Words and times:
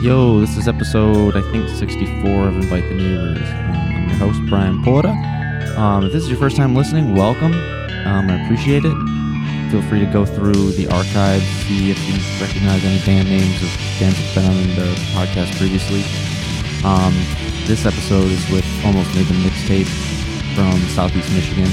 Yo, 0.00 0.40
this 0.40 0.56
is 0.56 0.66
episode, 0.66 1.36
I 1.36 1.42
think, 1.52 1.68
64 1.68 2.48
of 2.48 2.56
Invite 2.56 2.88
the 2.88 2.94
Neighbors. 2.94 3.36
Um, 3.36 3.76
I'm 3.76 4.08
your 4.08 4.16
host, 4.16 4.40
Brian 4.48 4.82
Porta. 4.82 5.10
Um, 5.76 6.06
if 6.06 6.12
this 6.12 6.22
is 6.22 6.30
your 6.30 6.38
first 6.38 6.56
time 6.56 6.74
listening, 6.74 7.14
welcome. 7.14 7.52
Um, 7.52 8.30
I 8.30 8.42
appreciate 8.42 8.80
it. 8.86 8.96
Feel 9.70 9.82
free 9.82 10.00
to 10.00 10.06
go 10.10 10.24
through 10.24 10.72
the 10.72 10.88
archives, 10.88 11.44
see 11.68 11.90
if 11.90 12.00
you 12.08 12.16
recognize 12.40 12.82
any 12.82 12.96
band 13.04 13.28
names 13.28 13.60
of 13.60 13.68
bands 14.00 14.16
that 14.16 14.24
have 14.24 14.34
been 14.40 14.46
on 14.48 14.56
the 14.72 14.88
podcast 15.12 15.52
previously. 15.58 16.00
Um, 16.80 17.12
this 17.68 17.84
episode 17.84 18.32
is 18.32 18.40
with 18.48 18.64
Almost 18.86 19.14
Made 19.14 19.26
the 19.26 19.36
Mixtape 19.44 19.90
from 20.56 20.80
Southeast 20.96 21.30
Michigan. 21.36 21.68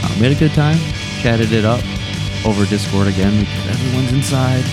Um, 0.00 0.16
we 0.16 0.24
had 0.24 0.32
a 0.32 0.40
good 0.40 0.54
time, 0.56 0.78
chatted 1.20 1.52
it 1.52 1.66
up 1.66 1.84
over 2.46 2.64
Discord 2.64 3.06
again 3.06 3.38
because 3.38 3.68
everyone's 3.68 4.14
inside. 4.14 4.64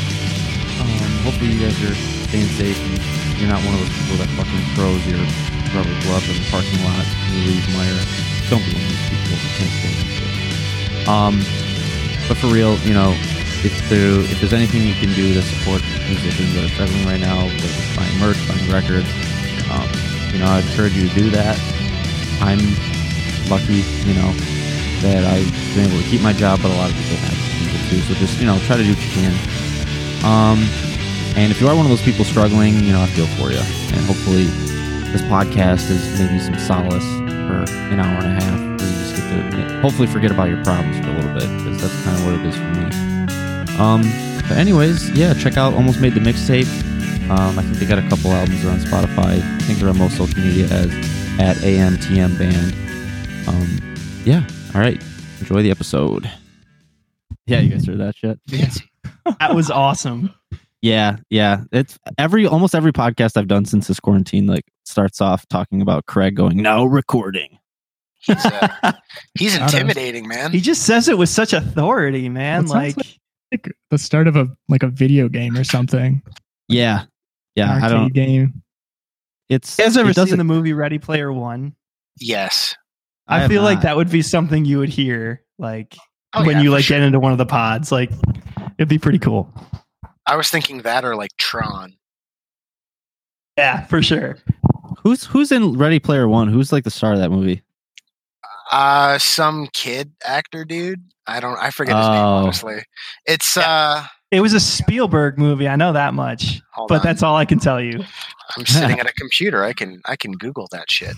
Um, 0.79 1.11
hopefully 1.27 1.51
you 1.51 1.59
guys 1.59 1.75
are 1.83 2.14
staying 2.29 2.49
safe 2.57 2.79
and 2.79 2.95
you're 3.39 3.49
not 3.49 3.61
one 3.65 3.73
of 3.75 3.81
those 3.81 3.95
people 3.99 4.17
that 4.17 4.29
fucking 4.39 4.63
throws 4.73 5.01
your 5.05 5.21
rubber 5.75 5.95
glove 6.07 6.23
in 6.29 6.39
the 6.39 6.47
parking 6.49 6.79
lot 6.87 7.03
and 7.03 7.31
you 7.35 7.41
leave 7.51 7.65
Meijer. 7.75 8.03
Don't 8.49 8.63
be 8.63 8.71
one 8.73 8.83
of 8.83 8.91
those 8.93 9.07
people 9.11 9.37
who 9.37 9.49
can't 9.59 9.75
stay. 9.79 9.95
Um, 11.05 11.35
but 12.27 12.37
for 12.37 12.47
real, 12.47 12.77
you 12.81 12.93
know, 12.93 13.13
if 13.65 13.73
there 13.89 14.19
if 14.21 14.39
there's 14.39 14.53
anything 14.53 14.81
you 14.81 14.93
can 14.95 15.13
do 15.13 15.33
to 15.33 15.41
support 15.41 15.81
musicians 16.09 16.53
that 16.55 16.65
are 16.65 16.73
struggling 16.73 17.05
right 17.05 17.19
now, 17.19 17.45
it's 17.45 17.95
buying 17.95 18.17
merch, 18.17 18.37
buying 18.47 18.65
records, 18.69 19.09
um, 19.69 19.89
you 20.33 20.39
know, 20.39 20.49
I'd 20.49 20.65
encourage 20.65 20.93
you 20.93 21.07
to 21.07 21.15
do 21.15 21.29
that. 21.31 21.57
I'm 22.41 22.61
lucky, 23.49 23.85
you 24.05 24.13
know, 24.17 24.33
that 25.05 25.23
I've 25.25 25.49
been 25.75 25.89
able 25.89 26.01
to 26.01 26.07
keep 26.09 26.21
my 26.21 26.33
job, 26.33 26.61
but 26.61 26.71
a 26.71 26.77
lot 26.77 26.89
of 26.89 26.97
people 26.97 27.17
have 27.21 27.37
people 27.61 27.79
too. 27.89 28.01
So 28.05 28.13
just 28.17 28.39
you 28.39 28.45
know, 28.45 28.57
try 28.65 28.77
to 28.77 28.83
do 28.83 28.93
what 28.93 29.03
you 29.03 29.13
can. 29.13 29.33
Um, 30.25 30.65
and 31.35 31.51
if 31.51 31.59
you 31.61 31.67
are 31.67 31.75
one 31.75 31.85
of 31.85 31.89
those 31.89 32.01
people 32.01 32.25
struggling, 32.25 32.75
you 32.83 32.91
know, 32.91 33.01
I 33.01 33.07
feel 33.07 33.27
for 33.37 33.51
you. 33.51 33.59
And 33.59 34.05
hopefully, 34.05 34.45
this 35.11 35.21
podcast 35.23 35.89
is 35.89 36.19
maybe 36.19 36.39
some 36.39 36.57
solace 36.59 37.03
for 37.47 37.63
an 37.91 37.99
hour 37.99 38.23
and 38.23 38.37
a 38.37 38.43
half, 38.43 38.59
where 38.59 38.89
you 38.89 38.95
just 38.97 39.15
get 39.15 39.51
to 39.51 39.81
hopefully 39.81 40.07
forget 40.07 40.31
about 40.31 40.49
your 40.49 40.63
problems 40.63 40.97
for 40.99 41.11
a 41.11 41.15
little 41.15 41.33
bit, 41.33 41.49
because 41.57 41.81
that's 41.81 42.03
kind 42.03 42.17
of 42.17 42.25
what 42.25 42.33
it 42.35 42.45
is 42.45 42.55
for 42.55 42.71
me. 42.73 43.79
Um, 43.79 44.01
but 44.47 44.57
anyways, 44.57 45.11
yeah, 45.11 45.33
check 45.33 45.57
out 45.57 45.73
Almost 45.73 45.99
Made 45.99 46.13
the 46.13 46.19
Mixtape. 46.19 46.67
Um, 47.29 47.57
I 47.57 47.63
think 47.63 47.77
they 47.77 47.85
got 47.85 47.97
a 47.97 48.07
couple 48.07 48.31
albums 48.31 48.63
are 48.63 48.69
on 48.69 48.79
Spotify. 48.79 49.41
I 49.41 49.59
think 49.63 49.79
they're 49.79 49.89
on 49.89 49.97
most 49.97 50.17
social 50.17 50.39
media 50.39 50.65
as 50.65 50.91
at 51.39 51.57
AMTM 51.57 52.37
Band. 52.37 53.47
Um, 53.47 53.95
yeah. 54.23 54.47
All 54.73 54.81
right. 54.81 55.01
Enjoy 55.39 55.61
the 55.61 55.71
episode. 55.71 56.31
Yeah, 57.47 57.59
you 57.59 57.69
guys 57.69 57.85
heard 57.85 57.99
that 57.99 58.15
shit. 58.15 58.39
Fancy. 58.49 58.89
That 59.39 59.53
was 59.55 59.69
awesome. 59.71 60.33
Yeah, 60.85 61.17
yeah. 61.31 61.63
It's 61.71 61.97
every 62.19 62.45
almost 62.45 62.75
every 62.75 62.93
podcast 62.93 63.37
I've 63.37 63.47
done 63.47 63.65
since 63.65 63.87
this 63.87 63.99
quarantine 63.99 64.45
like 64.45 64.65
starts 64.85 65.19
off 65.19 65.47
talking 65.47 65.81
about 65.81 66.05
Craig 66.05 66.35
going 66.35 66.57
no 66.57 66.85
recording. 66.85 67.57
He's, 68.19 68.45
uh, 68.45 68.91
he's 69.39 69.55
intimidating, 69.57 70.27
man. 70.27 70.51
He 70.51 70.61
just 70.61 70.83
says 70.83 71.07
it 71.07 71.17
with 71.17 71.29
such 71.29 71.53
authority, 71.53 72.29
man. 72.29 72.65
That 72.65 72.69
sounds 72.69 72.97
Like, 72.97 73.07
like 73.51 73.71
the 73.89 73.97
start 73.97 74.27
of 74.27 74.35
a 74.35 74.47
like 74.69 74.83
a 74.83 74.87
video 74.87 75.27
game 75.27 75.57
or 75.57 75.63
something. 75.63 76.21
Yeah, 76.67 77.05
yeah. 77.55 77.77
An 77.77 77.83
I 77.83 77.89
don't. 77.89 78.13
game. 78.13 78.61
It's 79.49 79.79
you 79.79 79.85
guys 79.85 79.97
ever 79.97 80.11
it 80.11 80.15
seen 80.15 80.37
the 80.37 80.43
movie 80.43 80.73
Ready 80.73 80.99
Player 80.99 81.33
One? 81.33 81.75
yes. 82.19 82.75
I, 83.27 83.39
have 83.39 83.49
feel 83.49 83.63
like 83.63 83.81
that 83.81 83.97
would 83.97 84.11
be 84.11 84.21
something 84.21 84.65
you 84.65 84.77
would 84.77 84.89
hear, 84.89 85.41
like 85.57 85.97
Oh, 86.35 86.45
when 86.45 86.57
yeah, 86.57 86.61
you 86.61 86.69
like 86.69 86.83
sure. 86.83 86.99
get 86.99 87.03
into 87.03 87.19
one 87.19 87.31
of 87.31 87.39
the 87.39 87.45
pods. 87.47 87.91
Like, 87.91 88.11
it'd 88.77 88.87
be 88.87 88.99
pretty 88.99 89.17
cool. 89.17 89.51
I 90.27 90.35
was 90.35 90.49
thinking 90.49 90.81
that 90.83 91.05
or 91.05 91.15
like 91.15 91.31
Tron. 91.37 91.93
Yeah, 93.57 93.85
for 93.85 94.01
sure. 94.01 94.37
Who's 95.03 95.23
who's 95.25 95.51
in 95.51 95.77
Ready 95.77 95.99
Player 95.99 96.27
One? 96.27 96.47
Who's 96.47 96.71
like 96.73 96.83
the 96.83 96.91
star 96.91 97.13
of 97.13 97.19
that 97.19 97.29
movie? 97.29 97.61
Uh 98.71 99.17
some 99.17 99.67
kid 99.73 100.11
actor 100.25 100.65
dude. 100.65 101.01
I 101.27 101.39
don't 101.39 101.57
I 101.57 101.69
forget 101.69 101.95
his 101.95 102.07
name 102.07 102.15
Oh. 102.15 102.35
honestly. 102.43 102.83
It's 103.25 103.55
uh 103.57 104.03
It 104.31 104.41
was 104.41 104.53
a 104.53 104.59
Spielberg 104.59 105.37
movie. 105.37 105.67
I 105.67 105.75
know 105.75 105.93
that 105.93 106.13
much, 106.13 106.61
hold 106.73 106.89
but 106.89 106.95
on. 106.95 107.01
that's 107.03 107.23
all 107.23 107.35
I 107.35 107.45
can 107.45 107.59
tell 107.59 107.79
you. 107.79 108.03
I'm 108.57 108.65
sitting 108.65 108.99
at 108.99 109.07
a 109.07 109.13
computer. 109.13 109.63
I 109.63 109.73
can 109.73 110.01
I 110.05 110.15
can 110.15 110.31
Google 110.33 110.67
that 110.71 110.89
shit. 110.89 111.15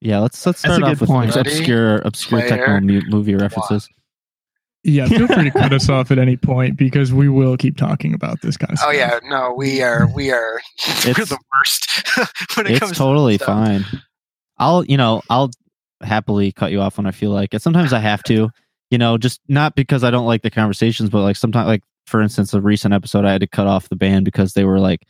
Yeah, 0.00 0.18
let's 0.20 0.44
let's 0.46 0.62
That's 0.62 0.72
a 0.74 0.76
start 0.76 0.92
off 0.92 1.00
with 1.00 1.08
point. 1.10 1.36
Obscure 1.36 1.96
obscure 2.04 2.40
Player 2.40 2.66
techno 2.66 3.00
movie 3.10 3.34
references. 3.34 3.88
Yeah, 4.84 5.06
feel 5.06 5.26
free 5.26 5.44
to 5.44 5.50
cut 5.50 5.72
us 5.72 5.88
off 5.88 6.10
at 6.10 6.18
any 6.18 6.36
point 6.36 6.76
because 6.76 7.12
we 7.12 7.28
will 7.28 7.56
keep 7.56 7.76
talking 7.76 8.14
about 8.14 8.40
this 8.42 8.56
kind 8.56 8.72
of 8.72 8.78
Oh 8.82 8.90
yeah, 8.90 9.18
no, 9.24 9.52
we 9.56 9.82
are 9.82 10.08
we 10.14 10.30
are 10.30 10.60
we're 11.06 11.14
the 11.14 11.38
worst 11.58 12.08
when 12.56 12.66
it 12.66 12.78
comes 12.78 12.92
It's 12.92 12.98
totally 12.98 13.38
to 13.38 13.44
fine. 13.44 13.84
I'll 14.58 14.84
you 14.84 14.96
know 14.96 15.22
I'll 15.30 15.50
happily 16.02 16.52
cut 16.52 16.70
you 16.70 16.80
off 16.80 16.96
when 16.96 17.06
I 17.06 17.10
feel 17.10 17.30
like 17.30 17.54
it. 17.54 17.62
Sometimes 17.62 17.92
I 17.92 17.98
have 17.98 18.22
to, 18.24 18.50
you 18.90 18.98
know, 18.98 19.18
just 19.18 19.40
not 19.48 19.74
because 19.74 20.04
I 20.04 20.10
don't 20.10 20.26
like 20.26 20.42
the 20.42 20.50
conversations, 20.50 21.10
but 21.10 21.22
like 21.22 21.36
sometimes 21.36 21.66
like 21.66 21.82
for 22.06 22.22
instance, 22.22 22.54
a 22.54 22.60
recent 22.60 22.94
episode 22.94 23.24
I 23.24 23.32
had 23.32 23.40
to 23.42 23.46
cut 23.46 23.66
off 23.66 23.88
the 23.88 23.96
band 23.96 24.24
because 24.24 24.54
they 24.54 24.64
were 24.64 24.80
like 24.80 25.02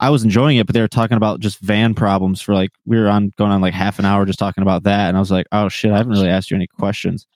I 0.00 0.08
was 0.08 0.24
enjoying 0.24 0.56
it, 0.56 0.66
but 0.66 0.72
they 0.72 0.80
were 0.80 0.88
talking 0.88 1.18
about 1.18 1.40
just 1.40 1.58
van 1.58 1.94
problems 1.94 2.40
for 2.40 2.54
like 2.54 2.70
we 2.86 2.98
were 2.98 3.08
on 3.08 3.32
going 3.36 3.50
on 3.50 3.60
like 3.60 3.74
half 3.74 3.98
an 3.98 4.06
hour 4.06 4.24
just 4.24 4.38
talking 4.38 4.62
about 4.62 4.84
that, 4.84 5.08
and 5.08 5.16
I 5.16 5.20
was 5.20 5.30
like, 5.30 5.46
oh 5.52 5.68
shit, 5.68 5.92
I 5.92 5.98
haven't 5.98 6.12
really 6.12 6.28
asked 6.28 6.50
you 6.50 6.56
any 6.56 6.66
questions. 6.66 7.26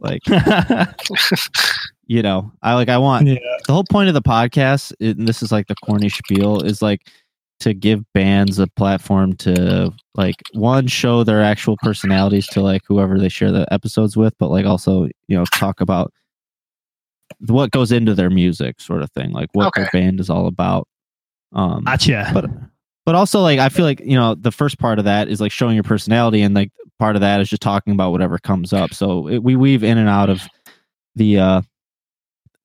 Like 0.00 0.22
you 2.06 2.22
know, 2.22 2.52
I 2.62 2.74
like 2.74 2.88
I 2.88 2.98
want 2.98 3.26
Yeah. 3.26 3.36
the 3.66 3.72
whole 3.72 3.84
point 3.90 4.08
of 4.08 4.14
the 4.14 4.22
podcast, 4.22 4.92
and 5.00 5.26
this 5.26 5.42
is 5.42 5.50
like 5.52 5.66
the 5.66 5.74
corny 5.84 6.08
spiel, 6.08 6.60
is 6.62 6.80
like 6.82 7.08
to 7.60 7.74
give 7.74 8.04
bands 8.14 8.58
a 8.60 8.68
platform 8.68 9.34
to 9.34 9.92
like 10.14 10.36
one 10.52 10.86
show 10.86 11.24
their 11.24 11.42
actual 11.42 11.76
personalities 11.82 12.46
to 12.46 12.60
like 12.60 12.82
whoever 12.86 13.18
they 13.18 13.28
share 13.28 13.50
the 13.50 13.66
episodes 13.72 14.16
with, 14.16 14.32
but 14.38 14.48
like 14.50 14.64
also 14.66 15.04
you 15.26 15.36
know 15.36 15.44
talk 15.54 15.80
about 15.80 16.12
what 17.46 17.70
goes 17.72 17.92
into 17.92 18.14
their 18.14 18.30
music, 18.30 18.80
sort 18.80 19.02
of 19.02 19.10
thing, 19.12 19.32
like 19.32 19.48
what 19.52 19.74
their 19.74 19.90
band 19.92 20.20
is 20.20 20.30
all 20.30 20.46
about. 20.46 20.86
Um, 21.52 21.84
gotcha. 21.84 22.30
but 22.32 22.46
but 23.04 23.14
also 23.14 23.40
like 23.40 23.58
I 23.58 23.68
feel 23.68 23.84
like 23.84 24.00
you 24.04 24.16
know 24.16 24.34
the 24.34 24.52
first 24.52 24.78
part 24.78 24.98
of 24.98 25.04
that 25.06 25.28
is 25.28 25.40
like 25.40 25.52
showing 25.52 25.74
your 25.74 25.82
personality, 25.84 26.42
and 26.42 26.54
like 26.54 26.70
part 26.98 27.16
of 27.16 27.20
that 27.20 27.40
is 27.40 27.48
just 27.48 27.62
talking 27.62 27.92
about 27.92 28.12
whatever 28.12 28.38
comes 28.38 28.72
up. 28.72 28.92
So 28.94 29.28
it, 29.28 29.38
we 29.42 29.56
weave 29.56 29.82
in 29.84 29.98
and 29.98 30.08
out 30.08 30.28
of 30.30 30.42
the 31.14 31.38
uh, 31.38 31.60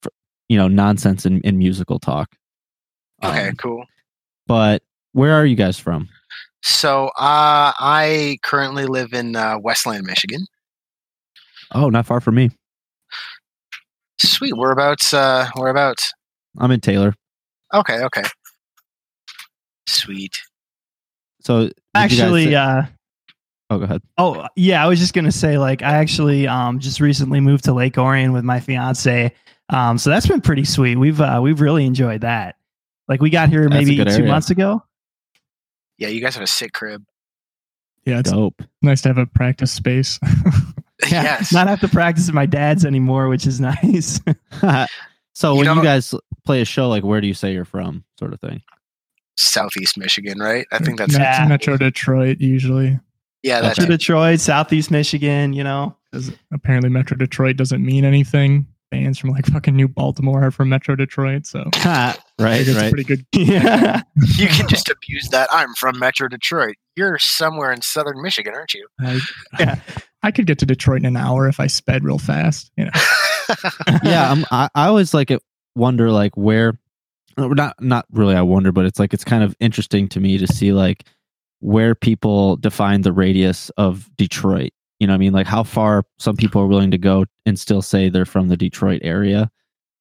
fr- 0.02 0.10
you 0.50 0.58
know 0.58 0.68
nonsense 0.68 1.26
in, 1.26 1.42
in 1.42 1.58
musical 1.58 2.00
talk. 2.00 2.30
Okay, 3.24 3.50
Um, 3.50 3.56
cool. 3.56 3.86
but 4.48 4.84
where 5.14 5.34
are 5.34 5.46
you 5.46 5.56
guys 5.56 5.80
from? 5.80 6.10
So 6.62 7.08
uh 7.18 7.74
I 7.78 8.38
currently 8.44 8.86
live 8.86 9.14
in 9.14 9.36
uh, 9.36 9.58
Westland, 9.60 10.06
Michigan. 10.06 10.46
Oh, 11.76 11.90
not 11.90 12.06
far 12.06 12.22
from 12.22 12.36
me. 12.36 12.52
Sweet. 14.20 14.56
Whereabouts 14.56 15.14
uh 15.14 15.50
whereabouts? 15.58 16.14
I'm 16.60 16.72
in 16.72 16.80
Taylor. 16.80 17.14
Okay, 17.74 18.02
okay. 18.04 18.24
Sweet. 19.88 20.38
So 21.42 21.64
did 21.64 21.68
you 21.68 21.74
guys 21.94 22.12
Actually, 22.20 22.46
say- 22.46 22.56
uh, 22.56 22.84
oh, 23.74 23.78
go 23.80 23.84
ahead. 23.86 24.02
Oh 24.18 24.48
yeah, 24.56 24.84
I 24.84 24.88
was 24.88 25.00
just 25.00 25.14
gonna 25.14 25.32
say 25.32 25.58
like 25.58 25.82
I 25.82 25.94
actually 25.96 26.48
um 26.48 26.80
just 26.80 27.00
recently 27.00 27.40
moved 27.40 27.66
to 27.66 27.74
Lake 27.74 27.98
Orion 27.98 28.32
with 28.34 28.44
my 28.44 28.60
fiance. 28.60 29.34
Um, 29.70 29.98
so 29.98 30.10
that's 30.10 30.28
been 30.28 30.42
pretty 30.42 30.66
sweet. 30.66 30.98
We've 30.98 31.20
uh 31.20 31.40
we've 31.42 31.62
really 31.62 31.86
enjoyed 31.86 32.22
that. 32.22 32.56
Like 33.08 33.22
we 33.22 33.30
got 33.30 33.50
here 33.50 33.68
That's 33.70 33.74
maybe 33.86 33.98
two 33.98 34.10
area. 34.10 34.28
months 34.28 34.50
ago. 34.50 34.84
Yeah, 35.98 36.08
you 36.10 36.22
guys 36.22 36.36
have 36.36 36.44
a 36.44 36.48
sick 36.48 36.74
crib. 36.74 37.04
Yeah, 38.06 38.20
it's 38.20 38.32
Dope. 38.32 38.62
nice 38.82 39.02
to 39.04 39.10
have 39.10 39.18
a 39.18 39.26
practice 39.26 39.72
space. 39.72 40.20
yes. 41.10 41.54
Not 41.54 41.68
have 41.68 41.80
to 41.82 41.88
practice 41.88 42.28
at 42.28 42.36
my 42.36 42.46
dad's 42.46 42.86
anymore, 42.86 43.30
which 43.30 43.48
is 43.48 43.60
nice. 43.62 44.20
so 45.34 45.54
You 45.54 45.60
when 45.60 45.78
you 45.78 45.84
guys 45.84 46.14
play 46.46 46.62
a 46.62 46.66
show, 46.66 46.90
like 46.90 47.04
where 47.04 47.22
do 47.22 47.28
you 47.28 47.34
say 47.34 47.54
you're 47.54 47.66
from, 47.66 48.04
sort 48.20 48.34
of 48.34 48.42
thing? 48.42 48.62
Southeast 49.38 49.98
Michigan, 49.98 50.40
right? 50.40 50.68
I 50.72 50.80
think 50.80 50.98
that's 50.98 51.14
Yeah. 51.14 51.46
Metro 51.48 51.78
Detroit 51.78 52.40
usually. 52.40 53.00
Yeah, 53.44 53.62
that's 53.62 53.78
to 53.80 53.86
Detroit, 53.86 54.40
Southeast 54.40 54.90
Michigan, 54.90 55.54
you 55.54 55.64
know. 55.64 55.96
Because 56.12 56.32
apparently 56.52 56.90
Metro 56.90 57.18
Detroit 57.18 57.58
doesn't 57.58 57.84
mean 57.86 58.06
anything. 58.06 58.68
Fans 58.92 59.18
from 59.18 59.32
like 59.32 59.48
fucking 59.48 59.76
New 59.76 59.88
Baltimore 59.88 60.44
are 60.44 60.52
from 60.52 60.70
Metro 60.70 60.96
Detroit, 60.96 61.48
so 61.48 61.64
right, 61.86 62.16
it's 62.40 62.70
a 62.70 62.76
right. 62.76 62.92
pretty 62.92 63.04
good. 63.04 63.26
Yeah. 63.36 64.02
you 64.38 64.48
can 64.48 64.68
just 64.68 64.88
abuse 64.90 65.30
that. 65.30 65.50
I'm 65.52 65.74
from 65.74 65.98
Metro 65.98 66.28
Detroit. 66.28 66.76
You're 66.96 67.18
somewhere 67.18 67.72
in 67.72 67.82
southern 67.82 68.22
Michigan, 68.22 68.54
aren't 68.54 68.74
you? 68.76 68.88
I, 69.00 69.20
Yeah. 69.60 69.80
I 70.22 70.32
could 70.32 70.46
get 70.46 70.60
to 70.60 70.66
Detroit 70.66 71.00
in 71.00 71.06
an 71.06 71.18
hour 71.18 71.48
if 71.50 71.60
I 71.60 71.68
sped 71.68 72.04
real 72.04 72.20
fast. 72.20 72.72
You 72.78 72.86
know, 72.86 72.92
yeah, 74.04 74.32
I'm, 74.32 74.46
I, 74.52 74.70
I 74.74 74.88
always 74.88 75.14
like 75.14 75.32
it. 75.32 75.42
Wonder 75.76 76.12
like 76.12 76.38
where, 76.38 76.80
not 77.36 77.76
not 77.82 78.06
really. 78.12 78.36
I 78.36 78.42
wonder, 78.44 78.72
but 78.72 78.86
it's 78.86 79.00
like 79.00 79.14
it's 79.14 79.26
kind 79.26 79.44
of 79.44 79.56
interesting 79.60 80.08
to 80.10 80.20
me 80.20 80.38
to 80.38 80.48
see 80.48 80.72
like 80.72 81.04
where 81.64 81.96
people 81.96 82.58
define 82.58 83.02
the 83.02 83.14
radius 83.14 83.70
of 83.78 84.10
Detroit. 84.18 84.72
You 85.00 85.08
know, 85.08 85.14
what 85.14 85.16
I 85.16 85.20
mean, 85.20 85.34
like 85.34 85.48
how 85.48 85.64
far 85.64 86.04
some 86.20 86.36
people 86.36 86.62
are 86.62 86.68
willing 86.68 86.92
to 86.92 86.98
go 86.98 87.26
and 87.46 87.58
still 87.60 87.82
say 87.82 88.10
they're 88.10 88.26
from 88.26 88.50
the 88.50 88.58
Detroit 88.58 89.02
area. 89.04 89.50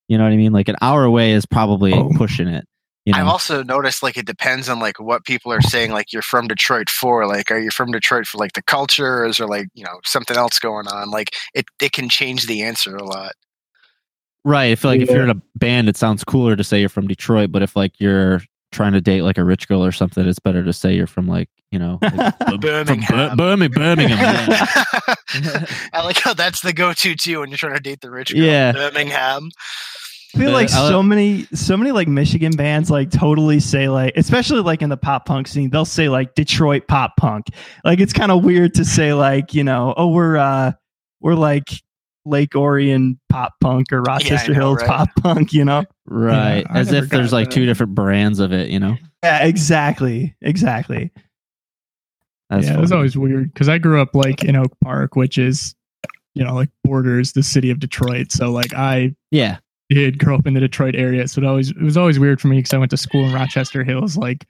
You 0.09 0.19
know 0.19 0.25
what 0.25 0.33
I 0.33 0.37
mean? 0.37 0.53
Like 0.53 0.69
an 0.69 0.77
hour 0.83 1.05
away 1.05 1.33
is 1.33 1.47
probably 1.47 1.93
Oh. 1.93 2.11
pushing 2.17 2.49
it. 2.49 2.67
You 3.05 3.13
know, 3.13 3.19
I've 3.21 3.27
also 3.29 3.63
noticed 3.65 4.03
like 4.03 4.17
it 4.17 4.27
depends 4.27 4.69
on 4.69 4.79
like 4.79 5.01
what 5.01 5.25
people 5.25 5.53
are 5.53 5.61
saying. 5.61 5.91
Like 5.93 6.13
you're 6.13 6.23
from 6.23 6.47
Detroit 6.47 6.89
for. 6.89 7.27
Like, 7.27 7.51
are 7.51 7.59
you 7.59 7.71
from 7.71 7.91
Detroit 7.91 8.27
for 8.27 8.39
like 8.39 8.53
the 8.53 8.63
culture, 8.63 9.21
or 9.23 9.27
is 9.27 9.39
there 9.39 9.49
like 9.49 9.67
you 9.75 9.83
know 9.85 9.99
something 10.05 10.37
else 10.37 10.59
going 10.61 10.87
on? 10.87 11.11
Like 11.11 11.31
it, 11.55 11.65
it 11.81 11.91
can 11.93 12.09
change 12.09 12.47
the 12.47 12.63
answer 12.63 12.95
a 12.95 13.03
lot. 13.05 13.33
right. 14.45 14.71
I 14.71 14.75
feel 14.77 14.91
like 14.93 15.01
if 15.01 15.11
you're 15.11 15.25
in 15.25 15.31
a 15.31 15.43
band, 15.57 15.89
it 15.89 15.97
sounds 15.97 16.23
cooler 16.23 16.55
to 16.55 16.63
say 16.63 16.79
you're 16.79 16.89
from 16.89 17.09
Detroit, 17.09 17.51
but 17.51 17.63
if 17.63 17.75
like 17.75 17.93
you're 17.99 18.43
trying 18.73 18.93
to 18.93 19.01
date 19.01 19.23
like 19.23 19.39
a 19.39 19.45
rich 19.45 19.69
girl 19.69 19.85
or 19.85 19.93
something, 19.93 20.27
it's 20.27 20.39
better 20.41 20.65
to 20.65 20.73
say 20.73 20.95
you're 20.95 21.07
from 21.07 21.29
like 21.29 21.49
you 21.71 21.79
know 21.79 21.99
like, 22.03 22.39
from 22.49 22.59
Bir- 22.61 22.85
Birmingham. 22.85 23.37
Birmingham, 23.37 23.71
Birmingham. 23.71 24.19
yeah. 24.49 25.67
I 25.93 26.03
like 26.05 26.19
how 26.19 26.35
that's 26.35 26.61
the 26.61 26.73
go-to 26.73 27.15
too 27.15 27.41
when 27.41 27.51
you're 27.51 27.59
trying 27.59 27.75
to 27.75 27.81
date 27.81 28.01
the 28.01 28.11
rich 28.11 28.33
girl. 28.35 28.43
Yeah. 28.43 28.73
Birmingham. 28.73 29.51
I 30.35 30.39
feel 30.39 30.47
The- 30.49 30.53
like 30.53 30.71
I- 30.73 30.89
so 30.89 31.03
many, 31.03 31.45
so 31.55 31.77
many 31.77 31.93
like 31.93 32.09
Michigan 32.09 32.53
bands 32.57 32.91
like 32.91 33.11
totally 33.11 33.61
say 33.61 33.89
like, 33.89 34.15
especially 34.17 34.61
like 34.61 34.83
in 34.83 34.89
the 34.91 34.97
pop 34.97 35.27
punk 35.27 35.47
scene, 35.49 35.71
they'll 35.71 35.85
say 35.85 36.09
like 36.09 36.35
Detroit 36.35 36.89
pop 36.89 37.13
punk. 37.19 37.47
Like 37.85 38.01
it's 38.01 38.13
kind 38.13 38.33
of 38.33 38.43
weird 38.45 38.75
to 38.75 38.85
say 38.85 39.13
like, 39.13 39.55
you 39.55 39.63
know, 39.65 39.95
oh 39.97 40.09
we're 40.09 40.37
uh 40.37 40.73
we're 41.21 41.35
like 41.35 41.71
Lake 42.25 42.55
Orion 42.55 43.19
pop 43.29 43.55
punk 43.61 43.93
or 43.93 44.03
Rochester 44.03 44.53
know, 44.53 44.61
Hills 44.61 44.79
right? 44.79 44.89
pop 44.89 45.09
punk, 45.23 45.53
you 45.53 45.65
know? 45.65 45.85
right. 46.07 46.65
I 46.69 46.81
As 46.81 46.93
if 46.93 47.09
there's 47.09 47.33
like 47.33 47.49
that. 47.49 47.55
two 47.55 47.67
different 47.67 47.95
brands 47.95 48.39
of 48.39 48.53
it. 48.53 48.71
You 48.71 48.81
know, 48.81 48.97
Yeah, 49.23 49.45
exactly, 49.45 50.35
exactly. 50.41 51.11
That's 52.51 52.67
yeah, 52.67 52.75
it 52.75 52.81
was 52.81 52.93
always 52.93 53.17
weird 53.17 53.53
because 53.53 53.69
I 53.69 53.79
grew 53.79 54.01
up 54.01 54.15
like 54.15 54.45
in 54.45 54.57
Oak 54.57 54.73
Park, 54.85 55.17
which 55.17 55.39
is, 55.39 55.75
you 56.35 56.45
know, 56.45 56.55
like 56.55 56.69
borders 56.85 57.33
the 57.33 57.43
city 57.43 57.71
of 57.71 57.81
Detroit. 57.81 58.31
So 58.31 58.51
like 58.51 58.75
I 58.75 59.15
yeah. 59.31 59.59
did 59.89 60.19
grow 60.19 60.37
up 60.37 60.47
in 60.47 60.55
the 60.55 60.61
Detroit 60.61 60.95
area, 60.95 61.27
so 61.29 61.41
it 61.41 61.47
always 61.47 61.71
it 61.71 61.81
was 61.81 61.97
always 61.97 62.19
weird 62.19 62.41
for 62.41 62.49
me 62.49 62.59
because 62.59 62.75
I 62.75 62.79
went 62.79 62.91
to 62.91 62.97
school 62.97 63.25
in 63.25 63.33
Rochester 63.33 63.83
Hills, 63.85 64.17
like 64.17 64.47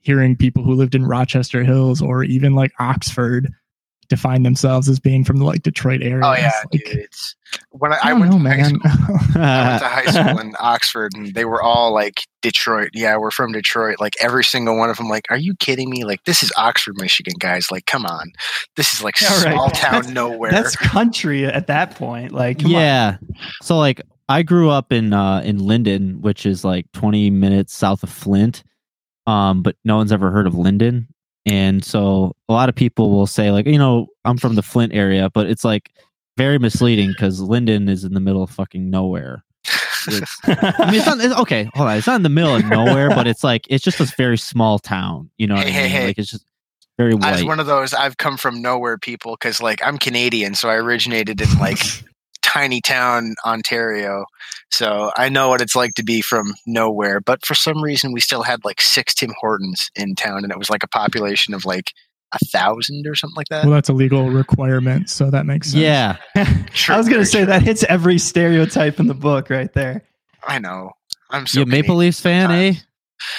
hearing 0.00 0.36
people 0.36 0.62
who 0.62 0.74
lived 0.74 0.94
in 0.94 1.04
Rochester 1.04 1.64
Hills 1.64 2.00
or 2.00 2.22
even 2.22 2.54
like 2.54 2.72
Oxford 2.78 3.52
define 4.08 4.42
themselves 4.42 4.88
as 4.88 4.98
being 5.00 5.24
from 5.24 5.38
the 5.38 5.44
like 5.44 5.62
Detroit 5.62 6.02
area. 6.02 6.22
Oh 6.24 6.32
yeah, 6.34 6.50
It's 6.72 6.84
dude. 6.90 6.98
It's 6.98 7.36
when 7.70 7.92
I, 7.92 7.98
I 8.02 8.10
I 8.10 8.12
went 8.14 8.32
know, 8.32 8.38
to 8.38 8.48
high 8.48 8.62
school. 8.62 8.80
I 8.84 9.36
went 9.36 9.80
to 9.80 9.88
high 9.88 10.04
school 10.06 10.38
in 10.40 10.54
Oxford, 10.58 11.12
and 11.14 11.34
they 11.34 11.44
were 11.44 11.62
all 11.62 11.92
like 11.92 12.20
Detroit. 12.42 12.90
Yeah, 12.94 13.16
we're 13.16 13.30
from 13.30 13.52
Detroit. 13.52 13.96
Like 14.00 14.14
every 14.20 14.44
single 14.44 14.76
one 14.76 14.90
of 14.90 14.96
them. 14.96 15.08
Like, 15.08 15.24
are 15.30 15.36
you 15.36 15.54
kidding 15.56 15.90
me? 15.90 16.04
Like, 16.04 16.24
this 16.24 16.42
is 16.42 16.52
Oxford, 16.56 16.94
Michigan, 16.98 17.34
guys. 17.38 17.70
Like, 17.70 17.86
come 17.86 18.04
on, 18.06 18.32
this 18.76 18.92
is 18.94 19.02
like 19.02 19.20
Yeah, 19.20 19.28
right. 19.28 19.52
small 19.54 19.68
That's- 19.72 20.04
town 20.06 20.14
nowhere. 20.14 20.50
That's 20.50 20.76
country 20.76 21.46
at 21.46 21.66
that 21.68 21.94
point. 21.96 22.32
Like, 22.32 22.58
come 22.58 22.66
on. 22.66 22.72
yeah. 22.72 23.16
So 23.62 23.78
like 23.78 24.00
I 24.28 24.42
grew 24.42 24.70
up 24.70 24.92
in 24.92 25.12
uh 25.12 25.40
in 25.44 25.58
Linden, 25.58 26.20
which 26.20 26.46
is 26.46 26.64
like 26.64 26.90
20 26.92 27.30
minutes 27.30 27.74
south 27.74 28.02
of 28.02 28.10
Flint. 28.10 28.64
Um, 29.28 29.62
but 29.62 29.74
no 29.84 29.96
one's 29.96 30.12
ever 30.12 30.30
heard 30.30 30.46
of 30.46 30.54
Linden. 30.54 31.08
And 31.46 31.84
so 31.84 32.34
a 32.48 32.52
lot 32.52 32.68
of 32.68 32.74
people 32.74 33.10
will 33.10 33.26
say 33.26 33.52
like, 33.52 33.66
you 33.66 33.78
know, 33.78 34.08
I'm 34.24 34.36
from 34.36 34.56
the 34.56 34.62
Flint 34.62 34.92
area, 34.94 35.30
but 35.30 35.46
it's 35.46 35.64
like 35.64 35.92
very 36.36 36.58
misleading 36.58 37.10
because 37.10 37.40
Linden 37.40 37.88
is 37.88 38.04
in 38.04 38.12
the 38.14 38.20
middle 38.20 38.42
of 38.42 38.50
fucking 38.50 38.90
nowhere. 38.90 39.44
It's, 40.08 40.38
I 40.44 40.90
mean, 40.90 41.00
it's 41.00 41.06
not 41.06 41.20
it's, 41.20 41.34
okay. 41.40 41.68
Hold 41.74 41.88
on, 41.88 41.96
it's 41.96 42.06
not 42.06 42.16
in 42.16 42.22
the 42.22 42.28
middle 42.28 42.54
of 42.54 42.64
nowhere, 42.64 43.08
but 43.10 43.26
it's 43.26 43.42
like 43.42 43.64
it's 43.68 43.84
just 43.84 43.98
a 44.00 44.04
very 44.04 44.38
small 44.38 44.78
town. 44.78 45.30
You 45.38 45.46
know 45.46 45.54
what 45.54 45.66
Hey, 45.66 45.80
I 45.80 45.82
mean? 45.82 45.90
hey. 45.92 46.06
Like 46.06 46.18
it's 46.18 46.30
just 46.30 46.46
very 46.98 47.14
white. 47.14 47.24
I 47.24 47.32
was 47.32 47.44
one 47.44 47.60
of 47.60 47.66
those 47.66 47.92
I've 47.94 48.16
come 48.16 48.36
from 48.36 48.62
nowhere 48.62 48.98
people 48.98 49.32
because 49.32 49.60
like 49.60 49.80
I'm 49.84 49.98
Canadian, 49.98 50.54
so 50.54 50.68
I 50.68 50.74
originated 50.74 51.40
in 51.40 51.58
like 51.58 51.78
tiny 52.56 52.80
town 52.80 53.34
Ontario. 53.44 54.24
So 54.70 55.10
I 55.16 55.28
know 55.28 55.48
what 55.48 55.60
it's 55.60 55.76
like 55.76 55.94
to 55.94 56.02
be 56.02 56.20
from 56.20 56.54
nowhere. 56.66 57.20
But 57.20 57.44
for 57.44 57.54
some 57.54 57.82
reason 57.82 58.12
we 58.12 58.20
still 58.20 58.42
had 58.42 58.64
like 58.64 58.80
six 58.80 59.14
Tim 59.14 59.34
Hortons 59.38 59.90
in 59.94 60.14
town 60.14 60.42
and 60.42 60.50
it 60.52 60.58
was 60.58 60.70
like 60.70 60.82
a 60.82 60.88
population 60.88 61.54
of 61.54 61.64
like 61.64 61.92
a 62.32 62.38
thousand 62.46 63.06
or 63.06 63.14
something 63.14 63.36
like 63.36 63.48
that. 63.48 63.64
well, 63.64 63.74
that's 63.74 63.88
a 63.88 63.92
legal 63.92 64.30
requirement, 64.30 65.08
so 65.08 65.30
that 65.30 65.46
makes 65.46 65.70
sense. 65.70 65.80
yeah, 65.82 66.16
Sure, 66.72 66.94
I 66.94 66.98
was 66.98 67.08
gonna 67.08 67.24
say 67.24 67.40
true. 67.40 67.46
that 67.46 67.62
hits 67.62 67.84
every 67.84 68.18
stereotype 68.18 68.98
in 68.98 69.06
the 69.06 69.14
book 69.14 69.48
right 69.48 69.72
there. 69.72 70.02
I 70.42 70.58
know. 70.58 70.92
I'm 71.30 71.46
so 71.46 71.60
you 71.60 71.62
a 71.62 71.66
Maple 71.66 71.94
Canadian 71.94 71.98
Leafs 71.98 72.20
fan, 72.20 72.50
eh? 72.50 72.72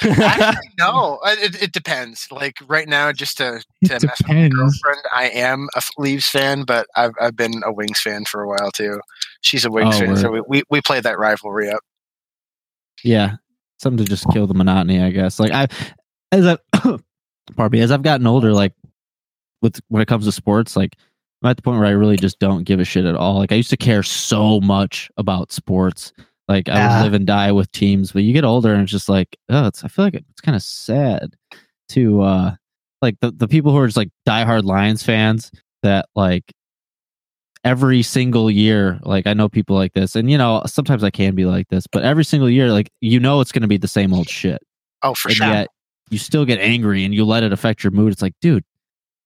Actually, 0.04 0.70
no. 0.80 1.20
It, 1.26 1.62
it 1.62 1.72
depends. 1.72 2.28
Like 2.32 2.58
right 2.68 2.88
now, 2.88 3.12
just 3.12 3.38
to, 3.38 3.64
to 3.86 3.94
mess 3.94 4.04
with 4.04 4.28
my 4.28 4.48
girlfriend, 4.50 5.02
I 5.14 5.30
am 5.30 5.68
a 5.76 5.82
Leaves 5.98 6.28
fan, 6.28 6.64
but 6.64 6.88
I've 6.96 7.14
I've 7.20 7.36
been 7.36 7.62
a 7.66 7.72
Wings 7.72 8.02
fan 8.02 8.26
for 8.26 8.42
a 8.42 8.48
while 8.48 8.72
too. 8.72 9.00
She's 9.42 9.66
a 9.66 9.72
Wings 9.72 9.96
Oh, 9.96 10.00
fan, 10.00 10.18
so 10.18 10.32
we, 10.32 10.42
we 10.48 10.64
we 10.70 10.82
play 10.82 11.00
that 11.00 11.20
rivalry 11.20 11.70
up. 11.70 11.82
Yeah, 13.04 13.36
something 13.80 14.04
to 14.04 14.10
just 14.10 14.30
kill 14.32 14.48
the 14.48 14.54
monotony, 14.54 15.02
I 15.02 15.12
guess. 15.12 15.40
Like 15.40 15.52
I, 15.52 15.68
as 16.32 16.46
I, 16.46 16.58
pardon 17.56 17.78
me, 17.78 17.82
as 17.82 17.92
I've 17.92 18.02
gotten 18.02 18.28
older, 18.28 18.54
like 18.54 18.74
with 19.62 19.80
when 19.90 20.02
it 20.02 20.08
comes 20.08 20.26
to 20.26 20.32
sports, 20.32 20.76
like 20.76 20.96
I'm 21.42 21.50
at 21.50 21.58
the 21.58 21.64
point 21.64 21.80
where 21.80 21.88
I 21.88 21.92
really 21.92 22.18
just 22.18 22.40
don't 22.40 22.64
give 22.64 22.80
a 22.80 22.86
shit 22.86 23.06
at 23.06 23.16
all. 23.16 23.36
Like 23.38 23.52
I 23.52 23.56
used 23.56 23.70
to 23.70 23.78
care 23.78 24.04
so 24.04 24.60
much 24.62 25.12
about 25.18 25.52
sports. 25.52 26.14
Like 26.48 26.70
I 26.70 26.76
Yeah. 26.76 26.98
would 27.00 27.04
live 27.04 27.14
and 27.14 27.28
die 27.28 27.52
with 27.52 27.72
teams, 27.72 28.12
but 28.14 28.24
you 28.24 28.34
get 28.34 28.44
older 28.46 28.74
and 28.74 28.84
it's 28.84 28.92
just 28.92 29.10
like, 29.10 29.38
oh, 29.50 29.68
it's. 29.68 29.84
I 29.84 29.88
feel 29.90 30.06
like 30.06 30.14
it's 30.16 30.42
kind 30.42 30.56
of 30.56 30.62
sad 30.64 31.36
to 31.90 32.22
uh 32.22 32.56
like 33.02 33.18
the 33.22 33.32
the 33.32 33.48
people 33.48 33.72
who 33.72 33.78
are 33.80 33.88
just 33.88 33.98
like 33.98 34.10
diehard 34.28 34.64
Lions 34.64 35.04
fans 35.04 35.52
that 35.84 36.08
like 36.16 36.54
every 37.64 38.02
single 38.02 38.50
year 38.50 39.00
like 39.04 39.28
i 39.28 39.34
know 39.34 39.50
people 39.50 39.76
like 39.76 39.92
this 39.94 40.16
and 40.16 40.30
you 40.32 40.38
know 40.38 40.62
sometimes 40.66 41.04
i 41.04 41.10
can 41.10 41.36
be 41.36 41.44
like 41.46 41.68
this 41.70 41.86
but 41.88 42.04
every 42.04 42.24
single 42.24 42.50
year 42.50 42.72
like 42.72 42.90
you 43.02 43.20
know 43.20 43.42
it's 43.42 43.52
going 43.52 43.62
to 43.64 43.68
be 43.68 43.78
the 43.78 43.88
same 43.88 44.14
old 44.14 44.30
shit 44.30 44.62
Oh, 45.04 45.14
for 45.14 45.30
and 45.30 45.38
sure. 45.38 45.48
yet 45.48 45.68
you 46.10 46.18
still 46.18 46.46
get 46.46 46.60
angry 46.60 47.04
and 47.04 47.14
you 47.14 47.26
let 47.26 47.44
it 47.44 47.52
affect 47.52 47.84
your 47.84 47.92
mood 47.92 48.14
it's 48.14 48.22
like 48.22 48.36
dude 48.42 48.64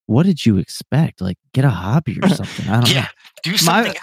what 0.07 0.25
did 0.25 0.43
you 0.45 0.57
expect 0.57 1.21
like 1.21 1.37
get 1.53 1.65
a 1.65 1.69
hobby 1.69 2.17
or 2.21 2.27
something 2.35 2.67
i 2.67 2.79
don't 2.79 2.89
Yeah, 2.89 3.01
know 3.01 3.07
do 3.43 3.57
something. 3.57 3.93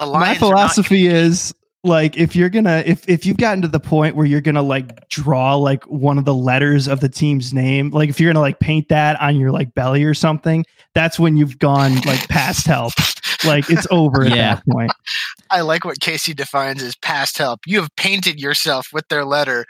my 0.00 0.04
Lions 0.06 0.28
not- 0.28 0.38
philosophy 0.38 1.06
is 1.06 1.54
like 1.86 2.16
if 2.16 2.34
you're 2.36 2.48
gonna 2.48 2.82
if 2.86 3.08
if 3.08 3.24
you've 3.24 3.36
gotten 3.36 3.62
to 3.62 3.68
the 3.68 3.80
point 3.80 4.16
where 4.16 4.26
you're 4.26 4.40
gonna 4.40 4.62
like 4.62 5.08
draw 5.08 5.54
like 5.54 5.84
one 5.84 6.18
of 6.18 6.24
the 6.24 6.34
letters 6.34 6.88
of 6.88 7.00
the 7.00 7.08
team's 7.08 7.54
name 7.54 7.90
like 7.90 8.08
if 8.08 8.18
you're 8.20 8.30
gonna 8.32 8.40
like 8.40 8.58
paint 8.60 8.88
that 8.88 9.20
on 9.20 9.36
your 9.36 9.50
like 9.50 9.72
belly 9.74 10.02
or 10.04 10.12
something 10.14 10.64
that's 10.94 11.18
when 11.18 11.36
you've 11.36 11.58
gone 11.58 11.94
like 12.02 12.28
past 12.28 12.66
help 12.66 12.92
like 13.44 13.68
it's 13.70 13.86
over 13.90 14.24
at 14.24 14.34
Yeah. 14.34 14.54
that 14.56 14.64
point 14.68 14.92
I 15.50 15.60
like 15.60 15.84
what 15.84 16.00
Casey 16.00 16.34
defines 16.34 16.82
as 16.82 16.96
past 16.96 17.38
help. 17.38 17.60
You 17.66 17.80
have 17.80 17.94
painted 17.96 18.40
yourself 18.40 18.88
with 18.92 19.06
their 19.08 19.24
letter. 19.24 19.64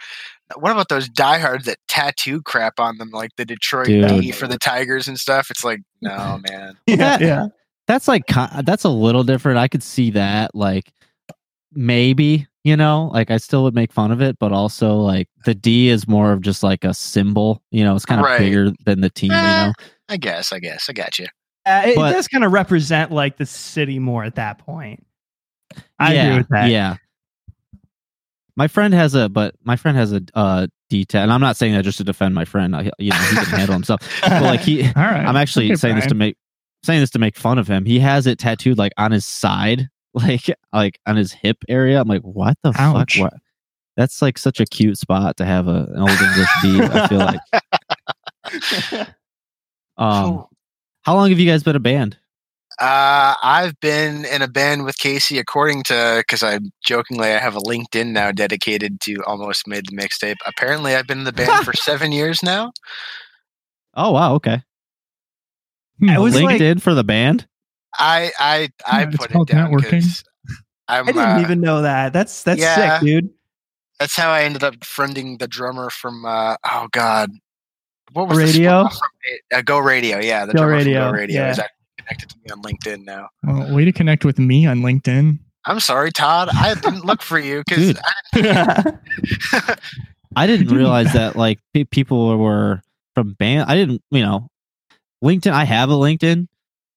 What 0.54 0.72
about 0.72 0.88
those 0.88 1.06
diehards 1.06 1.66
that 1.66 1.76
tattoo 1.86 2.40
crap 2.40 2.80
on 2.80 2.96
them, 2.96 3.10
like 3.10 3.32
the 3.36 3.44
Detroit 3.44 3.88
Dude. 3.88 4.08
D 4.22 4.30
for 4.32 4.46
the 4.46 4.56
Tigers 4.56 5.06
and 5.06 5.20
stuff? 5.20 5.50
It's 5.50 5.62
like, 5.64 5.80
no, 6.00 6.40
man. 6.50 6.78
yeah 6.86 7.18
yeah 7.20 7.46
that's 7.86 8.08
like 8.08 8.22
that's 8.64 8.82
a 8.84 8.88
little 8.88 9.22
different 9.22 9.58
i 9.58 9.68
could 9.68 9.82
see 9.82 10.10
that 10.10 10.52
like 10.54 10.92
maybe 11.76 12.46
you 12.64 12.76
know 12.76 13.10
like 13.12 13.30
i 13.30 13.36
still 13.36 13.62
would 13.62 13.74
make 13.74 13.92
fun 13.92 14.10
of 14.10 14.20
it 14.22 14.38
but 14.38 14.52
also 14.52 14.96
like 14.96 15.28
the 15.44 15.54
d 15.54 15.88
is 15.88 16.08
more 16.08 16.32
of 16.32 16.40
just 16.40 16.62
like 16.62 16.84
a 16.84 16.92
symbol 16.94 17.62
you 17.70 17.84
know 17.84 17.94
it's 17.94 18.04
kind 18.06 18.20
of 18.20 18.24
Right. 18.26 18.38
bigger 18.38 18.72
than 18.84 19.00
the 19.02 19.10
team 19.10 19.30
you 19.30 19.36
Eh. 19.36 19.66
know 19.66 19.72
I 20.08 20.16
guess, 20.18 20.52
I 20.52 20.60
guess, 20.60 20.88
I 20.88 20.92
got 20.92 21.18
you. 21.18 21.26
Uh, 21.66 21.82
it, 21.86 21.96
But- 21.96 22.12
does 22.12 22.28
kind 22.28 22.44
of 22.44 22.52
represent 22.52 23.10
like 23.10 23.36
the 23.38 23.46
city 23.46 23.98
more 23.98 24.22
at 24.24 24.36
that 24.36 24.58
point 24.58 25.04
i 25.98 26.14
yeah, 26.14 26.24
agree 26.26 26.36
with 26.38 26.48
that 26.50 26.70
Yeah. 26.70 26.96
My 28.58 28.68
friend 28.68 28.94
has 28.94 29.14
a, 29.14 29.28
but 29.28 29.54
my 29.64 29.76
friend 29.76 29.98
has 29.98 30.12
a 30.14 30.22
uh, 30.34 30.66
D10, 30.90 31.14
and 31.16 31.30
I'm 31.30 31.42
not 31.42 31.58
saying 31.58 31.74
that 31.74 31.82
just 31.84 31.98
to 31.98 32.04
defend 32.04 32.34
my 32.34 32.46
friend. 32.46 32.74
I, 32.74 32.90
you 32.98 33.10
know, 33.10 33.16
he 33.16 33.36
can 33.36 33.44
handle 33.44 33.74
himself. 33.74 34.00
But 34.22 34.42
like 34.42 34.60
he, 34.60 34.82
All 34.82 34.92
right. 34.96 35.26
I'm 35.26 35.36
actually 35.36 35.66
Okay, 35.66 35.74
saying 35.76 35.96
this 35.96 36.06
to 36.06 36.14
make 36.14 36.38
saying 36.82 37.00
this 37.00 37.10
to 37.10 37.18
make 37.18 37.36
fun 37.36 37.58
of 37.58 37.68
him. 37.68 37.84
He 37.84 37.98
has 37.98 38.26
it 38.26 38.38
tattooed 38.38 38.78
like 38.78 38.92
on 38.96 39.12
his 39.12 39.26
side, 39.26 39.88
like 40.16 40.50
like 40.72 40.98
on 41.06 41.16
his 41.16 41.32
hip 41.32 41.58
area. 41.68 42.00
I'm 42.00 42.08
like, 42.08 42.22
what 42.22 42.56
the 42.62 42.72
Ouch. 42.76 43.16
fuck? 43.18 43.32
What? 43.32 43.40
That's 43.96 44.20
like 44.20 44.36
such 44.38 44.60
a 44.60 44.66
cute 44.66 44.98
spot 44.98 45.36
to 45.38 45.44
have 45.44 45.68
a, 45.68 45.86
an 45.94 46.00
old 46.00 46.10
English 46.10 46.48
D. 46.62 46.80
I 46.82 47.08
feel 47.08 47.18
like. 47.18 49.08
Um, 49.98 50.44
how 51.02 51.14
long 51.14 51.30
have 51.30 51.38
you 51.38 51.50
guys 51.50 51.62
been 51.62 51.76
a 51.76 51.80
band? 51.80 52.18
Uh, 52.78 53.34
I've 53.42 53.78
been 53.80 54.26
in 54.26 54.42
a 54.42 54.48
band 54.48 54.84
with 54.84 54.98
Casey, 54.98 55.38
according 55.38 55.82
to 55.84 56.16
because 56.18 56.42
I 56.42 56.58
jokingly 56.84 57.28
I 57.28 57.38
have 57.38 57.56
a 57.56 57.60
LinkedIn 57.60 58.08
now 58.12 58.32
dedicated 58.32 59.00
to 59.02 59.16
almost 59.26 59.66
made 59.66 59.86
the 59.86 59.96
mixtape. 59.96 60.36
Apparently, 60.44 60.94
I've 60.94 61.06
been 61.06 61.18
in 61.18 61.24
the 61.24 61.32
band 61.32 61.64
for 61.64 61.72
seven 61.76 62.12
years 62.12 62.42
now. 62.42 62.72
Oh 63.94 64.12
wow, 64.12 64.34
okay. 64.34 64.62
Hmm. 66.00 66.10
I 66.10 66.18
was 66.18 66.34
like- 66.34 66.60
LinkedIn 66.60 66.82
for 66.82 66.92
the 66.94 67.04
band. 67.04 67.46
I 67.98 68.32
I 68.38 68.68
I 68.86 69.00
Yeah, 69.00 69.10
put 69.14 69.30
it 69.30 69.46
down 69.46 69.70
networking. 69.70 70.24
I'm. 70.88 71.08
i 71.08 71.12
didn't 71.12 71.38
uh, 71.38 71.40
even 71.40 71.60
know 71.60 71.82
that 71.82 72.12
that's 72.12 72.42
that's 72.44 72.60
yeah. 72.60 72.98
sick 72.98 73.06
dude 73.06 73.30
That's 73.98 74.16
how 74.16 74.30
I 74.30 74.42
ended 74.42 74.62
up 74.62 74.76
friending 74.80 75.38
the 75.38 75.48
drummer 75.48 75.90
from. 75.90 76.24
Uh, 76.24 76.56
oh 76.64 76.88
God, 76.92 77.30
what 78.12 78.28
was 78.28 78.38
Radio? 78.38 78.84
The 78.84 79.00
it? 79.24 79.40
uh, 79.54 79.62
Go 79.62 79.78
Radio? 79.78 80.18
Yeah, 80.18 80.46
the 80.46 80.52
Go 80.52 80.58
drummer 80.60 80.76
Radio, 80.76 81.02
from 81.02 81.12
Go 81.12 81.18
Radio 81.18 81.48
is 81.48 81.58
yeah. 81.58 81.64
actually 81.64 81.76
connected 81.98 82.28
to 82.30 82.36
me 82.44 82.50
on 82.50 82.62
LinkedIn 82.62 83.04
now. 83.04 83.28
Well, 83.42 83.74
way 83.74 83.84
to 83.84 83.92
connect 83.92 84.24
with 84.24 84.38
me 84.38 84.66
on 84.66 84.80
LinkedIn. 84.80 85.38
I'm 85.64 85.80
sorry, 85.80 86.12
Todd. 86.12 86.48
I 86.54 86.74
didn't 86.74 87.04
look 87.04 87.22
for 87.22 87.38
you 87.40 87.64
because 87.66 87.94
Dude. 88.32 88.96
I 90.36 90.46
didn't 90.46 90.68
realize 90.68 91.12
that 91.14 91.34
like 91.34 91.58
pe- 91.74 91.84
people 91.84 92.38
were 92.38 92.82
from 93.14 93.32
band. 93.32 93.68
I 93.68 93.74
didn't, 93.74 94.02
you 94.10 94.22
know, 94.22 94.48
LinkedIn. 95.24 95.50
I 95.50 95.64
have 95.64 95.90
a 95.90 95.94
LinkedIn 95.94 96.46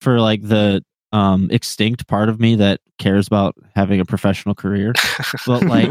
for 0.02 0.20
like 0.20 0.44
the 0.44 0.84
um 1.12 1.50
extinct 1.52 2.08
part 2.08 2.30
of 2.30 2.40
me 2.40 2.56
that 2.56 2.82
cares 3.00 3.28
about 3.28 3.56
having 3.76 4.00
a 4.00 4.06
professional 4.06 4.54
career. 4.56 4.94
But 5.48 5.64
like, 5.64 5.90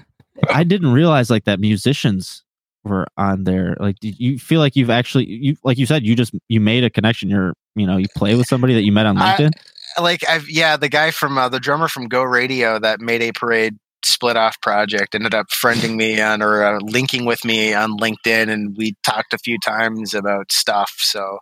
I 0.50 0.64
didn't 0.64 0.92
realize 0.92 1.30
like 1.30 1.44
that 1.44 1.60
musicians 1.60 2.42
were 2.84 3.06
on 3.16 3.44
there. 3.44 3.76
Like, 3.80 3.96
you 4.00 4.38
feel 4.38 4.60
like 4.60 4.76
you've 4.76 4.90
actually 4.90 5.26
you 5.26 5.56
like 5.64 5.78
you 5.78 5.86
said 5.86 6.04
you 6.04 6.14
just 6.16 6.34
you 6.48 6.60
made 6.60 6.84
a 6.84 6.90
connection. 6.90 7.28
You're 7.30 7.54
you 7.74 7.86
know 7.86 7.96
you 7.96 8.06
play 8.16 8.34
with 8.34 8.46
somebody 8.46 8.74
that 8.74 8.82
you 8.82 8.92
met 8.92 9.06
on 9.06 9.18
I- 9.18 9.36
LinkedIn. 9.36 9.52
like 10.00 10.28
I've 10.28 10.48
yeah, 10.48 10.76
the 10.76 10.88
guy 10.88 11.10
from 11.10 11.38
uh, 11.38 11.48
the 11.48 11.60
drummer 11.60 11.88
from 11.88 12.08
Go 12.08 12.22
Radio 12.22 12.78
that 12.78 13.00
Mayday 13.00 13.32
Parade 13.32 13.76
split 14.04 14.36
off 14.36 14.60
project 14.60 15.14
ended 15.14 15.34
up 15.34 15.48
friending 15.48 15.96
me 15.96 16.20
on 16.20 16.42
or 16.42 16.64
uh, 16.64 16.78
linking 16.82 17.24
with 17.24 17.44
me 17.44 17.74
on 17.74 17.98
LinkedIn, 17.98 18.48
and 18.48 18.76
we 18.76 18.94
talked 19.02 19.32
a 19.32 19.38
few 19.38 19.58
times 19.58 20.14
about 20.14 20.52
stuff. 20.52 20.94
So 20.98 21.38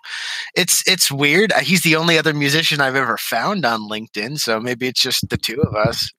it's 0.55 0.87
it's 0.89 1.11
weird. 1.11 1.53
He's 1.55 1.83
the 1.83 1.97
only 1.97 2.19
other 2.19 2.35
musician 2.35 2.81
I've 2.81 2.97
ever 2.97 3.17
found 3.17 3.65
on 3.65 3.89
LinkedIn, 3.89 4.39
so 4.39 4.61
maybe 4.61 4.87
it's 4.87 5.03
just 5.03 5.29
the 5.29 5.37
two 5.37 5.61
of 5.63 5.75
us. 5.75 6.11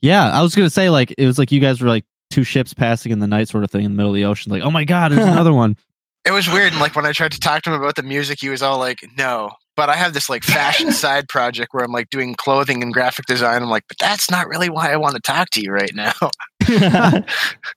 Yeah, 0.00 0.30
I 0.30 0.42
was 0.42 0.54
gonna 0.54 0.70
say 0.70 0.90
like 0.90 1.14
it 1.16 1.26
was 1.26 1.38
like 1.38 1.52
you 1.52 1.60
guys 1.60 1.80
were 1.80 1.88
like 1.88 2.04
two 2.30 2.44
ships 2.44 2.74
passing 2.74 3.12
in 3.12 3.20
the 3.20 3.26
night 3.26 3.48
sort 3.48 3.64
of 3.64 3.70
thing 3.70 3.84
in 3.84 3.92
the 3.92 3.96
middle 3.96 4.10
of 4.10 4.16
the 4.16 4.24
ocean. 4.24 4.52
Like, 4.52 4.62
oh 4.62 4.70
my 4.70 4.84
god, 4.84 5.12
there's 5.12 5.26
another 5.26 5.52
one. 5.52 5.76
It 6.24 6.32
was 6.32 6.48
weird, 6.50 6.72
and 6.72 6.80
like 6.80 6.96
when 6.96 7.06
I 7.06 7.12
tried 7.12 7.32
to 7.32 7.40
talk 7.40 7.62
to 7.62 7.70
him 7.72 7.80
about 7.80 7.94
the 7.96 8.02
music, 8.02 8.38
he 8.40 8.48
was 8.48 8.62
all 8.62 8.78
like, 8.78 8.98
"No." 9.16 9.52
But 9.76 9.90
I 9.90 9.94
have 9.94 10.14
this 10.14 10.28
like 10.28 10.42
fashion 10.42 10.90
side 11.04 11.28
project 11.28 11.72
where 11.72 11.84
I'm 11.84 11.92
like 11.92 12.10
doing 12.10 12.34
clothing 12.34 12.82
and 12.82 12.92
graphic 12.92 13.26
design. 13.26 13.62
I'm 13.62 13.70
like, 13.70 13.84
but 13.88 13.98
that's 13.98 14.30
not 14.30 14.48
really 14.48 14.70
why 14.70 14.92
I 14.92 14.96
want 14.96 15.14
to 15.14 15.20
talk 15.20 15.50
to 15.50 15.60
you 15.60 15.72
right 15.72 15.94
now. 15.94 16.12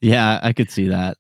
Yeah, 0.02 0.40
I 0.42 0.54
could 0.54 0.72
see 0.72 0.88
that. 0.88 1.18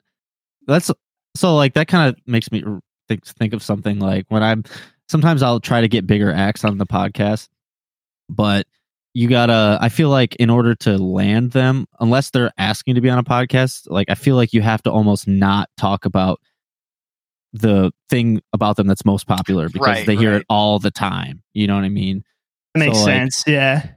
That's 0.68 0.90
so 1.36 1.56
like 1.56 1.74
that 1.74 1.88
kind 1.88 2.10
of 2.10 2.16
makes 2.26 2.52
me 2.52 2.64
think 3.08 3.26
think 3.26 3.54
of 3.54 3.62
something 3.62 4.00
like 4.00 4.26
when 4.30 4.42
I'm 4.44 4.64
sometimes 5.10 5.44
I'll 5.44 5.60
try 5.60 5.82
to 5.82 5.88
get 5.88 6.08
bigger 6.08 6.32
acts 6.32 6.64
on 6.64 6.78
the 6.78 6.86
podcast, 6.86 7.50
but 8.30 8.66
you 9.14 9.28
gotta. 9.28 9.78
I 9.82 9.90
feel 9.90 10.10
like 10.10 10.36
in 10.36 10.50
order 10.50 10.76
to 10.76 10.98
land 10.98 11.52
them, 11.52 11.88
unless 12.00 12.30
they're 12.30 12.52
asking 12.58 12.96
to 12.96 13.02
be 13.02 13.10
on 13.10 13.18
a 13.18 13.24
podcast, 13.24 13.90
like 13.90 14.10
I 14.10 14.16
feel 14.16 14.36
like 14.36 14.54
you 14.54 14.62
have 14.62 14.84
to 14.84 14.92
almost 14.92 15.28
not 15.28 15.70
talk 15.78 16.06
about 16.06 16.40
the 17.54 17.92
thing 18.10 18.42
about 18.54 18.76
them 18.78 18.88
that's 18.88 19.06
most 19.06 19.26
popular 19.28 19.70
because 19.70 19.88
Right, 19.88 20.06
they 20.06 20.16
hear 20.16 20.32
right. 20.34 20.42
it 20.42 20.46
all 20.50 20.80
the 20.80 20.92
time. 20.92 21.42
You 21.54 21.68
know 21.68 21.76
what 21.76 21.84
I 21.84 21.90
mean? 21.90 22.24
Makes 22.76 22.98
So, 23.00 23.04
like, 23.06 23.12
sense. 23.14 23.44
Yeah. 23.48 23.90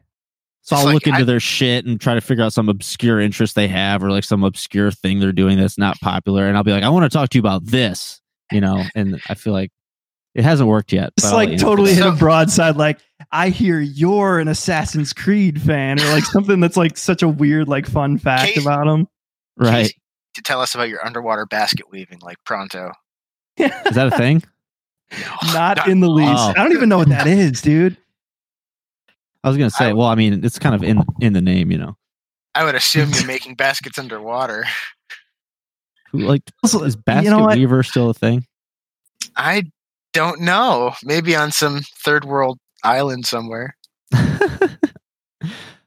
So 0.63 0.77
I'll 0.77 0.85
like, 0.85 0.95
look 0.95 1.07
into 1.09 1.21
I- 1.21 1.25
their 1.25 1.41
shit 1.41 1.85
and 1.87 2.01
try 2.01 2.15
to 2.15 2.21
figure 2.21 2.45
out 2.45 2.53
some 2.53 2.69
obscure 2.69 3.21
interest 3.21 3.55
they 3.57 3.69
have 3.69 4.03
or 4.03 4.11
like 4.11 4.25
some 4.25 4.45
obscure 4.45 4.91
thing 4.91 5.19
they're 5.21 5.33
doing 5.33 5.59
that's 5.59 5.77
not 5.77 6.01
popular. 6.01 6.47
And 6.47 6.57
I'll 6.57 6.63
be 6.65 6.73
like, 6.73 6.85
I 6.85 6.89
want 6.89 7.11
to 7.11 7.15
talk 7.17 7.31
to 7.31 7.39
you 7.39 7.41
about 7.43 7.67
this, 7.67 8.21
you 8.53 8.61
know? 8.61 8.83
And 8.95 9.21
I 9.29 9.35
feel 9.35 9.53
like 9.53 9.71
it 10.35 10.45
hasn't 10.45 10.69
worked 10.69 10.93
yet. 10.93 11.13
It's 11.19 11.31
like 11.33 11.59
totally 11.59 11.93
hit 11.95 12.07
a 12.07 12.13
broadside. 12.13 12.77
Like, 12.77 13.01
I 13.33 13.51
hear 13.51 13.81
you're 13.81 14.39
an 14.39 14.49
Assassin's 14.49 15.13
Creed 15.13 15.61
fan, 15.61 16.01
or 16.01 16.05
like 16.07 16.25
something 16.25 16.59
that's 16.61 16.77
like 16.77 16.97
such 16.97 17.23
a 17.23 17.29
weird, 17.29 17.69
like 17.69 17.87
fun 17.87 18.17
fact 18.17 18.55
Case- 18.55 18.65
about 18.65 18.87
them. 18.87 19.09
Right. 19.59 19.83
Casey, 19.89 19.97
to 20.37 20.43
tell 20.43 20.63
us 20.63 20.75
about 20.75 20.89
your 20.89 21.05
underwater 21.05 21.45
basket 21.45 21.91
weaving, 21.91 22.21
like 22.23 22.39
pronto. 22.47 22.93
Is 23.87 23.95
that 23.95 24.09
a 24.13 24.17
thing? 24.17 24.43
Not 25.53 25.89
in 25.89 26.01
the 26.01 26.09
least. 26.09 26.31
Oh. 26.35 26.51
I 26.51 26.55
don't 26.55 26.73
even 26.73 26.89
know 26.89 26.99
what 26.99 27.09
that 27.11 27.27
is, 27.27 27.61
dude. 27.61 27.97
I 29.45 29.49
was 29.49 29.59
going 29.59 29.69
to 29.69 29.75
say, 29.77 29.87
I- 29.87 29.93
well, 29.93 30.07
I 30.09 30.15
mean, 30.15 30.45
it's 30.45 30.59
kind 30.59 30.75
of 30.75 30.83
in 30.83 31.03
in 31.21 31.33
the 31.33 31.41
name, 31.43 31.71
you 31.71 31.79
know. 31.79 31.97
I 32.55 32.65
would 32.65 32.75
assume 32.75 33.11
you're 33.11 33.27
making 33.27 33.55
baskets 33.57 33.99
underwater. 33.99 34.65
Like, 36.13 36.43
Also, 36.63 36.83
is 36.85 36.95
you 36.95 37.03
basket 37.03 37.31
know 37.31 37.47
weaver 37.47 37.83
still 37.83 38.11
a 38.11 38.15
thing? 38.15 38.47
I 39.37 39.65
don't 40.13 40.41
know. 40.43 40.93
Maybe 41.03 41.35
on 41.35 41.51
some 41.53 41.81
third 42.05 42.25
world 42.27 42.59
island 42.85 43.25
somewhere. 43.27 43.75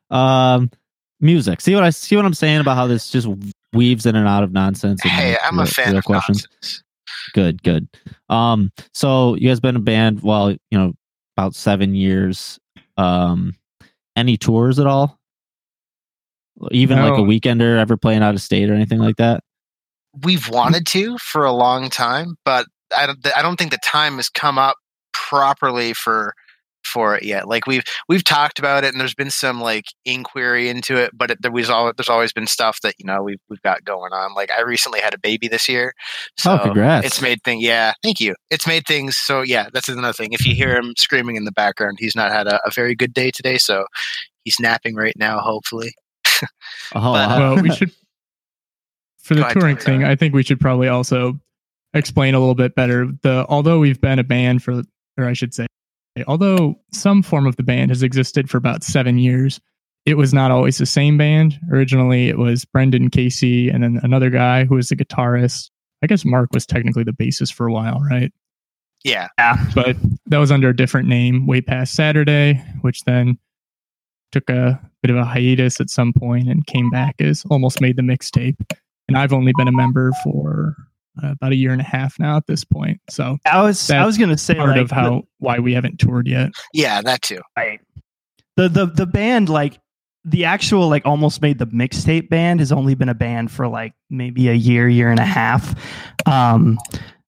um, 0.10 0.70
music. 1.20 1.62
See 1.62 1.76
what 1.76 1.84
I 1.84 1.90
see 1.92 2.16
what 2.16 2.26
I'm 2.26 2.34
saying 2.34 2.60
about 2.62 2.76
how 2.76 2.88
this 2.88 3.10
just 3.10 3.28
weaves 3.74 4.06
in 4.06 4.16
and 4.16 4.28
out 4.28 4.44
of 4.44 4.52
nonsense. 4.52 5.02
and, 5.04 5.12
Hey, 5.12 5.38
I'm 5.44 5.60
a 5.60 5.66
fan 5.66 5.96
of 5.96 6.04
questions. 6.06 6.48
nonsense. 6.52 6.84
Good 7.36 7.62
good. 7.62 7.88
Um 8.30 8.72
so 8.94 9.36
you 9.36 9.50
guys 9.50 9.60
been 9.60 9.76
a 9.76 9.80
band 9.80 10.24
well 10.24 10.52
you 10.52 10.58
know 10.72 10.94
about 11.38 11.54
seven 11.54 11.94
years. 11.94 12.58
Um 12.98 13.54
any 14.16 14.38
tours 14.38 14.80
at 14.80 14.88
all? 14.88 15.20
Even 16.72 17.00
like 17.00 17.20
a 17.20 17.22
weekender 17.22 17.78
ever 17.78 17.98
playing 17.98 18.24
out 18.24 18.34
of 18.34 18.42
state 18.42 18.70
or 18.70 18.74
anything 18.74 19.00
like 19.00 19.18
that? 19.18 19.44
We've 20.24 20.50
wanted 20.50 20.88
to 20.88 21.18
for 21.18 21.44
a 21.44 21.52
long 21.52 21.90
time, 21.90 22.38
but 22.46 22.66
I 22.96 23.06
don't. 23.06 23.20
I 23.36 23.42
don't 23.42 23.58
think 23.58 23.72
the 23.72 23.78
time 23.84 24.16
has 24.16 24.30
come 24.30 24.58
up 24.58 24.78
properly 25.12 25.94
for 25.94 26.34
for 26.86 27.16
it 27.16 27.24
yet. 27.24 27.48
Like 27.48 27.68
we've 27.68 27.84
we've 28.08 28.24
talked 28.24 28.60
about 28.60 28.84
it, 28.84 28.94
and 28.94 29.00
there's 29.00 29.16
been 29.16 29.32
some 29.32 29.62
like 29.62 29.86
inquiry 30.06 30.70
into 30.70 30.96
it, 30.96 31.12
but 31.14 31.32
it, 31.32 31.42
there 31.42 31.52
was 31.52 31.70
always 31.70 31.94
there's 31.98 32.10
always 32.10 32.34
been 32.34 32.48
stuff 32.48 32.82
that 32.82 32.96
you 32.98 33.06
know 33.06 33.22
we've 33.24 33.40
we've 33.50 33.62
got 33.62 33.84
going 33.84 34.14
on. 34.14 34.34
Like 34.34 34.52
I 34.52 34.62
recently 34.62 35.00
had 35.00 35.14
a 35.14 35.20
baby 35.20 35.48
this 35.48 35.68
year, 35.68 35.94
oh, 35.98 36.34
so 36.38 36.52
oh 36.54 36.60
congrats 36.60 37.06
it's 37.06 37.22
made 37.22 37.44
things. 37.44 37.64
Yeah, 37.64 37.94
thank 38.04 38.20
you. 38.20 38.36
It's 38.50 38.68
made 38.68 38.86
things. 38.88 39.16
So 39.16 39.42
yeah, 39.42 39.70
that's 39.74 39.90
another 39.90 40.14
thing. 40.14 40.34
If 40.34 40.46
you 40.46 40.56
hear 40.56 40.76
him 40.76 40.94
screaming 40.98 41.36
in 41.36 41.46
the 41.46 41.52
background, 41.52 41.98
he's 42.00 42.16
not 42.16 42.32
had 42.32 42.48
a, 42.48 42.60
a 42.66 42.72
very 42.72 42.96
good 42.96 43.14
day 43.14 43.32
today. 43.32 43.58
So 43.58 43.86
he's 44.44 44.60
napping 44.60 44.96
right 44.96 45.16
now. 45.18 45.40
Hopefully, 45.40 45.94
oh, 46.96 47.14
but, 47.14 47.40
well, 47.40 47.62
we 47.62 47.72
should 47.72 47.92
for 49.26 49.34
the 49.34 49.42
Go 49.42 49.46
ahead, 49.46 49.60
touring 49.60 49.78
Tony. 49.78 49.98
thing. 50.00 50.04
I 50.04 50.16
think 50.16 50.34
we 50.34 50.44
should 50.44 50.60
probably 50.60 50.88
also 50.88 51.40
explain 51.96 52.36
a 52.36 52.40
little 52.40 52.56
bit 52.56 52.76
better. 52.76 53.08
The 53.24 53.46
although 53.50 53.80
we've 53.80 54.00
been 54.00 54.20
a 54.20 54.24
band 54.24 54.62
for, 54.62 54.84
or 55.18 55.26
I 55.26 55.34
should 55.34 55.54
say, 55.54 55.66
although 56.28 56.76
some 56.92 57.22
form 57.22 57.46
of 57.48 57.56
the 57.56 57.64
band 57.64 57.92
has 57.92 58.04
existed 58.04 58.50
for 58.50 58.58
about 58.58 58.84
seven 58.84 59.18
years, 59.18 59.60
it 60.06 60.16
was 60.16 60.34
not 60.34 60.52
always 60.52 60.78
the 60.78 60.86
same 60.86 61.18
band. 61.18 61.60
Originally, 61.72 62.30
it 62.30 62.38
was 62.38 62.64
Brendan 62.66 63.10
Casey 63.10 63.70
and 63.70 63.84
then 63.84 64.00
another 64.04 64.30
guy 64.30 64.66
who 64.66 64.76
was 64.76 64.90
the 64.90 64.96
guitarist. 64.96 65.72
I 66.04 66.08
guess 66.08 66.24
Mark 66.26 66.50
was 66.54 66.66
technically 66.66 67.04
the 67.04 67.12
bassist 67.12 67.54
for 67.54 67.68
a 67.68 67.74
while, 67.74 68.00
right? 68.00 68.32
yeah. 69.38 69.56
but 69.76 69.96
that 70.26 70.40
was 70.40 70.52
under 70.52 70.70
a 70.70 70.76
different 70.76 71.08
name 71.08 71.48
way 71.48 71.62
past 71.62 71.94
Saturday, 71.94 72.62
which 72.82 73.04
then 73.04 73.38
took 74.32 74.50
a 74.50 74.82
bit 75.02 75.12
of 75.12 75.18
a 75.18 75.24
hiatus 75.24 75.80
at 75.80 75.90
some 75.90 76.12
point 76.12 76.50
and 76.50 76.66
came 76.66 76.90
back 76.90 77.16
as 77.20 77.46
almost 77.50 77.82
made 77.82 77.96
the 77.96 78.02
mixtape. 78.02 78.58
And 79.08 79.18
I've 79.18 79.34
only 79.34 79.54
been 79.56 79.68
a 79.68 79.72
member 79.72 80.12
for 80.24 80.76
uh, 81.24 81.32
about 81.32 81.52
a 81.52 81.56
year 81.56 81.72
and 81.72 81.82
a 81.82 81.86
half 81.86 82.20
now 82.20 82.38
at 82.38 82.48
this 82.48 82.64
point. 82.64 83.00
So 83.10 83.38
I 83.46 83.62
was 83.62 83.90
I 83.90 84.06
was 84.06 84.18
gonna 84.18 84.38
say 84.38 84.56
part 84.56 84.70
like 84.70 84.82
of 84.82 84.92
how 84.92 85.24
why 85.40 85.60
we 85.60 85.74
haven't 85.74 86.00
toured 86.00 86.28
yet. 86.28 86.52
Yeah, 86.74 87.02
that 87.02 87.22
too. 87.22 87.42
the, 87.56 87.80
the 88.58 88.70
the 88.70 88.86
the 88.88 89.06
band 89.06 89.50
like 89.50 89.80
the 90.24 90.46
actual 90.46 90.90
like 90.90 91.06
almost 91.06 91.42
made 91.42 91.60
the 91.60 91.68
mixtape 91.68 92.30
band 92.30 92.60
has 92.60 92.72
only 92.72 92.96
been 92.96 93.10
a 93.10 93.14
band 93.14 93.52
for 93.52 93.68
like 93.68 93.94
maybe 94.10 94.50
a 94.50 94.54
year 94.54 94.90
year 94.90 95.10
and 95.10 95.20
a 95.20 95.26
half. 95.26 95.76
Um, 96.26 96.80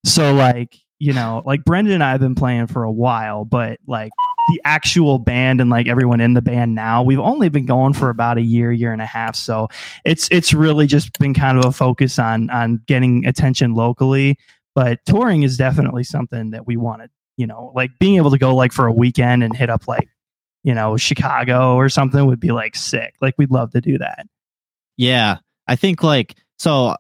so 0.06 0.34
like 0.34 0.76
you 1.00 1.14
know 1.14 1.44
like 1.46 1.64
Brendan 1.64 1.94
and 1.94 2.04
I 2.04 2.12
have 2.12 2.22
been 2.22 2.36
playing 2.36 2.68
for 2.68 2.84
a 2.84 2.92
while, 2.92 3.46
but 3.46 3.80
like 3.88 4.12
the 4.48 4.62
actual 4.64 5.20
band 5.20 5.60
and 5.60 5.70
like 5.70 5.88
everyone 5.88 6.22
in 6.22 6.34
the 6.34 6.42
band 6.42 6.74
now 6.74 7.04
we've 7.04 7.20
only 7.20 7.50
been 7.50 7.66
going 7.66 7.94
for 7.94 8.10
about 8.10 8.38
a 8.38 8.42
year 8.42 8.72
year 8.72 8.94
and 8.94 9.02
a 9.02 9.06
half. 9.06 9.36
So 9.36 9.68
it's 10.06 10.28
it's 10.32 10.54
really 10.54 10.88
just 10.88 11.18
been 11.20 11.34
kind 11.34 11.58
of 11.58 11.66
a 11.66 11.72
focus 11.72 12.18
on 12.20 12.50
on 12.50 12.82
getting 12.88 13.26
attention 13.26 13.74
locally. 13.74 14.38
But 14.76 15.00
touring 15.06 15.44
is 15.44 15.58
definitely 15.58 16.04
something 16.04 16.52
that 16.52 16.68
we 16.68 16.78
wanted 16.78 17.10
you 17.38 17.48
know 17.48 17.72
like 17.76 17.92
being 18.00 18.16
able 18.16 18.32
to 18.32 18.38
go 18.38 18.56
like 18.56 18.72
for 18.72 18.88
a 18.88 18.94
weekend 18.94 19.44
and 19.44 19.56
hit 19.56 19.70
up 19.70 19.88
like 19.88 20.10
you 20.64 20.74
know 20.74 20.98
chicago 20.98 21.76
or 21.76 21.90
something 21.90 22.26
would 22.26 22.40
be 22.40 22.52
like 22.52 22.76
sick. 22.76 23.16
Like 23.22 23.36
we'd 23.38 23.52
love 23.52 23.72
to 23.72 23.82
do 23.82 23.98
that. 23.98 24.28
Yeah. 24.98 25.38
I 25.68 25.76
think 25.76 26.04
like 26.04 26.36
so 26.58 26.96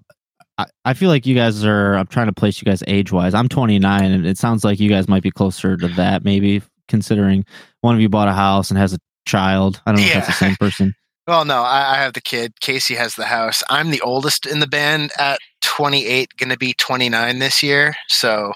I, 0.86 0.94
feel 0.96 1.10
like 1.10 1.28
you 1.28 1.36
guys 1.36 1.64
are 1.64 1.94
i'm 1.96 2.08
trying 2.08 2.26
to 2.28 2.34
place 2.34 2.60
you 2.60 2.66
guys 2.66 2.82
age 2.88 3.12
wise 3.12 3.36
i'm 3.36 3.48
29 3.48 4.04
and 4.04 4.26
it 4.26 4.40
sounds 4.40 4.64
like 4.64 4.80
you 4.80 4.90
guys 4.90 5.08
might 5.08 5.22
be 5.22 5.30
closer 5.30 5.78
to 5.78 5.88
that 5.90 6.24
maybe 6.24 6.64
considering 6.88 7.46
one 7.82 7.96
of 7.96 8.02
you 8.02 8.10
bought 8.10 8.28
a 8.28 8.34
house 8.34 8.70
and 8.70 8.78
has 8.78 8.94
a 8.94 9.00
child 9.26 9.82
i 9.86 9.92
don't 9.92 10.02
know 10.02 10.08
if 10.08 10.14
that's 10.14 10.28
the 10.28 10.34
same 10.34 10.56
person 10.56 10.94
Well, 11.28 11.44
no, 11.44 11.58
I, 11.58 11.96
I 11.96 11.98
have 11.98 12.14
the 12.14 12.22
kid. 12.22 12.62
Casey 12.62 12.96
has 12.96 13.16
the 13.16 13.26
house. 13.26 13.62
I'm 13.70 13.92
the 13.92 14.00
oldest 14.00 14.46
in 14.46 14.62
the 14.62 14.66
band 14.66 15.12
at 15.20 15.40
28, 15.60 16.38
going 16.38 16.52
to 16.52 16.58
be 16.58 16.72
29 16.72 17.40
this 17.40 17.62
year. 17.62 17.98
So 18.08 18.54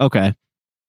Okay. 0.00 0.34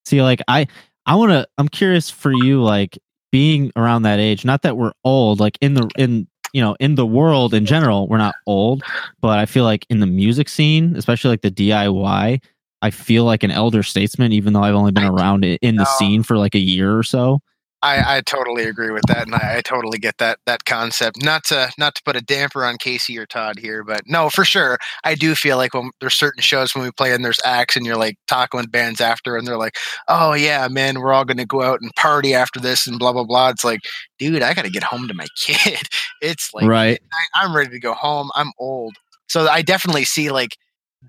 See, 0.05 0.21
like 0.21 0.41
I, 0.47 0.67
I 1.05 1.15
want 1.15 1.31
to. 1.31 1.47
I'm 1.57 1.67
curious 1.67 2.09
for 2.09 2.31
you, 2.31 2.63
like 2.63 2.97
being 3.31 3.71
around 3.75 4.03
that 4.03 4.19
age. 4.19 4.45
Not 4.45 4.63
that 4.63 4.77
we're 4.77 4.93
old, 5.03 5.39
like 5.39 5.57
in 5.61 5.73
the 5.73 5.89
in 5.97 6.27
you 6.53 6.61
know 6.61 6.75
in 6.79 6.95
the 6.95 7.05
world 7.05 7.53
in 7.53 7.65
general, 7.65 8.07
we're 8.07 8.17
not 8.17 8.35
old, 8.47 8.83
but 9.19 9.37
I 9.37 9.45
feel 9.45 9.63
like 9.63 9.85
in 9.89 9.99
the 9.99 10.07
music 10.07 10.49
scene, 10.49 10.95
especially 10.95 11.29
like 11.29 11.41
the 11.41 11.51
DIY, 11.51 12.41
I 12.81 12.89
feel 12.89 13.25
like 13.25 13.43
an 13.43 13.51
elder 13.51 13.83
statesman, 13.83 14.31
even 14.31 14.53
though 14.53 14.63
I've 14.63 14.75
only 14.75 14.91
been 14.91 15.03
I- 15.05 15.09
around 15.09 15.45
it 15.45 15.59
in 15.61 15.75
the 15.75 15.85
scene 15.85 16.23
for 16.23 16.37
like 16.37 16.55
a 16.55 16.59
year 16.59 16.97
or 16.97 17.03
so. 17.03 17.41
I, 17.83 18.17
I 18.17 18.21
totally 18.21 18.65
agree 18.65 18.91
with 18.91 19.03
that, 19.07 19.25
and 19.25 19.33
I, 19.33 19.57
I 19.57 19.61
totally 19.61 19.97
get 19.97 20.19
that 20.19 20.37
that 20.45 20.65
concept. 20.65 21.23
Not 21.23 21.43
to 21.45 21.71
not 21.79 21.95
to 21.95 22.03
put 22.03 22.15
a 22.15 22.21
damper 22.21 22.63
on 22.63 22.77
Casey 22.77 23.17
or 23.17 23.25
Todd 23.25 23.57
here, 23.57 23.83
but 23.83 24.01
no, 24.05 24.29
for 24.29 24.45
sure, 24.45 24.77
I 25.03 25.15
do 25.15 25.33
feel 25.33 25.57
like 25.57 25.73
when 25.73 25.89
there's 25.99 26.13
certain 26.13 26.43
shows 26.43 26.75
when 26.75 26.83
we 26.83 26.91
play 26.91 27.11
and 27.11 27.25
there's 27.25 27.39
acts, 27.43 27.75
and 27.75 27.83
you're 27.83 27.97
like 27.97 28.17
talking 28.27 28.59
with 28.59 28.71
bands 28.71 29.01
after, 29.01 29.35
and 29.35 29.47
they're 29.47 29.57
like, 29.57 29.77
"Oh 30.07 30.33
yeah, 30.33 30.67
man, 30.67 30.99
we're 30.99 31.11
all 31.11 31.25
going 31.25 31.37
to 31.37 31.45
go 31.45 31.63
out 31.63 31.81
and 31.81 31.91
party 31.95 32.35
after 32.35 32.59
this," 32.59 32.85
and 32.85 32.99
blah 32.99 33.13
blah 33.13 33.23
blah. 33.23 33.49
It's 33.49 33.63
like, 33.63 33.79
dude, 34.19 34.43
I 34.43 34.53
got 34.53 34.65
to 34.65 34.71
get 34.71 34.83
home 34.83 35.07
to 35.07 35.15
my 35.15 35.25
kid. 35.37 35.81
It's 36.21 36.53
like, 36.53 36.67
right. 36.67 37.01
I, 37.35 37.43
I'm 37.43 37.55
ready 37.55 37.71
to 37.71 37.79
go 37.79 37.93
home. 37.93 38.29
I'm 38.35 38.51
old, 38.59 38.95
so 39.27 39.47
I 39.47 39.63
definitely 39.63 40.05
see 40.05 40.29
like 40.29 40.55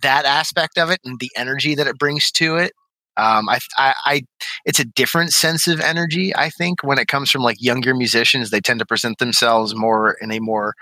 that 0.00 0.25
aspect 0.25 0.78
of 0.78 0.90
it 0.90 1.00
and 1.04 1.20
the 1.20 1.30
energy 1.37 1.75
that 1.75 1.87
it 1.87 1.99
brings 1.99 2.30
to 2.32 2.56
it 2.56 2.72
um, 3.18 3.46
I, 3.49 3.58
I, 3.76 3.94
I, 4.06 4.22
it's 4.64 4.78
a 4.80 4.87
different 4.87 5.34
sense 5.34 5.68
of 5.68 5.80
energy. 5.80 6.34
I 6.34 6.49
think 6.49 6.82
when 6.82 6.99
it 6.99 7.08
comes 7.08 7.30
from 7.30 7.42
like 7.42 7.61
younger 7.61 7.94
musicians, 7.94 8.49
they 8.49 8.61
tend 8.61 8.78
to 8.80 8.87
present 8.87 9.18
themselves 9.18 9.75
more 9.75 10.16
in 10.22 10.32
a 10.32 10.38
more 10.40 10.72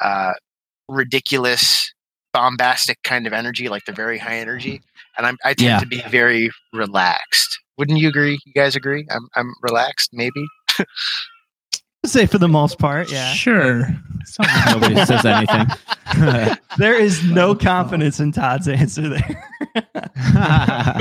uh, 0.00 0.32
ridiculous, 0.88 1.92
bombastic 2.32 3.02
kind 3.02 3.26
of 3.26 3.34
energy, 3.34 3.68
like 3.68 3.82
they're 3.84 3.94
very 3.94 4.16
high 4.16 4.36
energy. 4.38 4.80
And 5.18 5.26
I'm, 5.26 5.36
I 5.44 5.52
tend 5.52 5.60
Yeah. 5.68 5.78
to 5.80 5.86
be 5.86 6.00
very 6.08 6.50
relaxed. 6.72 7.58
Wouldn't 7.76 7.98
you 7.98 8.08
agree? 8.08 8.38
You 8.46 8.52
guys 8.54 8.74
agree? 8.74 9.06
I'm, 9.10 9.28
I'm 9.36 9.52
relaxed, 9.60 10.08
maybe. 10.14 10.46
Say 12.06 12.24
for 12.24 12.38
the 12.38 12.48
most 12.48 12.78
part, 12.78 13.10
yeah. 13.12 13.32
Sure. 13.34 13.88
Something 14.24 14.54
like 14.54 14.80
Nobody 14.80 15.06
says 15.06 15.24
anything. 15.24 15.66
There 16.78 16.94
is 17.00 17.22
no 17.30 17.54
confidence 17.54 18.20
in 18.20 18.32
Todd's 18.32 18.68
answer 18.68 19.08
there. 19.08 19.48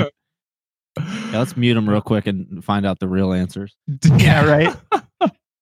Yeah, 0.95 1.39
let's 1.39 1.57
mute 1.57 1.75
him 1.75 1.89
real 1.89 2.01
quick 2.01 2.27
and 2.27 2.63
find 2.63 2.85
out 2.85 2.99
the 2.99 3.07
real 3.07 3.33
answers. 3.33 3.75
yeah, 4.17 4.45
right. 4.45 4.75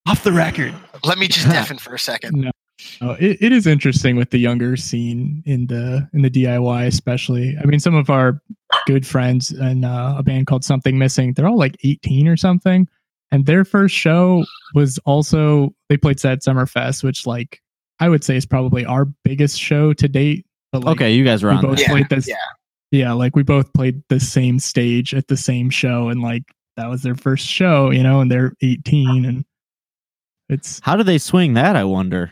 Off 0.05 0.25
the 0.25 0.33
record. 0.33 0.73
Let 1.05 1.17
me 1.17 1.29
just 1.29 1.47
deafen 1.47 1.77
for 1.77 1.95
a 1.95 1.99
second. 1.99 2.51
Oh, 2.99 3.11
it, 3.11 3.37
it 3.41 3.51
is 3.53 3.65
interesting 3.65 4.17
with 4.17 4.31
the 4.31 4.39
younger 4.39 4.75
scene 4.75 5.41
in 5.45 5.67
the 5.67 6.05
in 6.13 6.21
the 6.23 6.29
DIY, 6.29 6.85
especially. 6.87 7.55
I 7.61 7.65
mean, 7.65 7.79
some 7.79 7.95
of 7.95 8.09
our 8.09 8.41
good 8.87 9.07
friends 9.07 9.51
and 9.51 9.85
uh, 9.85 10.15
a 10.17 10.23
band 10.23 10.47
called 10.47 10.65
Something 10.65 10.97
Missing, 10.97 11.33
they're 11.33 11.47
all 11.47 11.57
like 11.57 11.77
18 11.83 12.27
or 12.27 12.35
something, 12.35 12.89
and 13.31 13.45
their 13.45 13.63
first 13.65 13.95
show 13.95 14.45
was 14.73 14.97
also 15.05 15.73
they 15.89 15.97
played 15.97 16.19
Sad 16.19 16.43
Summer 16.43 16.65
Fest, 16.65 17.03
which 17.03 17.25
like 17.25 17.59
I 17.99 18.09
would 18.09 18.23
say 18.23 18.35
is 18.35 18.45
probably 18.45 18.85
our 18.85 19.05
biggest 19.23 19.59
show 19.59 19.93
to 19.93 20.07
date. 20.07 20.45
But 20.71 20.83
like, 20.83 20.95
okay, 20.97 21.13
you 21.13 21.23
guys 21.23 21.43
were 21.43 21.51
on 21.51 21.61
both 21.61 21.77
that. 21.77 21.81
Yeah, 21.81 21.87
played 21.89 22.09
this. 22.09 22.27
yeah. 22.27 22.35
yeah, 22.91 23.11
like 23.13 23.35
we 23.35 23.43
both 23.43 23.71
played 23.73 24.01
the 24.09 24.19
same 24.19 24.57
stage 24.59 25.13
at 25.13 25.27
the 25.27 25.37
same 25.37 25.69
show, 25.69 26.09
and 26.09 26.21
like 26.21 26.43
that 26.77 26.87
was 26.89 27.03
their 27.03 27.15
first 27.15 27.45
show, 27.45 27.91
you 27.91 28.01
know, 28.03 28.21
and 28.21 28.31
they're 28.31 28.53
18, 28.61 29.25
and 29.25 29.45
it's 30.49 30.79
How 30.83 30.95
do 30.95 31.03
they 31.03 31.17
swing 31.17 31.53
that? 31.55 31.75
I 31.75 31.83
wonder. 31.83 32.31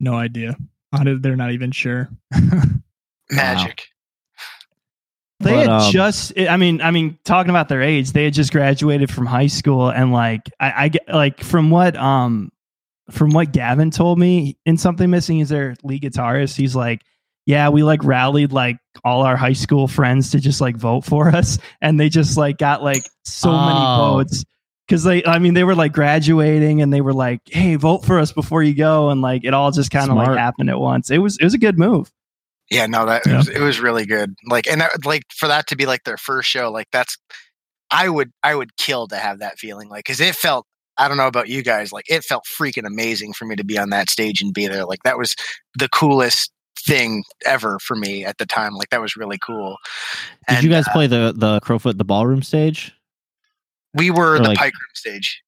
no 0.00 0.14
idea. 0.14 0.56
How 0.92 1.02
did- 1.04 1.22
They're 1.22 1.36
not 1.36 1.52
even 1.52 1.70
sure. 1.70 2.08
Magic. 3.30 3.86
They 5.40 5.52
But, 5.52 5.58
had 5.58 5.68
um, 5.68 5.92
just, 5.92 6.38
I 6.38 6.56
mean, 6.56 6.80
I 6.80 6.90
mean, 6.90 7.16
talking 7.24 7.50
about 7.50 7.68
their 7.68 7.80
age, 7.82 8.10
they 8.12 8.24
had 8.24 8.34
just 8.34 8.50
graduated 8.50 9.10
from 9.10 9.24
high 9.26 9.46
school, 9.46 9.88
and 9.88 10.12
like, 10.12 10.40
I, 10.58 10.84
I 10.84 10.88
get 10.88 11.08
like 11.08 11.42
from 11.44 11.70
what, 11.70 11.94
um, 11.96 12.50
from 13.10 13.30
what 13.30 13.52
Gavin 13.52 13.90
told 13.92 14.18
me, 14.18 14.58
in 14.66 14.76
something 14.76 15.08
missing 15.08 15.38
is 15.38 15.48
their 15.48 15.76
lead 15.84 16.02
guitarist. 16.02 16.56
He's 16.56 16.74
like, 16.74 17.02
yeah, 17.46 17.68
we 17.68 17.82
like 17.84 18.02
rallied 18.04 18.52
like 18.52 18.78
all 19.04 19.22
our 19.22 19.36
high 19.36 19.52
school 19.54 19.86
friends 19.88 20.30
to 20.32 20.40
just 20.40 20.60
like 20.60 20.76
vote 20.76 21.04
for 21.04 21.28
us, 21.28 21.58
and 21.80 21.98
they 22.00 22.08
just 22.08 22.36
like 22.36 22.58
got 22.58 22.82
like 22.82 23.02
so 23.24 23.50
many 23.52 23.78
Oh. 23.80 24.14
votes 24.16 24.44
because 24.88 25.04
they, 25.04 25.24
I 25.24 25.38
mean, 25.38 25.54
they 25.54 25.64
were 25.64 25.76
like 25.76 25.92
graduating, 25.92 26.82
and 26.82 26.92
they 26.92 27.00
were 27.00 27.14
like, 27.14 27.42
hey, 27.46 27.76
vote 27.76 28.04
for 28.04 28.18
us 28.18 28.32
before 28.32 28.64
you 28.64 28.74
go, 28.74 29.10
and 29.10 29.22
like 29.22 29.44
it 29.44 29.54
all 29.54 29.70
just 29.70 29.92
kind 29.92 30.10
of 30.10 30.16
like 30.16 30.36
happened 30.36 30.68
at 30.68 30.80
once. 30.80 31.10
It 31.10 31.18
was, 31.18 31.36
it 31.38 31.44
was 31.44 31.54
a 31.54 31.58
good 31.58 31.78
move. 31.78 32.10
Yeah, 32.70 32.86
no, 32.86 33.06
that 33.06 33.26
Yeah. 33.26 33.34
it, 33.34 33.36
was, 33.36 33.48
it 33.48 33.60
was 33.60 33.80
really 33.80 34.04
good. 34.06 34.34
Like, 34.46 34.66
and 34.66 34.80
that, 34.80 35.04
like 35.06 35.22
for 35.34 35.48
that 35.48 35.66
to 35.68 35.76
be 35.76 35.86
like 35.86 36.04
their 36.04 36.16
first 36.18 36.48
show, 36.48 36.70
like 36.70 36.88
that's, 36.92 37.16
I 37.90 38.08
would, 38.08 38.30
I 38.42 38.54
would 38.54 38.76
kill 38.76 39.06
to 39.08 39.16
have 39.16 39.38
that 39.38 39.58
feeling, 39.58 39.88
like, 39.88 40.04
because 40.04 40.20
it 40.20 40.34
felt. 40.34 40.66
I 41.00 41.06
don't 41.06 41.16
know 41.16 41.28
about 41.28 41.48
you 41.48 41.62
guys, 41.62 41.92
like 41.92 42.06
it 42.10 42.24
felt 42.24 42.42
freaking 42.44 42.84
amazing 42.84 43.32
for 43.32 43.44
me 43.44 43.54
to 43.54 43.62
be 43.62 43.78
on 43.78 43.90
that 43.90 44.10
stage 44.10 44.42
and 44.42 44.52
be 44.52 44.66
there. 44.66 44.84
Like 44.84 44.98
that 45.04 45.16
was 45.16 45.36
the 45.78 45.88
coolest 45.90 46.50
thing 46.76 47.22
ever 47.46 47.78
for 47.78 47.94
me 47.94 48.24
at 48.24 48.38
the 48.38 48.46
time. 48.46 48.74
Like 48.74 48.88
that 48.90 49.00
was 49.00 49.14
really 49.14 49.38
cool. 49.38 49.76
Did 50.48 50.56
And, 50.56 50.64
you 50.64 50.70
guys 50.70 50.88
uh, 50.88 50.92
play 50.92 51.06
the 51.06 51.32
the 51.36 51.60
Crofoot 51.60 51.98
the 51.98 52.04
ballroom 52.04 52.42
stage? 52.42 52.92
we 53.94 54.10
were 54.10 54.34
or 54.34 54.38
the 54.40 54.48
like- 54.48 54.58
Pike 54.58 54.72
Room 54.74 54.90
stage. 54.94 55.40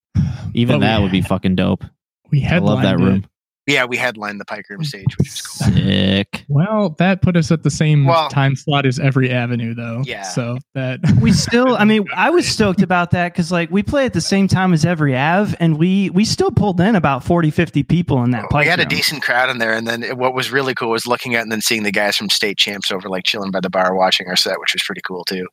Even 0.55 0.77
But 0.77 0.79
we- 0.79 0.87
that 0.87 1.03
would 1.03 1.11
be 1.13 1.21
fucking 1.23 1.57
dope. 1.57 1.83
We 2.31 2.45
I 2.47 2.59
love 2.59 2.79
headlined 2.79 2.85
that 2.87 2.95
it. 2.95 3.05
room. 3.05 3.27
Yeah, 3.67 3.85
we 3.85 3.97
headlined 3.99 4.41
the 4.41 4.45
Pike 4.45 4.65
Room 4.69 4.83
stage, 4.83 5.17
which 5.19 5.29
was 5.29 5.43
cool. 5.43 5.73
Sick. 5.75 6.45
Well, 6.49 6.97
that 6.99 7.23
put 7.23 7.37
us 7.37 7.53
at 7.53 7.63
the 7.63 7.71
same 7.71 8.05
Well- 8.07 8.29
time 8.29 8.57
slot 8.57 8.85
as 8.87 8.99
every 8.99 9.31
avenue, 9.31 9.75
though. 9.75 10.03
Yeah. 10.05 10.23
So 10.23 10.59
that 10.75 10.99
we 11.21 11.31
still 11.33 11.77
i 11.77 11.85
mean 11.85 12.05
i 12.17 12.31
was 12.31 12.49
stoked 12.57 12.83
about 12.83 13.11
that 13.13 13.33
because 13.33 13.53
like 13.53 13.71
we 13.71 13.83
play 13.83 14.07
at 14.07 14.13
the 14.13 14.21
same 14.21 14.49
time 14.49 14.73
as 14.73 14.85
every 14.85 15.17
av 15.17 15.55
and 15.61 15.79
we 15.79 16.11
we 16.11 16.25
still 16.25 16.51
pulled 16.51 16.81
in 16.81 16.97
about 16.97 17.23
40 17.23 17.51
50 17.51 17.83
people 17.85 18.25
in 18.25 18.31
that 18.33 18.45
Pike. 18.45 18.51
we 18.51 18.57
pipe 18.65 18.67
had 18.67 18.81
a 18.81 18.85
decent 18.87 19.23
crowd 19.23 19.51
in 19.51 19.59
there, 19.59 19.75
and 19.75 19.87
then 19.87 20.03
what 20.19 20.35
was 20.35 20.51
really 20.51 20.75
cool 20.75 20.91
was 20.91 21.07
looking 21.07 21.35
at 21.37 21.43
and 21.43 21.53
then 21.53 21.61
seeing 21.61 21.83
the 21.85 21.93
guys 21.93 22.17
from 22.17 22.31
state 22.31 22.57
champs 22.59 22.91
over 22.91 23.09
like 23.09 23.25
chilling 23.25 23.51
by 23.53 23.61
the 23.61 23.71
bar 23.71 23.95
watching 23.95 24.27
our 24.27 24.37
set, 24.37 24.59
which 24.59 24.73
was 24.73 24.83
pretty 24.83 25.03
cool 25.03 25.25
too. 25.25 25.47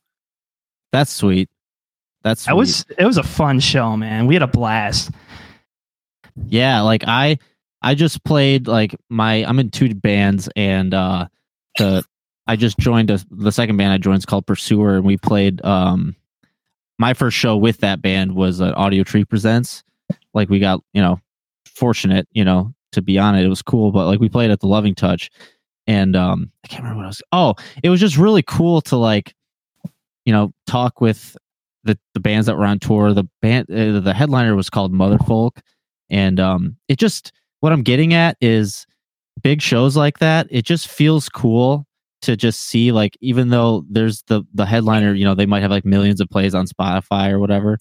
That's 0.91 1.11
sweet. 1.11 1.49
That's 2.23 2.41
sweet. 2.43 2.49
that 2.51 2.55
was 2.57 2.85
it 2.97 3.05
was 3.05 3.17
a 3.17 3.23
fun 3.23 3.59
show 3.59 3.95
man 3.95 4.25
we 4.25 4.33
had 4.33 4.41
a 4.43 4.47
blast 4.47 5.11
yeah 6.47 6.81
like 6.81 7.03
i 7.07 7.37
i 7.81 7.95
just 7.95 8.23
played 8.23 8.67
like 8.67 8.95
my 9.09 9.45
i'm 9.45 9.59
in 9.59 9.69
two 9.69 9.93
bands 9.93 10.49
and 10.55 10.93
uh 10.93 11.27
the 11.77 12.03
i 12.47 12.55
just 12.55 12.77
joined 12.79 13.09
a, 13.09 13.19
the 13.31 13.51
second 13.51 13.77
band 13.77 13.93
i 13.93 13.97
joined 13.97 14.19
is 14.19 14.25
called 14.25 14.45
pursuer 14.45 14.95
and 14.95 15.05
we 15.05 15.17
played 15.17 15.63
um 15.65 16.15
my 16.99 17.13
first 17.13 17.37
show 17.37 17.55
with 17.55 17.77
that 17.79 18.01
band 18.01 18.35
was 18.35 18.59
uh, 18.59 18.73
Audiotree 18.73 19.29
presents. 19.29 19.83
Like 20.33 20.49
we 20.49 20.59
got 20.59 20.81
you 20.93 21.01
know 21.01 21.19
fortunate 21.65 22.27
you 22.31 22.43
know 22.43 22.73
to 22.93 23.01
be 23.01 23.19
on 23.19 23.35
it. 23.35 23.45
It 23.45 23.49
was 23.49 23.61
cool 23.61 23.91
but 23.91 24.07
like 24.07 24.19
we 24.19 24.29
played 24.29 24.51
at 24.51 24.59
the 24.59 24.67
loving 24.67 24.95
touch 24.95 25.29
and 25.89 26.15
um 26.17 26.51
i 26.65 26.67
can't 26.67 26.83
remember 26.83 26.97
what 26.97 27.05
i 27.05 27.07
was 27.07 27.21
oh 27.31 27.55
it 27.81 27.89
was 27.89 28.01
just 28.01 28.17
really 28.17 28.43
cool 28.43 28.81
to 28.81 28.97
like 28.97 29.33
you 30.25 30.33
know 30.33 30.51
talk 30.65 30.99
with 30.99 31.37
the 31.83 31.97
the 32.13 32.19
bands 32.19 32.45
that 32.47 32.57
were 32.57 32.65
on 32.65 32.77
tour. 32.79 33.13
The 33.13 33.23
band 33.41 33.71
uh, 33.71 33.99
the 33.99 34.13
headliner 34.13 34.55
was 34.55 34.69
called 34.69 34.93
motherfolk 34.93 35.59
and 36.09 36.39
um 36.39 36.77
it 36.87 36.99
just 36.99 37.31
what 37.61 37.71
i'm 37.71 37.83
getting 37.83 38.13
at 38.13 38.37
is 38.41 38.85
big 39.41 39.61
shows 39.61 39.95
like 39.95 40.19
that 40.19 40.47
it 40.49 40.63
just 40.65 40.87
feels 40.87 41.29
cool 41.29 41.85
to 42.21 42.35
just 42.35 42.61
see 42.61 42.91
like 42.91 43.15
even 43.21 43.49
though 43.49 43.83
there's 43.89 44.23
the 44.23 44.43
the 44.53 44.65
headliner 44.65 45.13
you 45.13 45.23
know 45.23 45.35
they 45.35 45.45
might 45.45 45.61
have 45.61 45.71
like 45.71 45.85
millions 45.85 46.19
of 46.19 46.29
plays 46.29 46.55
on 46.55 46.65
spotify 46.65 47.29
or 47.31 47.39
whatever 47.39 47.77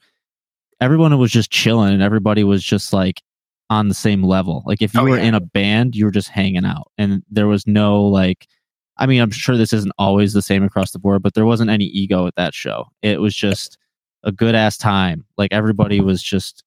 everyone 0.80 1.16
was 1.18 1.30
just 1.32 1.50
chilling 1.50 1.92
and 1.94 2.02
everybody 2.02 2.44
was 2.44 2.62
just 2.62 2.92
like 2.92 3.22
on 3.68 3.88
the 3.88 3.94
same 3.94 4.22
level. 4.22 4.62
Like 4.64 4.80
if 4.80 4.94
you 4.94 5.00
Oh, 5.00 5.04
were 5.04 5.16
yeah. 5.16 5.24
in 5.24 5.34
a 5.34 5.40
band 5.40 5.96
you 5.96 6.04
were 6.04 6.10
just 6.12 6.28
hanging 6.28 6.64
out 6.64 6.92
and 6.98 7.22
there 7.30 7.48
was 7.48 7.66
no 7.66 8.00
like 8.04 8.46
i 8.98 9.06
mean 9.06 9.20
i'm 9.20 9.30
sure 9.32 9.56
this 9.56 9.72
isn't 9.72 9.92
always 9.98 10.34
the 10.34 10.42
same 10.42 10.62
across 10.62 10.92
the 10.92 10.98
board 11.00 11.20
but 11.22 11.34
there 11.34 11.46
wasn't 11.46 11.70
any 11.70 11.86
ego 11.86 12.26
at 12.26 12.34
that 12.36 12.54
show. 12.54 12.84
It 13.02 13.20
was 13.20 13.34
just 13.34 13.76
a 14.22 14.30
good 14.32 14.54
ass 14.54 14.76
time. 14.76 15.24
Like 15.38 15.52
everybody 15.52 16.00
was 16.00 16.22
just 16.22 16.62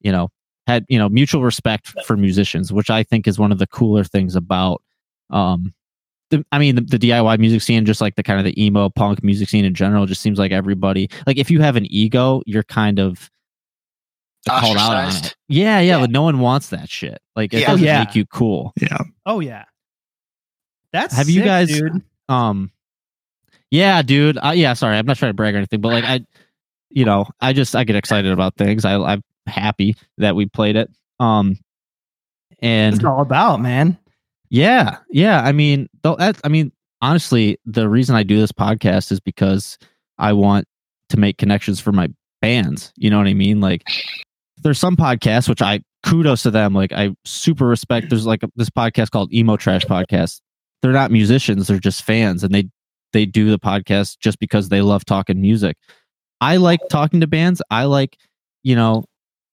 you 0.00 0.10
know 0.10 0.30
had 0.66 0.84
you 0.88 0.98
know 0.98 1.08
mutual 1.08 1.42
respect 1.42 1.88
for 2.06 2.16
musicians 2.16 2.72
which 2.72 2.88
i 2.90 3.02
think 3.02 3.26
is 3.26 3.38
one 3.38 3.50
of 3.52 3.58
the 3.58 3.66
cooler 3.66 4.04
things 4.04 4.36
about 4.36 4.82
um 5.30 5.72
the, 6.30 6.44
i 6.52 6.58
mean 6.58 6.74
the, 6.76 6.80
the 6.82 6.98
diy 6.98 7.38
music 7.38 7.60
scene 7.62 7.84
just 7.84 8.00
like 8.00 8.14
the 8.16 8.22
kind 8.22 8.38
of 8.38 8.44
the 8.44 8.64
emo 8.64 8.88
punk 8.88 9.22
music 9.24 9.48
scene 9.48 9.64
in 9.64 9.74
general 9.74 10.06
just 10.06 10.20
seems 10.22 10.38
like 10.38 10.52
everybody 10.52 11.08
like 11.26 11.36
if 11.36 11.50
you 11.50 11.60
have 11.60 11.76
an 11.76 11.86
ego 11.92 12.42
you're 12.46 12.62
kind 12.62 12.98
of 12.98 13.30
called 14.48 14.76
out 14.76 14.96
on 14.96 15.08
it 15.14 15.36
yeah 15.48 15.78
yeah, 15.80 15.96
Yeah. 15.96 16.00
but 16.00 16.10
no 16.10 16.22
one 16.22 16.38
wants 16.40 16.68
that 16.70 16.88
shit 16.88 17.20
like 17.36 17.52
it 17.54 17.60
Yeah. 17.60 17.66
doesn't 17.68 17.84
Yeah. 17.84 17.98
make 18.04 18.14
you 18.14 18.24
cool 18.26 18.72
yeah. 18.80 18.98
oh 19.26 19.40
yeah 19.40 19.64
that's 20.92 21.14
Have 21.16 21.28
you 21.28 21.42
guys- 21.42 21.68
dude. 21.68 22.02
um 22.28 22.70
yeah 23.70 24.02
dude 24.02 24.38
uh, 24.42 24.52
yeah 24.54 24.74
sorry 24.74 24.96
i'm 24.98 25.06
not 25.06 25.16
trying 25.16 25.30
to 25.30 25.34
brag 25.34 25.54
or 25.54 25.58
anything 25.58 25.80
but 25.80 25.88
like 25.88 26.04
i 26.04 26.20
you 26.90 27.04
know 27.04 27.26
i 27.40 27.52
just 27.52 27.74
i 27.76 27.84
get 27.84 27.96
excited 27.96 28.30
about 28.32 28.54
things 28.56 28.84
I, 28.84 28.96
i'm 28.98 29.22
happy 29.46 29.96
that 30.18 30.36
we 30.36 30.46
played 30.46 30.76
it 30.76 30.90
um 31.20 31.56
and 32.60 32.94
it's 32.94 33.04
all 33.04 33.20
about 33.20 33.60
man 33.60 33.98
Yeah, 34.52 34.98
yeah. 35.10 35.40
I 35.40 35.52
mean, 35.52 35.88
that, 36.02 36.38
I 36.44 36.48
mean, 36.48 36.72
honestly, 37.00 37.58
the 37.64 37.88
reason 37.88 38.14
I 38.14 38.22
do 38.22 38.38
this 38.38 38.52
podcast 38.52 39.10
is 39.10 39.18
because 39.18 39.78
I 40.18 40.34
want 40.34 40.68
to 41.08 41.16
make 41.16 41.38
connections 41.38 41.80
for 41.80 41.90
my 41.90 42.10
bands. 42.42 42.92
You 42.96 43.08
know 43.08 43.16
what 43.16 43.28
I 43.28 43.32
mean? 43.32 43.62
Like, 43.62 43.88
there's 44.62 44.78
some 44.78 44.94
podcasts 44.94 45.48
which 45.48 45.62
I 45.62 45.80
kudos 46.04 46.42
to 46.42 46.50
them. 46.50 46.74
Like, 46.74 46.92
I 46.92 47.16
super 47.24 47.66
respect. 47.66 48.10
There's 48.10 48.26
like 48.26 48.42
a, 48.42 48.50
this 48.54 48.68
podcast 48.68 49.10
called 49.10 49.32
Emo 49.32 49.56
Trash 49.56 49.86
Podcast. 49.86 50.42
They're 50.82 50.92
not 50.92 51.10
musicians; 51.10 51.68
they're 51.68 51.78
just 51.78 52.02
fans, 52.02 52.44
and 52.44 52.54
they 52.54 52.68
they 53.14 53.24
do 53.24 53.50
the 53.50 53.58
podcast 53.58 54.18
just 54.18 54.38
because 54.38 54.68
they 54.68 54.82
love 54.82 55.06
talking 55.06 55.40
music. 55.40 55.78
I 56.42 56.58
like 56.58 56.80
talking 56.90 57.22
to 57.22 57.26
bands. 57.26 57.62
I 57.70 57.84
like, 57.84 58.18
you 58.64 58.76
know, 58.76 59.04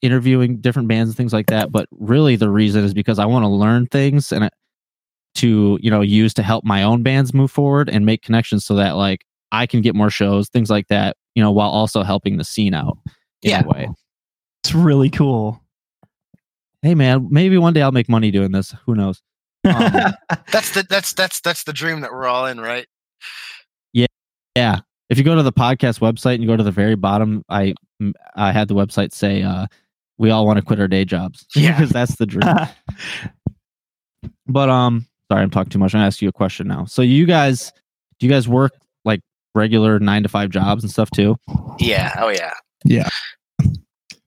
interviewing 0.01 0.61
different 0.61 0.87
bands 0.87 1.09
and 1.09 1.17
things 1.17 1.33
like 1.33 1.47
that. 1.47 1.71
But 1.71 1.87
really, 1.91 2.35
the 2.35 2.49
reason 2.49 2.83
is 2.83 2.93
because 2.93 3.19
I 3.19 3.25
want 3.25 3.43
to 3.43 3.49
learn 3.49 3.85
things 3.87 4.31
and 4.31 4.49
to 5.35 5.77
you 5.81 5.91
know 5.91 6.01
use 6.01 6.33
to 6.33 6.43
help 6.43 6.63
my 6.65 6.83
own 6.83 7.03
bands 7.03 7.33
move 7.33 7.51
forward 7.51 7.89
and 7.89 8.05
make 8.05 8.21
connections 8.23 8.65
so 8.65 8.75
that 8.75 8.95
like 8.95 9.25
I 9.51 9.65
can 9.65 9.81
get 9.81 9.95
more 9.95 10.09
shows, 10.09 10.49
things 10.49 10.69
like 10.69 10.87
that. 10.87 11.17
You 11.35 11.43
know, 11.43 11.51
while 11.51 11.69
also 11.69 12.03
helping 12.03 12.37
the 12.37 12.43
scene 12.43 12.73
out 12.73 12.97
in 13.43 13.51
Yeah. 13.51 13.63
a 13.63 13.67
way. 13.67 13.89
It's 14.63 14.73
really 14.73 15.09
cool. 15.09 15.61
Hey 16.81 16.95
man, 16.95 17.27
maybe 17.29 17.57
one 17.57 17.73
day 17.73 17.81
I'll 17.81 17.91
make 17.91 18.09
money 18.09 18.31
doing 18.31 18.51
this. 18.51 18.73
Who 18.85 18.95
knows? 18.95 19.21
Um, 19.65 19.73
That's 20.51 20.71
the 20.73 20.85
that's 20.89 21.13
that's 21.13 21.41
that's 21.41 21.63
the 21.63 21.73
dream 21.73 22.01
that 22.01 22.11
we're 22.11 22.25
all 22.25 22.45
in, 22.45 22.59
right? 22.59 22.87
Yeah. 23.93 24.05
Yeah. 24.55 24.79
If 25.09 25.17
you 25.17 25.23
go 25.23 25.35
to 25.35 25.43
the 25.43 25.51
podcast 25.53 25.99
website 25.99 26.35
and 26.35 26.43
you 26.43 26.47
go 26.47 26.55
to 26.55 26.63
the 26.63 26.71
very 26.71 26.95
bottom, 26.95 27.43
I 27.49 27.73
I 28.35 28.51
had 28.51 28.67
the 28.67 28.75
website 28.75 29.13
say 29.13 29.43
uh 29.43 29.67
we 30.19 30.29
all 30.29 30.45
want 30.45 30.57
to 30.57 30.61
quit 30.63 30.79
our 30.79 30.87
day 30.87 31.05
jobs. 31.05 31.45
Yeah. 31.55 31.71
because 31.71 31.89
that's 31.89 32.15
the 32.17 32.27
dream. 32.27 32.43
but 34.47 34.69
um 34.69 35.07
sorry, 35.31 35.43
I'm 35.43 35.49
talking 35.49 35.69
too 35.71 35.79
much. 35.79 35.93
I'm 35.93 35.99
gonna 35.99 36.07
ask 36.07 36.21
you 36.21 36.29
a 36.29 36.33
question 36.33 36.67
now. 36.67 36.85
So 36.85 37.01
you 37.01 37.25
guys 37.25 37.71
do 38.19 38.27
you 38.27 38.31
guys 38.31 38.47
work 38.47 38.73
like 39.05 39.21
regular 39.55 39.97
nine 39.99 40.21
to 40.23 40.29
five 40.29 40.49
jobs 40.51 40.83
and 40.83 40.91
stuff 40.91 41.09
too? 41.09 41.35
Yeah. 41.79 42.13
Oh 42.19 42.29
yeah. 42.29 42.53
Yeah. 42.85 43.07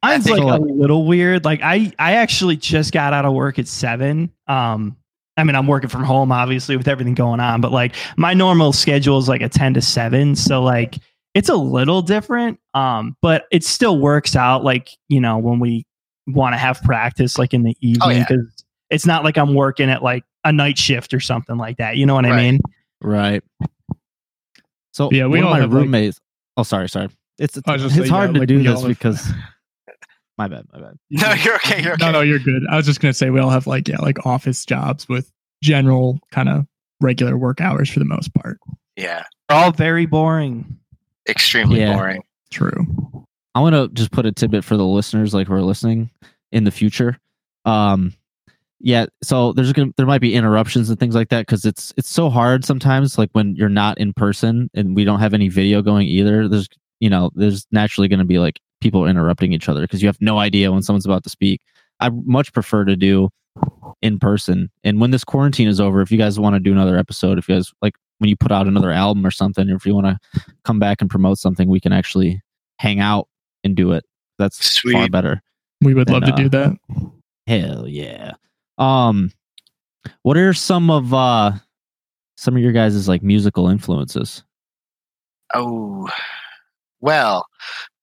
Mine's 0.02 0.24
think- 0.24 0.40
like 0.40 0.60
a 0.60 0.64
little 0.64 1.06
weird. 1.06 1.44
Like 1.44 1.60
I, 1.62 1.92
I 1.98 2.14
actually 2.14 2.56
just 2.56 2.92
got 2.92 3.12
out 3.12 3.24
of 3.24 3.34
work 3.34 3.58
at 3.60 3.68
seven. 3.68 4.32
Um, 4.48 4.96
I 5.36 5.44
mean, 5.44 5.54
I'm 5.54 5.66
working 5.68 5.88
from 5.88 6.02
home, 6.02 6.32
obviously, 6.32 6.76
with 6.76 6.88
everything 6.88 7.14
going 7.14 7.38
on, 7.40 7.60
but 7.60 7.70
like 7.72 7.94
my 8.16 8.34
normal 8.34 8.72
schedule 8.72 9.18
is 9.18 9.28
like 9.28 9.40
a 9.42 9.48
10 9.48 9.74
to 9.74 9.80
7. 9.80 10.34
So 10.36 10.62
like 10.62 10.96
it's 11.34 11.48
a 11.48 11.54
little 11.56 12.02
different. 12.02 12.58
Um, 12.74 13.16
but 13.22 13.44
it 13.50 13.64
still 13.64 13.98
works 13.98 14.36
out 14.36 14.64
like, 14.64 14.90
you 15.08 15.20
know, 15.20 15.38
when 15.38 15.58
we 15.60 15.86
want 16.26 16.52
to 16.54 16.58
have 16.58 16.80
practice 16.82 17.38
like 17.38 17.52
in 17.54 17.62
the 17.62 17.76
evening, 17.80 18.00
Oh, 18.02 18.10
yeah. 18.10 18.24
because 18.28 18.64
it's 18.90 19.06
not 19.06 19.24
like 19.24 19.36
I'm 19.38 19.54
working 19.54 19.88
at 19.90 20.02
like 20.02 20.24
a 20.44 20.52
night 20.52 20.78
shift 20.78 21.14
or 21.14 21.20
something 21.20 21.56
like 21.56 21.78
that. 21.78 21.96
You 21.96 22.06
know 22.06 22.14
what 22.14 22.26
I 22.26 22.36
mean? 22.36 22.60
Right. 23.00 23.42
So 24.92 25.10
Yeah, 25.10 25.26
we 25.26 25.38
one 25.38 25.38
of 25.40 25.44
all 25.46 25.50
my 25.54 25.60
have, 25.60 25.72
like- 25.72 25.82
roommates. 25.84 26.20
oh, 26.56 26.62
sorry, 26.62 26.88
sorry. 26.88 27.08
It's 27.38 27.56
it's, 27.56 27.66
it's 27.66 27.82
just 27.82 27.96
saying, 27.96 28.08
hard 28.10 28.30
yeah, 28.30 28.34
to 28.34 28.38
like, 28.40 28.48
do 28.48 28.62
this 28.62 28.80
have- 28.80 28.88
because 28.88 29.26
my 30.38 30.48
bad, 30.48 30.64
my 30.72 30.80
bad. 30.80 30.96
No, 31.10 31.32
you're 31.32 31.54
okay. 31.56 31.82
You're 31.82 31.94
okay. 31.94 32.04
No, 32.04 32.12
no, 32.12 32.20
you're 32.20 32.38
good. 32.38 32.62
I 32.70 32.76
was 32.76 32.84
just 32.86 33.00
gonna 33.00 33.14
say 33.14 33.30
we 33.30 33.40
all 33.40 33.50
have 33.50 33.66
like 33.66 33.88
yeah, 33.88 33.96
like 34.00 34.24
office 34.26 34.64
jobs 34.66 35.08
with 35.08 35.30
general 35.62 36.20
kind 36.30 36.48
of 36.48 36.66
regular 37.00 37.36
work 37.38 37.60
hours 37.60 37.88
for 37.90 37.98
the 38.00 38.04
most 38.04 38.34
part. 38.34 38.58
Yeah. 38.96 39.24
They're 39.48 39.58
all 39.58 39.72
very 39.72 40.04
boring. 40.06 40.78
Extremely 41.28 41.80
Yeah. 41.80 41.96
boring. 41.96 42.22
True. 42.50 42.86
I 43.54 43.60
want 43.60 43.74
to 43.74 43.88
just 43.92 44.10
put 44.12 44.26
a 44.26 44.32
tidbit 44.32 44.64
for 44.64 44.76
the 44.76 44.84
listeners, 44.86 45.34
like 45.34 45.46
who 45.46 45.54
are 45.54 45.62
listening 45.62 46.10
in 46.52 46.64
the 46.64 46.70
future. 46.70 47.18
Um, 47.64 48.14
yeah, 48.80 49.06
so 49.22 49.52
there's 49.52 49.72
gonna 49.72 49.92
there 49.96 50.06
might 50.06 50.20
be 50.20 50.34
interruptions 50.34 50.90
and 50.90 50.98
things 50.98 51.14
like 51.14 51.28
that 51.28 51.46
because 51.46 51.64
it's 51.64 51.92
it's 51.96 52.08
so 52.08 52.28
hard 52.28 52.64
sometimes. 52.64 53.16
Like 53.18 53.30
when 53.32 53.54
you're 53.54 53.68
not 53.68 53.98
in 53.98 54.12
person 54.12 54.68
and 54.74 54.96
we 54.96 55.04
don't 55.04 55.20
have 55.20 55.34
any 55.34 55.48
video 55.48 55.82
going 55.82 56.08
either. 56.08 56.48
There's 56.48 56.68
you 56.98 57.08
know 57.08 57.30
there's 57.34 57.66
naturally 57.70 58.08
going 58.08 58.18
to 58.18 58.24
be 58.24 58.38
like 58.40 58.58
people 58.80 59.06
interrupting 59.06 59.52
each 59.52 59.68
other 59.68 59.82
because 59.82 60.02
you 60.02 60.08
have 60.08 60.20
no 60.20 60.38
idea 60.40 60.72
when 60.72 60.82
someone's 60.82 61.06
about 61.06 61.22
to 61.24 61.30
speak. 61.30 61.60
I 62.00 62.10
much 62.10 62.52
prefer 62.52 62.84
to 62.84 62.96
do 62.96 63.28
in 64.00 64.18
person. 64.18 64.70
And 64.82 65.00
when 65.00 65.12
this 65.12 65.22
quarantine 65.24 65.68
is 65.68 65.80
over, 65.80 66.00
if 66.00 66.10
you 66.10 66.18
guys 66.18 66.40
want 66.40 66.54
to 66.56 66.60
do 66.60 66.72
another 66.72 66.98
episode, 66.98 67.38
if 67.38 67.48
you 67.48 67.54
guys 67.54 67.70
like 67.82 67.94
when 68.22 68.30
you 68.30 68.36
put 68.36 68.52
out 68.52 68.68
another 68.68 68.92
album 68.92 69.26
or 69.26 69.32
something, 69.32 69.68
or 69.68 69.74
if 69.74 69.84
you 69.84 69.94
want 69.94 70.06
to 70.06 70.40
come 70.64 70.78
back 70.78 71.00
and 71.00 71.10
promote 71.10 71.38
something, 71.38 71.68
we 71.68 71.80
can 71.80 71.92
actually 71.92 72.40
hang 72.78 73.00
out 73.00 73.28
and 73.64 73.74
do 73.76 73.90
it. 73.92 74.04
That's 74.38 74.78
far 74.78 75.08
better. 75.08 75.42
We 75.80 75.92
would 75.92 76.08
love 76.08 76.22
And, 76.22 76.36
to 76.36 76.42
do 76.42 76.48
that. 76.50 76.72
Hell 77.46 77.88
yeah. 77.88 78.34
Um 78.78 79.32
what 80.22 80.36
are 80.36 80.54
some 80.54 80.88
of 80.90 81.12
uh 81.12 81.52
some 82.36 82.56
of 82.56 82.62
your 82.62 82.72
guys' 82.72 83.08
like 83.08 83.22
musical 83.22 83.68
influences? 83.68 84.44
Oh, 85.54 86.08
well, 87.00 87.46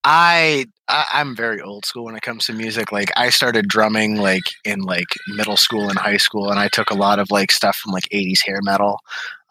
I, 0.03 0.65
I 0.87 1.05
I'm 1.13 1.35
very 1.35 1.61
old 1.61 1.85
school 1.85 2.05
when 2.05 2.15
it 2.15 2.21
comes 2.21 2.45
to 2.45 2.53
music. 2.53 2.91
Like 2.91 3.11
I 3.17 3.29
started 3.29 3.67
drumming 3.67 4.17
like 4.17 4.43
in 4.63 4.81
like 4.81 5.07
middle 5.27 5.57
school 5.57 5.89
and 5.89 5.99
high 5.99 6.17
school, 6.17 6.49
and 6.49 6.59
I 6.59 6.69
took 6.69 6.89
a 6.89 6.95
lot 6.95 7.19
of 7.19 7.31
like 7.31 7.51
stuff 7.51 7.75
from 7.75 7.91
like 7.91 8.07
'80s 8.13 8.45
hair 8.45 8.59
metal, 8.61 8.99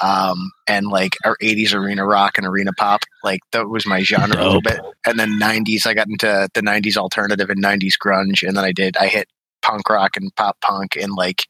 um, 0.00 0.50
and 0.66 0.86
like 0.86 1.16
our 1.24 1.36
'80s 1.42 1.74
arena 1.74 2.06
rock 2.06 2.38
and 2.38 2.46
arena 2.46 2.72
pop. 2.72 3.02
Like 3.22 3.40
that 3.52 3.68
was 3.68 3.86
my 3.86 4.02
genre 4.04 4.42
a 4.42 4.44
little 4.44 4.62
bit. 4.62 4.80
And 5.04 5.18
then 5.18 5.38
'90s, 5.38 5.86
I 5.86 5.94
got 5.94 6.08
into 6.08 6.48
the 6.54 6.62
'90s 6.62 6.96
alternative 6.96 7.50
and 7.50 7.62
'90s 7.62 7.94
grunge, 8.02 8.46
and 8.46 8.56
then 8.56 8.64
I 8.64 8.72
did 8.72 8.96
I 8.96 9.08
hit 9.08 9.28
punk 9.60 9.90
rock 9.90 10.16
and 10.16 10.34
pop 10.36 10.58
punk 10.62 10.96
in 10.96 11.14
like 11.14 11.44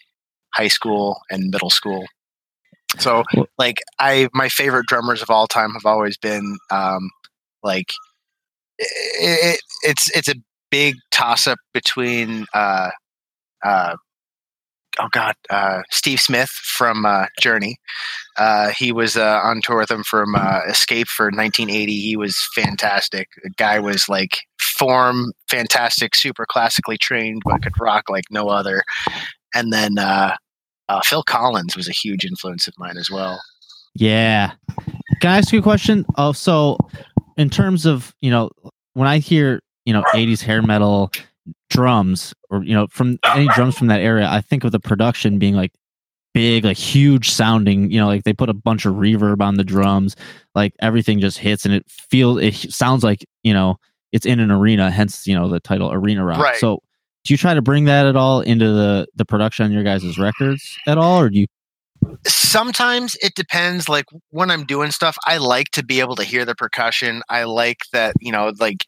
high 0.55 0.69
school 0.69 1.21
and 1.31 1.51
middle 1.51 1.71
school. 1.71 2.07
So 2.99 3.23
like 3.59 3.79
I 4.01 4.29
my 4.35 4.49
favorite 4.49 4.87
drummers 4.87 5.23
of 5.23 5.31
all 5.31 5.47
time 5.47 5.73
have 5.75 5.87
always 5.87 6.17
been 6.17 6.59
um 6.71 7.11
like 7.63 7.93
it, 8.79 9.55
it, 9.55 9.61
it's 9.83 10.11
it's 10.17 10.29
a 10.29 10.35
big 10.71 10.97
toss 11.11 11.47
up 11.47 11.59
between 11.73 12.47
uh 12.55 12.91
uh 13.65 13.97
oh 14.99 15.09
god 15.13 15.35
uh 15.51 15.81
Steve 15.91 16.21
Smith 16.21 16.51
from 16.51 17.07
uh 17.07 17.27
Journey 17.41 17.77
uh 18.37 18.71
he 18.71 18.93
was 18.93 19.17
uh 19.17 19.41
on 19.43 19.61
tour 19.63 19.79
with 19.79 19.89
them 19.89 20.05
from 20.05 20.35
Escape 20.69 21.09
for 21.09 21.27
1980 21.27 21.93
he 21.93 22.17
was 22.17 22.49
fantastic 22.55 23.29
the 23.43 23.51
guy 23.51 23.79
was 23.79 24.09
like 24.09 24.39
form 24.61 25.33
fantastic 25.49 26.15
super 26.15 26.47
classically 26.47 26.99
trained 26.99 27.43
but 27.45 27.63
could 27.63 27.73
rock 27.81 28.09
like 28.09 28.25
no 28.31 28.49
other 28.49 28.83
and 29.55 29.73
then 29.73 29.97
Phil 31.05 31.23
Collins 31.23 31.77
was 31.77 31.89
a 31.89 31.93
huge 31.93 32.25
influence 32.25 32.67
of 32.67 32.75
mine 32.79 32.97
as 32.97 33.11
well. 33.11 33.41
Yeah. 33.95 34.53
Can 35.21 35.31
I 35.33 35.39
ask 35.39 35.53
you 35.53 35.59
a 35.59 35.63
question? 35.63 36.07
Oh, 36.17 36.33
so 36.33 36.79
in 37.39 37.49
terms 37.49 37.87
of, 37.87 38.15
you 38.21 38.31
know, 38.31 38.51
when 38.95 39.09
I 39.09 39.19
hear, 39.19 39.61
you 39.87 39.93
know, 39.93 40.03
80s 40.13 40.43
hair 40.43 40.61
metal 40.61 41.11
drums 41.71 42.35
or, 42.51 42.63
you 42.63 42.75
know, 42.75 42.87
from 42.91 43.19
any 43.25 43.49
drums 43.55 43.79
from 43.79 43.87
that 43.87 44.01
area, 44.01 44.29
I 44.29 44.41
think 44.43 44.65
of 44.65 44.73
the 44.73 44.81
production 44.81 45.39
being 45.39 45.55
like 45.55 45.73
big, 46.35 46.65
like 46.65 46.77
huge 46.77 47.31
sounding, 47.31 47.91
you 47.91 47.99
know, 47.99 48.07
like 48.07 48.25
they 48.25 48.35
put 48.35 48.51
a 48.51 48.55
bunch 48.55 48.85
of 48.85 48.97
reverb 48.97 49.41
on 49.41 49.55
the 49.55 49.65
drums, 49.65 50.17
like 50.55 50.75
everything 50.81 51.21
just 51.21 51.39
hits 51.39 51.65
and 51.65 51.73
it 51.73 51.85
feels, 51.89 52.41
it 52.43 52.55
sounds 52.55 53.03
like, 53.03 53.25
you 53.43 53.55
know, 53.55 53.77
it's 54.13 54.27
in 54.27 54.41
an 54.41 54.51
arena, 54.51 54.91
hence, 54.91 55.27
you 55.27 55.35
know, 55.35 55.49
the 55.49 55.61
title 55.61 55.93
Arena 55.93 56.25
Rock. 56.25 56.39
Right. 56.39 56.57
So 56.57 56.83
do 57.25 57.35
you 57.35 57.39
try 57.39 57.55
to 57.55 57.63
bring 57.63 57.85
that 57.85 58.07
at 58.07 58.17
all 58.17 58.41
into 58.41 58.67
the 58.67 59.07
the 59.17 59.25
production 59.25 59.65
on 59.65 59.73
your 59.73 59.83
guys' 59.83 60.19
records 60.19 60.79
at 60.87 60.97
all, 60.97 61.21
or 61.21 61.29
do 61.29 61.41
you 61.41 61.47
Sometimes 62.27 63.17
it 63.23 63.35
depends. 63.35 63.89
Like 63.89 64.07
when 64.31 64.51
I'm 64.51 64.65
doing 64.65 64.91
stuff, 64.91 65.17
I 65.27 65.39
like 65.39 65.71
to 65.73 65.85
be 65.85 66.01
able 66.01 66.17
to 66.17 66.25
hear 66.25 66.45
the 66.45 66.55
percussion. 66.55 67.23
I 67.29 67.45
like 67.45 67.81
that, 67.93 68.15
you 68.21 68.33
know, 68.33 68.53
like, 68.59 68.85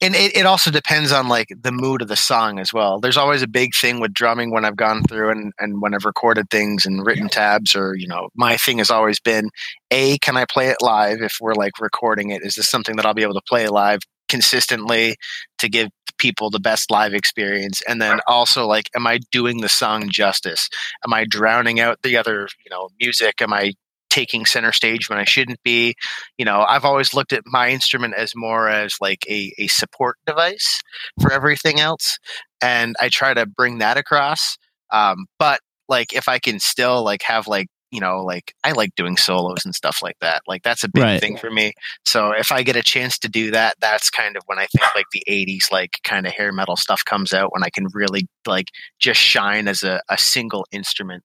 and 0.00 0.14
it, 0.14 0.36
it 0.36 0.46
also 0.46 0.70
depends 0.70 1.10
on 1.12 1.28
like 1.28 1.48
the 1.60 1.72
mood 1.72 2.02
of 2.02 2.08
the 2.08 2.16
song 2.16 2.58
as 2.58 2.72
well. 2.72 3.00
There's 3.00 3.16
always 3.16 3.42
a 3.42 3.48
big 3.48 3.74
thing 3.74 4.00
with 4.00 4.14
drumming 4.14 4.50
when 4.52 4.64
I've 4.64 4.76
gone 4.76 5.02
through 5.02 5.30
and, 5.30 5.52
and 5.58 5.80
when 5.80 5.94
I've 5.94 6.04
recorded 6.04 6.50
things 6.50 6.86
and 6.86 7.04
written 7.04 7.28
tabs 7.28 7.74
or, 7.74 7.94
you 7.96 8.06
know, 8.06 8.28
my 8.36 8.56
thing 8.56 8.78
has 8.78 8.90
always 8.90 9.18
been 9.18 9.50
A, 9.90 10.18
can 10.18 10.36
I 10.36 10.44
play 10.44 10.68
it 10.68 10.76
live 10.82 11.20
if 11.20 11.38
we're 11.40 11.54
like 11.54 11.80
recording 11.80 12.30
it? 12.30 12.42
Is 12.42 12.54
this 12.54 12.68
something 12.68 12.96
that 12.96 13.06
I'll 13.06 13.14
be 13.14 13.22
able 13.22 13.34
to 13.34 13.42
play 13.48 13.68
live 13.68 14.00
consistently 14.28 15.16
to 15.58 15.68
give 15.68 15.88
people 16.18 16.50
the 16.50 16.60
best 16.60 16.90
live 16.90 17.14
experience? 17.14 17.82
And 17.88 18.00
then 18.00 18.20
also 18.26 18.66
like, 18.66 18.90
am 18.94 19.06
I 19.06 19.20
doing 19.30 19.60
the 19.60 19.68
song 19.68 20.08
justice? 20.08 20.68
am 21.04 21.12
i 21.12 21.24
drowning 21.24 21.80
out 21.80 22.02
the 22.02 22.16
other 22.16 22.48
you 22.64 22.70
know 22.70 22.88
music 23.00 23.40
am 23.40 23.52
i 23.52 23.72
taking 24.10 24.46
center 24.46 24.72
stage 24.72 25.08
when 25.08 25.18
i 25.18 25.24
shouldn't 25.24 25.62
be 25.62 25.94
you 26.38 26.44
know 26.44 26.64
i've 26.68 26.84
always 26.84 27.12
looked 27.12 27.32
at 27.32 27.42
my 27.46 27.68
instrument 27.68 28.14
as 28.14 28.34
more 28.34 28.68
as 28.68 28.96
like 29.00 29.24
a, 29.28 29.52
a 29.58 29.66
support 29.66 30.16
device 30.26 30.80
for 31.20 31.32
everything 31.32 31.80
else 31.80 32.18
and 32.62 32.96
i 33.00 33.08
try 33.08 33.34
to 33.34 33.46
bring 33.46 33.78
that 33.78 33.96
across 33.96 34.56
um, 34.92 35.26
but 35.38 35.60
like 35.88 36.12
if 36.14 36.28
i 36.28 36.38
can 36.38 36.58
still 36.58 37.02
like 37.04 37.22
have 37.22 37.46
like 37.46 37.66
you 37.96 38.00
know 38.02 38.22
like 38.22 38.54
i 38.62 38.72
like 38.72 38.94
doing 38.94 39.16
solos 39.16 39.64
and 39.64 39.74
stuff 39.74 40.00
like 40.02 40.16
that 40.20 40.42
like 40.46 40.62
that's 40.62 40.84
a 40.84 40.88
big 40.88 41.02
Right. 41.02 41.20
thing 41.20 41.36
for 41.38 41.50
me. 41.50 41.72
So 42.04 42.30
if 42.32 42.52
i 42.52 42.62
get 42.62 42.76
a 42.76 42.82
chance 42.82 43.18
to 43.20 43.28
do 43.28 43.50
that 43.52 43.74
that's 43.80 44.10
kind 44.10 44.36
of 44.36 44.42
when 44.46 44.58
i 44.58 44.66
think 44.66 44.84
like 44.94 45.06
the 45.12 45.24
80s 45.28 45.72
like 45.72 45.98
kind 46.04 46.26
of 46.26 46.32
hair 46.34 46.52
metal 46.52 46.76
stuff 46.76 47.02
comes 47.04 47.32
out 47.32 47.52
when 47.54 47.64
i 47.64 47.70
can 47.70 47.86
really 47.94 48.28
like 48.46 48.68
just 48.98 49.20
shine 49.20 49.66
as 49.66 49.82
a, 49.82 50.00
a 50.08 50.18
single 50.18 50.66
instrument. 50.70 51.22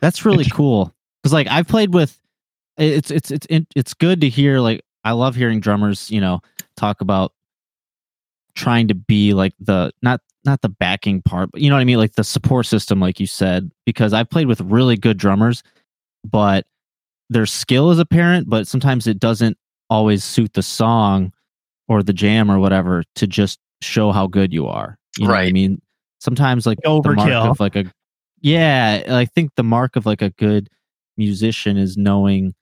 That's 0.00 0.24
really 0.24 0.46
cool 0.46 0.94
because 1.22 1.32
like 1.32 1.46
I've 1.48 1.66
played 1.68 1.92
with 1.94 2.18
it's 2.78 3.10
it's 3.10 3.30
it's 3.30 3.46
it's 3.76 3.94
good 3.94 4.20
to 4.22 4.28
hear 4.28 4.58
like 4.60 4.82
I 5.04 5.12
love 5.12 5.34
hearing 5.34 5.60
drummers 5.60 6.10
you 6.10 6.20
know 6.20 6.40
talk 6.76 7.00
about 7.00 7.32
trying 8.54 8.88
to 8.88 8.94
be 8.94 9.34
like 9.34 9.52
the 9.60 9.92
not 10.02 10.20
not 10.44 10.60
the 10.60 10.68
backing 10.68 11.22
part 11.22 11.50
but 11.50 11.60
you 11.60 11.70
know 11.70 11.76
what 11.76 11.80
I 11.80 11.84
mean 11.84 11.98
like 11.98 12.14
the 12.14 12.24
support 12.24 12.66
system 12.66 13.00
like 13.00 13.18
you 13.18 13.26
said 13.26 13.70
because 13.86 14.12
I've 14.12 14.30
played 14.30 14.46
with 14.46 14.60
really 14.60 14.96
good 14.96 15.16
drummers 15.16 15.62
but 16.24 16.66
their 17.30 17.46
skill 17.46 17.90
is 17.90 17.98
apparent 17.98 18.48
but 18.48 18.66
sometimes 18.66 19.06
it 19.06 19.18
doesn't 19.18 19.56
always 19.90 20.24
suit 20.24 20.52
the 20.52 20.62
song 20.62 21.32
or 21.88 22.02
the 22.02 22.12
jam 22.12 22.50
or 22.50 22.58
whatever 22.58 23.04
to 23.16 23.26
just 23.26 23.58
show 23.82 24.12
how 24.12 24.26
good 24.26 24.52
you 24.52 24.66
are. 24.66 24.98
You 25.18 25.26
know 25.26 25.32
what 25.32 25.40
I 25.40 25.52
mean? 25.52 25.80
Sometimes 26.20 26.66
like 26.66 26.78
the 26.82 26.88
mark 26.88 27.04
Overkill. 27.04 27.50
of 27.50 27.60
like 27.60 27.76
a 27.76 27.84
yeah, 28.40 29.02
I 29.08 29.24
think 29.24 29.52
the 29.56 29.62
mark 29.62 29.96
of 29.96 30.06
like 30.06 30.22
a 30.22 30.30
good 30.30 30.68
musician 31.16 31.76
is 31.76 31.96
knowing 31.96 32.54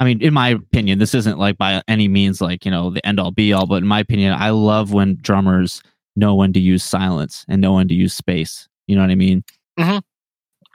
I 0.00 0.04
mean, 0.04 0.22
in 0.22 0.32
my 0.34 0.48
opinion, 0.48 0.98
this 0.98 1.14
isn't 1.14 1.38
like 1.38 1.58
by 1.58 1.82
any 1.86 2.08
means 2.08 2.40
like, 2.40 2.64
you 2.64 2.70
know, 2.70 2.90
the 2.90 3.06
end 3.06 3.20
all 3.20 3.30
be 3.30 3.52
all, 3.52 3.66
but 3.66 3.82
in 3.82 3.86
my 3.86 4.00
opinion, 4.00 4.32
I 4.32 4.50
love 4.50 4.92
when 4.92 5.18
drummers 5.20 5.82
know 6.16 6.34
when 6.34 6.52
to 6.54 6.60
use 6.60 6.82
silence 6.82 7.44
and 7.48 7.60
know 7.60 7.74
when 7.74 7.86
to 7.88 7.94
use 7.94 8.14
space. 8.14 8.66
You 8.86 8.96
know 8.96 9.02
what 9.02 9.10
I 9.10 9.14
mean? 9.14 9.44
Mm-hmm. 9.78 9.98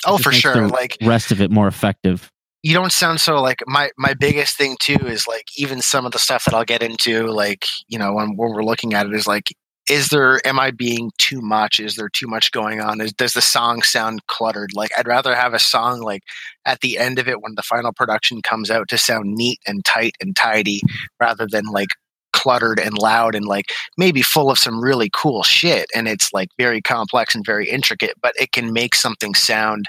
oh 0.05 0.17
for 0.19 0.31
sure 0.31 0.67
the- 0.67 0.73
like 0.73 0.97
Rest 1.01 1.31
of 1.31 1.41
it 1.41 1.51
more 1.51 1.67
effective. 1.67 2.31
you 2.63 2.73
don't 2.73 2.91
sound 2.91 3.19
so 3.19 3.41
like 3.41 3.61
my 3.67 3.89
my 3.97 4.13
biggest 4.13 4.57
thing 4.57 4.77
too 4.79 4.97
is 5.05 5.27
like 5.27 5.45
even 5.57 5.81
some 5.81 6.05
of 6.05 6.11
the 6.11 6.19
stuff 6.19 6.45
that 6.45 6.53
I'll 6.53 6.63
get 6.63 6.81
into 6.81 7.27
like 7.27 7.65
you 7.87 7.99
know 7.99 8.13
when, 8.13 8.35
when 8.37 8.51
we're 8.53 8.63
looking 8.63 8.93
at 8.93 9.05
it 9.05 9.13
is 9.13 9.27
like 9.27 9.53
is 9.89 10.09
there 10.09 10.45
am 10.45 10.59
I 10.59 10.71
being 10.71 11.11
too 11.17 11.41
much 11.41 11.79
is 11.79 11.95
there 11.95 12.09
too 12.09 12.27
much 12.27 12.51
going 12.51 12.81
on 12.81 13.01
is 13.01 13.13
does 13.13 13.33
the 13.33 13.41
song 13.41 13.81
sound 13.81 14.25
cluttered 14.27 14.71
like 14.73 14.91
I'd 14.97 15.07
rather 15.07 15.35
have 15.35 15.53
a 15.53 15.59
song 15.59 16.01
like 16.01 16.23
at 16.65 16.81
the 16.81 16.97
end 16.97 17.19
of 17.19 17.27
it 17.27 17.41
when 17.41 17.55
the 17.55 17.63
final 17.63 17.93
production 17.93 18.41
comes 18.41 18.71
out 18.71 18.87
to 18.89 18.97
sound 18.97 19.35
neat 19.35 19.59
and 19.67 19.83
tight 19.85 20.15
and 20.21 20.35
tidy 20.35 20.81
rather 21.19 21.47
than 21.47 21.65
like 21.65 21.89
cluttered 22.33 22.79
and 22.79 22.97
loud 22.97 23.33
and 23.33 23.45
like 23.45 23.71
maybe 23.97 24.21
full 24.21 24.51
of 24.51 24.59
some 24.59 24.83
really 24.83 25.09
cool 25.13 25.41
shit 25.41 25.87
and 25.95 26.07
it's 26.07 26.33
like 26.33 26.49
very 26.57 26.81
complex 26.81 27.33
and 27.33 27.45
very 27.45 27.69
intricate 27.69 28.13
but 28.21 28.33
it 28.39 28.51
can 28.51 28.73
make 28.73 28.95
something 28.95 29.33
sound 29.33 29.85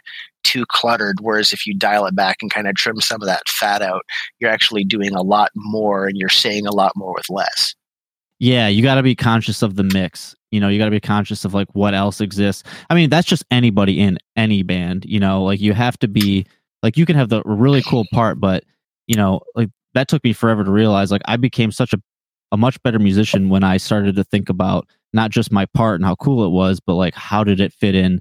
too 0.47 0.65
cluttered. 0.69 1.17
Whereas 1.21 1.53
if 1.53 1.67
you 1.67 1.75
dial 1.75 2.07
it 2.07 2.15
back 2.15 2.37
and 2.41 2.51
kind 2.51 2.69
of 2.69 2.77
trim 2.77 3.01
some 3.01 3.21
of 3.21 3.27
that 3.27 3.49
fat 3.49 3.83
out, 3.83 4.05
you're 4.39 4.51
actually 4.51 4.85
doing 4.85 5.13
a 5.13 5.23
lot 5.23 5.51
more 5.57 6.07
and 6.07 6.17
you're 6.17 6.29
saying 6.29 6.67
a 6.67 6.75
lot 6.75 6.93
more 6.95 7.13
with 7.13 7.29
less. 7.29 7.75
Yeah, 8.39 8.69
you 8.69 8.83
got 8.83 8.97
to 8.97 9.03
be 9.03 9.15
conscious 9.15 9.63
of 9.63 9.77
the 9.77 9.85
mix. 9.85 10.35
You 10.51 10.61
know, 10.61 10.69
you 10.69 10.79
got 10.79 10.87
to 10.87 10.91
be 10.91 11.01
conscious 11.01 11.45
of 11.45 11.55
like 11.55 11.69
what 11.73 11.95
else 11.95 12.21
exists. 12.21 12.63
I 12.91 12.95
mean, 12.95 13.11
that's 13.11 13.27
just 13.27 13.45
anybody 13.51 14.01
in 14.01 14.19
any 14.37 14.63
band. 14.63 15.05
You 15.07 15.21
know, 15.21 15.43
like 15.43 15.61
you 15.61 15.73
have 15.73 15.99
to 15.99 16.09
be 16.09 16.47
like 16.83 16.97
you 16.97 17.07
can 17.07 17.17
have 17.17 17.29
the 17.29 17.43
really 17.45 17.83
cool 17.83 18.05
part, 18.13 18.39
but 18.41 18.65
you 19.07 19.17
know, 19.17 19.41
like 19.55 19.71
that 19.95 20.09
took 20.09 20.23
me 20.23 20.33
forever 20.33 20.65
to 20.65 20.71
realize. 20.71 21.11
Like 21.11 21.23
I 21.27 21.37
became 21.37 21.73
such 21.73 21.93
a 21.93 21.99
a 22.53 22.57
much 22.57 22.81
better 22.83 22.99
musician 22.99 23.49
when 23.49 23.65
I 23.65 23.77
started 23.77 24.15
to 24.17 24.25
think 24.25 24.49
about 24.49 24.87
not 25.13 25.31
just 25.31 25.51
my 25.51 25.67
part 25.67 25.97
and 25.97 26.05
how 26.05 26.15
cool 26.17 26.45
it 26.45 26.51
was, 26.51 26.79
but 26.79 26.95
like 26.95 27.15
how 27.15 27.43
did 27.43 27.61
it 27.61 27.73
fit 27.73 27.95
in 27.95 28.21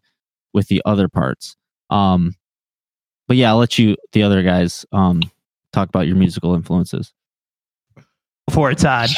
with 0.54 0.68
the 0.68 0.82
other 0.86 1.08
parts. 1.08 1.56
Um, 1.90 2.36
but 3.28 3.38
yeah, 3.38 3.50
I'll 3.50 3.58
let 3.58 3.78
you 3.78 3.96
the 4.14 4.24
other 4.24 4.42
guys 4.42 4.86
um 4.92 5.22
talk 5.74 5.90
about 5.90 6.08
your 6.08 6.16
musical 6.16 6.56
influences. 6.56 7.14
Before 8.48 8.74
Todd. 8.74 9.10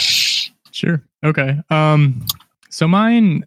Sure. 0.71 1.01
Okay. 1.23 1.60
Um, 1.69 2.25
so 2.69 2.88
mine, 2.88 3.45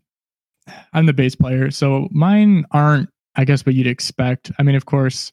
I'm 0.93 1.07
the 1.07 1.13
bass 1.13 1.35
player. 1.35 1.71
So 1.71 2.09
mine 2.11 2.65
aren't, 2.71 3.09
I 3.37 3.45
guess, 3.45 3.65
what 3.65 3.75
you'd 3.75 3.87
expect. 3.87 4.51
I 4.59 4.63
mean, 4.63 4.75
of 4.75 4.87
course, 4.87 5.33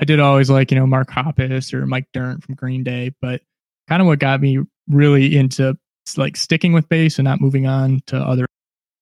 I 0.00 0.04
did 0.04 0.20
always 0.20 0.50
like, 0.50 0.70
you 0.70 0.78
know, 0.78 0.86
Mark 0.86 1.10
Hoppus 1.10 1.72
or 1.72 1.86
Mike 1.86 2.06
Dirnt 2.12 2.44
from 2.44 2.54
Green 2.54 2.84
Day, 2.84 3.12
but 3.20 3.42
kind 3.88 4.00
of 4.00 4.06
what 4.06 4.18
got 4.18 4.40
me 4.40 4.58
really 4.88 5.36
into 5.36 5.76
like 6.16 6.36
sticking 6.36 6.72
with 6.72 6.88
bass 6.88 7.18
and 7.18 7.24
not 7.24 7.40
moving 7.40 7.66
on 7.66 8.00
to 8.06 8.16
other 8.16 8.46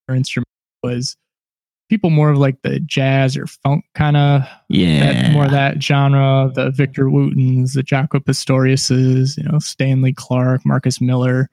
instruments 0.09 0.51
was 0.83 1.17
people 1.89 2.11
more 2.11 2.31
of 2.31 2.39
like 2.39 2.61
the 2.62 2.81
jazz 2.81 3.37
or 3.37 3.47
funk 3.47 3.85
kind 3.95 4.17
of 4.17 4.43
Yeah, 4.69 5.12
that, 5.12 5.33
more 5.33 5.45
of 5.45 5.51
that 5.53 5.83
genre, 5.83 6.51
the 6.55 6.71
Victor 6.71 7.05
Wootens, 7.05 7.75
the 7.75 7.83
Jaco 7.83 8.21
Pastoriuses, 8.21 9.37
you 9.37 9.45
know, 9.45 9.59
Stanley 9.59 10.12
Clarke, 10.12 10.65
Marcus 10.65 11.01
Miller, 11.01 11.49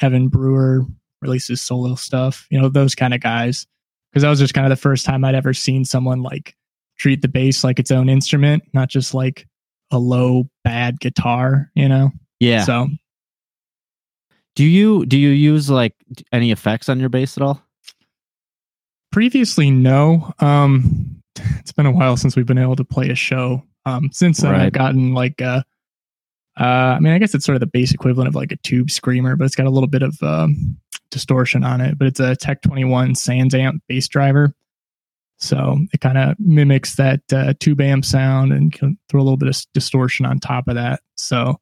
Evan 0.00 0.28
Brewer 0.28 0.82
releases 1.22 1.60
solo 1.60 1.94
stuff, 1.94 2.46
you 2.50 2.60
know, 2.60 2.68
those 2.68 2.94
kind 2.94 3.14
of 3.14 3.20
guys. 3.20 3.66
Because 4.10 4.22
that 4.22 4.30
was 4.30 4.38
just 4.38 4.54
kind 4.54 4.64
of 4.66 4.70
the 4.70 4.80
first 4.80 5.04
time 5.04 5.24
I'd 5.24 5.34
ever 5.34 5.52
seen 5.52 5.84
someone 5.84 6.22
like 6.22 6.56
treat 6.98 7.20
the 7.22 7.28
bass 7.28 7.62
like 7.62 7.78
its 7.78 7.90
own 7.90 8.08
instrument, 8.08 8.62
not 8.72 8.88
just 8.88 9.12
like 9.14 9.46
a 9.90 9.98
low, 9.98 10.48
bad 10.64 10.98
guitar, 11.00 11.70
you 11.74 11.88
know? 11.88 12.10
yeah. 12.40 12.64
So 12.64 12.88
Do 14.56 14.64
you 14.64 15.04
do 15.06 15.16
you 15.18 15.28
use 15.30 15.68
like 15.70 15.94
any 16.32 16.50
effects 16.52 16.88
on 16.88 16.98
your 17.00 17.08
bass 17.10 17.36
at 17.36 17.42
all? 17.42 17.62
previously, 19.12 19.70
no. 19.70 20.32
Um, 20.38 21.20
it's 21.58 21.72
been 21.72 21.86
a 21.86 21.90
while 21.92 22.16
since 22.16 22.36
we've 22.36 22.46
been 22.46 22.58
able 22.58 22.76
to 22.76 22.84
play 22.84 23.10
a 23.10 23.14
show. 23.14 23.62
Um, 23.86 24.10
since 24.12 24.38
then, 24.38 24.52
Right. 24.52 24.62
I've 24.62 24.72
gotten 24.72 25.14
like, 25.14 25.40
uh, 25.40 25.62
uh, 26.58 26.96
I 26.96 27.00
mean, 27.00 27.12
I 27.12 27.18
guess 27.18 27.34
it's 27.34 27.44
sort 27.44 27.56
of 27.56 27.60
the 27.60 27.66
bass 27.66 27.92
equivalent 27.92 28.28
of 28.28 28.34
like 28.34 28.52
a 28.52 28.56
tube 28.56 28.90
screamer, 28.90 29.36
but 29.36 29.44
it's 29.44 29.54
got 29.54 29.66
a 29.66 29.70
little 29.70 29.88
bit 29.88 30.02
of 30.02 30.20
um, 30.22 30.76
distortion 31.10 31.62
on 31.64 31.80
it. 31.80 31.98
But 31.98 32.08
it's 32.08 32.20
a 32.20 32.34
Tech 32.36 32.62
21 32.62 33.14
SansAmp 33.14 33.80
bass 33.88 34.08
driver. 34.08 34.54
So 35.40 35.78
it 35.92 36.00
kind 36.00 36.18
of 36.18 36.34
mimics 36.40 36.96
that 36.96 37.20
uh, 37.32 37.54
tube 37.60 37.80
amp 37.80 38.04
sound 38.04 38.52
and 38.52 38.72
can 38.72 38.98
throw 39.08 39.20
a 39.20 39.22
little 39.22 39.36
bit 39.36 39.48
of 39.48 39.56
distortion 39.72 40.26
on 40.26 40.40
top 40.40 40.66
of 40.66 40.74
that. 40.74 41.00
So 41.14 41.60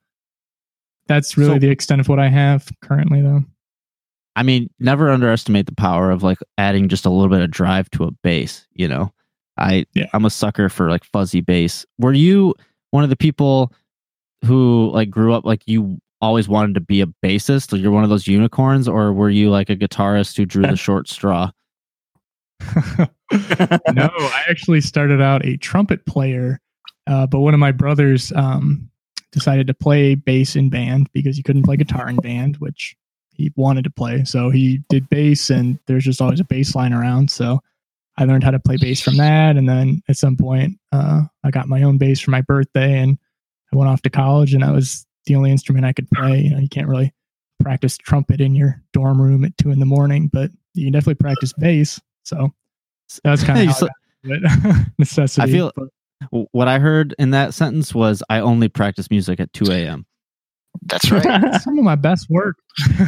that's 1.08 1.36
really 1.36 1.54
So- 1.56 1.58
the 1.58 1.70
extent 1.70 2.00
of 2.00 2.08
what 2.08 2.18
I 2.18 2.28
have 2.28 2.70
currently, 2.82 3.20
though. 3.20 3.44
I 4.34 4.42
mean, 4.42 4.68
never 4.78 5.10
underestimate 5.10 5.64
the 5.64 5.74
power 5.74 6.10
of 6.10 6.22
like 6.22 6.36
adding 6.58 6.88
just 6.88 7.06
a 7.06 7.10
little 7.10 7.30
bit 7.30 7.40
of 7.40 7.50
drive 7.50 7.88
to 7.92 8.04
a 8.04 8.10
bass. 8.22 8.66
You 8.74 8.86
know, 8.88 9.12
I 9.56 9.86
Yeah. 9.94 10.06
I'm 10.12 10.26
a 10.26 10.30
sucker 10.30 10.68
for 10.68 10.90
like 10.90 11.04
fuzzy 11.04 11.40
bass. 11.40 11.86
Were 11.98 12.12
you 12.12 12.54
one 12.90 13.02
of 13.04 13.08
the 13.10 13.16
people 13.16 13.72
who 14.44 14.90
like 14.92 15.10
grew 15.10 15.34
up 15.34 15.44
like 15.44 15.62
you 15.66 15.98
always 16.20 16.48
wanted 16.48 16.74
to 16.74 16.80
be 16.80 17.00
a 17.00 17.06
bassist? 17.24 17.72
Like 17.72 17.80
you're 17.80 17.90
one 17.90 18.04
of 18.04 18.10
those 18.10 18.26
unicorns, 18.26 18.88
or 18.88 19.12
were 19.12 19.30
you 19.30 19.50
like 19.50 19.70
a 19.70 19.76
guitarist 19.76 20.36
who 20.36 20.44
drew 20.44 20.62
the 20.62 20.76
short 20.76 21.08
straw? 21.08 21.50
no, 22.98 23.08
I 23.32 24.42
actually 24.48 24.80
started 24.80 25.20
out 25.20 25.44
a 25.44 25.56
trumpet 25.58 26.04
player, 26.06 26.60
uh, 27.06 27.26
but 27.26 27.40
one 27.40 27.54
of 27.54 27.60
my 27.60 27.72
brothers 27.72 28.32
um, 28.32 28.88
decided 29.32 29.66
to 29.66 29.74
play 29.74 30.14
bass 30.14 30.56
in 30.56 30.70
band 30.70 31.08
because 31.12 31.36
he 31.36 31.42
couldn't 31.42 31.64
play 31.64 31.76
guitar 31.76 32.08
in 32.08 32.16
band, 32.16 32.56
which 32.56 32.96
he 33.34 33.52
wanted 33.56 33.84
to 33.84 33.90
play. 33.90 34.24
So 34.24 34.50
he 34.50 34.82
did 34.88 35.08
bass, 35.10 35.50
and 35.50 35.78
there's 35.86 36.04
just 36.04 36.22
always 36.22 36.40
a 36.40 36.44
bass 36.44 36.74
line 36.74 36.92
around. 36.92 37.30
So 37.30 37.60
I 38.16 38.24
learned 38.24 38.44
how 38.44 38.50
to 38.50 38.58
play 38.58 38.78
bass 38.80 39.00
from 39.00 39.18
that, 39.18 39.56
and 39.56 39.68
then 39.68 40.02
at 40.08 40.16
some 40.16 40.36
point, 40.36 40.78
uh, 40.92 41.22
I 41.44 41.50
got 41.50 41.68
my 41.68 41.82
own 41.82 41.98
bass 41.98 42.20
for 42.20 42.30
my 42.30 42.40
birthday, 42.40 42.98
and 42.98 43.18
I 43.76 43.78
went 43.78 43.90
off 43.90 44.02
to 44.02 44.10
college, 44.10 44.54
and 44.54 44.62
that 44.62 44.72
was 44.72 45.06
the 45.26 45.34
only 45.34 45.50
instrument 45.50 45.84
I 45.84 45.92
could 45.92 46.08
play. 46.10 46.40
You 46.40 46.50
know, 46.50 46.58
you 46.58 46.68
can't 46.68 46.88
really 46.88 47.12
practice 47.60 47.96
trumpet 47.98 48.40
in 48.40 48.54
your 48.54 48.82
dorm 48.92 49.20
room 49.20 49.44
at 49.44 49.56
two 49.58 49.70
in 49.70 49.80
the 49.80 49.86
morning, 49.86 50.28
but 50.32 50.50
you 50.74 50.86
can 50.86 50.92
definitely 50.92 51.14
practice 51.16 51.52
bass. 51.52 52.00
So 52.24 52.50
that's 53.22 53.42
kind 53.44 53.68
of 53.68 53.76
so- 53.76 53.88
necessity. 54.98 55.42
I 55.48 55.52
feel- 55.52 55.72
but- 55.76 56.48
What 56.52 56.66
I 56.68 56.78
heard 56.78 57.14
in 57.18 57.30
that 57.30 57.52
sentence 57.52 57.94
was, 57.94 58.22
"I 58.30 58.40
only 58.40 58.68
practice 58.68 59.10
music 59.10 59.38
at 59.38 59.52
2 59.52 59.70
a.m." 59.70 60.06
That's 60.82 61.10
right. 61.10 61.54
some 61.62 61.78
of 61.78 61.84
my 61.84 61.94
best 61.96 62.28
work. 62.30 62.56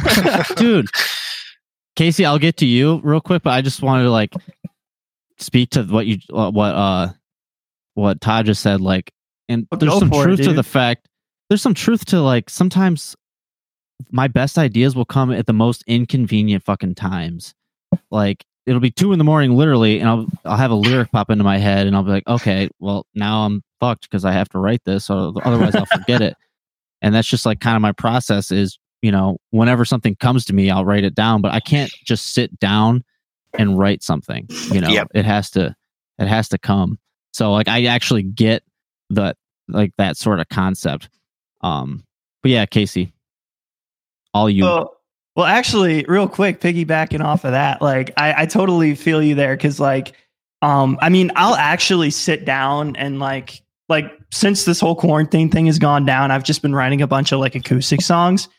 dude 0.55 0.87
casey 1.95 2.25
i'll 2.25 2.39
get 2.39 2.57
to 2.57 2.65
you 2.65 2.99
real 3.03 3.19
quick 3.19 3.43
but 3.43 3.51
i 3.51 3.61
just 3.61 3.81
wanted 3.81 4.03
to 4.03 4.09
like 4.09 4.33
speak 5.37 5.69
to 5.71 5.83
what 5.83 6.05
you 6.07 6.17
uh, 6.33 6.49
what 6.49 6.73
uh 6.73 7.09
what 7.93 8.21
todd 8.21 8.45
just 8.45 8.61
said 8.61 8.79
like 8.79 9.11
and 9.49 9.67
Well, 9.71 9.79
there's 9.79 9.99
some 9.99 10.09
for 10.09 10.23
it, 10.23 10.35
truth 10.35 10.41
to 10.47 10.53
the 10.53 10.63
fact 10.63 11.09
there's 11.49 11.61
some 11.61 11.73
truth 11.73 12.05
to 12.05 12.21
like 12.21 12.49
sometimes 12.49 13.15
my 14.11 14.27
best 14.27 14.57
ideas 14.57 14.95
will 14.95 15.05
come 15.05 15.31
at 15.31 15.47
the 15.47 15.53
most 15.53 15.83
inconvenient 15.87 16.63
fucking 16.63 16.95
times. 16.95 17.53
Like 18.11 18.45
it'll 18.65 18.79
be 18.79 18.91
two 18.91 19.11
in 19.11 19.17
the 19.17 19.25
morning 19.25 19.55
literally 19.55 19.99
and 19.99 20.07
i'll 20.07 20.27
i'll 20.45 20.57
have 20.57 20.69
a 20.69 20.75
lyric 20.75 21.11
pop 21.11 21.31
into 21.31 21.43
my 21.43 21.57
head 21.57 21.87
and 21.87 21.95
i'll 21.95 22.03
be 22.03 22.11
like 22.11 22.27
okay 22.27 22.69
well 22.79 23.03
now 23.15 23.45
i'm 23.45 23.63
fucked 23.79 24.03
because 24.03 24.25
i 24.25 24.31
have 24.31 24.47
to 24.47 24.59
write 24.59 24.81
this 24.85 25.05
so 25.05 25.33
otherwise 25.43 25.73
i'll 25.75 25.85
forget 25.87 26.21
it. 26.21 26.35
And 27.01 27.15
that's 27.15 27.27
just 27.27 27.45
like 27.45 27.61
kind 27.61 27.75
of 27.75 27.81
my 27.81 27.93
process 27.93 28.51
is 28.51 28.77
you 29.01 29.11
know 29.11 29.37
whenever 29.49 29.85
something 29.85 30.15
comes 30.17 30.45
to 30.45 30.53
me 30.53 30.69
i'll 30.69 30.85
write 30.85 31.03
it 31.03 31.15
down 31.15 31.41
but 31.41 31.51
i 31.51 31.59
can't 31.59 31.91
just 32.05 32.33
sit 32.33 32.59
down 32.59 33.03
and 33.57 33.79
write 33.79 34.03
something 34.03 34.45
you 34.71 34.81
know? 34.81 34.89
Yep. 34.89 35.07
it 35.15 35.25
has 35.25 35.49
to 35.51 35.75
it 36.19 36.27
has 36.27 36.49
to 36.49 36.57
come. 36.57 36.99
So 37.31 37.51
like 37.53 37.67
i 37.69 37.85
actually 37.85 38.23
get 38.23 38.63
the 39.09 39.35
like 39.67 39.93
that 39.97 40.17
sort 40.17 40.39
of 40.39 40.49
concept. 40.49 41.09
Um 41.61 42.03
but 42.41 42.51
yeah 42.51 42.65
casey 42.65 43.13
all 44.33 44.49
you. 44.49 44.63
Well, 44.63 44.95
well, 45.35 45.45
actually, 45.45 46.05
real 46.07 46.27
quick, 46.27 46.59
piggybacking 46.59 47.23
off 47.23 47.45
of 47.45 47.51
that, 47.51 47.81
like 47.81 48.11
I, 48.17 48.43
I 48.43 48.45
totally 48.45 48.95
feel 48.95 49.21
you 49.21 49.35
there 49.35 49.55
because, 49.55 49.79
like, 49.79 50.13
um, 50.61 50.97
I 51.01 51.09
mean, 51.09 51.31
I'll 51.35 51.55
actually 51.55 52.09
sit 52.09 52.45
down 52.45 52.95
and 52.97 53.19
like, 53.19 53.61
like 53.87 54.11
since 54.31 54.65
this 54.65 54.79
whole 54.79 54.95
quarantine 54.95 55.49
thing 55.49 55.67
has 55.67 55.79
gone 55.79 56.05
down, 56.05 56.31
I've 56.31 56.43
just 56.43 56.61
been 56.61 56.75
writing 56.75 57.01
a 57.01 57.07
bunch 57.07 57.31
of 57.31 57.39
like 57.39 57.55
acoustic 57.55 58.01
songs, 58.01 58.49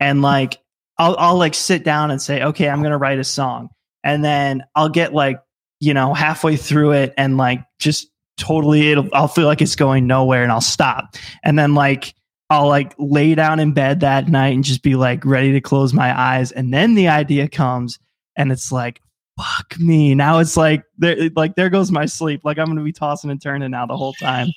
and 0.00 0.22
like, 0.22 0.58
I'll 0.98 1.16
I'll 1.18 1.36
like 1.36 1.54
sit 1.54 1.84
down 1.84 2.10
and 2.10 2.22
say, 2.22 2.42
okay, 2.42 2.68
I'm 2.68 2.82
gonna 2.82 2.98
write 2.98 3.18
a 3.18 3.24
song, 3.24 3.68
and 4.02 4.24
then 4.24 4.64
I'll 4.74 4.88
get 4.88 5.12
like, 5.12 5.40
you 5.80 5.92
know, 5.92 6.14
halfway 6.14 6.56
through 6.56 6.92
it, 6.92 7.12
and 7.18 7.36
like, 7.36 7.62
just 7.78 8.08
totally, 8.36 8.90
it'll 8.90 9.08
I'll 9.12 9.28
feel 9.28 9.46
like 9.46 9.62
it's 9.62 9.76
going 9.76 10.06
nowhere, 10.06 10.42
and 10.42 10.52
I'll 10.52 10.60
stop, 10.60 11.16
and 11.42 11.58
then 11.58 11.74
like. 11.74 12.14
I'll 12.50 12.68
like 12.68 12.92
lay 12.98 13.34
down 13.34 13.60
in 13.60 13.72
bed 13.72 14.00
that 14.00 14.28
night 14.28 14.48
and 14.54 14.62
just 14.62 14.82
be 14.82 14.94
like 14.94 15.24
ready 15.24 15.52
to 15.52 15.60
close 15.62 15.94
my 15.94 16.14
eyes. 16.20 16.52
And 16.52 16.70
then 16.74 16.94
the 16.96 17.08
idea 17.08 17.48
comes. 17.48 17.98
and 18.36 18.52
it's 18.52 18.70
like 18.70 19.00
fuck 19.38 19.78
me. 19.80 20.14
Now 20.14 20.38
it's 20.38 20.54
like 20.54 20.82
there 20.98 21.30
like 21.34 21.54
there 21.54 21.70
goes 21.70 21.90
my 21.90 22.04
sleep. 22.04 22.42
Like 22.44 22.58
I'm 22.58 22.66
gonna 22.66 22.84
be 22.84 22.92
tossing 22.92 23.30
and 23.30 23.40
turning 23.40 23.70
now 23.70 23.86
the 23.86 23.96
whole 23.96 24.12
time. 24.12 24.48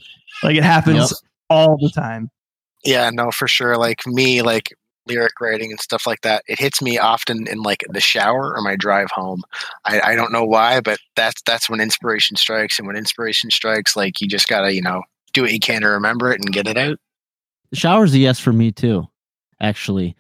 Like 0.44 0.58
it 0.58 0.64
happens 0.66 1.12
Yep. 1.12 1.32
all 1.50 1.78
the 1.78 1.90
time. 1.90 2.30
Yeah, 2.84 3.10
no, 3.14 3.32
for 3.32 3.48
sure. 3.48 3.78
Like 3.78 4.06
me, 4.06 4.42
like 4.42 4.74
lyric 5.08 5.40
writing 5.40 5.72
and 5.72 5.80
stuff 5.80 6.06
like 6.08 6.22
that. 6.22 6.44
It 6.48 6.60
hits 6.60 6.82
me 6.82 6.98
often 6.98 7.48
in 7.48 7.62
like 7.62 7.84
the 7.90 8.02
shower 8.02 8.56
or 8.56 8.62
my 8.62 8.76
drive 8.76 9.10
home. 9.12 9.44
I, 9.86 10.02
I 10.02 10.16
don't 10.16 10.32
know 10.32 10.46
why, 10.46 10.82
but 10.82 11.00
that's 11.16 11.42
that's 11.44 11.70
when 11.70 11.82
inspiration 11.82 12.38
strikes. 12.38 12.80
And 12.80 12.88
when 12.88 12.96
inspiration 12.96 13.52
strikes, 13.52 13.96
like 13.96 14.22
you 14.22 14.28
just 14.28 14.48
gotta, 14.48 14.74
you 14.74 14.82
know, 14.82 15.04
do 15.34 15.42
what 15.42 15.54
you 15.54 15.60
can 15.60 15.82
to 15.82 15.88
remember 15.88 16.32
it 16.32 16.40
and 16.40 16.52
get 16.52 16.68
it 16.68 16.78
out. 16.78 16.98
The 17.72 17.78
shower's 17.78 18.14
a 18.14 18.20
yes 18.20 18.40
for 18.40 18.54
me 18.54 18.72
too, 18.72 19.08
actually. 19.60 20.16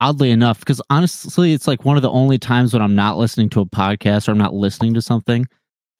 Oddly 0.00 0.30
enough, 0.30 0.58
because 0.58 0.82
honestly, 0.90 1.52
it's 1.52 1.66
like 1.66 1.84
one 1.84 1.96
of 1.96 2.02
the 2.02 2.10
only 2.10 2.38
times 2.38 2.72
when 2.72 2.82
I'm 2.82 2.94
not 2.94 3.16
listening 3.16 3.48
to 3.50 3.60
a 3.60 3.66
podcast 3.66 4.28
or 4.28 4.32
I'm 4.32 4.38
not 4.38 4.52
listening 4.52 4.94
to 4.94 5.02
something. 5.02 5.46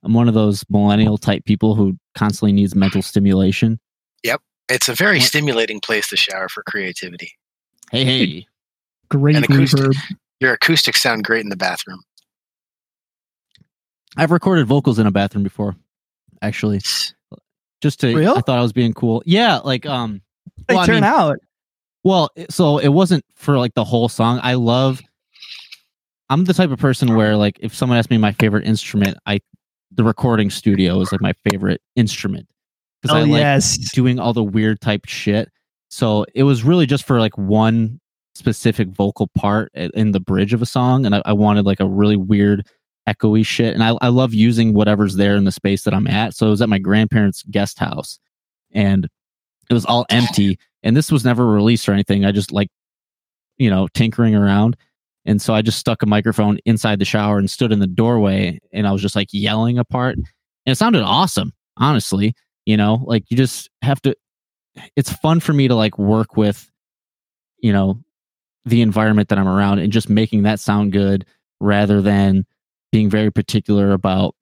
I'm 0.02 0.12
one 0.12 0.28
of 0.28 0.34
those 0.34 0.64
millennial 0.68 1.16
type 1.16 1.44
people 1.44 1.74
who 1.74 1.96
constantly 2.14 2.52
needs 2.52 2.74
mental 2.74 3.00
stimulation. 3.02 3.80
Yep. 4.22 4.42
It's 4.68 4.88
a 4.88 4.94
very 4.94 5.20
stimulating 5.20 5.80
place 5.80 6.08
to 6.08 6.16
shower 6.16 6.48
for 6.48 6.62
creativity. 6.64 7.32
Hey, 7.94 8.04
hey. 8.04 8.46
Great 9.11 9.37
And 9.37 9.44
acoustic. 9.44 9.80
reverb. 9.80 9.94
Your 10.40 10.54
acoustics 10.54 11.00
sound 11.00 11.24
great 11.24 11.42
in 11.44 11.48
the 11.48 11.57
bathroom. 11.57 12.00
I've 14.16 14.30
recorded 14.30 14.66
vocals 14.66 14.98
in 14.98 15.07
a 15.07 15.11
bathroom 15.11 15.44
before, 15.44 15.76
actually. 16.42 16.80
Just 17.80 18.00
to, 18.00 18.14
Real? 18.14 18.35
I 18.37 18.40
thought 18.40 18.59
I 18.59 18.62
was 18.62 18.72
being 18.72 18.94
cool. 18.94 19.22
Yeah, 19.26 19.59
like, 19.59 19.87
um, 19.87 20.22
They 20.68 20.74
Well, 20.74 20.83
I 20.85 20.87
turn 20.87 20.94
mean- 20.96 21.04
out. 21.04 21.38
Well, 22.02 22.30
so 22.50 22.78
it 22.78 22.88
wasn't 22.88 23.24
for 23.35 23.59
like 23.59 23.74
the 23.74 23.85
whole 23.85 24.09
song. 24.11 24.38
I 24.42 24.54
love. 24.54 25.00
I'm 26.28 26.44
the 26.44 26.52
type 26.52 26.70
of 26.70 26.78
person 26.78 27.14
where 27.14 27.35
like 27.37 27.59
if 27.61 27.74
someone 27.74 27.96
asks 27.98 28.11
me 28.11 28.18
my 28.18 28.33
favorite 28.33 28.66
instrument, 28.66 29.16
I 29.24 29.40
the 29.90 30.04
recording 30.04 30.50
studio 30.50 31.00
is 31.00 31.12
like 31.12 31.22
my 31.22 31.33
favorite 31.50 31.80
instrument 31.96 32.46
because 33.00 33.14
Oh 33.16 33.20
I 33.20 33.22
like 33.24 33.40
yes. 33.40 33.78
doing 33.92 34.18
all 34.18 34.35
the 34.35 34.42
weird 34.44 34.80
type 34.83 35.07
shit. 35.07 35.48
So 35.94 36.26
it 36.35 36.42
was 36.42 36.64
really 36.64 36.87
just 36.87 37.07
for 37.07 37.20
like 37.20 37.38
one 37.38 38.00
specific 38.35 38.88
vocal 38.88 39.28
part 39.28 39.70
in 39.74 40.11
the 40.11 40.18
bridge 40.18 40.52
of 40.52 40.61
a 40.61 40.66
song, 40.66 41.07
and 41.07 41.14
I, 41.14 41.22
I 41.24 41.33
wanted 41.33 41.66
like 41.66 41.78
a 41.78 41.87
really 41.87 42.16
weird 42.16 42.66
echoey 43.09 43.46
shit. 43.46 43.74
And 43.74 43.85
I, 43.85 43.94
I 44.00 44.09
love 44.09 44.35
using 44.35 44.74
whatever's 44.74 45.14
there 45.14 45.37
in 45.37 45.44
the 45.44 45.52
space 45.52 45.85
that 45.85 45.94
I'm 45.94 46.09
at. 46.09 46.35
So 46.35 46.48
it 46.48 46.50
was 46.50 46.61
at 46.61 46.68
my 46.68 46.80
grandparents' 46.80 47.44
guest 47.44 47.78
house, 47.78 48.18
and 48.72 49.09
it 49.70 49.72
was 49.72 49.85
all 49.85 50.04
empty. 50.11 50.59
And 50.83 50.96
this 50.96 51.12
was 51.12 51.24
never 51.24 51.46
released 51.46 51.88
or 51.88 51.92
anything. 51.92 52.24
I 52.24 52.33
just 52.33 52.50
like, 52.50 52.70
you 53.57 53.70
know, 53.70 53.87
tinkering 53.94 54.35
around. 54.35 54.76
And 55.24 55.40
so 55.40 55.54
I 55.54 55.62
just 55.62 55.78
stuck 55.78 56.02
a 56.02 56.07
microphone 56.07 56.59
inside 56.64 56.98
the 56.98 57.04
shower 57.04 57.38
and 57.38 57.48
stood 57.48 57.70
in 57.70 57.78
the 57.78 57.87
doorway, 57.87 58.59
and 58.72 58.88
I 58.88 58.90
was 58.90 59.00
just 59.00 59.14
like 59.14 59.28
yelling 59.30 59.78
a 59.78 59.85
part, 59.85 60.16
and 60.16 60.26
it 60.66 60.74
sounded 60.74 61.04
awesome. 61.04 61.52
Honestly, 61.76 62.35
you 62.66 62.76
know, 62.76 63.04
like 63.07 63.30
you 63.30 63.37
just 63.37 63.70
have 63.83 64.02
to 64.02 64.16
it's 64.96 65.12
fun 65.12 65.40
for 65.40 65.52
me 65.52 65.68
to 65.68 65.74
like 65.74 65.98
work 65.98 66.37
with 66.37 66.70
you 67.58 67.72
know 67.72 67.98
the 68.64 68.82
environment 68.82 69.28
that 69.28 69.38
i'm 69.38 69.48
around 69.48 69.78
and 69.78 69.92
just 69.92 70.08
making 70.08 70.42
that 70.42 70.60
sound 70.60 70.92
good 70.92 71.24
rather 71.60 72.00
than 72.02 72.44
being 72.92 73.08
very 73.10 73.30
particular 73.30 73.92
about 73.92 74.34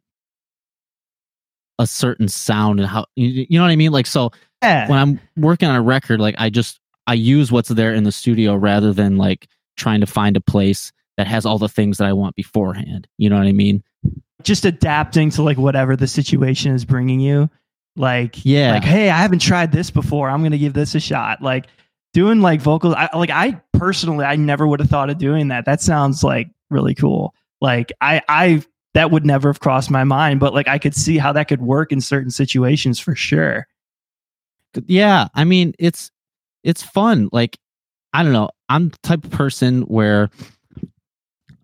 a 1.78 1.86
certain 1.86 2.28
sound 2.28 2.78
and 2.80 2.88
how 2.88 3.04
you, 3.16 3.46
you 3.48 3.58
know 3.58 3.64
what 3.64 3.70
i 3.70 3.76
mean 3.76 3.92
like 3.92 4.06
so 4.06 4.30
Yeah. 4.62 4.88
when 4.88 4.98
i'm 4.98 5.20
working 5.36 5.68
on 5.68 5.76
a 5.76 5.82
record 5.82 6.20
like 6.20 6.34
i 6.38 6.50
just 6.50 6.80
i 7.06 7.14
use 7.14 7.50
what's 7.50 7.68
there 7.68 7.92
in 7.92 8.04
the 8.04 8.12
studio 8.12 8.54
rather 8.54 8.92
than 8.92 9.16
like 9.16 9.48
trying 9.76 10.00
to 10.00 10.06
find 10.06 10.36
a 10.36 10.40
place 10.40 10.92
that 11.16 11.26
has 11.26 11.44
all 11.46 11.58
the 11.58 11.68
things 11.68 11.98
that 11.98 12.06
i 12.06 12.12
want 12.12 12.36
beforehand 12.36 13.06
you 13.18 13.28
know 13.28 13.36
what 13.38 13.46
i 13.46 13.52
mean 13.52 13.82
just 14.42 14.64
adapting 14.64 15.30
to 15.30 15.42
like 15.42 15.56
whatever 15.56 15.94
the 15.94 16.08
situation 16.08 16.74
is 16.74 16.84
bringing 16.84 17.20
you. 17.20 17.48
Like, 17.96 18.44
Yeah. 18.44 18.72
like, 18.72 18.84
hey, 18.84 19.10
I 19.10 19.18
haven't 19.18 19.40
tried 19.40 19.72
this 19.72 19.90
before. 19.90 20.30
I'm 20.30 20.42
gonna 20.42 20.58
give 20.58 20.72
this 20.74 20.94
a 20.94 21.00
shot. 21.00 21.42
Like 21.42 21.66
doing 22.14 22.40
like 22.40 22.60
vocals. 22.60 22.94
I, 22.96 23.08
like 23.16 23.30
I 23.30 23.60
personally, 23.72 24.24
I 24.24 24.36
never 24.36 24.66
would 24.66 24.80
have 24.80 24.88
thought 24.90 25.10
of 25.10 25.18
doing 25.18 25.48
that. 25.48 25.64
That 25.66 25.80
sounds 25.80 26.22
like 26.24 26.50
really 26.70 26.94
cool. 26.94 27.34
Like 27.60 27.92
I, 28.00 28.22
I 28.28 28.62
that 28.94 29.10
would 29.10 29.24
never 29.24 29.48
have 29.48 29.60
crossed 29.60 29.90
my 29.90 30.04
mind, 30.04 30.40
but 30.40 30.52
like 30.54 30.68
I 30.68 30.78
could 30.78 30.94
see 30.94 31.16
how 31.18 31.32
that 31.32 31.48
could 31.48 31.62
work 31.62 31.92
in 31.92 32.00
certain 32.00 32.30
situations 32.30 32.98
for 33.00 33.14
sure. 33.14 33.66
yeah 34.86 35.28
i 35.34 35.44
mean 35.44 35.74
it's 35.78 36.10
it's 36.64 36.82
fun 36.82 37.28
like 37.30 37.58
i 38.14 38.22
don't 38.22 38.32
know 38.32 38.48
i'm 38.70 38.88
the 38.88 38.96
type 39.02 39.22
of 39.22 39.30
person 39.30 39.82
where 39.82 40.30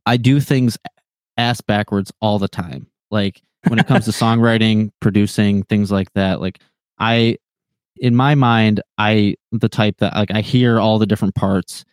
i 0.05 0.19
do 0.19 0.41
things 0.41 0.77
ass 1.39 1.63
backwards 1.63 2.13
all 2.21 2.39
the 2.39 2.49
time 2.49 2.87
like 3.11 3.41
when 3.67 3.79
it 3.79 3.87
comes 3.87 4.05
to 4.05 4.11
songwriting 4.11 4.91
producing 5.01 5.63
things 5.65 5.91
like 5.91 6.13
that 6.15 6.41
like 6.41 6.61
i 6.99 7.37
in 7.97 8.15
my 8.15 8.35
mind 8.35 8.81
i 8.99 9.35
the 9.53 9.69
type 9.69 9.97
that 9.99 10.15
like 10.15 10.31
i 10.33 10.41
hear 10.41 10.79
all 10.79 10.99
the 10.99 11.07
different 11.07 11.35
parts 11.35 11.85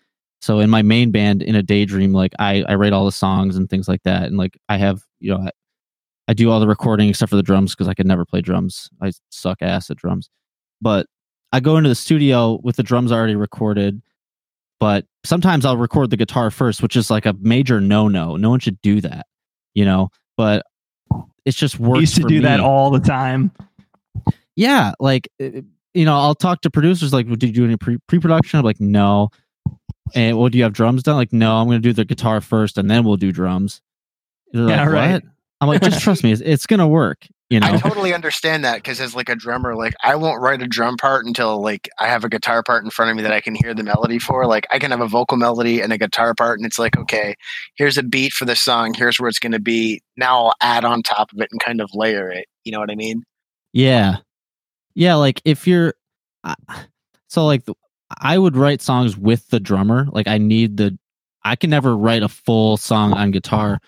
so 0.42 0.60
in 0.60 0.70
my 0.70 0.82
main 0.82 1.12
band 1.12 1.42
in 1.42 1.56
a 1.56 1.64
daydream 1.64 2.14
like 2.14 2.34
i 2.40 2.64
i 2.68 2.76
write 2.76 2.94
all 2.94 3.06
the 3.06 3.12
songs 3.12 3.56
and 3.56 3.70
things 3.70 3.88
like 3.88 4.04
that 4.04 4.24
and 4.24 4.38
like 4.38 4.58
i 4.70 4.78
have 4.78 5.02
you 5.20 5.32
know 5.32 5.40
i, 5.40 5.50
I 6.28 6.34
do 6.34 6.52
all 6.52 6.60
the 6.60 6.68
recording 6.68 7.10
except 7.10 7.30
for 7.30 7.36
the 7.36 7.44
drums 7.44 7.74
because 7.74 7.88
i 7.88 7.94
could 7.94 8.08
never 8.08 8.26
play 8.26 8.42
drums 8.42 8.90
i 9.02 9.12
suck 9.30 9.62
ass 9.62 9.90
at 9.90 9.98
drums 9.98 10.30
but 10.82 11.08
I 11.52 11.62
go 11.62 11.78
into 11.78 11.90
the 11.90 11.96
studio 11.96 12.60
with 12.64 12.76
the 12.76 12.84
drums 12.84 13.14
already 13.14 13.36
recorded, 13.36 14.02
but 14.80 15.06
sometimes 15.24 15.66
I'll 15.66 15.78
record 15.78 16.10
the 16.10 16.18
guitar 16.18 16.52
first, 16.52 16.82
which 16.82 16.98
is 16.98 17.10
like 17.10 17.26
a 17.26 17.34
major 17.40 17.80
no 17.80 18.10
no. 18.10 18.36
No 18.36 18.50
one 18.50 18.60
should 18.60 18.82
do 18.82 19.00
that, 19.02 19.26
you 19.74 19.86
know. 19.86 20.10
But 20.36 20.66
it's 21.46 21.58
just 21.58 21.80
I 21.80 21.84
works. 21.84 22.02
used 22.02 22.16
to 22.16 22.24
do 22.24 22.42
that 22.42 22.60
all 22.60 22.90
the 22.92 23.00
time. 23.00 23.52
Yeah, 24.56 24.94
like 25.00 25.30
uh, 25.42 25.62
you 25.94 26.06
know, 26.06 26.16
I'll 26.18 26.36
talk 26.36 26.62
to 26.62 26.70
producers 26.70 27.14
like, 27.14 27.28
"Did 27.28 27.44
you 27.44 27.52
do 27.52 27.66
any 27.66 27.78
pre 27.78 27.98
pre 28.08 28.20
production?" 28.20 28.60
I'm 28.60 28.66
like, 28.66 28.80
"No." 28.82 29.30
And 30.14 30.38
well, 30.38 30.50
do 30.50 30.58
you 30.58 30.64
have 30.64 30.74
drums 30.74 31.04
done? 31.04 31.16
Like, 31.16 31.34
no, 31.34 31.56
I'm 31.58 31.66
going 31.68 31.82
to 31.82 31.88
do 31.88 31.92
the 31.94 32.06
guitar 32.06 32.40
first, 32.40 32.78
and 32.78 32.90
then 32.90 33.04
we'll 33.04 33.18
do 33.18 33.32
drums. 33.32 33.82
They're 34.52 34.70
Yeah, 34.70 34.84
like, 34.84 34.94
right. 34.94 35.14
"What?" 35.14 35.24
I'm 35.62 35.68
like, 35.70 35.82
just 35.82 36.02
trust 36.04 36.24
me, 36.24 36.32
it's, 36.32 36.42
it's 36.42 36.66
going 36.68 36.80
to 36.80 36.88
work. 36.88 37.26
You 37.50 37.60
know, 37.60 37.68
I 37.68 37.78
totally 37.78 38.12
understand 38.12 38.66
that 38.66 38.78
because 38.78 39.00
as 39.00 39.16
like 39.16 39.30
a 39.30 39.36
drummer, 39.36 39.76
like 39.76 39.94
I 40.04 40.16
won't 40.16 40.42
write 40.42 40.64
a 40.64 40.68
drum 40.68 40.98
part 40.98 41.28
until 41.28 41.62
like 41.62 41.88
I 42.00 42.08
have 42.08 42.24
a 42.24 42.30
guitar 42.30 42.64
part 42.64 42.84
in 42.84 42.90
front 42.90 43.12
of 43.12 43.18
me 43.18 43.24
that 43.24 43.32
I 43.32 43.40
can 43.40 43.54
hear 43.54 43.76
the 43.76 43.84
melody 43.84 44.18
for. 44.18 44.48
Like 44.48 44.66
I 44.72 44.80
can 44.80 44.90
have 44.90 45.02
a 45.02 45.08
vocal 45.08 45.38
melody 45.38 45.80
and 45.80 45.94
a 45.94 45.98
guitar 46.00 46.34
part, 46.34 46.58
and 46.58 46.66
it's 46.66 46.80
like, 46.80 46.98
okay, 46.98 47.36
here's 47.76 48.00
a 48.00 48.04
beat 48.04 48.34
for 48.34 48.46
the 48.46 48.56
song. 48.56 48.96
Here's 48.96 49.20
where 49.20 49.30
it's 49.30 49.38
going 49.38 49.52
to 49.52 49.60
be. 49.60 50.02
Now 50.18 50.46
I'll 50.46 50.54
add 50.62 50.86
on 50.86 51.04
top 51.04 51.32
of 51.34 51.40
it 51.40 51.50
and 51.52 51.62
kind 51.62 51.82
of 51.82 51.90
layer 51.94 52.32
it. 52.32 52.48
You 52.64 52.72
know 52.72 52.80
what 52.80 52.90
I 52.90 52.96
mean? 52.96 53.24
Yeah. 53.74 54.18
Yeah, 54.96 55.16
like 55.16 55.40
if 55.46 55.68
you're 55.68 55.94
uh, 56.44 56.56
so 57.28 57.46
like 57.46 57.66
the- 57.66 57.76
I 58.22 58.38
would 58.40 58.56
write 58.56 58.82
songs 58.82 59.18
with 59.18 59.48
the 59.50 59.60
drummer. 59.60 60.08
Like 60.12 60.28
I 60.28 60.40
need 60.40 60.78
the 60.78 60.98
I 61.44 61.56
can 61.56 61.70
never 61.70 61.96
write 61.96 62.24
a 62.24 62.28
full 62.28 62.78
song 62.78 63.14
on 63.14 63.30
guitar. 63.30 63.80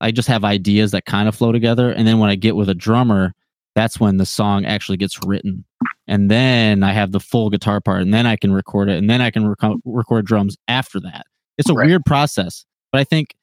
I 0.00 0.10
just 0.10 0.28
have 0.28 0.44
ideas 0.44 0.90
that 0.90 1.06
kind 1.06 1.28
of 1.28 1.34
flow 1.34 1.52
together 1.52 1.90
and 1.90 2.06
then 2.06 2.18
when 2.18 2.30
I 2.30 2.34
get 2.34 2.56
with 2.56 2.68
a 2.68 2.74
drummer, 2.74 3.32
that's 3.74 3.98
when 4.00 4.16
the 4.16 4.26
song 4.26 4.64
actually 4.64 4.96
gets 4.98 5.18
written. 5.24 5.64
And 6.06 6.30
then 6.30 6.82
I 6.82 6.92
have 6.92 7.12
the 7.12 7.20
full 7.20 7.50
guitar 7.50 7.80
part 7.80 8.02
and 8.02 8.12
then 8.14 8.26
I 8.26 8.36
can 8.36 8.52
record 8.52 8.88
it 8.88 8.96
and 8.98 9.08
then 9.10 9.20
I 9.20 9.30
can 9.30 9.44
reco- 9.44 9.80
record 9.84 10.26
drums 10.26 10.56
after 10.68 11.00
that. 11.00 11.26
It's 11.58 11.68
a 11.70 11.74
Right. 11.74 11.86
weird 11.86 12.04
process. 12.04 12.64
But 12.92 13.00
I 13.00 13.04
think 13.04 13.34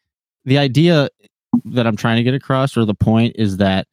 the 0.46 0.58
idea 0.58 1.10
that 1.66 1.86
I'm 1.88 1.96
trying 1.96 2.18
to 2.18 2.24
get 2.24 2.34
across 2.34 2.76
or 2.78 2.86
the 2.86 2.94
point 2.96 3.36
is 3.38 3.58
that 3.58 3.88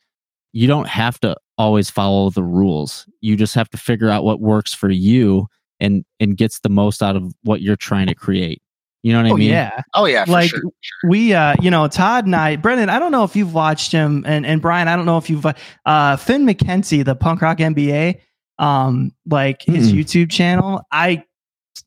you 0.53 0.67
don't 0.67 0.89
have 0.89 1.19
to 1.21 1.37
always 1.59 1.91
follow 1.91 2.31
the 2.31 2.43
rules. 2.43 3.07
You 3.21 3.37
just 3.37 3.55
have 3.55 3.69
to 3.71 3.77
figure 3.77 4.09
out 4.09 4.25
what 4.25 4.41
works 4.41 4.73
for 4.75 4.91
you 4.91 5.47
and 5.79 6.05
and 6.21 6.37
gets 6.37 6.61
the 6.61 6.69
most 6.69 7.03
out 7.03 7.17
of 7.17 7.35
what 7.43 7.61
you're 7.63 7.77
trying 7.77 8.07
to 8.07 8.15
create. 8.15 8.63
You 9.03 9.13
know 9.15 9.21
what 9.21 9.27
I 9.27 9.31
Oh 9.31 9.37
mean? 9.37 9.49
yeah. 9.51 9.83
Oh 9.95 10.05
yeah, 10.07 10.25
for 10.27 10.33
like 10.33 10.51
sure. 10.51 10.61
we 11.09 11.33
uh 11.33 11.55
you 11.63 11.71
know 11.71 11.89
todd 11.89 12.27
and 12.27 12.37
i 12.37 12.57
brendan 12.57 12.91
i 12.91 12.99
don't 12.99 13.13
know 13.13 13.25
if 13.25 13.35
you've 13.35 13.55
watched 13.55 13.93
him 13.93 14.25
and 14.27 14.45
and 14.45 14.61
brian 14.61 14.89
i 14.89 14.97
don't 14.97 15.07
know 15.07 15.17
if 15.17 15.31
you've 15.31 15.47
uh 15.87 16.17
finn 16.17 16.45
mckenzie 16.47 17.03
the 17.05 17.15
punk 17.15 17.41
rock 17.41 17.57
mba 17.59 18.21
um 18.59 19.11
like 19.27 19.63
his 19.63 19.91
Mm. 19.93 19.99
youtube 19.99 20.31
channel 20.31 20.83
i 20.93 21.23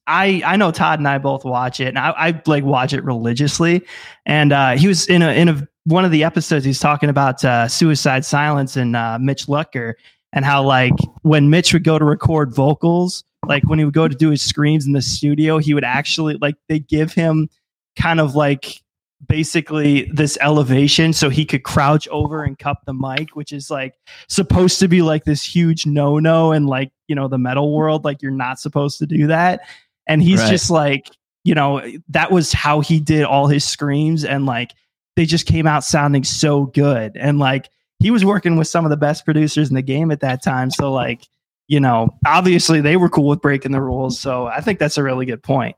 I 0.07 0.41
I 0.45 0.55
know 0.57 0.71
Todd 0.71 0.99
and 0.99 1.07
I 1.07 1.17
both 1.17 1.45
watch 1.45 1.79
it, 1.79 1.87
and 1.89 1.99
I, 1.99 2.09
I 2.17 2.41
like 2.45 2.63
watch 2.65 2.93
it 2.93 3.03
religiously. 3.05 3.83
And 4.25 4.51
uh, 4.51 4.71
he 4.75 4.87
was 4.87 5.07
in 5.07 5.21
a 5.21 5.31
in 5.31 5.47
a 5.49 5.67
one 5.85 6.03
of 6.03 6.11
the 6.11 6.23
episodes. 6.25 6.65
He's 6.65 6.79
talking 6.79 7.09
about 7.09 7.43
uh, 7.45 7.67
suicide 7.69 8.25
silence 8.25 8.75
and 8.75 8.95
uh, 8.97 9.17
Mitch 9.19 9.45
Lucker, 9.45 9.93
and 10.33 10.43
how 10.45 10.63
like 10.63 10.93
when 11.21 11.49
Mitch 11.49 11.71
would 11.73 11.83
go 11.85 11.99
to 11.99 12.03
record 12.05 12.53
vocals, 12.53 13.23
like 13.45 13.63
when 13.67 13.79
he 13.79 13.85
would 13.85 13.93
go 13.93 14.07
to 14.07 14.15
do 14.15 14.29
his 14.29 14.41
screams 14.41 14.85
in 14.85 14.93
the 14.93 15.01
studio, 15.01 15.57
he 15.57 15.73
would 15.73 15.83
actually 15.83 16.35
like 16.35 16.55
they 16.69 16.79
give 16.79 17.13
him 17.13 17.49
kind 17.97 18.19
of 18.19 18.35
like 18.35 18.81
basically 19.27 20.09
this 20.13 20.37
elevation 20.41 21.13
so 21.13 21.29
he 21.29 21.45
could 21.45 21.63
crouch 21.63 22.07
over 22.09 22.43
and 22.43 22.59
cup 22.59 22.79
the 22.85 22.93
mic, 22.93 23.35
which 23.35 23.51
is 23.53 23.69
like 23.71 23.95
supposed 24.27 24.79
to 24.79 24.87
be 24.87 25.01
like 25.01 25.23
this 25.23 25.43
huge 25.43 25.85
no 25.85 26.19
no 26.19 26.51
and 26.51 26.67
like 26.67 26.91
you 27.07 27.15
know 27.15 27.27
the 27.27 27.37
metal 27.37 27.73
world, 27.75 28.03
like 28.03 28.21
you're 28.21 28.31
not 28.31 28.59
supposed 28.59 28.99
to 28.99 29.05
do 29.05 29.27
that. 29.27 29.61
And 30.07 30.21
he's 30.21 30.41
Right. 30.41 30.49
just 30.49 30.69
like 30.69 31.09
you 31.45 31.55
know 31.55 31.81
that 32.09 32.31
was 32.31 32.53
how 32.53 32.79
he 32.79 32.99
did 32.99 33.23
all 33.23 33.47
his 33.47 33.63
screams 33.63 34.23
and 34.25 34.45
like 34.45 34.71
they 35.15 35.25
just 35.25 35.45
came 35.45 35.67
out 35.67 35.83
sounding 35.83 36.23
so 36.23 36.65
good. 36.65 37.15
And 37.15 37.39
like 37.39 37.69
he 37.99 38.11
was 38.11 38.25
working 38.25 38.57
with 38.57 38.67
some 38.67 38.85
of 38.85 38.89
the 38.89 38.97
best 38.97 39.25
producers 39.25 39.69
in 39.69 39.75
the 39.75 39.81
game 39.81 40.11
at 40.11 40.19
that 40.21 40.43
time. 40.43 40.71
So 40.71 40.91
like, 40.91 41.27
you 41.67 41.79
know, 41.79 42.09
obviously 42.25 42.81
they 42.81 42.97
were 42.97 43.09
cool 43.09 43.27
with 43.27 43.41
breaking 43.41 43.71
the 43.71 43.81
rules. 43.81 44.19
So 44.19 44.47
I 44.47 44.61
think 44.61 44.79
that's 44.79 44.97
a 44.97 45.03
really 45.03 45.25
good 45.25 45.43
point. 45.43 45.75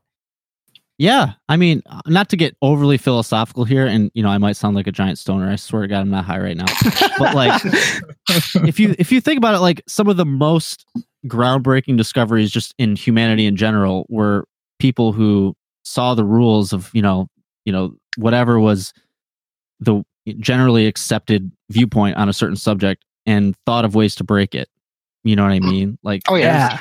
Yeah, 0.98 1.32
I 1.50 1.58
mean, 1.58 1.82
not 2.06 2.30
to 2.30 2.38
get 2.38 2.56
overly 2.62 2.96
philosophical 2.96 3.64
here, 3.64 3.86
and 3.86 4.10
you 4.14 4.22
know, 4.22 4.30
I 4.30 4.38
might 4.38 4.56
sound 4.56 4.76
like 4.76 4.86
a 4.86 4.92
giant 4.92 5.18
stoner. 5.18 5.50
I 5.50 5.56
swear 5.56 5.82
to 5.82 5.88
God, 5.88 6.00
I'm 6.00 6.10
not 6.10 6.24
high 6.24 6.38
right 6.38 6.56
now. 6.56 6.64
But 7.18 7.34
like, 7.34 7.60
if 8.66 8.80
you 8.80 8.94
if 8.98 9.12
you 9.12 9.20
think 9.20 9.36
about 9.36 9.54
it, 9.54 9.58
like 9.58 9.82
some 9.86 10.08
of 10.08 10.16
the 10.16 10.24
most 10.24 10.86
groundbreaking 11.26 11.98
discoveries 11.98 12.50
just 12.50 12.74
in 12.78 12.96
humanity 12.96 13.44
in 13.44 13.56
general 13.56 14.06
were 14.08 14.46
people 14.78 15.12
who 15.12 15.54
saw 15.84 16.14
the 16.14 16.24
rules 16.24 16.72
of 16.72 16.90
you 16.94 17.02
know 17.02 17.28
you 17.66 17.72
know 17.72 17.94
whatever 18.16 18.58
was 18.58 18.94
the 19.80 20.02
generally 20.38 20.86
accepted 20.86 21.52
viewpoint 21.70 22.16
on 22.16 22.30
a 22.30 22.32
certain 22.32 22.56
subject 22.56 23.04
and 23.26 23.54
thought 23.66 23.84
of 23.84 23.94
ways 23.94 24.14
to 24.14 24.24
break 24.24 24.54
it. 24.54 24.68
You 25.26 25.34
know 25.36 25.42
what 25.42 25.52
I 25.52 25.60
mean? 25.60 25.98
Like, 26.02 26.22
Oh 26.28 26.36
yeah. 26.36 26.80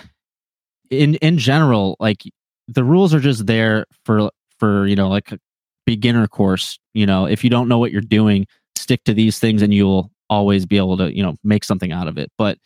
Yeah. 0.91 0.97
in 0.97 1.15
in 1.15 1.37
general, 1.37 1.95
like 1.99 2.21
the 2.67 2.83
rules 2.83 3.13
are 3.13 3.19
just 3.19 3.47
there 3.47 3.85
for 4.05 4.29
for 4.59 4.85
you 4.87 4.95
know 4.95 5.09
like 5.09 5.31
a 5.31 5.39
beginner 5.85 6.27
course. 6.27 6.79
You 6.93 7.05
know, 7.05 7.25
if 7.25 7.43
you 7.43 7.49
don't 7.49 7.67
know 7.67 7.79
what 7.79 7.91
you're 7.91 8.01
doing, 8.01 8.45
stick 8.77 9.03
to 9.05 9.13
these 9.13 9.39
things, 9.39 9.61
and 9.61 9.73
you'll 9.73 10.11
always 10.29 10.65
be 10.65 10.77
able 10.77 10.97
to 10.97 11.15
you 11.15 11.23
know 11.23 11.35
make 11.43 11.63
something 11.63 11.91
out 11.91 12.07
of 12.07 12.17
it. 12.19 12.31
But 12.37 12.57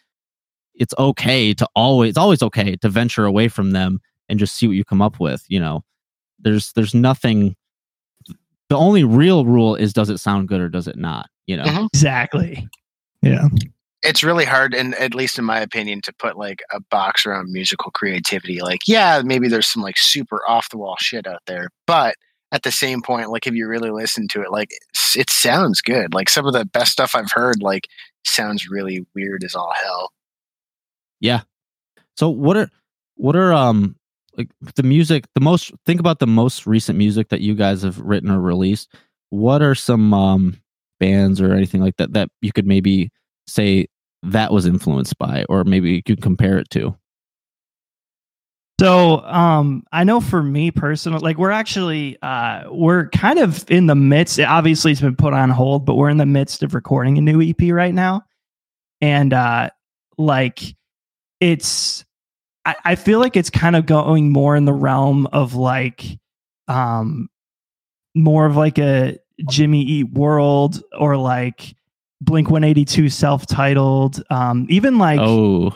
it's 0.76 0.94
okay 1.00 1.54
to 1.54 1.68
always 1.76 2.10
it's 2.10 2.18
always 2.18 2.42
okay 2.44 2.76
to 2.78 2.90
venture 2.90 3.26
away 3.26 3.48
from 3.48 3.72
them 3.72 4.00
and 4.28 4.38
just 4.40 4.56
see 4.58 4.68
what 4.68 4.76
you 4.76 4.84
come 4.84 5.02
up 5.02 5.20
with. 5.20 5.44
You 5.48 5.60
know, 5.62 5.84
there's 6.40 6.74
there's 6.74 6.94
nothing. 6.94 7.56
The 8.70 8.78
only 8.78 9.04
real 9.04 9.46
rule 9.46 9.76
is 9.76 9.94
does 9.94 10.10
it 10.10 10.20
sound 10.20 10.48
good 10.50 10.62
or 10.62 10.70
does 10.70 10.88
it 10.88 10.98
not? 10.98 11.30
You 11.48 11.56
know. 11.58 11.64
Mhm. 11.64 11.88
Exactly. 11.94 12.68
Yeah. 13.22 13.48
It's 14.02 14.24
really 14.24 14.45
hard 14.45 14.74
and 14.74 14.95
at 14.95 15.14
least 15.14 15.38
in 15.38 15.45
my 15.45 15.60
opinion 15.60 16.02
to 16.02 16.14
put 16.14 16.38
like 16.38 16.62
a 16.72 16.80
box 16.89 17.26
around 17.26 17.52
musical 17.52 17.91
creativity 17.91 18.62
like 18.62 18.88
yeah 18.88 19.22
maybe 19.24 19.47
there's 19.47 19.68
some 19.68 19.84
like 19.84 19.97
super 19.97 20.41
off 20.47 20.70
the 20.70 20.78
wall 20.78 20.95
shit 21.00 21.28
out 21.28 21.41
there 21.47 21.70
but 21.86 22.16
at 22.52 22.64
the 22.64 22.72
same 22.72 23.02
point 23.02 23.30
like 23.30 23.45
if 23.45 23.54
you 23.54 23.68
really 23.68 23.91
listen 23.91 24.28
to 24.28 24.41
it 24.41 24.52
like 24.52 24.72
it 25.16 25.30
sounds 25.30 25.82
good 25.82 26.14
like 26.14 26.30
some 26.30 26.45
of 26.45 26.54
the 26.54 26.66
best 26.66 26.91
stuff 26.91 27.14
i've 27.16 27.32
heard 27.32 27.62
like 27.62 27.88
sounds 28.26 28.70
really 28.70 29.06
weird 29.16 29.43
as 29.43 29.56
all 29.56 29.74
hell 29.82 30.12
Yeah. 31.20 31.41
So 32.16 32.30
what 32.30 32.58
are 32.58 32.70
what 33.16 33.36
are 33.36 33.54
um 33.54 33.95
like 34.38 34.50
the 34.76 34.84
music 34.84 35.26
the 35.36 35.41
most 35.41 35.72
think 35.86 36.00
about 36.00 36.20
the 36.20 36.28
most 36.28 36.66
recent 36.68 36.97
music 36.97 37.30
that 37.30 37.41
you 37.41 37.56
guys 37.56 37.82
have 37.82 38.00
written 38.00 38.32
or 38.32 38.39
released. 38.39 38.93
What 39.30 39.62
are 39.62 39.76
some 39.76 40.14
um 40.14 40.62
bands 41.00 41.41
or 41.41 41.54
anything 41.54 41.82
like 41.82 41.97
that 41.97 42.14
that 42.14 42.30
you 42.41 42.52
could 42.52 42.68
maybe 42.68 43.12
say 43.50 43.88
that 44.24 44.52
was 44.52 44.66
influenced 44.66 45.18
by 45.18 45.45
or 45.50 45.64
maybe 45.64 45.91
you 45.91 46.04
could 46.04 46.22
compare 46.22 46.58
it 46.58 46.70
to? 46.72 46.95
So 48.80 49.20
um 49.26 49.84
I 49.91 50.06
know 50.06 50.22
for 50.22 50.41
me 50.41 50.72
personally, 50.72 51.20
like 51.20 51.38
we're 51.38 51.52
actually 51.52 52.18
uh 52.22 52.64
we're 52.72 53.10
kind 53.10 53.39
of 53.39 53.70
in 53.70 53.88
the 53.88 53.95
midst, 53.95 54.39
obviously 54.39 54.93
it's 54.93 55.02
been 55.02 55.18
put 55.18 55.34
on 55.34 55.50
hold, 55.50 55.86
but 55.86 55.95
we're 55.95 56.10
in 56.10 56.18
the 56.18 56.26
midst 56.26 56.64
of 56.64 56.74
recording 56.74 57.18
a 57.18 57.22
new 57.22 57.41
EP 57.41 57.74
right 57.74 57.93
now. 57.93 58.24
And 59.02 59.34
uh 59.34 59.70
like 60.18 60.76
it's 61.41 62.06
I, 62.66 62.76
I 62.86 62.95
feel 62.95 63.20
like 63.20 63.36
it's 63.36 63.50
kind 63.50 63.76
of 63.76 63.86
going 63.86 64.32
more 64.32 64.56
in 64.56 64.66
the 64.66 64.74
realm 64.74 65.28
of 65.28 65.56
like 65.56 66.18
um 66.70 67.30
more 68.16 68.45
of 68.45 68.56
like 68.56 68.78
a 68.78 69.18
Jimmy 69.50 69.82
Eat 69.82 70.12
World 70.12 70.82
or 70.97 71.18
like 71.18 71.76
Blink 72.22 72.49
182 72.49 73.09
self-titled. 73.09 74.22
Um 74.30 74.65
even 74.70 74.97
like 74.97 75.20
oh, 75.22 75.76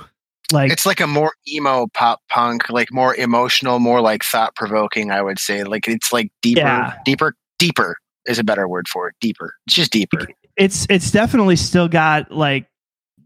like 0.52 0.72
it's 0.72 0.86
like 0.86 1.00
a 1.00 1.08
more 1.08 1.34
emo 1.48 1.88
pop 1.94 2.20
punk 2.30 2.70
like 2.70 2.92
more 2.92 3.16
emotional 3.16 3.80
more 3.80 4.02
like 4.02 4.24
thought 4.24 4.56
provoking 4.56 5.10
i 5.12 5.22
would 5.22 5.40
say. 5.40 5.64
Like 5.64 5.88
it's 5.88 6.12
like 6.14 6.32
deeper 6.42 6.60
Yeah. 6.62 6.94
deeper 7.06 7.36
deeper 7.60 7.96
is 8.26 8.40
a 8.40 8.44
better 8.44 8.68
word 8.68 8.88
for 8.88 9.08
it. 9.10 9.16
Deeper. 9.20 9.54
It's 9.68 9.76
just 9.76 9.92
deeper. 9.92 10.28
It's 10.58 10.86
it's 10.90 11.12
definitely 11.12 11.56
still 11.56 11.88
got 11.88 12.32
like 12.32 12.68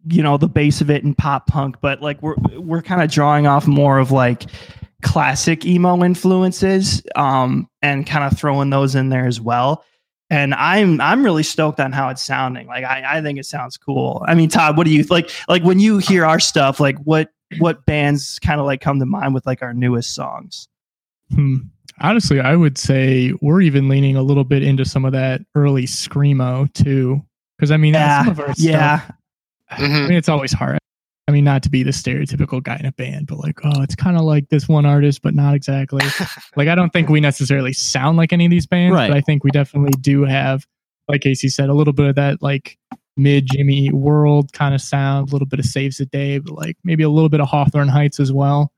you 0.09 0.24
know 0.24 0.38
the 0.38 0.47
base 0.47 0.80
of 0.80 0.89
it 0.89 1.03
in 1.03 1.13
pop 1.13 1.47
punk 1.47 1.76
but 1.82 2.01
like 2.01 2.22
we're 2.22 2.36
we're 2.55 2.82
kind 2.82 3.01
of 3.01 3.11
drawing 3.11 3.45
off 3.45 3.68
more 3.68 3.99
of 3.99 4.09
like 4.11 4.43
classic 5.01 5.65
emo 5.65 6.01
influences 6.03 7.01
um 7.15 7.68
and 7.82 8.07
kind 8.07 8.24
of 8.24 8.38
throwing 8.39 8.70
those 8.70 8.95
in 8.95 9.09
there 9.09 9.28
as 9.28 9.41
well 9.41 9.84
and 10.30 10.54
i'm 10.56 11.00
i'm 11.02 11.24
really 11.24 11.44
stoked 11.44 11.80
on 11.80 11.92
how 11.92 12.10
it's 12.10 12.24
sounding 12.24 12.68
like 12.68 12.84
i 12.84 13.18
i 13.18 13.22
think 13.22 13.40
it 13.40 13.46
sounds 13.46 13.78
cool 13.78 14.24
i 14.28 14.34
mean 14.36 14.50
todd 14.50 14.78
what 14.78 14.86
do 14.86 14.94
you 14.94 15.04
like 15.10 15.30
like 15.48 15.64
when 15.64 15.80
you 15.80 15.98
hear 16.00 16.26
our 16.26 16.40
stuff 16.40 16.80
like 16.80 16.98
what 17.00 17.30
what 17.60 17.86
bands 17.86 18.38
kind 18.40 18.60
of 18.60 18.66
like 18.66 18.82
come 18.82 19.00
to 19.00 19.06
mind 19.06 19.34
with 19.34 19.46
like 19.46 19.62
our 19.62 19.74
newest 19.74 20.14
songs 20.14 20.68
Hmm. 21.34 21.58
Honestly, 22.00 22.40
I 22.40 22.56
would 22.56 22.78
say 22.78 23.34
we're 23.42 23.60
even 23.60 23.90
leaning 23.90 24.16
a 24.16 24.22
little 24.22 24.44
bit 24.46 24.64
into 24.64 24.86
some 24.86 25.04
of 25.04 25.12
that 25.12 25.42
early 25.56 25.84
screamo 25.86 26.72
too. 26.72 27.22
Because 27.58 27.70
I 27.72 27.76
mean, 27.76 27.96
yeah 27.96 28.24
some 28.24 28.32
of 28.32 28.40
our 28.40 28.54
yeah 28.56 29.02
stuff, 29.02 29.16
Mhm. 29.74 30.06
I 30.06 30.08
mean, 30.08 30.14
it's 30.18 30.30
always 30.30 30.54
hard. 30.54 30.80
I 31.28 31.34
mean, 31.34 31.44
not 31.44 31.62
to 31.64 31.70
be 31.70 31.84
the 31.84 31.92
stereotypical 31.92 32.64
guy 32.64 32.78
in 32.78 32.86
a 32.86 32.92
band, 32.94 33.28
but 33.28 33.40
like, 33.40 33.60
oh, 33.66 33.82
it's 33.82 33.96
kind 33.96 34.16
of 34.16 34.24
like 34.24 34.48
this 34.50 34.68
one 34.70 34.86
artist, 34.86 35.22
but 35.22 35.34
not 35.36 35.56
exactly. 35.56 36.06
like, 36.56 36.70
I 36.70 36.76
don't 36.76 36.94
think 36.94 37.10
we 37.10 37.20
necessarily 37.20 37.74
sound 37.74 38.16
like 38.18 38.32
any 38.32 38.46
of 38.46 38.52
these 38.52 38.66
bands, 38.66 38.94
Right. 38.96 39.10
but 39.10 39.18
I 39.18 39.22
think 39.22 39.44
we 39.44 39.52
definitely 39.52 39.92
do 40.00 40.24
have, 40.24 40.66
like 41.10 41.22
Casey 41.22 41.50
said, 41.50 41.68
a 41.70 41.74
little 41.74 41.92
bit 41.94 42.06
of 42.08 42.16
that 42.16 42.42
like 42.42 42.78
mid 43.18 43.46
Jimmy 43.52 43.92
World 43.92 44.54
kind 44.54 44.74
of 44.74 44.80
sound, 44.82 45.28
a 45.30 45.32
little 45.34 45.48
bit 45.48 45.60
of 45.60 45.66
Saves 45.66 45.98
the 45.98 46.06
Day, 46.06 46.38
but 46.40 46.54
like 46.54 46.78
maybe 46.86 47.04
a 47.04 47.10
little 47.10 47.30
bit 47.30 47.42
of 47.42 47.48
Hawthorne 47.50 47.90
Heights 47.90 48.20
as 48.22 48.32
well. 48.32 48.72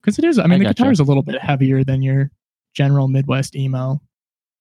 Because 0.00 0.18
it 0.18 0.24
is, 0.24 0.38
I 0.38 0.44
mean, 0.44 0.52
I 0.52 0.58
the 0.58 0.64
gotcha. 0.64 0.74
guitar 0.76 0.92
is 0.92 1.00
a 1.00 1.04
little 1.04 1.22
bit 1.22 1.38
heavier 1.42 1.84
than 1.84 2.00
your 2.00 2.30
general 2.72 3.08
Midwest 3.08 3.54
emo. 3.56 4.00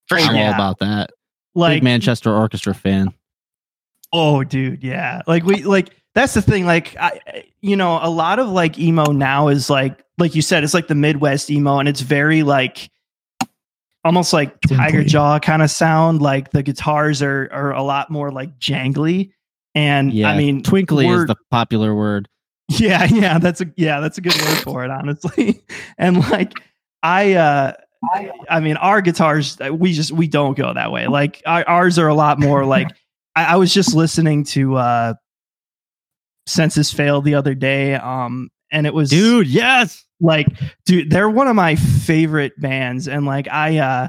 for 0.07 0.19
sure 0.19 0.27
I'm 0.29 0.35
yeah. 0.35 0.47
all 0.49 0.53
about 0.55 0.79
that. 0.79 1.11
like 1.55 1.77
Big 1.77 1.83
Manchester 1.83 2.33
Orchestra 2.35 2.73
fan. 2.73 3.13
Oh, 4.11 4.43
dude, 4.43 4.83
yeah. 4.83 5.21
Like 5.27 5.43
we 5.45 5.63
like 5.63 5.95
that's 6.15 6.33
the 6.33 6.41
thing. 6.41 6.65
Like 6.65 6.95
I, 6.97 7.43
you 7.61 7.75
know, 7.75 7.99
a 8.01 8.09
lot 8.09 8.39
of 8.39 8.49
like 8.49 8.79
emo 8.79 9.11
now 9.11 9.47
is 9.47 9.69
like 9.69 10.03
like 10.17 10.35
you 10.35 10.41
said, 10.41 10.63
it's 10.63 10.73
like 10.73 10.87
the 10.87 10.95
Midwest 10.95 11.49
emo, 11.49 11.79
and 11.79 11.87
it's 11.87 12.01
very 12.01 12.43
like 12.43 12.89
almost 14.03 14.33
like 14.33 14.59
Tiger 14.61 15.03
Jaw 15.03 15.39
kind 15.39 15.61
of 15.61 15.71
sound. 15.71 16.21
Like 16.21 16.51
the 16.51 16.63
guitars 16.63 17.21
are 17.21 17.49
are 17.51 17.71
a 17.73 17.83
lot 17.83 18.09
more 18.09 18.31
like 18.31 18.57
jangly, 18.59 19.31
and 19.75 20.13
Yeah, 20.13 20.29
I 20.29 20.37
mean, 20.37 20.63
twinkly 20.63 21.07
is 21.07 21.25
the 21.25 21.35
popular 21.51 21.95
word. 21.95 22.27
yeah, 22.69 23.05
yeah, 23.05 23.39
that's 23.39 23.61
a 23.61 23.65
yeah, 23.77 23.99
that's 23.99 24.17
a 24.17 24.21
good 24.21 24.35
word 24.35 24.57
for 24.63 24.83
it, 24.83 24.91
honestly. 24.91 25.61
And 25.97 26.17
like 26.29 26.53
I 27.03 27.33
uh 27.33 27.73
I, 28.13 28.31
I 28.49 28.59
mean 28.61 28.77
our 28.77 29.01
guitars 29.01 29.57
we 29.59 29.93
just 29.93 30.11
we 30.11 30.27
don't 30.27 30.57
go 30.57 30.73
that 30.73 30.91
way. 30.91 31.07
Like 31.07 31.41
our, 31.45 31.67
ours 31.67 31.99
are 31.99 32.07
a 32.07 32.13
lot 32.13 32.39
more 32.39 32.65
like 32.65 32.87
I, 33.35 33.45
I 33.45 33.55
was 33.57 33.73
just 33.73 33.95
listening 33.95 34.45
to 34.45 34.75
uh 34.77 35.13
Senses 36.49 36.91
Fail 36.91 37.21
the 37.21 37.35
other 37.35 37.53
day 37.53 37.95
um 37.95 38.49
and 38.71 38.85
it 38.85 38.93
was 38.93 39.09
Dude, 39.09 39.47
yes. 39.47 40.05
like 40.19 40.47
dude 40.85 41.09
they're 41.09 41.29
one 41.29 41.47
of 41.47 41.55
my 41.55 41.75
favorite 41.75 42.59
bands 42.59 43.07
and 43.07 43.25
like 43.25 43.47
i 43.47 43.77
uh 43.77 44.07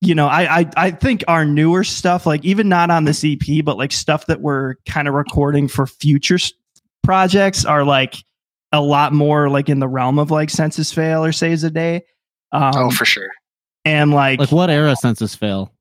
you 0.00 0.14
know 0.14 0.26
I, 0.28 0.60
I 0.60 0.70
i 0.76 0.90
think 0.90 1.24
our 1.26 1.44
newer 1.44 1.84
stuff 1.84 2.26
like 2.26 2.44
even 2.44 2.68
not 2.68 2.90
on 2.90 3.04
this 3.04 3.24
ep 3.24 3.64
but 3.64 3.76
like 3.76 3.92
stuff 3.92 4.26
that 4.26 4.40
we're 4.40 4.74
kind 4.86 5.08
of 5.08 5.14
recording 5.14 5.68
for 5.68 5.86
future 5.86 6.36
s- 6.36 6.52
projects 7.02 7.64
are 7.64 7.84
like 7.84 8.16
a 8.72 8.80
lot 8.80 9.12
more 9.12 9.48
like 9.50 9.68
in 9.68 9.80
the 9.80 9.88
realm 9.88 10.18
of 10.18 10.30
like 10.30 10.50
senses 10.50 10.92
fail 10.92 11.24
or 11.24 11.32
saves 11.32 11.64
a 11.64 11.70
day 11.70 12.04
um 12.52 12.72
oh 12.76 12.90
for 12.90 13.04
sure 13.04 13.30
and 13.84 14.12
like, 14.12 14.38
Like 14.40 14.52
what 14.52 14.70
era 14.70 14.94
senses 14.96 15.34
fail? 15.34 15.72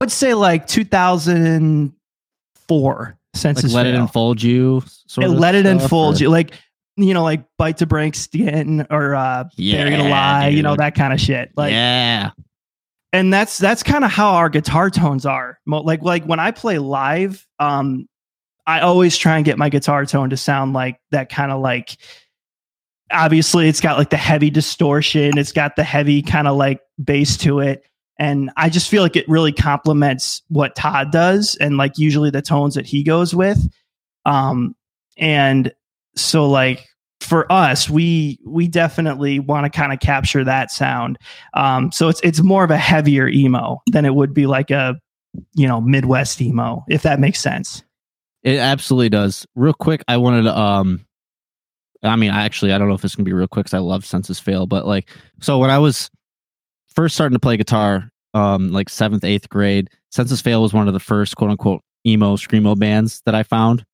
I'd 0.00 0.10
say 0.10 0.34
like 0.34 0.66
2004 0.66 3.17
Like 3.34 3.40
senses 3.40 3.74
let 3.74 3.86
it 3.86 3.92
fail. 3.92 4.02
enfold 4.02 4.42
you. 4.42 4.82
Sort 5.06 5.24
It 5.26 5.30
of 5.30 5.38
let 5.38 5.54
it 5.54 5.66
stuff, 5.66 5.82
unfold 5.82 6.16
or- 6.16 6.18
you 6.24 6.28
like 6.30 6.52
you 6.96 7.14
know 7.14 7.22
like 7.22 7.44
bite 7.58 7.76
to 7.78 7.86
break 7.86 8.14
skin 8.16 8.86
or 8.90 9.14
uh 9.14 9.44
buried 9.44 9.52
Yeah, 9.56 10.08
alive 10.08 10.52
you 10.52 10.62
know 10.64 10.74
that 10.74 10.96
kind 10.96 11.12
of 11.12 11.20
shit 11.20 11.52
like 11.56 11.70
yeah. 11.70 12.30
and 13.12 13.32
that's 13.32 13.56
that's 13.58 13.84
kind 13.84 14.04
of 14.04 14.10
how 14.10 14.30
our 14.34 14.48
guitar 14.48 14.90
tones 14.90 15.24
are 15.24 15.60
like 15.64 16.02
like 16.02 16.24
when 16.24 16.40
i 16.40 16.50
play 16.50 16.78
live 16.78 17.46
um 17.60 18.08
i 18.66 18.80
always 18.80 19.16
try 19.16 19.36
and 19.36 19.44
get 19.44 19.58
my 19.58 19.68
guitar 19.68 20.04
tone 20.06 20.30
to 20.30 20.36
sound 20.36 20.72
like 20.72 20.98
that 21.12 21.28
kind 21.28 21.52
of 21.52 21.60
like 21.60 21.96
obviously 23.12 23.68
it's 23.68 23.80
got 23.80 23.96
like 23.96 24.10
the 24.10 24.16
heavy 24.16 24.50
distortion 24.50 25.38
it's 25.38 25.52
got 25.52 25.76
the 25.76 25.84
heavy 25.84 26.20
kind 26.20 26.48
of 26.48 26.56
like 26.56 26.80
bass 27.02 27.36
to 27.36 27.60
it 27.60 27.84
and 28.18 28.50
i 28.56 28.68
just 28.68 28.88
feel 28.88 29.02
like 29.02 29.16
it 29.16 29.28
really 29.28 29.52
complements 29.52 30.42
what 30.48 30.74
todd 30.76 31.10
does 31.12 31.56
and 31.56 31.76
like 31.76 31.98
usually 31.98 32.30
the 32.30 32.42
tones 32.42 32.74
that 32.74 32.86
he 32.86 33.02
goes 33.02 33.34
with 33.34 33.68
um 34.24 34.74
and 35.18 35.72
so 36.16 36.48
like 36.48 36.88
for 37.20 37.50
us, 37.52 37.90
we 37.90 38.38
we 38.44 38.68
definitely 38.68 39.38
want 39.38 39.64
to 39.64 39.76
kind 39.76 39.92
of 39.92 40.00
capture 40.00 40.44
that 40.44 40.70
sound. 40.70 41.18
Um, 41.54 41.90
so 41.92 42.08
it's 42.08 42.20
it's 42.22 42.40
more 42.40 42.64
of 42.64 42.70
a 42.70 42.78
heavier 42.78 43.28
emo 43.28 43.82
than 43.86 44.04
it 44.04 44.14
would 44.14 44.32
be 44.32 44.46
like 44.46 44.70
a 44.70 44.98
you 45.54 45.66
know 45.66 45.80
Midwest 45.80 46.40
emo, 46.40 46.84
if 46.88 47.02
that 47.02 47.20
makes 47.20 47.40
sense. 47.40 47.82
It 48.42 48.58
absolutely 48.58 49.08
does. 49.08 49.46
Real 49.56 49.74
quick, 49.74 50.02
I 50.08 50.16
wanted 50.16 50.42
to 50.42 50.58
um 50.58 51.04
I 52.02 52.14
mean, 52.16 52.30
I 52.30 52.44
actually 52.44 52.72
I 52.72 52.78
don't 52.78 52.88
know 52.88 52.94
if 52.94 53.04
it's 53.04 53.14
gonna 53.14 53.24
be 53.24 53.32
real 53.32 53.48
quick 53.48 53.66
because 53.66 53.74
I 53.76 53.80
love 53.80 54.06
Senses 54.06 54.38
Fail, 54.38 54.66
but 54.66 54.86
like 54.86 55.10
so 55.40 55.58
when 55.58 55.70
I 55.70 55.78
was 55.78 56.10
first 56.98 57.14
starting 57.14 57.36
to 57.36 57.38
play 57.38 57.56
guitar, 57.56 58.10
um, 58.34 58.72
like 58.72 58.88
seventh, 58.88 59.22
eighth 59.22 59.48
grade, 59.48 59.88
Senses 60.10 60.40
Fail 60.40 60.62
was 60.62 60.74
one 60.74 60.88
of 60.88 60.94
the 60.94 60.98
first 60.98 61.36
quote 61.36 61.48
unquote 61.48 61.80
emo 62.04 62.34
screamo 62.34 62.76
bands 62.76 63.22
that 63.24 63.36
I 63.36 63.44
found. 63.44 63.84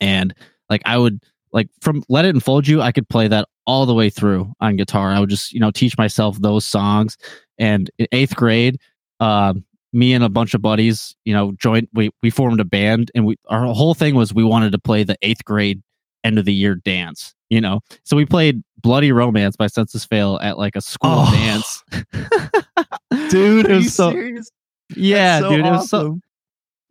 And 0.00 0.32
like 0.68 0.80
I 0.84 0.96
would 0.96 1.24
like 1.52 1.68
from 1.80 2.04
Let 2.08 2.24
It 2.24 2.36
Enfold 2.36 2.68
You, 2.68 2.82
I 2.82 2.92
could 2.92 3.08
play 3.08 3.26
that 3.26 3.48
all 3.66 3.84
the 3.84 3.94
way 3.94 4.10
through 4.10 4.52
on 4.60 4.76
guitar. 4.76 5.10
I 5.10 5.18
would 5.18 5.28
just, 5.28 5.52
you 5.52 5.58
know, 5.58 5.72
teach 5.72 5.98
myself 5.98 6.40
those 6.40 6.64
songs. 6.64 7.16
And 7.58 7.90
in 7.98 8.06
eighth 8.12 8.36
grade, 8.36 8.78
um, 9.18 9.64
me 9.92 10.12
and 10.12 10.22
a 10.22 10.28
bunch 10.28 10.54
of 10.54 10.62
buddies, 10.62 11.16
you 11.24 11.34
know, 11.34 11.50
joined 11.58 11.88
we 11.94 12.10
we 12.22 12.30
formed 12.30 12.60
a 12.60 12.64
band 12.64 13.10
and 13.12 13.26
we 13.26 13.38
our 13.48 13.64
whole 13.74 13.94
thing 13.94 14.14
was 14.14 14.32
we 14.32 14.44
wanted 14.44 14.70
to 14.70 14.78
play 14.78 15.02
the 15.02 15.16
eighth 15.22 15.44
grade 15.44 15.82
end 16.22 16.38
of 16.38 16.44
the 16.44 16.54
year 16.54 16.76
dance, 16.76 17.34
you 17.48 17.60
know. 17.60 17.80
So 18.04 18.16
we 18.16 18.24
played 18.24 18.62
Bloody 18.82 19.12
Romance 19.12 19.56
by 19.56 19.66
Senses 19.66 20.04
Fail 20.04 20.38
at 20.42 20.58
like 20.58 20.76
a 20.76 20.80
school 20.80 21.10
Oh. 21.12 21.30
dance. 21.32 21.84
Dude, 23.30 23.66
it 23.70 23.74
was 23.76 23.94
so 23.94 24.10
yeah, 24.96 25.40
dude, 25.40 25.60
it 25.64 25.70
was 25.70 25.88
so 25.88 26.18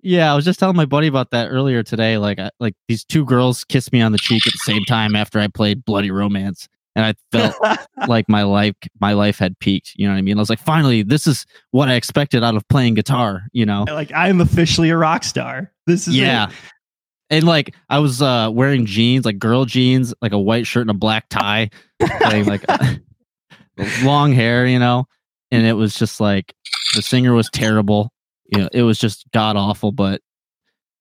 yeah, 0.02 0.32
I 0.32 0.36
was 0.36 0.46
just 0.46 0.60
telling 0.60 0.78
my 0.78 0.86
buddy 0.86 1.08
about 1.08 1.32
that 1.32 1.50
earlier 1.50 1.84
today. 1.84 2.18
Like, 2.18 2.40
I, 2.40 2.50
like 2.62 2.74
these 2.88 3.04
two 3.04 3.26
girls 3.26 3.66
kissed 3.66 3.92
me 3.92 4.02
on 4.02 4.14
the 4.14 4.18
cheek 4.18 4.48
at 4.48 4.54
the 4.54 4.60
same 4.60 4.86
time 4.86 5.14
after 5.16 5.40
I 5.40 5.48
played 5.48 5.84
Bloody 5.84 6.10
Romance, 6.12 6.70
and 6.96 7.06
I 7.06 7.14
felt 7.34 7.56
like 8.08 8.30
my 8.30 8.44
life, 8.44 8.76
my 9.02 9.12
life 9.12 9.38
had 9.38 9.60
peaked. 9.60 9.92
You 9.98 10.08
know 10.08 10.14
what 10.14 10.20
I 10.20 10.22
mean? 10.22 10.38
I 10.38 10.40
was 10.40 10.50
like, 10.50 10.60
finally, 10.62 11.04
this 11.04 11.28
is 11.28 11.46
what 11.72 11.90
I 11.90 11.96
expected 11.96 12.44
out 12.46 12.56
of 12.56 12.66
playing 12.70 12.94
guitar. 12.94 13.44
You 13.52 13.66
know? 13.66 13.84
like 13.90 14.12
I'm 14.14 14.40
officially 14.40 14.90
a 14.90 14.96
rock 14.98 15.26
star. 15.26 15.72
This 15.86 16.08
is 16.08 16.16
Yeah. 16.16 16.48
it. 16.50 16.56
And 17.30 17.45
like, 17.45 17.75
I 17.89 17.99
was 17.99 18.21
uh, 18.21 18.49
wearing 18.51 18.86
jeans, 18.86 19.25
like 19.25 19.38
girl 19.38 19.65
jeans, 19.65 20.13
like 20.21 20.32
a 20.32 20.39
white 20.39 20.65
shirt 20.65 20.82
and 20.82 20.89
a 20.89 20.95
black 20.95 21.30
tie, 21.30 21.69
playing 21.99 22.45
like 22.45 22.63
long 24.03 24.34
hair, 24.34 24.65
you 24.65 24.80
know. 24.80 25.05
And 25.51 25.65
it 25.65 25.73
was 25.73 25.95
just 25.95 26.19
like 26.19 26.53
the 26.95 27.01
singer 27.01 27.34
was 27.34 27.49
terrible. 27.49 28.11
You 28.47 28.61
know, 28.61 28.69
it 28.73 28.84
was 28.84 28.97
just 28.97 29.25
god 29.32 29.55
awful. 29.55 29.91
But 29.91 30.21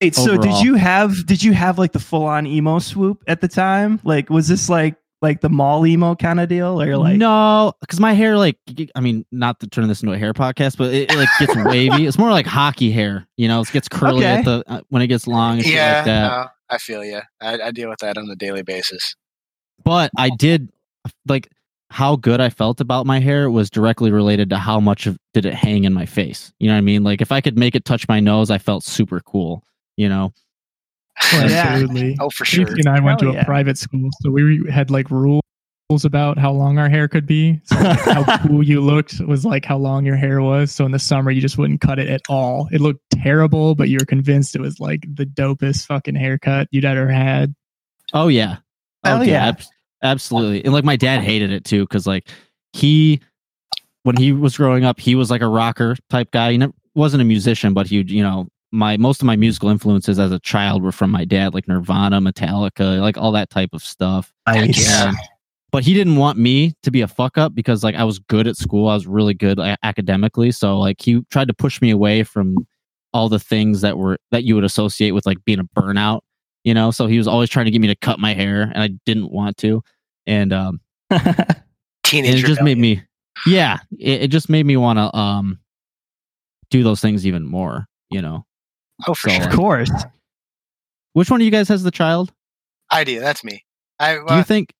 Wait, 0.01 0.15
so 0.15 0.37
did 0.37 0.63
you 0.63 0.75
have 0.75 1.27
did 1.27 1.43
you 1.43 1.53
have 1.53 1.79
like 1.79 1.93
the 1.93 1.99
full 1.99 2.25
on 2.25 2.47
emo 2.47 2.79
swoop 2.79 3.23
at 3.27 3.41
the 3.41 3.49
time? 3.49 4.01
Like 4.05 4.31
was 4.31 4.49
this 4.49 4.69
like 4.69 4.97
like 5.21 5.41
the 5.41 5.49
mall 5.49 5.85
emo 5.87 6.15
kind 6.15 6.39
of 6.41 6.49
deal 6.49 6.81
or 6.81 6.97
like 6.97 7.17
no, 7.17 7.73
because 7.81 7.99
my 7.99 8.13
hair, 8.13 8.37
like, 8.39 8.57
i 8.95 9.01
mean, 9.01 9.27
not 9.33 9.59
to 9.61 9.67
turn 9.67 9.89
this 9.89 10.03
into 10.03 10.13
a 10.15 10.19
hair 10.19 10.33
podcast, 10.33 10.77
but 10.77 10.95
it, 10.95 11.11
it 11.11 11.17
like 11.17 11.29
gets 11.41 11.57
wavy. 11.65 12.07
It's 12.07 12.19
more 12.19 12.31
like 12.31 12.47
hockey 12.47 12.91
hair, 12.91 13.27
you 13.37 13.49
know. 13.49 13.61
It 13.61 13.71
gets 13.73 13.89
curly 13.89 14.19
Okay. 14.25 14.39
at 14.39 14.45
the 14.45 14.63
uh, 14.67 14.81
when 14.91 15.03
it 15.03 15.09
gets 15.09 15.27
long 15.27 15.57
and 15.57 15.65
shit 15.65 15.75
Yeah, 15.75 15.97
like 15.97 16.05
that. 16.05 16.29
no, 16.29 16.47
I 16.71 16.79
feel 16.79 17.05
you. 17.05 17.21
I, 17.41 17.61
I 17.61 17.71
deal 17.73 17.89
with 17.89 17.99
that 18.01 18.17
on 18.17 18.29
a 18.31 18.37
daily 18.37 18.63
basis. 18.63 19.17
But 19.85 20.11
I 20.17 20.31
did 20.31 20.71
like 21.27 21.49
how 21.91 22.17
good 22.17 22.41
I 22.41 22.51
felt 22.51 22.81
about 22.81 23.07
my 23.07 23.19
hair 23.19 23.51
was 23.51 23.71
directly 23.71 24.11
related 24.11 24.51
to 24.51 24.59
how 24.59 24.79
much 24.79 25.07
of 25.07 25.19
did 25.33 25.47
it 25.47 25.55
hang 25.55 25.85
in 25.85 25.95
my 25.95 26.05
face. 26.07 26.53
You 26.61 26.69
know 26.69 26.75
what 26.75 26.79
I 26.79 26.83
mean? 26.83 27.03
Like 27.03 27.21
if 27.23 27.33
I 27.33 27.41
could 27.41 27.57
make 27.59 27.75
it 27.75 27.85
touch 27.85 28.07
my 28.09 28.21
nose, 28.21 28.51
I 28.51 28.59
felt 28.59 28.85
super 28.85 29.21
cool. 29.21 29.65
You 29.97 30.09
know? 30.09 30.33
Yeah. 31.33 31.47
Absolutely. 31.47 32.17
Oh, 32.21 32.31
for 32.31 32.45
sure. 32.45 32.67
Casey 32.67 32.81
and 32.81 32.89
I 32.89 33.01
went 33.01 33.21
Hell 33.21 33.33
to 33.33 33.41
a 33.41 33.45
private 33.45 33.79
school, 33.79 34.09
so 34.23 34.31
we 34.31 34.65
had 34.71 34.91
like 34.91 35.11
rules 35.11 35.43
about 36.05 36.39
how 36.39 36.53
long 36.53 36.79
our 36.79 36.89
hair 36.89 37.09
could 37.09 37.27
be. 37.27 37.61
So 37.65 37.77
like, 37.77 38.01
how 38.01 38.39
cool 38.47 38.63
you 38.63 38.81
looked 38.81 39.21
was 39.21 39.45
like 39.45 39.65
how 39.65 39.79
long 39.79 40.05
your 40.05 40.17
hair 40.17 40.43
was. 40.43 40.71
So 40.71 40.85
in 40.85 40.93
the 40.93 40.99
summer, 40.99 41.31
you 41.31 41.41
just 41.41 41.57
wouldn't 41.59 41.81
cut 41.81 41.99
it 41.99 42.09
at 42.09 42.21
all. 42.29 42.69
It 42.73 42.81
looked 42.81 43.01
terrible, 43.11 43.75
but 43.75 43.89
you 43.89 43.97
were 44.01 44.07
convinced 44.07 44.55
it 44.55 44.61
was 44.61 44.81
like 44.81 45.07
the 45.15 45.25
dopest 45.25 45.87
fucking 45.87 46.15
haircut 46.15 46.69
you'd 46.71 46.85
ever 46.85 47.09
had. 47.09 47.55
Oh 48.13 48.29
yeah. 48.29 48.59
Oh 49.05 49.17
Hell 49.17 49.25
yeah. 49.25 49.33
yeah. 49.33 49.49
ab- 49.49 49.63
absolutely. 50.03 50.65
And 50.65 50.75
like 50.75 50.85
my 50.85 50.97
dad 50.97 51.23
hated 51.23 51.53
it 51.53 51.65
too, 51.65 51.85
because 51.85 52.07
like 52.07 52.29
he 52.73 53.21
when 54.03 54.17
he 54.17 54.33
was 54.33 54.57
growing 54.57 54.85
up, 54.85 55.01
he 55.01 55.15
was 55.15 55.31
like 55.31 55.43
a 55.43 55.49
rocker 55.49 55.97
type 56.11 56.31
guy. 56.31 56.53
He 56.53 56.59
never, 56.59 56.73
wasn't 56.95 57.23
a 57.23 57.25
musician, 57.25 57.75
but 57.75 57.87
he, 57.87 58.03
you 58.03 58.23
know, 58.23 58.49
my 58.71 58.97
most 58.97 59.21
of 59.21 59.27
my 59.27 59.37
musical 59.37 59.69
influences 59.69 60.19
as 60.19 60.31
a 60.33 60.39
child 60.41 60.83
were 60.83 60.93
from 60.93 61.11
my 61.11 61.25
dad, 61.25 61.55
like 61.55 61.69
Nirvana, 61.69 62.21
Metallica, 62.21 63.01
like 63.01 63.17
all 63.17 63.33
that 63.33 63.51
type 63.51 63.71
of 63.73 63.83
stuff. 63.83 64.33
Nice. 64.47 64.87
Yeah. 64.87 65.13
But 65.71 65.85
he 65.85 65.93
didn't 65.93 66.17
want 66.17 66.39
me 66.39 66.75
to 66.83 66.91
be 66.91 67.03
a 67.03 67.09
fuck 67.09 67.37
up 67.37 67.55
because 67.55 67.85
like 67.85 67.95
I 67.95 68.05
was 68.05 68.19
good 68.19 68.47
at 68.47 68.57
school. 68.57 68.89
I 68.89 68.95
was 68.95 69.07
really 69.07 69.35
good 69.35 69.59
a- 69.59 69.77
academically. 69.83 70.51
So 70.51 70.79
like 70.79 71.01
he 71.01 71.23
tried 71.31 71.49
to 71.49 71.55
push 71.55 71.83
me 71.83 71.91
away 71.91 72.23
from 72.23 72.67
all 73.13 73.29
the 73.29 73.39
things 73.39 73.81
that 73.81 73.99
were 73.99 74.19
that 74.31 74.45
you 74.45 74.55
would 74.55 74.65
associate 74.65 75.13
with 75.13 75.27
like 75.27 75.45
being 75.45 75.61
a 75.61 75.65
burnout, 75.65 76.21
you 76.65 76.75
know. 76.75 76.91
So 76.91 77.07
he 77.07 77.19
was 77.19 77.29
always 77.29 77.51
trying 77.51 77.67
to 77.67 77.71
get 77.71 77.81
me 77.81 77.89
to 77.89 77.97
cut 77.97 78.19
my 78.19 78.35
hair, 78.35 78.63
and 78.63 78.83
I 78.83 78.91
didn't 79.07 79.31
want 79.31 79.57
to. 79.59 79.83
And 80.27 80.53
um, 80.53 80.81
and 81.11 81.57
Teenage 82.05 82.45
it 82.45 82.47
just 82.47 82.63
made 82.63 82.79
me, 82.79 83.03
yeah, 83.47 83.79
it, 83.99 84.23
it 84.23 84.29
just 84.29 84.49
made 84.49 84.67
me 84.67 84.77
want 84.77 84.99
to 84.99 85.15
um 85.17 85.59
do 86.71 86.83
those 86.83 87.01
things 87.01 87.27
even 87.27 87.45
more, 87.45 87.87
you 88.11 88.23
know. 88.23 88.45
Oh, 89.07 89.15
for 89.15 89.31
so, 89.31 89.37
sure. 89.37 89.49
of 89.49 89.55
course. 89.55 89.91
Which 91.13 91.31
one 91.31 91.41
of 91.41 91.45
you 91.45 91.51
guys 91.51 91.69
has 91.69 91.83
the 91.83 91.91
child? 91.91 92.33
I 92.91 93.05
do. 93.05 93.21
That's 93.21 93.45
me. 93.45 93.65
I 93.99 94.15
Do 94.15 94.21
you 94.21 94.27
uh, 94.29 94.43
think? 94.43 94.73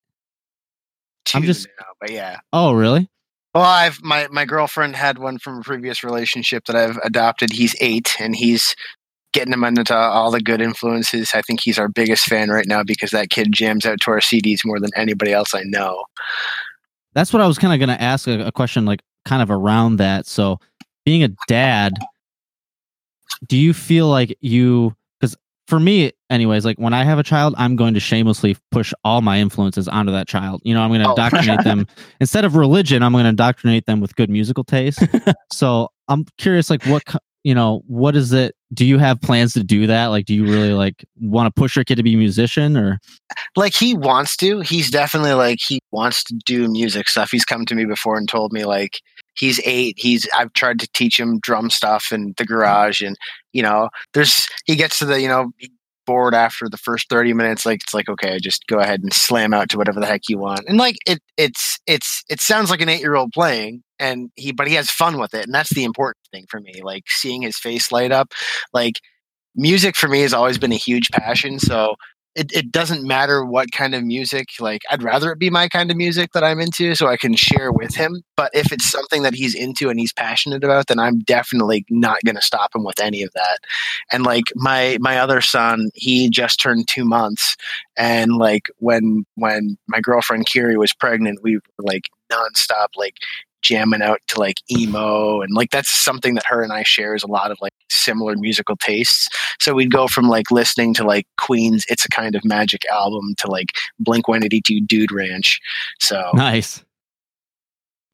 I'm 1.33 1.43
just- 1.43 1.67
now, 1.79 1.85
but 2.01 2.11
yeah. 2.11 2.39
Oh, 2.53 2.73
really? 2.73 3.09
Well, 3.55 3.63
I've 3.63 4.01
my 4.03 4.27
my 4.31 4.45
girlfriend 4.45 4.95
had 4.95 5.17
one 5.17 5.39
from 5.39 5.59
a 5.59 5.61
previous 5.61 6.03
relationship 6.03 6.65
that 6.65 6.75
I've 6.75 6.97
adopted. 6.97 7.51
He's 7.51 7.75
eight, 7.81 8.15
and 8.19 8.35
he's 8.35 8.75
getting 9.33 9.51
him 9.53 9.63
into 9.63 9.95
all 9.95 10.29
the 10.31 10.39
good 10.41 10.61
influences. 10.61 11.31
I 11.33 11.41
think 11.41 11.59
he's 11.59 11.79
our 11.79 11.87
biggest 11.87 12.25
fan 12.25 12.49
right 12.49 12.67
now 12.67 12.83
because 12.83 13.09
that 13.11 13.31
kid 13.31 13.51
jams 13.51 13.85
out 13.87 13.99
to 14.01 14.11
our 14.11 14.19
CDs 14.19 14.59
more 14.65 14.79
than 14.79 14.91
anybody 14.95 15.33
else 15.33 15.53
I 15.55 15.63
know. 15.65 16.03
that's 17.13 17.33
what 17.33 17.41
I 17.41 17.47
was 17.47 17.57
kind 17.57 17.73
of 17.73 17.85
going 17.85 17.95
to 17.97 18.01
ask 18.03 18.27
a, 18.27 18.45
a 18.47 18.51
question 18.51 18.85
like 18.85 19.01
kind 19.25 19.41
of 19.41 19.49
around 19.51 19.97
that. 19.97 20.25
So, 20.27 20.59
being 21.03 21.23
a 21.23 21.29
dad, 21.47 21.93
do 23.47 23.57
you 23.57 23.73
feel 23.73 24.07
like 24.07 24.37
you 24.41 24.95
because 25.19 25.35
for 25.67 25.79
me 25.79 26.11
anyways 26.29 26.65
like 26.65 26.77
when 26.77 26.93
i 26.93 27.03
have 27.03 27.19
a 27.19 27.23
child 27.23 27.53
i'm 27.57 27.75
going 27.75 27.93
to 27.93 27.99
shamelessly 27.99 28.55
push 28.71 28.93
all 29.03 29.21
my 29.21 29.39
influences 29.39 29.87
onto 29.87 30.11
that 30.11 30.27
child. 30.27 30.61
You 30.63 30.73
know 30.73 30.81
i'm 30.81 30.89
going 30.89 31.01
to 31.01 31.07
Oh. 31.07 31.11
indoctrinate 31.11 31.63
them. 31.63 31.87
Instead 32.19 32.45
of 32.45 32.55
religion 32.55 33.03
i'm 33.03 33.11
going 33.11 33.23
to 33.23 33.29
indoctrinate 33.29 33.85
them 33.85 33.99
with 34.01 34.15
good 34.15 34.29
musical 34.29 34.63
taste. 34.63 35.01
So 35.51 35.89
i'm 36.07 36.25
curious 36.37 36.69
like 36.69 36.83
what 36.85 37.03
you 37.43 37.55
know 37.55 37.81
what 37.87 38.15
is 38.15 38.33
it 38.33 38.55
do 38.73 38.85
you 38.85 38.99
have 38.99 39.19
plans 39.21 39.53
to 39.53 39.63
do 39.63 39.87
that? 39.87 40.07
Like 40.07 40.25
do 40.25 40.35
you 40.35 40.43
really 40.43 40.73
like 40.73 41.03
want 41.19 41.47
to 41.47 41.59
push 41.59 41.75
your 41.75 41.83
kid 41.85 41.95
to 41.95 42.03
be 42.03 42.13
a 42.13 42.17
musician 42.17 42.77
or? 42.77 42.99
Like 43.55 43.73
he 43.73 43.95
wants 43.95 44.37
to. 44.37 44.59
He's 44.59 44.91
definitely 44.91 45.33
like 45.33 45.57
he 45.59 45.79
wants 45.91 46.23
to 46.25 46.35
do 46.45 46.67
music 46.67 47.09
stuff. 47.09 47.31
He's 47.31 47.45
come 47.45 47.65
to 47.65 47.73
me 47.73 47.85
before 47.85 48.15
and 48.15 48.29
told 48.29 48.53
me 48.53 48.65
like 48.65 49.01
he's 49.39 49.59
eight 49.65 49.95
he's 49.97 50.27
i've 50.37 50.53
tried 50.53 50.79
to 50.79 50.87
teach 50.93 51.19
him 51.19 51.39
drum 51.39 51.69
stuff 51.69 52.11
in 52.11 52.33
the 52.37 52.45
garage 52.45 53.01
and 53.01 53.17
you 53.53 53.61
know 53.61 53.89
there's 54.13 54.47
he 54.65 54.75
gets 54.75 54.99
to 54.99 55.05
the 55.05 55.21
you 55.21 55.27
know 55.27 55.51
bored 56.09 56.33
after 56.33 56.67
the 56.67 56.75
first 56.75 57.07
30 57.07 57.33
minutes 57.33 57.67
like 57.67 57.83
it's 57.83 57.93
like 57.93 58.09
okay 58.09 58.39
just 58.39 58.65
go 58.65 58.79
ahead 58.79 58.99
and 59.03 59.13
slam 59.13 59.53
out 59.53 59.69
to 59.69 59.77
whatever 59.77 59.99
the 59.99 60.07
heck 60.07 60.23
you 60.27 60.39
want. 60.39 60.61
And 60.67 60.79
like 60.79 60.95
it 61.05 61.21
it's 61.37 61.77
it's 61.85 62.23
it 62.27 62.41
sounds 62.41 62.71
like 62.71 62.81
an 62.81 62.89
eight 62.89 63.01
year 63.01 63.15
old 63.15 63.31
playing 63.31 63.83
and 63.99 64.31
he 64.35 64.51
but 64.51 64.67
he 64.67 64.73
has 64.73 64.89
fun 64.89 65.19
with 65.19 65.35
it 65.35 65.45
and 65.45 65.53
that's 65.53 65.71
the 65.71 65.83
important 65.83 66.25
thing 66.31 66.45
for 66.49 66.59
me 66.61 66.81
like 66.81 67.03
seeing 67.09 67.43
his 67.43 67.59
face 67.59 67.91
light 67.91 68.11
up. 68.11 68.33
Like 68.73 68.95
music 69.55 69.95
for 69.95 70.07
me 70.07 70.21
has 70.21 70.33
always 70.33 70.57
been 70.57 70.71
a 70.71 70.77
huge 70.77 71.11
passion 71.11 71.59
so 71.59 71.93
it, 72.35 72.51
it 72.51 72.71
doesn't 72.71 73.07
matter 73.07 73.43
what 73.43 73.71
kind 73.71 73.95
of 73.95 74.03
music 74.03 74.49
like 74.59 74.81
i'd 74.91 75.03
rather 75.03 75.31
it 75.31 75.39
be 75.39 75.49
my 75.49 75.67
kind 75.67 75.89
of 75.89 75.97
music 75.97 76.31
that 76.33 76.43
i'm 76.43 76.59
into 76.59 76.93
so 76.95 77.07
i 77.07 77.17
can 77.17 77.33
share 77.33 77.71
with 77.71 77.95
him 77.95 78.21
but 78.37 78.51
if 78.53 78.71
it's 78.71 78.89
something 78.89 79.23
that 79.23 79.33
he's 79.33 79.55
into 79.55 79.89
and 79.89 79.99
he's 79.99 80.13
passionate 80.13 80.63
about 80.63 80.87
then 80.87 80.99
i'm 80.99 81.19
definitely 81.19 81.85
not 81.89 82.19
going 82.25 82.35
to 82.35 82.41
stop 82.41 82.73
him 82.75 82.83
with 82.83 82.99
any 82.99 83.23
of 83.23 83.31
that 83.33 83.57
and 84.11 84.23
like 84.23 84.45
my 84.55 84.97
my 84.99 85.17
other 85.17 85.41
son 85.41 85.89
he 85.95 86.29
just 86.29 86.59
turned 86.59 86.87
two 86.87 87.05
months 87.05 87.55
and 87.97 88.37
like 88.37 88.67
when 88.77 89.25
when 89.35 89.77
my 89.87 89.99
girlfriend 89.99 90.45
kiri 90.45 90.77
was 90.77 90.93
pregnant 90.93 91.39
we 91.43 91.55
were 91.55 91.61
like 91.79 92.09
nonstop 92.31 92.87
like 92.95 93.15
jamming 93.61 94.01
out 94.01 94.19
to 94.27 94.39
like 94.39 94.57
emo 94.71 95.41
and 95.41 95.53
like 95.53 95.71
that's 95.71 95.91
something 95.91 96.35
that 96.35 96.45
her 96.45 96.61
and 96.61 96.71
I 96.71 96.83
share 96.83 97.15
is 97.15 97.23
a 97.23 97.27
lot 97.27 97.51
of 97.51 97.57
like 97.61 97.73
similar 97.89 98.35
musical 98.35 98.75
tastes. 98.77 99.29
So 99.59 99.73
we'd 99.73 99.91
go 99.91 100.07
from 100.07 100.29
like 100.29 100.51
listening 100.51 100.93
to 100.95 101.03
like 101.03 101.27
Queen's 101.37 101.85
It's 101.89 102.05
a 102.05 102.09
Kind 102.09 102.35
of 102.35 102.45
Magic 102.45 102.81
album 102.89 103.35
to 103.37 103.47
like 103.49 103.73
Blink 103.99 104.27
182 104.27 104.81
Dude 104.81 105.11
Ranch. 105.11 105.59
So 105.99 106.31
Nice. 106.33 106.83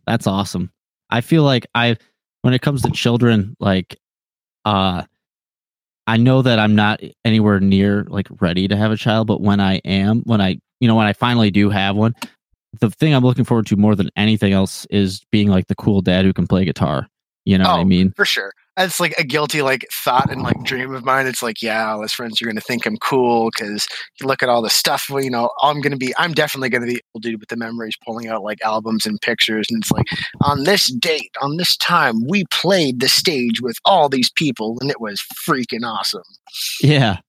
That's 0.08 0.28
awesome. 0.28 0.72
I 1.10 1.22
feel 1.22 1.44
like 1.44 1.66
I 1.76 1.98
when 2.42 2.54
it 2.54 2.62
comes 2.62 2.82
to 2.84 2.92
children, 2.92 3.56
like 3.60 3.98
uh 4.66 5.04
I 6.08 6.18
know 6.18 6.44
that 6.44 6.60
I'm 6.60 6.76
not 6.76 7.02
anywhere 7.24 7.60
near 7.60 8.06
like 8.10 8.28
ready 8.40 8.68
to 8.68 8.76
have 8.76 8.92
a 8.92 8.98
child, 8.98 9.28
but 9.28 9.42
when 9.42 9.60
I 9.60 9.78
am, 9.86 10.22
when 10.22 10.42
I 10.42 10.60
you 10.80 10.88
know 10.88 10.96
when 10.96 11.08
I 11.08 11.14
finally 11.14 11.52
do 11.52 11.70
have 11.70 11.96
one, 11.96 12.14
the 12.80 12.90
thing 12.90 13.14
I'm 13.14 13.24
looking 13.24 13.46
forward 13.46 13.68
to 13.68 13.76
more 13.76 13.96
than 13.96 14.10
anything 14.16 14.54
else 14.54 14.86
is 14.90 15.22
being 15.32 15.50
like 15.50 15.68
the 15.68 15.76
cool 15.76 16.02
dad 16.02 16.26
who 16.26 16.34
can 16.34 16.48
play 16.48 16.66
guitar. 16.66 17.08
You 17.46 17.58
know 17.60 17.66
what 17.66 17.78
I 17.80 17.82
Oh. 17.82 17.86
mean? 17.86 18.12
for 18.16 18.26
sure. 18.26 18.52
It's 18.78 19.00
like 19.00 19.14
a 19.18 19.24
guilty 19.24 19.62
like 19.62 19.86
thought 20.04 20.30
and 20.30 20.42
like 20.42 20.62
dream 20.64 20.94
of 20.94 21.06
mine. 21.06 21.28
It's 21.28 21.42
like, 21.42 21.62
yeah, 21.62 21.94
all 21.94 22.02
his 22.02 22.12
friends 22.12 22.42
are 22.42 22.46
gonna 22.46 22.60
think 22.60 22.86
I'm 22.86 22.98
cool 22.98 23.50
because 23.56 23.88
look 24.22 24.44
at 24.44 24.50
all 24.50 24.62
the 24.62 24.70
stuff. 24.70 25.06
well, 25.10 25.24
You 25.24 25.30
know, 25.30 25.50
I'm 25.62 25.80
gonna 25.80 25.96
be. 25.96 26.14
I'm 26.18 26.34
definitely 26.34 26.70
gonna 26.70 26.88
be 26.88 27.00
old 27.14 27.24
dude 27.24 27.40
with 27.40 27.48
the 27.48 27.56
memories, 27.56 27.96
pulling 28.04 28.28
out 28.28 28.44
like 28.44 28.62
albums 28.64 29.06
and 29.06 29.22
pictures, 29.22 29.68
and 29.70 29.82
it's 29.82 29.92
like 29.92 30.08
on 30.42 30.64
this 30.66 30.88
date, 30.88 31.32
on 31.42 31.56
this 31.56 31.78
time, 31.78 32.26
we 32.28 32.44
played 32.52 33.00
the 33.00 33.08
stage 33.08 33.62
with 33.62 33.78
all 33.86 34.10
these 34.10 34.30
people, 34.32 34.78
and 34.82 34.90
it 34.92 35.00
was 35.00 35.24
freaking 35.48 35.86
awesome. 35.86 36.24
Yeah. 36.82 37.20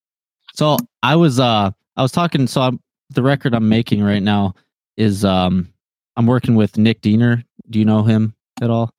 So 0.54 0.78
I 1.04 1.14
was 1.14 1.38
uh 1.38 1.70
I 1.96 2.02
was 2.02 2.10
talking 2.10 2.46
so 2.48 2.62
I'm 2.62 2.80
the 3.10 3.22
record 3.22 3.54
I'm 3.54 3.68
making 3.68 4.02
right 4.02 4.22
now 4.22 4.54
is 4.96 5.24
um 5.24 5.72
I'm 6.16 6.26
working 6.26 6.54
with 6.54 6.78
Nick 6.78 7.00
Diener. 7.02 7.42
Do 7.70 7.78
you 7.78 7.84
know 7.84 8.02
him 8.02 8.34
at 8.62 8.70
all? 8.70 8.90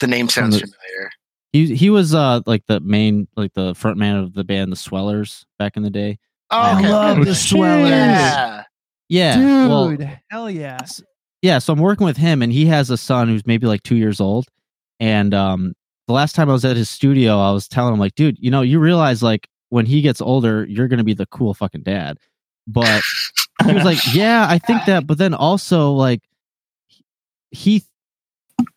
The 0.00 0.06
name 0.06 0.28
sounds 0.28 0.54
the- 0.60 0.66
familiar. 0.66 1.10
He 1.52 1.74
he 1.74 1.90
was 1.90 2.14
uh 2.14 2.40
like 2.46 2.64
the 2.66 2.80
main 2.80 3.28
like 3.36 3.52
the 3.54 3.74
front 3.74 3.96
man 3.98 4.16
of 4.16 4.34
the 4.34 4.44
band 4.44 4.70
the 4.72 4.76
Swellers 4.76 5.44
back 5.58 5.76
in 5.76 5.82
the 5.82 5.90
day. 5.90 6.18
Oh, 6.50 6.58
I 6.58 6.78
okay. 6.78 6.88
love 6.92 7.18
Oh, 7.18 7.24
the. 7.24 7.34
Swellers. 7.34 7.88
Yeah. 7.90 8.62
Yeah. 9.08 9.36
Dude, 9.36 9.68
Well, 10.00 10.18
hell 10.30 10.50
yeah. 10.50 10.78
yeah, 11.42 11.58
so 11.58 11.72
I'm 11.72 11.78
working 11.80 12.06
with 12.06 12.16
him 12.16 12.42
and 12.42 12.52
he 12.52 12.66
has 12.66 12.90
a 12.90 12.96
son 12.96 13.28
who's 13.28 13.46
maybe 13.46 13.66
like 13.66 13.82
2 13.84 13.96
years 13.96 14.20
old 14.20 14.46
and 15.00 15.32
um 15.34 15.74
the 16.08 16.12
last 16.14 16.34
time 16.36 16.48
I 16.50 16.52
was 16.52 16.64
at 16.64 16.76
his 16.76 16.90
studio 16.90 17.38
I 17.40 17.50
was 17.52 17.68
telling 17.68 17.94
him 17.94 18.00
like 18.00 18.14
dude, 18.16 18.36
you 18.38 18.50
know, 18.50 18.62
you 18.62 18.78
realize 18.78 19.22
like 19.22 19.48
when 19.70 19.86
he 19.86 20.02
gets 20.02 20.20
older 20.20 20.64
you're 20.66 20.88
going 20.88 20.98
to 20.98 21.04
be 21.04 21.14
the 21.14 21.26
cool 21.26 21.54
fucking 21.54 21.82
dad. 21.82 22.18
But 22.66 23.02
he 23.64 23.72
was 23.72 23.84
like, 23.84 23.98
"Yeah, 24.12 24.46
I 24.48 24.58
think 24.58 24.84
that." 24.86 25.06
But 25.06 25.18
then 25.18 25.34
also, 25.34 25.92
like, 25.92 26.22
he 27.50 27.84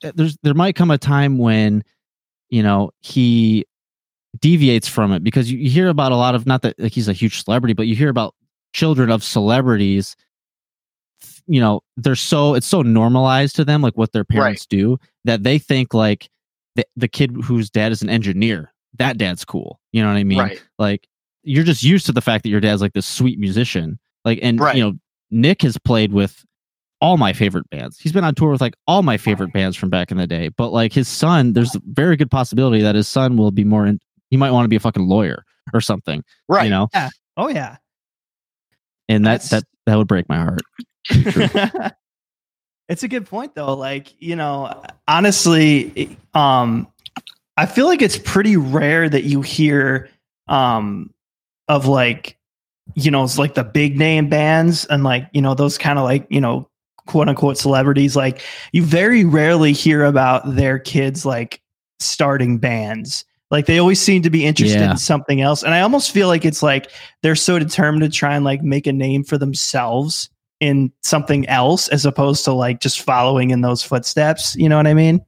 there's 0.01 0.37
there 0.43 0.53
might 0.53 0.75
come 0.75 0.91
a 0.91 0.97
time 0.97 1.37
when 1.37 1.83
you 2.49 2.63
know 2.63 2.91
he 2.99 3.65
deviates 4.39 4.87
from 4.87 5.11
it 5.11 5.23
because 5.23 5.51
you, 5.51 5.57
you 5.57 5.69
hear 5.69 5.87
about 5.87 6.11
a 6.11 6.15
lot 6.15 6.35
of 6.35 6.45
not 6.45 6.61
that 6.61 6.79
like 6.79 6.91
he's 6.91 7.07
a 7.07 7.13
huge 7.13 7.43
celebrity, 7.43 7.73
but 7.73 7.87
you 7.87 7.95
hear 7.95 8.09
about 8.09 8.35
children 8.73 9.09
of 9.09 9.23
celebrities. 9.23 10.15
You 11.47 11.59
know, 11.59 11.81
they're 11.97 12.15
so 12.15 12.53
it's 12.53 12.67
so 12.67 12.81
normalized 12.81 13.55
to 13.55 13.65
them, 13.65 13.81
like 13.81 13.97
what 13.97 14.11
their 14.11 14.23
parents 14.23 14.65
do, 14.65 14.99
that 15.25 15.43
they 15.43 15.57
think 15.57 15.93
like 15.93 16.29
the, 16.75 16.85
the 16.95 17.07
kid 17.07 17.35
whose 17.43 17.69
dad 17.69 17.91
is 17.91 18.01
an 18.01 18.09
engineer, 18.09 18.71
that 18.97 19.17
dad's 19.17 19.43
cool. 19.45 19.79
You 19.91 20.03
know 20.03 20.09
what 20.09 20.17
I 20.17 20.23
mean? 20.23 20.39
right. 20.39 20.63
like 20.77 21.07
you're 21.43 21.63
just 21.63 21.83
used 21.83 22.05
to 22.07 22.11
the 22.11 22.21
fact 22.21 22.43
that 22.43 22.49
your 22.49 22.59
dad's 22.59 22.81
like 22.81 22.93
this 22.93 23.07
sweet 23.07 23.39
musician. 23.39 23.99
Like 24.25 24.39
and 24.41 24.59
Right. 24.59 24.75
you 24.75 24.83
know 24.83 24.93
nick 25.31 25.61
has 25.61 25.77
played 25.77 26.11
with 26.13 26.43
all 27.01 27.15
my 27.17 27.31
favorite 27.33 27.69
bands. 27.69 27.97
He's 27.99 28.11
been 28.11 28.23
on 28.25 28.35
tour 28.35 28.51
with 28.51 28.61
like 28.61 28.73
all 28.87 29.03
my 29.03 29.15
favorite 29.17 29.53
bands 29.53 29.77
from 29.77 29.89
back 29.89 30.11
in 30.11 30.17
the 30.17 30.27
day. 30.27 30.49
But 30.49 30.69
like 30.71 30.91
his 30.91 31.07
son 31.07 31.53
there's 31.53 31.73
a 31.75 31.81
very 31.85 32.15
good 32.17 32.29
possibility 32.31 32.81
that 32.81 32.95
his 32.95 33.07
son 33.07 33.37
will 33.37 33.51
be 33.51 33.63
more 33.63 33.85
in 33.85 33.99
he 34.29 34.37
might 34.37 34.51
want 34.51 34.65
to 34.65 34.69
be 34.69 34.75
a 34.75 34.79
fucking 34.79 35.07
lawyer 35.07 35.43
or 35.73 35.81
something 35.81 36.23
Right. 36.47 36.63
you 36.65 36.69
know 36.69 36.87
Oh 37.37 37.47
yeah. 37.47 37.77
and 39.07 39.25
that 39.25 39.41
That's- 39.41 39.49
that 39.49 39.63
that 39.85 39.95
would 39.97 40.07
break 40.07 40.27
my 40.29 40.37
heart. 40.37 40.61
It's 42.89 43.03
a 43.03 43.07
good 43.07 43.27
point 43.27 43.53
though. 43.53 43.75
Like, 43.75 44.15
you 44.19 44.35
know, 44.35 44.83
honestly, 45.07 46.17
um 46.33 46.87
I 47.55 47.65
feel 47.67 47.85
like 47.85 48.01
it's 48.01 48.17
pretty 48.17 48.57
rare 48.57 49.07
that 49.07 49.23
you 49.25 49.41
hear 49.43 50.09
um 50.47 51.13
of 51.69 51.85
like 51.85 52.35
you 52.95 53.11
know, 53.11 53.23
it's 53.23 53.37
like 53.37 53.53
the 53.53 53.63
big 53.63 53.97
name 53.99 54.27
bands 54.29 54.83
and 54.85 55.03
like, 55.03 55.29
you 55.31 55.41
know, 55.43 55.53
those 55.53 55.77
kind 55.77 55.99
of 55.99 56.05
like, 56.05 56.25
you 56.31 56.41
know, 56.41 56.67
quote 57.05 57.29
unquote 57.29 57.55
celebrities 57.57 58.15
like 58.15 58.41
you 58.71 58.83
very 58.83 59.23
rarely 59.23 59.73
hear 59.73 60.03
about 60.03 60.55
their 60.55 60.79
kids 60.79 61.23
like 61.25 61.61
starting 61.99 62.57
bands. 62.57 63.25
Like 63.51 63.67
they 63.67 63.77
always 63.77 63.99
seem 64.01 64.23
to 64.23 64.29
be 64.31 64.43
interested 64.45 64.81
Yeah. 64.81 64.91
in 64.91 64.97
something 64.97 65.39
else. 65.41 65.61
And 65.63 65.73
I 65.75 65.81
almost 65.81 66.11
feel 66.11 66.27
like 66.27 66.45
it's 66.45 66.63
like 66.63 66.91
they're 67.21 67.35
so 67.35 67.59
determined 67.59 68.01
to 68.03 68.09
try 68.09 68.35
and 68.35 68.43
like 68.43 68.63
make 68.63 68.87
a 68.87 68.93
name 68.93 69.23
for 69.23 69.37
themselves 69.37 70.29
in 70.59 70.91
something 71.03 71.47
else 71.47 71.87
as 71.89 72.05
opposed 72.05 72.43
to 72.45 72.51
like 72.53 72.79
just 72.81 73.01
following 73.01 73.51
in 73.51 73.61
those 73.61 73.83
footsteps. 73.83 74.55
You 74.55 74.67
know 74.67 74.77
what 74.77 74.87
I 74.87 74.93
mean? 74.95 75.23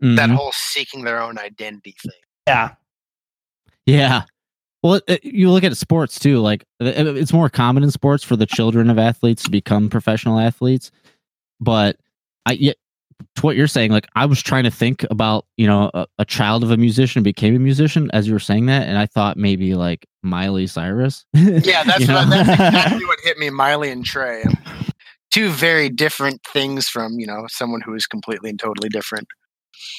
That 0.00 0.30
Mhm. 0.30 0.34
whole 0.34 0.52
seeking 0.52 1.04
their 1.04 1.22
own 1.22 1.38
identity 1.38 1.94
thing. 2.02 2.12
Yeah. 2.48 2.70
Yeah. 3.86 4.22
Well, 4.84 5.00
it, 5.08 5.24
you 5.24 5.50
look 5.50 5.64
at 5.64 5.74
sports 5.78 6.20
too. 6.20 6.40
Like 6.40 6.66
it's 6.78 7.32
more 7.32 7.48
common 7.48 7.82
in 7.82 7.90
sports 7.90 8.22
for 8.22 8.36
the 8.36 8.44
children 8.44 8.90
of 8.90 8.98
athletes 8.98 9.42
to 9.44 9.50
become 9.50 9.88
professional 9.88 10.38
athletes. 10.38 10.90
But 11.58 11.96
I, 12.44 12.52
yet, 12.52 12.76
to 13.36 13.42
what 13.42 13.56
you're 13.56 13.66
saying, 13.66 13.92
like 13.92 14.06
I 14.14 14.26
was 14.26 14.42
trying 14.42 14.64
to 14.64 14.70
think 14.70 15.06
about, 15.10 15.46
you 15.56 15.66
know, 15.66 15.90
a, 15.94 16.06
a 16.18 16.26
child 16.26 16.62
of 16.62 16.70
a 16.70 16.76
musician 16.76 17.22
became 17.22 17.56
a 17.56 17.58
musician 17.58 18.10
as 18.12 18.26
you 18.26 18.34
were 18.34 18.38
saying 18.38 18.66
that, 18.66 18.86
and 18.86 18.98
I 18.98 19.06
thought 19.06 19.38
maybe 19.38 19.74
like 19.74 20.06
Miley 20.22 20.66
Cyrus. 20.66 21.24
Yeah, 21.34 21.82
that's 21.84 22.06
what, 22.06 22.28
that's 22.28 22.48
exactly 22.50 23.04
what 23.06 23.18
hit 23.24 23.38
me. 23.38 23.48
Miley 23.48 23.90
and 23.90 24.04
Trey, 24.04 24.44
two 25.30 25.48
very 25.48 25.88
different 25.88 26.42
things 26.52 26.88
from 26.88 27.18
you 27.18 27.26
know 27.26 27.46
someone 27.48 27.80
who 27.80 27.94
is 27.94 28.06
completely 28.06 28.50
and 28.50 28.58
totally 28.58 28.90
different. 28.90 29.28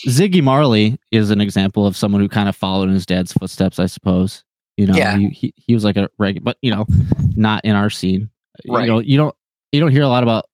Ziggy 0.07 0.43
Marley 0.43 0.99
is 1.11 1.31
an 1.31 1.41
example 1.41 1.88
of 1.88 1.97
someone 1.97 2.21
who 2.21 2.29
kind 2.29 2.47
of 2.47 2.55
followed 2.55 2.89
in 2.89 2.93
his 2.93 3.07
dad's 3.07 3.33
footsteps, 3.33 3.79
I 3.79 3.88
suppose. 3.88 4.44
You 4.78 4.88
know, 4.88 4.95
Yeah. 4.95 5.17
he, 5.17 5.30
he 5.30 5.53
he 5.55 5.73
was 5.73 5.84
like 5.84 5.97
a 5.97 6.09
regular, 6.17 6.43
but 6.43 6.57
you 6.61 6.71
know, 6.71 6.86
not 7.36 7.63
in 7.63 7.76
our 7.76 7.89
scene. 7.89 8.30
Right. 8.67 8.82
You 8.82 8.88
know, 8.88 8.99
you 8.99 9.17
don't 9.17 9.36
you 9.71 9.80
don't 9.80 9.91
hear 9.91 10.03
a 10.03 10.07
lot 10.07 10.23
about 10.23 10.45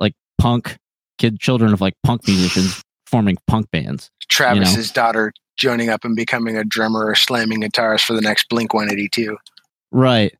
like 0.00 0.14
punk 0.38 0.76
kid 1.18 1.38
children 1.40 1.72
of 1.72 1.80
like 1.80 1.94
punk 2.04 2.26
musicians 2.26 2.82
forming 3.06 3.36
punk 3.46 3.70
bands. 3.70 4.10
Travis's 4.28 4.90
daughter 4.90 5.32
joining 5.56 5.88
up 5.88 6.04
and 6.04 6.14
becoming 6.14 6.56
a 6.56 6.64
drummer 6.64 7.06
or 7.06 7.14
slamming 7.14 7.60
guitars 7.60 8.02
for 8.02 8.12
the 8.14 8.20
next 8.20 8.48
Blink 8.48 8.74
One 8.74 8.90
Eighty 8.90 9.08
Two. 9.08 9.36
Right. 9.90 10.34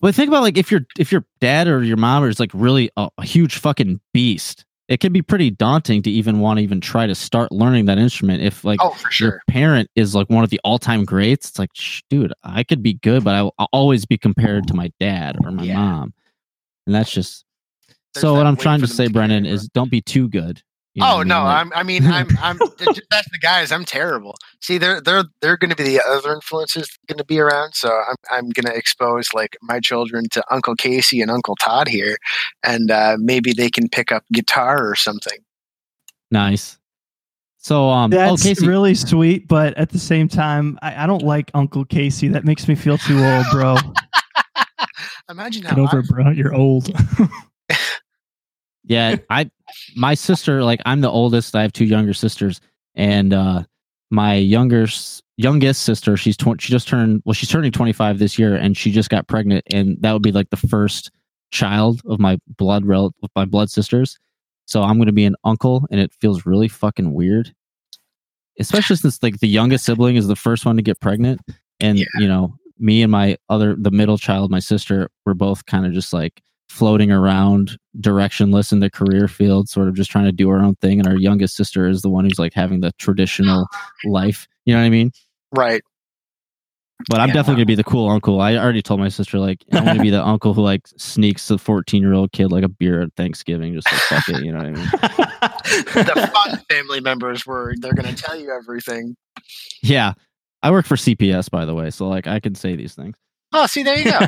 But 0.00 0.14
think 0.14 0.28
about 0.28 0.42
like 0.42 0.58
if 0.58 0.70
your 0.70 0.82
if 0.98 1.10
your 1.12 1.24
dad 1.40 1.66
or 1.68 1.82
your 1.82 1.96
mom 1.96 2.24
is 2.24 2.38
like 2.40 2.50
really 2.52 2.90
a, 2.96 3.08
a 3.18 3.24
huge 3.24 3.56
fucking 3.56 4.00
beast, 4.12 4.64
it 4.88 5.00
can 5.00 5.12
be 5.12 5.22
pretty 5.22 5.50
daunting 5.50 6.02
to 6.02 6.10
even 6.10 6.40
want 6.40 6.58
to 6.58 6.62
even 6.62 6.80
try 6.80 7.06
to 7.06 7.14
start 7.14 7.50
learning 7.50 7.86
that 7.86 7.96
instrument. 7.98 8.42
If 8.42 8.64
like 8.64 8.80
Oh, 8.82 8.90
for 8.90 9.10
your 9.22 9.40
parent 9.48 9.88
is 9.96 10.14
like 10.14 10.28
one 10.28 10.44
of 10.44 10.50
the 10.50 10.60
all-time 10.64 11.04
greats 11.04 11.48
it's 11.48 11.58
like 11.58 11.70
dude 12.10 12.32
i 12.42 12.62
could 12.64 12.82
be 12.82 12.94
good 12.94 13.24
but 13.24 13.34
i'll 13.34 13.68
always 13.72 14.04
be 14.04 14.18
compared 14.18 14.66
to 14.68 14.74
my 14.74 14.90
dad 15.00 15.36
or 15.44 15.50
my 15.50 15.62
Yeah. 15.64 15.76
mom 15.76 16.14
and 16.86 16.94
that's 16.94 17.10
just 17.10 17.44
There's 18.14 18.22
so 18.22 18.34
what 18.34 18.46
i'm 18.46 18.56
trying 18.56 18.80
to 18.80 18.86
say 18.86 19.06
to 19.06 19.12
brennan 19.12 19.46
is 19.46 19.68
don't 19.68 19.90
be 19.90 20.00
too 20.02 20.28
good 20.28 20.62
You 20.94 21.02
know 21.02 21.08
Oh 21.08 21.16
what 21.18 21.26
I 21.26 21.28
no, 21.28 21.34
mean? 21.34 21.44
Like, 21.44 21.56
I'm. 21.66 21.72
I 21.74 21.82
mean, 21.82 22.06
I'm. 22.06 22.28
I'm. 22.40 22.58
that's 23.10 23.30
the 23.30 23.38
guys. 23.40 23.72
I'm 23.72 23.84
terrible. 23.84 24.36
See, 24.60 24.78
they're 24.78 25.00
they're 25.00 25.24
they're 25.40 25.56
going 25.56 25.70
to 25.70 25.76
be 25.76 25.82
the 25.82 26.00
other 26.06 26.32
influences 26.32 26.88
going 27.08 27.18
to 27.18 27.24
be 27.24 27.40
around. 27.40 27.74
So 27.74 27.90
I'm 27.90 28.16
I'm 28.30 28.50
going 28.50 28.66
to 28.66 28.74
expose 28.74 29.28
like 29.34 29.56
my 29.62 29.80
children 29.80 30.28
to 30.30 30.44
Uncle 30.50 30.76
Casey 30.76 31.20
and 31.20 31.30
Uncle 31.30 31.56
Todd 31.56 31.88
here, 31.88 32.16
and 32.62 32.90
uh, 32.90 33.16
maybe 33.18 33.52
they 33.52 33.70
can 33.70 33.88
pick 33.88 34.12
up 34.12 34.24
guitar 34.32 34.88
or 34.88 34.94
something. 34.94 35.38
nice 36.30 36.78
so 37.64 37.88
um 37.88 38.12
oh 38.12 38.16
That's 38.16 38.42
casey 38.42 38.66
really 38.66 38.94
sweet, 38.94 39.48
but 39.48 39.72
at 39.78 39.88
the 39.88 39.98
same 39.98 40.28
time, 40.28 40.78
I, 40.82 41.04
I 41.04 41.06
don't 41.06 41.22
like 41.22 41.50
Uncle 41.54 41.86
Casey. 41.86 42.28
That 42.28 42.44
makes 42.44 42.68
me 42.68 42.74
feel 42.74 42.98
too 42.98 43.24
old, 43.24 43.46
bro. 43.50 43.76
Imagine 45.30 45.62
Get 45.62 45.78
over 45.78 45.96
I, 45.96 46.00
it, 46.00 46.08
bro. 46.08 46.30
You're 46.30 46.54
old. 46.54 46.90
yeah 48.84 49.16
i 49.30 49.48
my 49.96 50.14
sister 50.14 50.62
like 50.62 50.80
i'm 50.86 51.00
the 51.00 51.10
oldest 51.10 51.56
i 51.56 51.62
have 51.62 51.72
two 51.72 51.84
younger 51.86 52.12
sisters 52.12 52.60
and 52.94 53.32
uh 53.32 53.62
my 54.10 54.34
younger 54.34 54.86
youngest 55.36 55.82
sister 55.82 56.16
she's 56.16 56.36
20 56.36 56.60
she 56.62 56.70
just 56.70 56.86
turned 56.86 57.22
well 57.24 57.32
she's 57.32 57.48
turning 57.48 57.72
25 57.72 58.18
this 58.18 58.38
year 58.38 58.54
and 58.54 58.76
she 58.76 58.92
just 58.92 59.10
got 59.10 59.26
pregnant 59.26 59.64
and 59.72 59.96
that 60.00 60.12
would 60.12 60.22
be 60.22 60.32
like 60.32 60.50
the 60.50 60.56
first 60.56 61.10
child 61.50 62.02
of 62.06 62.20
my 62.20 62.38
blood 62.56 62.84
rel 62.84 63.12
of 63.22 63.30
my 63.34 63.44
blood 63.44 63.70
sisters 63.70 64.18
so 64.66 64.82
i'm 64.82 64.96
going 64.96 65.06
to 65.06 65.12
be 65.12 65.24
an 65.24 65.36
uncle 65.44 65.86
and 65.90 65.98
it 66.00 66.12
feels 66.20 66.44
really 66.46 66.68
fucking 66.68 67.12
weird 67.14 67.52
especially 68.60 68.96
since 68.96 69.22
like 69.22 69.40
the 69.40 69.48
youngest 69.48 69.84
sibling 69.84 70.16
is 70.16 70.26
the 70.28 70.36
first 70.36 70.64
one 70.66 70.76
to 70.76 70.82
get 70.82 71.00
pregnant 71.00 71.40
and 71.80 71.98
Yeah. 71.98 72.04
you 72.18 72.28
know 72.28 72.54
me 72.78 73.02
and 73.02 73.10
my 73.10 73.36
other 73.48 73.74
the 73.76 73.90
middle 73.90 74.18
child 74.18 74.50
my 74.50 74.58
sister 74.58 75.10
we're 75.24 75.34
both 75.34 75.64
kind 75.66 75.86
of 75.86 75.92
just 75.92 76.12
like 76.12 76.42
floating 76.74 77.12
around 77.12 77.78
directionless 78.00 78.72
in 78.72 78.80
the 78.80 78.90
career 78.90 79.28
field 79.28 79.68
sort 79.68 79.86
of 79.86 79.94
just 79.94 80.10
trying 80.10 80.24
to 80.24 80.32
do 80.32 80.50
our 80.50 80.58
own 80.58 80.74
thing 80.76 80.98
and 80.98 81.06
our 81.08 81.16
youngest 81.16 81.54
sister 81.54 81.86
is 81.88 82.02
the 82.02 82.08
one 82.10 82.24
who's 82.24 82.38
like 82.38 82.52
having 82.52 82.80
the 82.80 82.90
traditional 82.98 83.64
life 84.06 84.48
you 84.64 84.74
know 84.74 84.80
what 84.80 84.86
i 84.86 84.90
mean 84.90 85.12
right. 85.52 85.82
but 87.08 87.20
i'm 87.20 87.28
Yeah, 87.28 87.34
definitely 87.34 87.52
wow. 87.52 87.56
gonna 87.58 87.66
be 87.66 87.74
the 87.76 87.84
cool 87.84 88.08
uncle 88.08 88.40
i 88.40 88.56
already 88.56 88.82
told 88.82 88.98
my 88.98 89.08
sister 89.08 89.38
like 89.38 89.62
i 89.72 89.80
want 89.82 89.98
to 89.98 90.02
be 90.02 90.10
the 90.10 90.24
uncle 90.26 90.52
who 90.52 90.62
like 90.62 90.82
sneaks 90.96 91.46
the 91.46 91.58
14 91.58 92.02
year 92.02 92.12
old 92.12 92.32
kid 92.32 92.50
like 92.50 92.64
a 92.64 92.68
beer 92.68 93.02
at 93.02 93.14
thanksgiving 93.16 93.72
just 93.74 93.86
like 93.92 94.00
fuck 94.02 94.28
it 94.30 94.44
you 94.44 94.50
know 94.50 94.58
what 94.58 94.66
i 94.66 94.70
mean 94.70 94.88
The 96.04 96.30
fun 96.34 96.60
family 96.68 97.00
members 97.00 97.46
were 97.46 97.74
they're 97.80 97.94
going 97.94 98.12
to 98.12 98.20
tell 98.20 98.36
you 98.38 98.50
everything. 98.50 99.14
yeah 99.82 100.14
i 100.64 100.72
work 100.72 100.86
for 100.86 100.96
cps 100.96 101.48
by 101.48 101.64
the 101.64 101.74
way 101.74 101.90
so 101.90 102.08
like 102.08 102.26
i 102.26 102.40
can 102.40 102.56
say 102.56 102.74
these 102.74 102.94
things 102.96 103.14
Oh, 103.56 103.66
see, 103.66 103.82
there 103.82 103.96
you 103.96 104.04
go. 104.04 104.18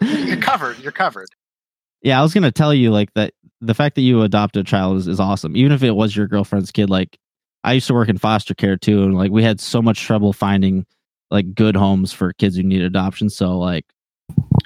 You're 0.02 0.36
covered. 0.40 0.78
You're 0.78 0.92
covered. 0.92 1.28
Yeah, 2.02 2.18
I 2.18 2.22
was 2.22 2.32
gonna 2.32 2.50
tell 2.50 2.72
you 2.72 2.90
like 2.90 3.12
that 3.14 3.34
the 3.60 3.74
fact 3.74 3.94
that 3.96 4.00
you 4.02 4.22
adopted 4.22 4.62
a 4.62 4.64
child 4.68 4.96
is, 4.96 5.06
is 5.06 5.20
awesome. 5.20 5.56
Even 5.56 5.72
if 5.72 5.82
it 5.82 5.90
was 5.92 6.16
your 6.16 6.26
girlfriend's 6.26 6.70
kid, 6.70 6.88
like 6.88 7.18
I 7.62 7.74
used 7.74 7.86
to 7.88 7.94
work 7.94 8.08
in 8.08 8.16
foster 8.18 8.54
care 8.54 8.76
too, 8.76 9.02
and 9.02 9.14
like 9.14 9.30
we 9.30 9.42
had 9.42 9.60
so 9.60 9.82
much 9.82 10.00
trouble 10.00 10.32
finding 10.32 10.86
like 11.30 11.54
good 11.54 11.76
homes 11.76 12.12
for 12.12 12.32
kids 12.32 12.56
who 12.56 12.62
need 12.62 12.80
adoption. 12.82 13.28
So 13.28 13.58
like 13.58 13.84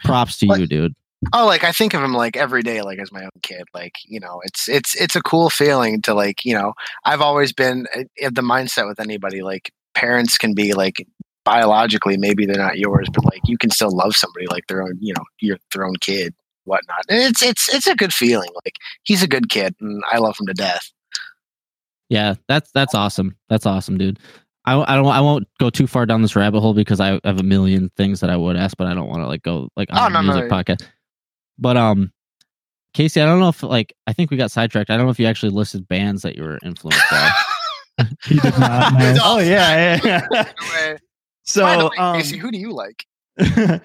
props 0.04 0.38
to 0.38 0.46
What- 0.46 0.60
you, 0.60 0.66
dude. 0.66 0.94
Oh, 1.32 1.46
like 1.46 1.64
I 1.64 1.72
think 1.72 1.94
of 1.94 2.02
him 2.02 2.12
like 2.12 2.36
every 2.36 2.62
day, 2.62 2.82
like 2.82 2.98
as 2.98 3.10
my 3.10 3.22
own 3.24 3.30
kid. 3.42 3.64
Like 3.72 3.94
you 4.06 4.20
know, 4.20 4.40
it's 4.44 4.68
it's 4.68 4.94
it's 4.94 5.16
a 5.16 5.22
cool 5.22 5.48
feeling 5.48 6.02
to 6.02 6.12
like 6.12 6.44
you 6.44 6.52
know. 6.54 6.74
I've 7.06 7.22
always 7.22 7.50
been 7.52 7.86
uh, 7.96 8.04
of 8.26 8.34
the 8.34 8.42
mindset 8.42 8.86
with 8.86 9.00
anybody 9.00 9.40
like 9.42 9.72
parents 9.94 10.36
can 10.36 10.52
be 10.54 10.74
like 10.74 11.06
biologically 11.44 12.16
maybe 12.16 12.46
they're 12.46 12.56
not 12.56 12.78
yours, 12.78 13.08
but 13.12 13.24
like 13.24 13.40
you 13.46 13.58
can 13.58 13.70
still 13.70 13.90
love 13.90 14.16
somebody 14.16 14.46
like 14.46 14.66
their 14.66 14.82
own 14.82 14.96
you 15.00 15.12
know 15.14 15.24
your 15.40 15.58
their 15.72 15.84
own 15.86 15.96
kid, 16.00 16.34
whatnot. 16.64 17.04
And 17.08 17.20
it's 17.22 17.42
it's 17.42 17.72
it's 17.72 17.86
a 17.86 17.94
good 17.94 18.12
feeling. 18.12 18.50
Like 18.64 18.76
he's 19.04 19.22
a 19.22 19.28
good 19.28 19.48
kid, 19.50 19.74
and 19.80 20.02
I 20.10 20.18
love 20.18 20.36
him 20.40 20.46
to 20.46 20.54
death. 20.54 20.90
Yeah, 22.08 22.34
that's 22.48 22.70
that's 22.72 22.94
awesome. 22.94 23.36
That's 23.48 23.66
awesome, 23.66 23.98
dude. 23.98 24.18
I, 24.66 24.80
I 24.80 24.96
don't 24.96 25.06
I 25.06 25.20
won't 25.20 25.46
go 25.60 25.68
too 25.70 25.86
far 25.86 26.06
down 26.06 26.22
this 26.22 26.34
rabbit 26.36 26.60
hole 26.60 26.72
because 26.74 26.98
I 27.00 27.20
have 27.24 27.38
a 27.40 27.42
million 27.42 27.90
things 27.96 28.20
that 28.20 28.30
I 28.30 28.36
would 28.36 28.56
ask, 28.56 28.76
but 28.76 28.86
I 28.86 28.94
don't 28.94 29.08
want 29.08 29.22
to 29.22 29.26
like 29.26 29.42
go 29.42 29.68
like 29.76 29.92
on 29.92 29.98
Oh, 29.98 30.06
a 30.06 30.10
no, 30.10 30.20
no, 30.22 30.32
music 30.32 30.50
no. 30.50 30.56
podcast. 30.56 30.86
But 31.58 31.76
um, 31.76 32.10
Casey, 32.94 33.20
I 33.20 33.26
don't 33.26 33.40
know 33.40 33.48
if 33.48 33.62
like 33.62 33.92
I 34.06 34.12
think 34.14 34.30
we 34.30 34.36
got 34.38 34.50
sidetracked. 34.50 34.88
I 34.90 34.96
don't 34.96 35.04
know 35.06 35.10
if 35.10 35.20
you 35.20 35.26
actually 35.26 35.50
listed 35.50 35.86
bands 35.88 36.22
that 36.22 36.36
you 36.36 36.44
were 36.44 36.58
influenced 36.64 37.02
by. 37.10 37.30
He 38.26 38.34
did 38.40 38.58
not 38.58 38.92
know. 38.98 39.14
oh 39.22 39.38
yeah, 39.38 40.00
yeah. 40.04 40.26
yeah. 40.32 40.98
Anyway, 41.46 41.52
so 41.52 41.62
by 41.62 41.76
the 41.76 41.84
way, 41.86 41.96
um, 41.98 42.16
Casey, 42.16 42.38
who 42.38 42.50
do 42.50 42.58
you 42.58 42.72
like? 42.72 43.04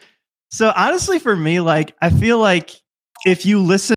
so 0.52 0.72
honestly, 0.76 1.20
for 1.20 1.36
me, 1.36 1.60
like 1.60 1.94
I 2.02 2.10
feel 2.10 2.38
like 2.40 2.72
if 3.26 3.46
you 3.46 3.60
listen, 3.62 3.96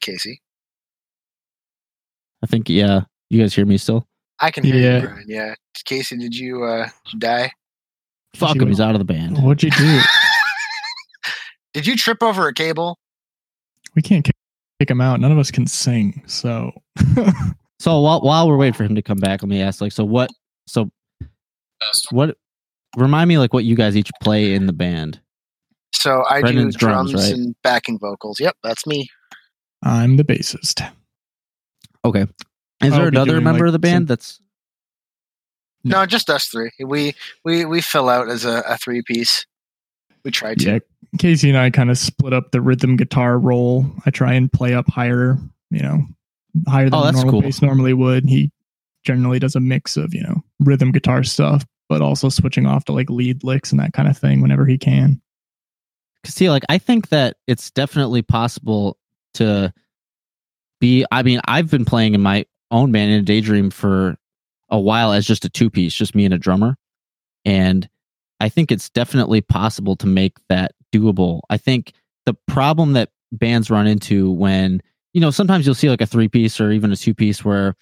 Casey, 0.00 0.40
I 2.42 2.46
think 2.46 2.68
yeah, 2.68 3.02
you 3.30 3.40
guys 3.40 3.54
hear 3.54 3.66
me 3.66 3.78
still? 3.78 4.06
I 4.40 4.50
can 4.50 4.64
hear 4.64 4.76
Yeah. 4.76 5.00
you, 5.00 5.08
Brian. 5.08 5.24
Yeah, 5.28 5.54
Casey, 5.84 6.16
did 6.16 6.34
you 6.34 6.64
uh 6.64 6.84
did 7.04 7.12
you 7.14 7.18
die? 7.20 7.50
Fuck 8.34 8.56
You- 8.56 8.62
him, 8.62 8.68
he's 8.68 8.80
out 8.80 8.94
of 8.94 8.98
the 8.98 9.04
band. 9.04 9.42
What'd 9.42 9.62
you 9.62 9.70
do? 9.70 10.00
Did 11.74 11.86
you 11.86 11.96
trip 11.96 12.22
over 12.22 12.48
a 12.48 12.54
cable? 12.54 12.98
We 13.94 14.00
can't 14.02 14.24
kick, 14.24 14.34
kick 14.80 14.90
him 14.90 15.00
out. 15.02 15.20
None 15.20 15.30
of 15.30 15.38
us 15.38 15.50
can 15.50 15.66
sing. 15.66 16.22
So 16.26 16.72
So 17.80 18.00
while 18.00 18.20
while 18.20 18.48
we're 18.48 18.56
waiting 18.56 18.74
for 18.74 18.84
him 18.84 18.94
to 18.94 19.02
come 19.02 19.18
back, 19.18 19.42
let 19.42 19.48
me 19.48 19.62
ask 19.62 19.80
like 19.80 19.92
so 19.92 20.04
what 20.04 20.30
so 20.66 20.90
what 22.10 22.36
remind 22.96 23.28
me 23.28 23.38
like 23.38 23.52
what 23.52 23.64
you 23.64 23.76
guys 23.76 23.96
each 23.96 24.10
play 24.22 24.54
in 24.54 24.66
the 24.66 24.72
band. 24.72 25.20
So 25.94 26.24
I 26.28 26.40
Brendan's 26.40 26.74
do 26.74 26.86
drums, 26.86 27.12
drums, 27.12 27.30
right? 27.30 27.38
and 27.38 27.54
backing 27.62 27.98
vocals. 27.98 28.40
Yep, 28.40 28.56
that's 28.62 28.86
me. 28.86 29.08
I'm 29.82 30.16
the 30.16 30.24
bassist. 30.24 30.88
Okay. 32.04 32.26
Is 32.82 32.92
I'll 32.92 32.98
there 32.98 33.08
another 33.08 33.40
member 33.40 33.64
like, 33.64 33.68
of 33.68 33.72
the 33.72 33.78
band 33.78 34.08
that's 34.08 34.40
No, 35.84 36.06
just 36.06 36.30
us 36.30 36.46
three. 36.46 36.70
We 36.80 37.14
we 37.44 37.64
we 37.64 37.80
fill 37.80 38.08
out 38.08 38.28
as 38.28 38.44
a, 38.44 38.62
a 38.66 38.76
three 38.78 39.02
piece. 39.02 39.46
We 40.24 40.30
try 40.30 40.54
to. 40.54 40.64
Yeah, 40.64 40.78
Casey 41.18 41.48
and 41.48 41.58
I 41.58 41.70
kind 41.70 41.90
of 41.90 41.98
split 41.98 42.32
up 42.32 42.50
the 42.50 42.60
rhythm 42.60 42.96
guitar 42.96 43.38
role. 43.38 43.86
I 44.04 44.10
try 44.10 44.34
and 44.34 44.52
play 44.52 44.74
up 44.74 44.88
higher, 44.88 45.38
you 45.70 45.80
know, 45.80 46.06
higher 46.66 46.90
than 46.90 46.98
Oh, 46.98 47.10
normal 47.10 47.30
cool. 47.32 47.42
bass 47.42 47.62
normally 47.62 47.92
would. 47.94 48.28
He 48.28 48.50
generally 49.04 49.38
does 49.38 49.54
a 49.56 49.60
mix 49.60 49.96
of, 49.96 50.14
you 50.14 50.22
know, 50.22 50.42
rhythm 50.60 50.92
guitar 50.92 51.22
stuff, 51.24 51.64
but 51.88 52.00
also 52.02 52.28
switching 52.28 52.66
off 52.66 52.84
to 52.86 52.92
like 52.92 53.08
lead 53.10 53.44
licks 53.44 53.70
and 53.70 53.80
that 53.80 53.92
kind 53.92 54.08
of 54.08 54.16
thing 54.18 54.40
whenever 54.42 54.66
he 54.66 54.76
can. 54.78 55.20
Cause 56.24 56.34
see 56.34 56.50
like 56.50 56.64
i 56.68 56.78
think 56.78 57.10
that 57.10 57.36
it's 57.46 57.70
definitely 57.70 58.22
possible 58.22 58.98
to 59.34 59.72
be 60.80 61.04
i 61.12 61.22
mean 61.22 61.40
i've 61.46 61.70
been 61.70 61.84
playing 61.84 62.12
in 62.14 62.20
my 62.20 62.44
own 62.72 62.90
band 62.90 63.12
in 63.12 63.20
a 63.20 63.22
daydream 63.22 63.70
for 63.70 64.16
a 64.68 64.80
while 64.80 65.12
as 65.12 65.24
just 65.24 65.44
a 65.44 65.48
two 65.48 65.70
piece 65.70 65.94
just 65.94 66.16
me 66.16 66.24
and 66.24 66.34
a 66.34 66.38
drummer 66.38 66.76
and 67.44 67.88
i 68.40 68.48
think 68.48 68.72
it's 68.72 68.90
definitely 68.90 69.40
possible 69.40 69.94
to 69.94 70.08
make 70.08 70.36
that 70.48 70.72
doable 70.92 71.40
i 71.50 71.56
think 71.56 71.92
the 72.26 72.34
problem 72.48 72.94
that 72.94 73.10
bands 73.30 73.70
run 73.70 73.86
into 73.86 74.28
when 74.32 74.82
you 75.18 75.20
know 75.20 75.32
sometimes 75.32 75.66
you'll 75.66 75.74
see 75.74 75.90
like 75.90 76.00
a 76.00 76.06
three 76.06 76.28
piece 76.28 76.60
or 76.60 76.70
even 76.70 76.92
a 76.92 76.96
two 76.96 77.12
piece 77.12 77.44
where 77.44 77.74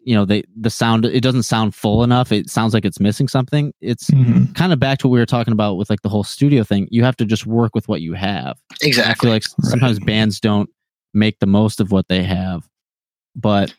you 0.00 0.16
know 0.16 0.24
they 0.24 0.42
the 0.60 0.68
sound 0.68 1.04
it 1.04 1.20
doesn't 1.20 1.44
sound 1.44 1.76
full 1.76 2.02
enough 2.02 2.32
it 2.32 2.50
sounds 2.50 2.74
like 2.74 2.84
it's 2.84 2.98
missing 2.98 3.28
something 3.28 3.72
it's 3.80 4.10
Mhm. 4.10 4.52
kind 4.56 4.72
of 4.72 4.80
back 4.80 4.98
to 4.98 5.06
what 5.06 5.12
we 5.12 5.20
were 5.20 5.26
talking 5.26 5.52
about 5.52 5.76
with 5.76 5.88
like 5.90 6.02
the 6.02 6.08
whole 6.08 6.24
studio 6.24 6.64
thing. 6.64 6.88
You 6.90 7.04
have 7.04 7.16
to 7.18 7.24
just 7.24 7.46
work 7.46 7.72
with 7.76 7.86
what 7.86 8.00
you 8.00 8.14
have. 8.14 8.58
I 8.72 8.76
Exactly. 8.82 9.26
feel 9.28 9.32
like 9.32 9.44
sometimes 9.62 10.00
bands 10.00 10.40
don't 10.40 10.68
make 11.14 11.38
the 11.38 11.46
most 11.46 11.78
of 11.80 11.92
what 11.92 12.08
they 12.08 12.24
have, 12.24 12.66
but 13.36 13.72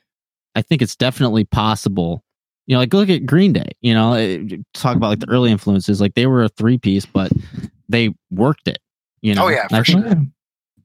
I 0.55 0.61
think 0.61 0.81
it's 0.81 0.95
definitely 0.95 1.43
possible. 1.43 2.23
You 2.67 2.75
know, 2.75 2.79
like 2.79 2.93
look 2.93 3.09
at 3.09 3.25
Green 3.25 3.51
Day. 3.51 3.71
You 3.81 3.93
know, 3.93 4.13
eh, 4.13 4.37
talk 4.73 4.95
about 4.95 5.09
like 5.09 5.19
the 5.19 5.29
early 5.29 5.51
influences. 5.51 5.99
Like 5.99 6.13
they 6.13 6.25
were 6.27 6.43
a 6.43 6.49
three 6.49 6.77
piece, 6.77 7.05
but 7.05 7.31
they 7.89 8.13
worked 8.29 8.67
it. 8.69 8.79
You 9.21 9.35
know, 9.35 9.45
Oh, 9.45 9.49
yeah, 9.49 9.67
for 9.67 9.83
sure. 9.83 10.15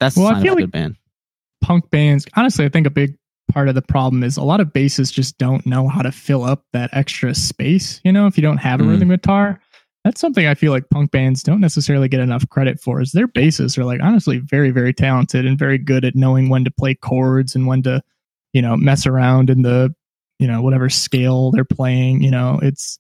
That's 0.01 0.16
Well, 0.16 0.26
I 0.26 0.30
the 0.30 0.34
sign 0.37 0.43
feel 0.43 0.53
of 0.53 0.59
a 0.59 0.61
like- 0.62 0.64
good 0.64 0.72
band. 0.72 0.97
Punk 1.63 1.91
bands, 1.91 2.27
honestly, 2.37 2.65
I 2.65 2.69
think 2.69 2.87
a 2.87 2.91
big 2.91 3.17
part 3.53 3.69
of 3.69 3.75
the 3.75 3.83
problem 3.83 4.23
is 4.23 4.37
a 4.37 4.43
lot 4.43 4.61
of 4.61 4.69
bassists 4.69 5.13
just 5.13 5.39
don't 5.39 5.65
know 5.67 5.89
how 5.89 6.03
to 6.03 6.13
fill 6.13 6.45
up 6.45 6.65
that 6.73 6.91
extra 6.93 7.35
space. 7.35 8.01
You 8.05 8.13
know, 8.13 8.27
if 8.27 8.37
you 8.37 8.43
don't 8.43 8.59
have 8.59 8.81
a 8.81 8.85
Mm. 8.85 8.91
rhythm 8.91 9.09
guitar, 9.09 9.61
that's 10.05 10.21
something 10.21 10.47
I 10.47 10.55
feel 10.55 10.73
like 10.73 10.89
punk 10.91 11.11
bands 11.11 11.43
don't 11.43 11.61
necessarily 11.61 12.09
get 12.09 12.21
enough 12.21 12.49
credit 12.49 12.81
for. 12.81 13.01
Is 13.01 13.13
their 13.13 13.29
bassists 13.29 13.77
are 13.79 13.85
like 13.85 14.01
honestly 14.03 14.39
very, 14.39 14.71
very 14.71 14.93
talented 14.93 15.47
and 15.47 15.59
very 15.59 15.79
good 15.79 16.05
at 16.05 16.15
knowing 16.15 16.49
when 16.49 16.65
to 16.65 16.71
play 16.71 16.95
chords 16.95 17.55
and 17.57 17.67
when 17.67 17.83
to, 17.83 18.03
you 18.53 18.63
know, 18.63 18.77
mess 18.77 19.07
around 19.07 19.51
in 19.51 19.63
the, 19.63 19.95
you 20.39 20.47
know, 20.47 20.63
whatever 20.63 20.89
scale 20.89 21.51
they're 21.51 21.65
playing. 21.65 22.23
You 22.23 22.31
know, 22.31 22.61
it's 22.63 22.99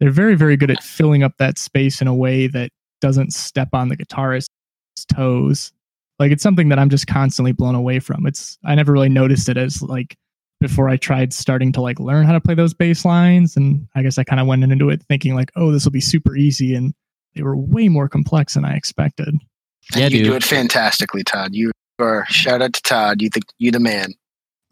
they're 0.00 0.10
very, 0.10 0.34
very 0.36 0.56
good 0.56 0.70
at 0.70 0.82
filling 0.82 1.22
up 1.22 1.32
that 1.38 1.58
space 1.58 2.00
in 2.00 2.06
a 2.06 2.14
way 2.14 2.46
that 2.48 2.70
doesn't 3.00 3.32
step 3.32 3.70
on 3.72 3.88
the 3.88 3.96
guitarist's 3.96 4.48
toes 5.12 5.72
like 6.18 6.32
it's 6.32 6.42
something 6.42 6.68
that 6.68 6.78
i'm 6.78 6.90
just 6.90 7.06
constantly 7.06 7.52
blown 7.52 7.74
away 7.74 7.98
from 7.98 8.26
it's 8.26 8.58
i 8.64 8.74
never 8.74 8.92
really 8.92 9.08
noticed 9.08 9.48
it 9.48 9.56
as 9.56 9.82
like 9.82 10.16
before 10.60 10.88
i 10.88 10.96
tried 10.96 11.32
starting 11.32 11.72
to 11.72 11.80
like 11.80 11.98
learn 12.00 12.24
how 12.24 12.32
to 12.32 12.40
play 12.40 12.54
those 12.54 12.74
bass 12.74 13.04
lines 13.04 13.56
and 13.56 13.86
i 13.94 14.02
guess 14.02 14.18
i 14.18 14.24
kind 14.24 14.40
of 14.40 14.46
went 14.46 14.62
into 14.64 14.88
it 14.88 15.02
thinking 15.08 15.34
like 15.34 15.50
oh 15.56 15.70
this 15.72 15.84
will 15.84 15.92
be 15.92 16.00
super 16.00 16.36
easy 16.36 16.74
and 16.74 16.94
they 17.34 17.42
were 17.42 17.56
way 17.56 17.88
more 17.88 18.08
complex 18.08 18.54
than 18.54 18.64
i 18.64 18.74
expected 18.74 19.34
Yeah, 19.94 20.08
you 20.08 20.24
do 20.24 20.34
it 20.34 20.42
fantastically, 20.44 21.22
Todd. 21.24 21.54
You 21.54 21.70
are 21.98 22.24
shout 22.28 22.62
out 22.62 22.72
to 22.72 22.82
Todd. 22.82 23.20
You 23.20 23.28
think 23.28 23.44
you 23.58 23.70
the 23.70 23.80
man. 23.80 24.14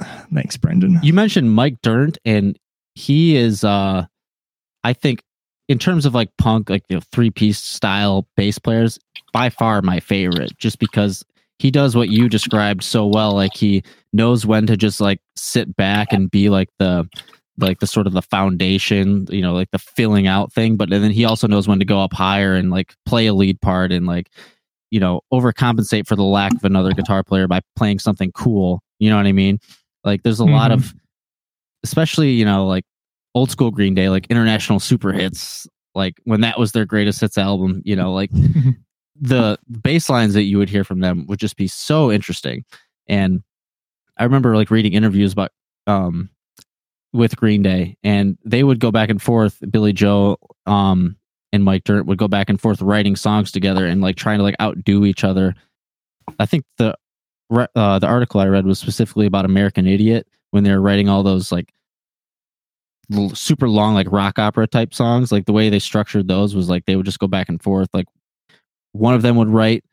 thanks 0.34 0.56
brendan 0.56 0.98
You 1.02 1.12
mentioned 1.12 1.52
Mike 1.52 1.76
Dirnt, 1.82 2.18
and 2.24 2.58
he 2.94 3.36
is, 3.36 3.62
uh 3.64 4.06
I 4.84 4.92
think, 4.94 5.22
in 5.68 5.78
terms 5.78 6.06
of 6.06 6.14
like 6.14 6.30
punk, 6.38 6.70
like 6.70 6.88
the 6.88 7.00
three 7.12 7.30
piece 7.30 7.58
style 7.58 8.26
bass 8.36 8.58
players, 8.58 8.98
by 9.32 9.50
far 9.50 9.82
my 9.82 10.00
favorite, 10.00 10.56
just 10.58 10.78
because 10.78 11.24
he 11.62 11.70
does 11.70 11.94
what 11.94 12.08
you 12.08 12.28
described 12.28 12.82
so 12.82 13.06
well. 13.06 13.34
Like 13.34 13.54
he 13.56 13.84
knows 14.12 14.44
when 14.44 14.66
to 14.66 14.76
just 14.76 15.00
like 15.00 15.20
sit 15.36 15.76
back 15.76 16.12
and 16.12 16.28
be 16.28 16.48
like 16.48 16.68
the 16.80 17.08
like 17.58 17.78
the 17.78 17.86
sort 17.86 18.08
of 18.08 18.14
the 18.14 18.22
foundation, 18.22 19.26
you 19.30 19.40
know, 19.42 19.52
like 19.54 19.70
the 19.70 19.78
filling 19.78 20.26
out 20.26 20.52
thing. 20.52 20.76
But 20.76 20.90
then 20.90 21.08
he 21.12 21.24
also 21.24 21.46
knows 21.46 21.68
when 21.68 21.78
to 21.78 21.84
go 21.84 22.00
up 22.00 22.12
higher 22.12 22.54
and 22.54 22.70
like 22.72 22.94
play 23.06 23.26
a 23.28 23.34
lead 23.34 23.60
part 23.60 23.92
and 23.92 24.06
like, 24.06 24.28
you 24.90 24.98
know, 24.98 25.20
overcompensate 25.32 26.08
for 26.08 26.16
the 26.16 26.24
lack 26.24 26.52
of 26.52 26.64
another 26.64 26.90
guitar 26.94 27.22
player 27.22 27.46
by 27.46 27.60
playing 27.76 28.00
something 28.00 28.32
cool. 28.32 28.82
You 28.98 29.10
know 29.10 29.16
what 29.16 29.26
I 29.26 29.32
mean? 29.32 29.60
Like 30.02 30.24
there's 30.24 30.40
a 30.40 30.44
lot 30.44 30.72
Mhm. 30.72 30.74
of 30.74 30.92
especially, 31.84 32.32
you 32.32 32.44
know, 32.44 32.66
like 32.66 32.84
old 33.36 33.50
school 33.52 33.70
Green 33.70 33.94
Day, 33.94 34.08
like 34.08 34.26
international 34.30 34.80
super 34.80 35.12
hits, 35.12 35.66
like 35.94 36.14
when 36.24 36.40
that 36.40 36.58
was 36.58 36.72
their 36.72 36.86
greatest 36.86 37.20
hits 37.20 37.38
album, 37.38 37.82
you 37.84 37.94
know, 37.94 38.12
like 38.12 38.30
the 39.20 39.58
bass 39.82 40.08
lines 40.08 40.34
that 40.34 40.44
you 40.44 40.58
would 40.58 40.68
hear 40.68 40.84
from 40.84 41.00
them 41.00 41.26
would 41.26 41.38
just 41.38 41.56
be 41.56 41.66
so 41.66 42.10
interesting. 42.10 42.64
And 43.06 43.42
I 44.18 44.24
remember 44.24 44.56
like 44.56 44.70
reading 44.70 44.92
interviews 44.92 45.32
about 45.32 45.50
um 45.86 46.30
with 47.12 47.36
Green 47.36 47.62
Day 47.62 47.96
and 48.02 48.38
they 48.44 48.64
would 48.64 48.80
go 48.80 48.90
back 48.90 49.10
and 49.10 49.20
forth, 49.20 49.58
Billie 49.70 49.92
Joe 49.92 50.38
um 50.66 51.16
and 51.52 51.64
Mike 51.64 51.84
Dirnt 51.84 52.06
would 52.06 52.18
go 52.18 52.28
back 52.28 52.48
and 52.48 52.60
forth 52.60 52.80
writing 52.80 53.14
songs 53.16 53.52
together 53.52 53.86
and 53.86 54.00
like 54.00 54.16
trying 54.16 54.38
to 54.38 54.42
like 54.42 54.56
outdo 54.60 55.04
each 55.04 55.22
other. 55.22 55.54
I 56.38 56.46
think 56.46 56.64
the 56.78 56.96
uh, 57.76 57.98
the 57.98 58.06
article 58.06 58.40
I 58.40 58.46
read 58.46 58.64
was 58.64 58.78
specifically 58.78 59.26
about 59.26 59.44
American 59.44 59.86
Idiot 59.86 60.26
when 60.52 60.64
they 60.64 60.70
were 60.70 60.80
writing 60.80 61.10
all 61.10 61.22
those 61.22 61.52
like 61.52 61.72
super 63.34 63.68
long 63.68 63.94
like 63.94 64.10
rock 64.10 64.38
opera 64.38 64.66
type 64.66 64.94
songs. 64.94 65.30
Like 65.30 65.44
the 65.44 65.52
way 65.52 65.68
they 65.68 65.78
structured 65.78 66.28
those 66.28 66.54
was 66.54 66.70
like 66.70 66.86
they 66.86 66.96
would 66.96 67.06
just 67.06 67.18
go 67.18 67.26
back 67.26 67.48
and 67.48 67.62
forth. 67.62 67.88
Like 67.92 68.06
one 68.92 69.14
of 69.14 69.22
them 69.22 69.36
would 69.36 69.48
write 69.48 69.84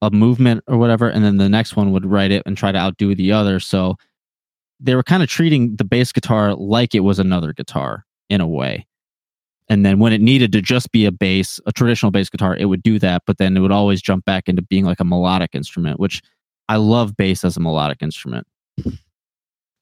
a 0.00 0.10
movement 0.10 0.64
or 0.66 0.78
whatever, 0.78 1.08
and 1.08 1.24
then 1.24 1.36
the 1.36 1.48
next 1.48 1.76
one 1.76 1.92
would 1.92 2.06
write 2.06 2.30
it 2.30 2.42
and 2.46 2.56
try 2.56 2.72
to 2.72 2.78
outdo 2.78 3.14
the 3.14 3.32
other. 3.32 3.60
So 3.60 3.96
they 4.80 4.94
were 4.94 5.02
kind 5.02 5.22
of 5.22 5.28
treating 5.28 5.76
the 5.76 5.84
bass 5.84 6.12
guitar 6.12 6.54
like 6.54 6.94
it 6.94 7.00
was 7.00 7.18
another 7.18 7.52
guitar. 7.52 8.04
in 8.28 8.40
a 8.40 8.48
way. 8.48 8.86
And 9.68 9.86
then 9.86 9.98
when 9.98 10.12
it 10.12 10.20
needed 10.20 10.52
to 10.52 10.62
just 10.62 10.90
be 10.90 11.06
a 11.06 11.12
bass, 11.12 11.60
a 11.66 11.72
traditional 11.72 12.10
bass 12.10 12.28
guitar, 12.28 12.56
it 12.56 12.64
would 12.64 12.82
do 12.82 12.98
that, 12.98 13.22
but 13.26 13.38
then 13.38 13.56
it 13.56 13.60
would 13.60 13.72
always 13.72 14.02
jump 14.02 14.24
back 14.24 14.48
into 14.48 14.62
being 14.62 14.84
like 14.84 15.00
a 15.00 15.04
melodic 15.04 15.54
instrument, 15.54 16.00
which 16.00 16.22
I 16.68 16.76
love 16.76 17.16
bass 17.16 17.44
as 17.44 17.56
a 17.56 17.60
melodic 17.60 18.02
instrument. 18.02 18.46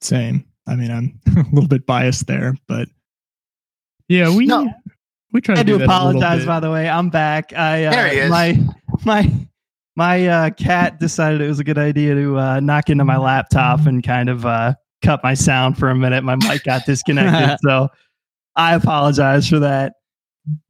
Same. 0.00 0.44
I 0.66 0.76
mean, 0.76 0.90
I'm 0.90 1.20
a 1.36 1.44
little 1.52 1.68
bit 1.68 1.86
biased 1.86 2.26
there, 2.26 2.56
but 2.66 2.88
yeah, 4.08 4.34
we 4.34 4.46
No. 4.46 4.72
We 5.32 5.40
try 5.40 5.54
to 5.54 5.60
I 5.60 5.62
do 5.64 5.72
do 5.72 5.78
that 5.78 5.84
a 5.84 6.04
little 6.06 6.20
apologize, 6.22 6.46
by 6.46 6.60
the 6.60 6.70
way. 6.70 6.88
I'm 6.88 7.10
back. 7.10 7.52
I 7.52 7.84
uh, 7.84 7.90
There 7.90 8.08
he 8.08 8.18
is. 8.18 8.30
my 8.30 8.58
my 9.04 9.30
my 9.96 10.26
uh, 10.26 10.50
cat 10.50 10.98
decided 10.98 11.40
it 11.40 11.48
was 11.48 11.58
a 11.58 11.64
good 11.64 11.78
idea 11.78 12.14
to 12.14 12.38
uh, 12.38 12.60
knock 12.60 12.90
into 12.90 13.04
my 13.04 13.16
laptop 13.16 13.86
and 13.86 14.02
kind 14.02 14.28
of 14.28 14.46
uh, 14.46 14.74
cut 15.02 15.22
my 15.22 15.34
sound 15.34 15.78
for 15.78 15.90
a 15.90 15.94
minute. 15.94 16.24
My 16.24 16.36
mic 16.36 16.64
got 16.64 16.86
disconnected, 16.86 17.58
so 17.64 17.88
I 18.56 18.74
apologize 18.74 19.48
for 19.48 19.58
that. 19.60 19.94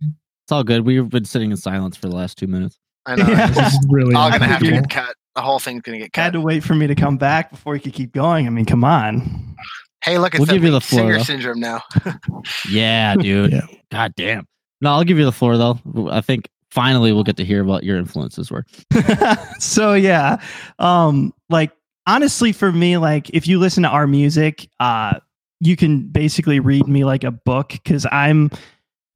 It's 0.03 0.53
all 0.53 0.65
good. 0.65 0.85
We've 0.85 1.09
been 1.09 1.25
sitting 1.25 1.51
in 1.51 1.57
silence 1.57 1.97
for 1.97 2.09
the 2.09 2.17
last 2.17 2.39
two 2.39 2.47
minutes. 2.47 2.79
I 3.07 3.17
know. 3.17 3.27
Yeah. 3.27 3.47
This 3.49 3.73
is 3.73 3.87
really 3.89 4.15
All 4.15 4.31
gonna 4.31 4.47
have 4.47 4.61
to 4.61 4.71
get 4.71 4.91
cut. 4.91 5.15
The 5.35 5.43
whole 5.43 5.59
thing's 5.59 5.83
gonna 5.83 5.99
get 5.99 6.13
cut. 6.13 6.23
Had 6.23 6.33
to 6.35 6.41
wait 6.41 6.63
for 6.63 6.75
me 6.75 6.87
to 6.87 6.95
come 6.95 7.17
back 7.17 7.51
before 7.51 7.75
you 7.75 7.81
could 7.81 7.95
keep 7.95 8.13
going. 8.13 8.47
I 8.47 8.51
mean, 8.51 8.67
come 8.67 8.85
on. 8.85 9.57
Hey, 10.03 10.19
look, 10.19 10.35
it's 10.35 10.41
We'll 10.41 10.47
that 10.47 10.53
give 10.55 10.65
you 10.65 10.71
the 10.71 10.77
lead 10.77 10.83
floor, 10.85 11.03
singer 11.03 11.17
though. 11.19 11.23
syndrome 11.25 11.61
now. 11.61 11.83
Yeah, 12.71 13.17
dude. 13.17 13.53
Yeah. 13.53 13.67
God 13.91 14.15
damn. 14.17 14.47
No, 14.81 14.91
I'll 14.93 15.05
give 15.05 15.19
you 15.19 15.25
the 15.25 15.33
floor 15.33 15.57
though. 15.59 15.79
I 16.11 16.21
think 16.21 16.49
finally 16.71 17.13
we'll 17.13 17.25
get 17.25 17.37
to 17.37 17.45
hear 17.45 17.65
what 17.65 17.85
your 17.85 17.97
influences 17.99 18.51
were. 18.51 18.65
so 19.59 19.93
yeah 19.93 20.41
um 20.79 21.35
like 21.49 21.73
honestly 22.07 22.53
for 22.53 22.71
me 22.73 22.97
like 22.97 23.29
if 23.31 23.47
you 23.49 23.59
listen 23.59 23.83
to 23.83 23.89
our 23.89 24.07
music 24.07 24.69
uh 24.79 25.19
you 25.61 25.77
can 25.77 26.07
basically 26.09 26.61
read 26.61 26.87
me 26.87 27.05
like 27.05 27.25
a 27.25 27.31
book 27.33 27.71
because 27.71 28.07
i'm 28.13 28.51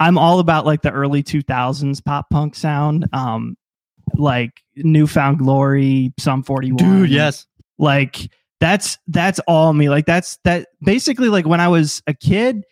i'm 0.00 0.18
all 0.18 0.40
about 0.40 0.66
like 0.66 0.82
the 0.82 0.90
early 0.90 1.22
2000s 1.22 2.04
pop 2.04 2.28
punk 2.28 2.54
sound 2.56 3.08
um 3.12 3.56
like 4.16 4.60
newfound 4.76 5.38
glory 5.38 6.12
sum 6.18 6.42
41 6.42 6.76
dude, 6.76 7.10
yes, 7.10 7.46
like 7.78 8.28
that's 8.60 8.98
that's 9.08 9.40
all 9.40 9.72
me 9.72 9.88
like 9.88 10.06
that's 10.06 10.38
that 10.44 10.68
basically 10.82 11.28
like 11.28 11.46
when 11.46 11.60
i 11.60 11.68
was 11.68 12.02
a 12.06 12.14
kid 12.14 12.64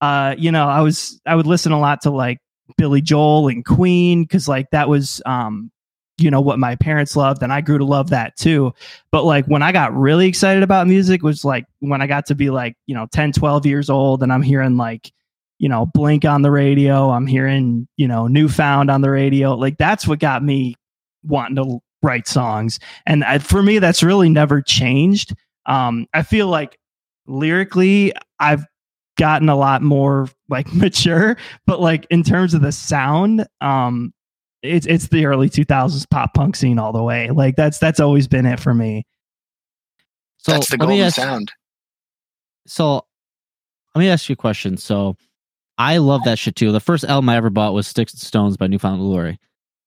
uh 0.00 0.34
you 0.36 0.50
know 0.50 0.66
i 0.66 0.80
was 0.80 1.20
i 1.26 1.34
would 1.34 1.46
listen 1.46 1.72
a 1.72 1.78
lot 1.80 2.00
to 2.02 2.10
like 2.10 2.38
billy 2.76 3.00
joel 3.00 3.48
and 3.48 3.64
queen 3.64 4.22
because 4.22 4.48
like 4.48 4.68
that 4.70 4.88
was 4.88 5.22
um 5.26 5.70
you 6.18 6.30
know 6.30 6.40
what 6.40 6.58
my 6.58 6.74
parents 6.76 7.14
loved 7.16 7.42
and 7.42 7.52
i 7.52 7.60
grew 7.60 7.78
to 7.78 7.84
love 7.84 8.10
that 8.10 8.36
too. 8.36 8.72
But 9.12 9.24
like 9.24 9.46
when 9.46 9.62
i 9.62 9.72
got 9.72 9.94
really 9.94 10.26
excited 10.26 10.62
about 10.62 10.86
music 10.86 11.22
was 11.22 11.44
like 11.44 11.66
when 11.80 12.00
i 12.00 12.06
got 12.06 12.26
to 12.26 12.34
be 12.34 12.50
like 12.50 12.74
you 12.86 12.94
know 12.94 13.06
10 13.12 13.32
12 13.32 13.66
years 13.66 13.90
old 13.90 14.22
and 14.22 14.32
i'm 14.32 14.42
hearing 14.42 14.76
like 14.76 15.12
you 15.58 15.68
know 15.68 15.86
blink 15.86 16.24
on 16.24 16.42
the 16.42 16.50
radio 16.50 17.10
i'm 17.10 17.26
hearing 17.26 17.86
you 17.96 18.08
know 18.08 18.26
newfound 18.26 18.90
on 18.90 19.00
the 19.02 19.10
radio 19.10 19.54
like 19.54 19.76
that's 19.78 20.06
what 20.06 20.18
got 20.18 20.42
me 20.42 20.74
wanting 21.22 21.56
to 21.56 21.80
write 22.06 22.26
songs 22.28 22.78
and 23.06 23.22
I, 23.24 23.38
for 23.38 23.62
me 23.62 23.78
that's 23.80 24.02
really 24.02 24.28
never 24.30 24.62
changed 24.62 25.34
um 25.66 26.06
i 26.14 26.22
feel 26.22 26.46
like 26.46 26.78
lyrically 27.26 28.12
i've 28.38 28.64
gotten 29.18 29.48
a 29.48 29.56
lot 29.56 29.82
more 29.82 30.28
like 30.48 30.72
mature 30.72 31.36
but 31.66 31.80
like 31.80 32.06
in 32.10 32.22
terms 32.22 32.54
of 32.54 32.62
the 32.62 32.72
sound 32.72 33.46
um 33.60 34.12
it's 34.62 34.86
it's 34.86 35.08
the 35.08 35.26
early 35.26 35.50
2000s 35.50 36.08
pop 36.10 36.32
punk 36.34 36.54
scene 36.56 36.78
all 36.78 36.92
the 36.92 37.02
way 37.02 37.30
like 37.30 37.56
that's 37.56 37.78
that's 37.78 38.00
always 38.00 38.26
been 38.28 38.46
it 38.46 38.58
for 38.60 38.72
me 38.74 39.04
So 40.38 40.52
That's 40.52 40.70
the 40.70 40.76
let 40.78 40.88
me 40.88 40.98
golden 40.98 41.06
ask, 41.06 41.16
sound. 41.16 41.52
So 42.66 43.04
let 43.94 44.00
me 44.00 44.08
ask 44.08 44.28
you 44.28 44.34
a 44.34 44.36
question. 44.36 44.76
So 44.76 45.16
I 45.78 45.98
love 45.98 46.22
that 46.24 46.38
shit 46.38 46.56
too. 46.56 46.72
The 46.72 46.80
first 46.80 47.04
album 47.04 47.28
I 47.28 47.36
ever 47.36 47.50
bought 47.50 47.74
was 47.74 47.86
Sticks 47.86 48.12
and 48.12 48.20
Stones 48.20 48.56
by 48.56 48.66
Newfound 48.66 49.00
Glory. 49.00 49.38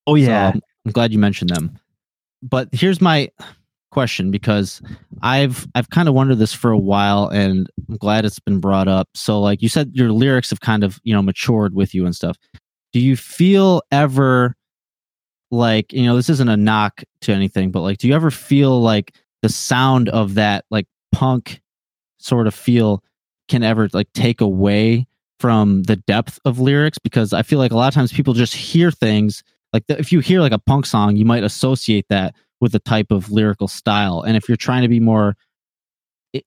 oh 0.08 0.16
yeah 0.16 0.52
So 0.54 0.60
I'm 0.86 0.92
glad 0.92 1.12
you 1.12 1.20
mentioned 1.20 1.50
them. 1.52 1.78
But 2.42 2.70
here's 2.72 3.02
my 3.02 3.30
question 3.92 4.32
because 4.32 4.82
I've 5.22 5.68
I've 5.76 5.90
kind 5.90 6.08
of 6.08 6.14
wondered 6.14 6.38
this 6.38 6.54
for 6.54 6.72
a 6.72 6.78
while 6.78 7.28
and 7.28 7.70
I'm 7.90 7.98
glad 7.98 8.26
it's 8.26 8.40
been 8.40 8.60
brought 8.60 8.88
up. 8.88 9.10
So 9.16 9.42
like 9.42 9.62
you 9.62 9.70
said 9.70 9.92
your 9.94 10.12
lyrics 10.12 10.50
have 10.52 10.62
kind 10.62 10.84
of, 10.84 11.00
you 11.04 11.14
know, 11.14 11.22
matured 11.22 11.74
with 11.74 11.94
you 11.94 12.06
and 12.06 12.16
stuff. 12.16 12.38
Do 12.94 13.00
you 13.00 13.16
feel 13.16 13.82
ever 13.92 14.56
like, 15.52 15.92
you 15.92 16.04
know, 16.04 16.16
this 16.16 16.30
isn't 16.30 16.50
a 16.50 16.58
knock 16.58 17.04
to 17.22 17.34
anything, 17.34 17.72
but 17.72 17.82
like 17.82 17.98
do 17.98 18.08
you 18.08 18.16
ever 18.16 18.32
feel 18.32 18.80
like 18.80 19.16
the 19.42 19.50
sound 19.50 20.10
of 20.10 20.36
that 20.36 20.66
like 20.70 20.86
punk 21.12 21.62
sort 22.20 22.48
of 22.48 22.54
feel 22.54 23.04
can 23.48 23.64
ever 23.64 23.90
like 23.94 24.12
take 24.14 24.42
away 24.42 25.08
from 25.40 25.84
the 25.84 25.96
depth 25.96 26.38
of 26.46 26.60
lyrics 26.60 26.98
because 27.00 27.34
I 27.34 27.42
feel 27.42 27.60
like 27.60 27.72
a 27.72 27.76
lot 27.76 27.88
of 27.88 27.94
times 27.94 28.12
people 28.12 28.34
just 28.34 28.54
hear 28.54 28.92
things 28.92 29.44
like 29.74 29.86
the, 29.88 29.98
if 30.00 30.12
you 30.12 30.20
hear 30.20 30.42
like 30.42 30.52
a 30.52 30.60
punk 30.60 30.86
song 30.86 31.16
you 31.16 31.26
might 31.26 31.44
associate 31.44 32.06
that 32.10 32.36
with 32.62 32.76
a 32.76 32.80
type 32.80 33.10
of 33.10 33.32
lyrical 33.32 33.70
style. 33.70 34.22
And 34.22 34.36
if 34.36 34.50
you're 34.50 34.58
trying 34.58 34.82
to 34.82 34.90
be 34.90 35.00
more 35.00 35.36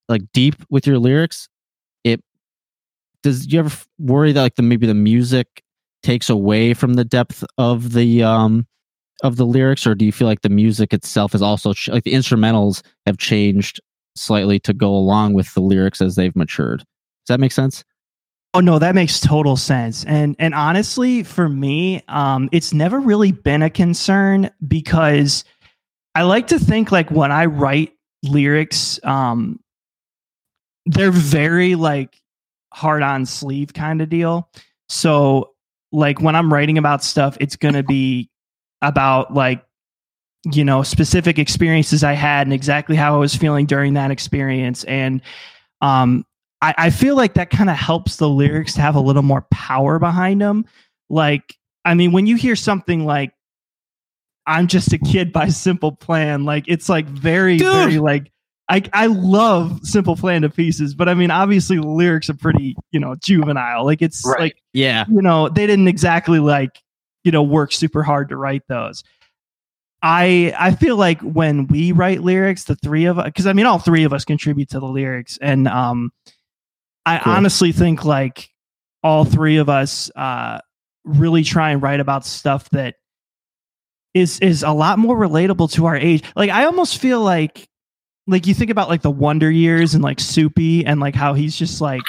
like 0.07 0.21
deep 0.33 0.55
with 0.69 0.87
your 0.87 0.97
lyrics 0.99 1.49
it 2.03 2.21
does 3.21 3.51
you 3.51 3.59
ever 3.59 3.75
worry 3.99 4.31
that 4.31 4.41
like 4.41 4.55
the 4.55 4.61
maybe 4.61 4.87
the 4.87 4.93
music 4.93 5.63
takes 6.03 6.29
away 6.29 6.73
from 6.73 6.93
the 6.93 7.05
depth 7.05 7.43
of 7.57 7.93
the 7.93 8.23
um 8.23 8.67
of 9.23 9.37
the 9.37 9.45
lyrics? 9.45 9.87
Or 9.87 9.95
do 9.95 10.05
you 10.05 10.11
feel 10.11 10.27
like 10.27 10.41
the 10.41 10.49
music 10.49 10.93
itself 10.93 11.33
is 11.33 11.41
also 11.41 11.73
like 11.87 12.03
the 12.03 12.13
instrumentals 12.13 12.83
have 13.05 13.17
changed 13.17 13.79
slightly 14.15 14.59
to 14.59 14.73
go 14.73 14.93
along 14.93 15.33
with 15.33 15.53
the 15.53 15.61
lyrics 15.61 16.01
as 16.01 16.15
they've 16.15 16.35
matured? 16.35 16.79
Does 16.79 17.29
that 17.29 17.39
make 17.39 17.53
sense 17.53 17.83
Oh 18.53 18.59
no, 18.59 18.77
that 18.77 18.93
makes 18.93 19.19
total 19.19 19.57
sense. 19.57 20.05
And 20.05 20.35
and 20.37 20.53
honestly, 20.53 21.23
for 21.23 21.49
me, 21.49 22.03
um, 22.07 22.49
it's 22.51 22.71
never 22.71 22.99
really 22.99 23.31
been 23.31 23.63
a 23.63 23.69
concern 23.69 24.51
because 24.67 25.43
I 26.13 26.23
like 26.23 26.47
to 26.47 26.59
think 26.59 26.91
like 26.91 27.09
when 27.09 27.31
I 27.31 27.45
write 27.47 27.93
lyrics, 28.21 28.99
um, 29.03 29.59
they're 30.85 31.11
very 31.11 31.73
like 31.75 32.21
hard 32.73 33.01
on 33.01 33.25
sleeve 33.25 33.73
kind 33.73 34.01
of 34.01 34.09
deal. 34.09 34.49
So 34.87 35.53
like 35.91 36.21
when 36.21 36.35
I'm 36.35 36.53
writing 36.53 36.77
about 36.77 37.03
stuff, 37.03 37.37
it's 37.39 37.55
gonna 37.55 37.83
be 37.83 38.29
about 38.83 39.33
like 39.33 39.63
you 40.53 40.63
know 40.65 40.83
specific 40.83 41.39
experiences 41.39 42.03
I 42.03 42.13
had 42.13 42.47
and 42.47 42.53
exactly 42.53 42.95
how 42.97 43.15
I 43.15 43.17
was 43.17 43.35
feeling 43.35 43.65
during 43.65 43.93
that 43.95 44.11
experience 44.11 44.83
and 44.85 45.21
um 45.81 46.25
I, 46.63 46.73
I 46.77 46.89
feel 46.89 47.15
like 47.17 47.33
that 47.33 47.49
kind 47.49 47.69
of 47.69 47.75
helps 47.75 48.15
the 48.15 48.29
lyrics 48.29 48.73
to 48.75 48.81
have 48.81 48.95
a 48.95 49.01
little 49.01 49.21
more 49.21 49.41
power 49.51 49.99
behind 49.99 50.39
them. 50.41 50.65
Like, 51.09 51.57
I 51.83 51.93
mean, 51.93 52.13
when 52.13 52.25
you 52.25 52.37
hear 52.37 52.55
something 52.55 53.05
like 53.05 53.33
"I'm 54.47 54.67
just 54.67 54.93
a 54.93 54.97
kid" 54.97 55.33
by 55.33 55.49
Simple 55.49 55.91
Plan, 55.91 56.45
like 56.45 56.63
it's 56.67 56.87
like 56.87 57.05
very, 57.05 57.57
Dude. 57.57 57.71
very 57.73 57.99
like 57.99 58.31
I 58.69 58.81
I 58.93 59.07
love 59.07 59.81
Simple 59.83 60.15
Plan 60.15 60.43
to 60.43 60.49
pieces, 60.49 60.95
but 60.95 61.09
I 61.09 61.13
mean, 61.15 61.31
obviously 61.31 61.75
the 61.75 61.87
lyrics 61.87 62.29
are 62.29 62.33
pretty, 62.35 62.75
you 62.91 62.99
know, 62.99 63.15
juvenile. 63.15 63.83
Like 63.85 64.01
it's 64.01 64.23
Right. 64.25 64.39
like 64.39 64.57
yeah 64.71 65.05
you 65.09 65.21
know 65.21 65.49
they 65.49 65.67
didn't 65.67 65.87
exactly 65.89 66.39
like 66.39 66.81
you 67.25 67.31
know 67.31 67.43
work 67.43 67.71
super 67.73 68.01
hard 68.03 68.29
to 68.29 68.35
write 68.35 68.63
those 68.67 69.03
i 70.01 70.51
i 70.57 70.73
feel 70.73 70.97
like 70.97 71.21
when 71.21 71.67
we 71.67 71.91
write 71.91 72.21
lyrics 72.21 72.63
the 72.63 72.75
three 72.77 73.05
of 73.05 73.19
us 73.19 73.25
because 73.25 73.45
i 73.45 73.53
mean 73.53 73.65
all 73.67 73.77
three 73.77 74.03
of 74.03 74.11
us 74.13 74.25
contribute 74.25 74.67
to 74.69 74.79
the 74.79 74.87
lyrics 74.87 75.37
and 75.43 75.67
um 75.67 76.11
i 77.05 77.17
Cool. 77.19 77.33
honestly 77.33 77.71
think 77.71 78.05
like 78.05 78.49
all 79.03 79.25
three 79.25 79.57
of 79.57 79.69
us 79.69 80.09
uh 80.15 80.59
really 81.05 81.43
try 81.43 81.71
and 81.71 81.81
write 81.81 81.99
about 81.99 82.25
stuff 82.25 82.69
that 82.69 82.95
is 84.13 84.39
is 84.39 84.63
a 84.63 84.71
lot 84.71 84.99
more 84.99 85.17
relatable 85.17 85.71
to 85.73 85.85
our 85.85 85.95
age 85.97 86.23
like 86.35 86.49
i 86.49 86.65
almost 86.65 86.99
feel 86.99 87.21
like 87.21 87.67
like 88.27 88.47
you 88.47 88.53
think 88.53 88.71
about 88.71 88.87
like 88.89 89.01
the 89.01 89.11
wonder 89.11 89.49
years 89.51 89.93
and 89.95 90.03
like 90.03 90.19
soupy 90.19 90.85
and 90.85 90.99
like 90.99 91.15
how 91.15 91.33
he's 91.33 91.57
just 91.57 91.81
like 91.81 92.01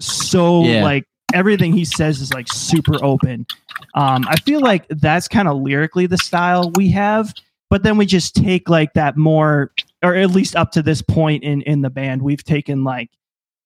so 0.00 0.64
Yeah. 0.64 0.82
like 0.82 1.04
everything 1.32 1.72
he 1.72 1.84
says 1.84 2.20
is 2.20 2.32
like 2.34 2.48
super 2.52 3.02
open 3.04 3.46
um 3.94 4.24
i 4.28 4.36
feel 4.36 4.60
like 4.60 4.86
that's 4.88 5.26
kind 5.28 5.48
of 5.48 5.56
lyrically 5.62 6.06
the 6.06 6.18
style 6.18 6.70
we 6.76 6.90
have 6.90 7.32
but 7.70 7.82
then 7.82 7.96
we 7.96 8.04
just 8.06 8.34
take 8.34 8.68
like 8.68 8.92
that 8.94 9.16
more 9.16 9.72
or 10.02 10.14
at 10.14 10.30
least 10.30 10.54
up 10.56 10.70
to 10.72 10.82
this 10.82 11.00
point 11.02 11.42
in 11.44 11.62
in 11.62 11.80
the 11.80 11.90
band 11.90 12.20
we've 12.22 12.44
taken 12.44 12.84
like 12.84 13.10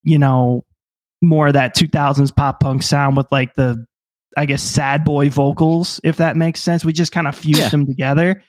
you 0.04 0.18
know 0.18 0.64
more 1.22 1.48
of 1.48 1.54
that 1.54 1.74
2000s 1.74 2.34
pop 2.34 2.60
punk 2.60 2.82
sound 2.82 3.16
with 3.16 3.26
like 3.32 3.54
the 3.56 3.84
i 4.36 4.46
guess 4.46 4.62
sad 4.62 5.04
boy 5.04 5.28
vocals 5.28 6.00
if 6.04 6.16
that 6.18 6.36
makes 6.36 6.60
sense. 6.60 6.84
We 6.84 6.92
just 6.92 7.12
kind 7.12 7.26
of 7.26 7.34
fused 7.36 7.60
Yeah. 7.60 7.68
them 7.70 7.86
together. 7.86 8.42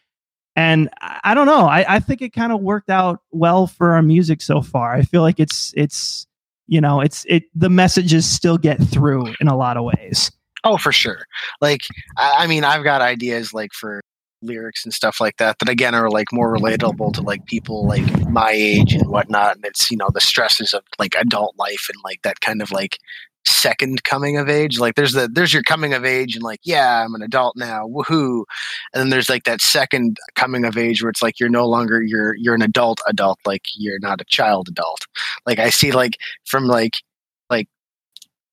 And 0.56 0.90
I, 1.02 1.36
don't 1.36 1.46
know. 1.46 1.68
I, 1.68 1.86
I 1.96 2.00
think 2.00 2.22
it 2.22 2.34
kind 2.34 2.52
of 2.52 2.60
worked 2.60 2.90
out 2.90 3.22
well 3.32 3.66
for 3.68 3.94
our 3.94 4.02
music 4.02 4.42
so 4.42 4.62
far. 4.62 4.94
I 4.94 5.04
feel 5.04 5.22
like 5.22 5.40
it's 5.40 5.74
it's 5.78 6.28
you 6.68 6.82
know 6.82 7.00
it's 7.00 7.26
it 7.30 7.44
the 7.56 7.70
messages 7.70 8.26
still 8.30 8.58
get 8.58 8.82
through 8.84 9.34
in 9.40 9.48
a 9.48 9.56
lot 9.56 9.78
of 9.78 9.86
ways. 9.86 10.32
Oh, 10.66 10.76
for 10.76 10.92
sure. 10.92 11.26
Like, 11.62 11.82
I, 12.18 12.40
I 12.40 12.48
mean, 12.48 12.66
I've 12.66 12.84
got 12.84 13.02
ideas 13.02 13.54
like 13.54 13.72
for 13.72 14.02
lyrics 14.42 14.86
and 14.86 14.94
stuff 14.94 15.20
like 15.20 15.38
that 15.38 15.60
that 15.60 15.70
again 15.70 15.96
are 15.96 16.10
like 16.10 16.32
more 16.32 16.54
relatable 16.56 17.14
to 17.14 17.22
like 17.22 17.46
people 17.46 17.86
like 17.86 18.30
my 18.30 18.52
age 18.52 18.94
and 18.94 19.10
whatnot. 19.10 19.56
And 19.56 19.66
it's 19.66 19.90
you 19.92 19.98
know 19.98 20.10
the 20.14 20.22
stresses 20.22 20.74
of 20.74 20.84
like 20.98 21.16
adult 21.18 21.58
life 21.58 21.88
and 21.90 22.02
like 22.04 22.22
that 22.24 22.42
kind 22.42 22.62
of 22.62 22.72
like 22.72 22.98
second 23.46 24.04
coming 24.04 24.38
of 24.38 24.50
age. 24.50 24.80
Like 24.80 24.96
there's 24.96 25.14
the 25.14 25.30
there's 25.32 25.54
your 25.54 25.64
coming 25.64 25.94
of 25.94 26.06
age 26.06 26.36
and 26.36 26.44
like 26.44 26.60
yeah 26.64 27.04
I'm 27.04 27.16
an 27.16 27.22
adult 27.22 27.56
now 27.58 27.88
woohoo, 27.88 28.46
and 28.94 29.02
then 29.02 29.10
there's 29.10 29.30
like 29.30 29.44
that 29.44 29.62
second 29.62 30.18
coming 30.36 30.66
of 30.66 30.78
age 30.78 31.02
where 31.02 31.10
it's 31.10 31.22
like 31.22 31.40
you're 31.40 31.50
no 31.50 31.68
longer 31.68 32.02
you're 32.02 32.36
you're 32.36 32.56
an 32.56 32.62
adult 32.62 33.00
adult 33.08 33.40
like 33.46 33.64
you're 33.76 34.00
not 34.00 34.22
a 34.22 34.26
child 34.26 34.68
adult. 34.70 35.06
Like 35.46 35.60
I 35.60 35.70
see 35.70 35.92
like 35.92 36.18
from 36.46 36.68
like 36.68 37.02
like 37.50 37.68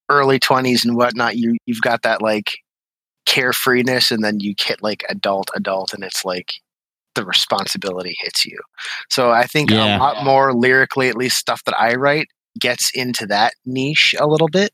early 0.08 0.38
20s 0.38 0.84
and 0.84 0.96
whatnot 0.96 1.36
you 1.36 1.56
you've 1.66 1.80
got 1.80 2.02
that 2.02 2.22
like 2.22 2.58
carefreeness 3.26 4.10
and 4.10 4.22
then 4.24 4.40
you 4.40 4.54
hit 4.58 4.82
like 4.82 5.04
adult 5.08 5.50
adult 5.54 5.92
and 5.92 6.04
it's 6.04 6.24
like 6.24 6.54
the 7.14 7.24
responsibility 7.24 8.14
hits 8.20 8.44
you 8.46 8.58
so 9.10 9.30
i 9.30 9.44
think 9.44 9.70
Yeah. 9.70 9.96
a 9.96 9.98
lot 9.98 10.24
more 10.24 10.54
lyrically 10.54 11.08
at 11.08 11.16
least 11.16 11.36
stuff 11.36 11.62
that 11.64 11.78
i 11.78 11.94
write 11.94 12.28
gets 12.58 12.90
into 12.94 13.26
that 13.26 13.52
niche 13.64 14.14
a 14.18 14.26
little 14.26 14.48
bit 14.48 14.70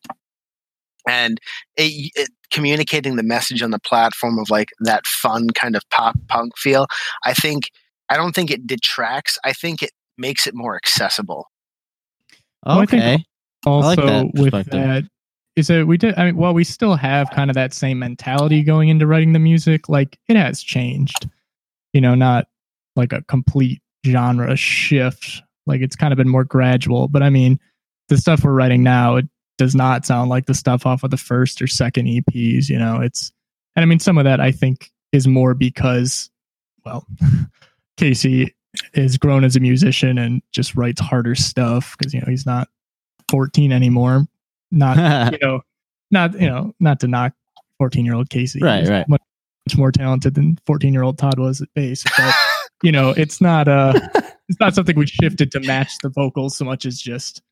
and 1.08 1.40
it, 1.76 2.12
it, 2.14 2.28
communicating 2.50 3.16
the 3.16 3.22
message 3.22 3.62
on 3.62 3.70
the 3.70 3.80
platform 3.80 4.38
of 4.38 4.50
like 4.50 4.68
that 4.80 5.06
fun 5.06 5.50
kind 5.50 5.74
of 5.76 5.82
pop 5.90 6.14
punk 6.28 6.56
feel 6.58 6.86
i 7.24 7.32
think 7.32 7.70
i 8.10 8.16
don't 8.16 8.34
think 8.34 8.50
it 8.50 8.66
detracts 8.66 9.38
i 9.44 9.52
think 9.52 9.82
it 9.82 9.92
makes 10.18 10.46
it 10.46 10.54
more 10.54 10.76
accessible 10.76 11.46
Well, 12.66 12.80
I 12.80 12.86
think 12.86 13.02
Okay. 13.02 13.24
also 13.64 13.86
like 13.86 13.98
that 14.34 14.40
with 14.40 14.52
that 14.70 15.04
is 15.56 15.66
that 15.66 15.86
we 15.86 15.96
did 15.96 16.14
i 16.18 16.26
mean 16.26 16.36
well 16.36 16.54
we 16.54 16.64
still 16.64 16.94
have 16.94 17.30
kind 17.30 17.50
of 17.50 17.54
that 17.54 17.72
same 17.72 17.98
mentality 17.98 18.62
going 18.62 18.88
into 18.88 19.06
writing 19.06 19.32
the 19.32 19.38
music 19.38 19.88
like 19.88 20.18
it 20.28 20.36
has 20.36 20.62
changed. 20.62 21.28
You 21.92 22.00
know 22.00 22.14
not 22.14 22.46
like 22.96 23.12
a 23.12 23.22
complete 23.22 23.82
genre 24.06 24.56
shift 24.56 25.42
like 25.66 25.80
it's 25.80 25.96
kind 25.96 26.12
of 26.12 26.16
been 26.16 26.28
more 26.28 26.44
gradual 26.44 27.06
but 27.06 27.22
i 27.22 27.30
mean 27.30 27.60
the 28.08 28.16
stuff 28.16 28.42
we're 28.42 28.52
writing 28.52 28.82
now 28.82 29.16
it 29.16 29.26
does 29.58 29.74
not 29.74 30.04
sound 30.04 30.30
like 30.30 30.46
the 30.46 30.54
stuff 30.54 30.86
off 30.86 31.04
of 31.04 31.10
the 31.10 31.16
first 31.16 31.62
or 31.62 31.66
second 31.66 32.06
eps 32.06 32.68
you 32.68 32.78
know 32.78 33.00
it's 33.00 33.30
and 33.76 33.82
i 33.82 33.86
mean 33.86 33.98
some 33.98 34.18
of 34.18 34.24
that 34.24 34.40
i 34.40 34.50
think 34.50 34.90
is 35.12 35.28
more 35.28 35.54
because 35.54 36.30
well 36.84 37.06
casey 37.96 38.54
is 38.94 39.18
grown 39.18 39.44
as 39.44 39.54
a 39.54 39.60
musician 39.60 40.18
and 40.18 40.42
just 40.50 40.74
writes 40.74 41.00
harder 41.00 41.34
stuff 41.34 41.94
because 41.96 42.12
you 42.14 42.20
know 42.20 42.26
he's 42.26 42.46
not 42.46 42.68
14 43.30 43.70
anymore 43.70 44.26
not 44.72 45.32
you 45.32 45.38
know 45.40 45.60
not 46.10 46.38
you 46.40 46.46
know 46.48 46.74
not 46.80 46.98
to 47.00 47.06
knock 47.08 47.32
14 47.78 48.04
year 48.04 48.14
old 48.14 48.30
casey 48.30 48.60
Right, 48.60 48.80
He's 48.80 48.90
right. 48.90 49.08
much, 49.08 49.20
much 49.68 49.76
more 49.78 49.92
talented 49.92 50.34
than 50.34 50.58
14 50.66 50.92
year 50.92 51.02
old 51.02 51.18
todd 51.18 51.38
was 51.38 51.60
at 51.60 51.68
bass 51.74 52.04
but 52.16 52.34
you 52.82 52.90
know 52.92 53.10
it's 53.10 53.40
not 53.40 53.68
uh 53.68 53.92
it's 54.48 54.58
not 54.60 54.74
something 54.74 54.96
we 54.98 55.06
shifted 55.06 55.52
to 55.52 55.60
match 55.60 55.92
the 56.02 56.08
vocals 56.08 56.56
so 56.56 56.64
much 56.64 56.84
as 56.86 57.00
just 57.00 57.42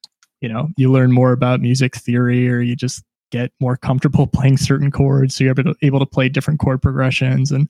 you 0.40 0.48
know 0.48 0.68
you 0.76 0.90
learn 0.90 1.12
more 1.12 1.32
about 1.32 1.60
music 1.60 1.94
theory 1.96 2.48
or 2.50 2.60
you 2.60 2.74
just 2.74 3.04
get 3.30 3.52
more 3.60 3.76
comfortable 3.76 4.26
playing 4.32 4.56
certain 4.56 4.90
chords 4.90 5.34
so 5.36 5.44
you're 5.44 5.52
able 5.58 5.74
to, 5.74 5.86
able 5.86 5.98
to 6.00 6.06
play 6.06 6.28
different 6.28 6.58
chord 6.58 6.82
progressions 6.82 7.52
and 7.52 7.68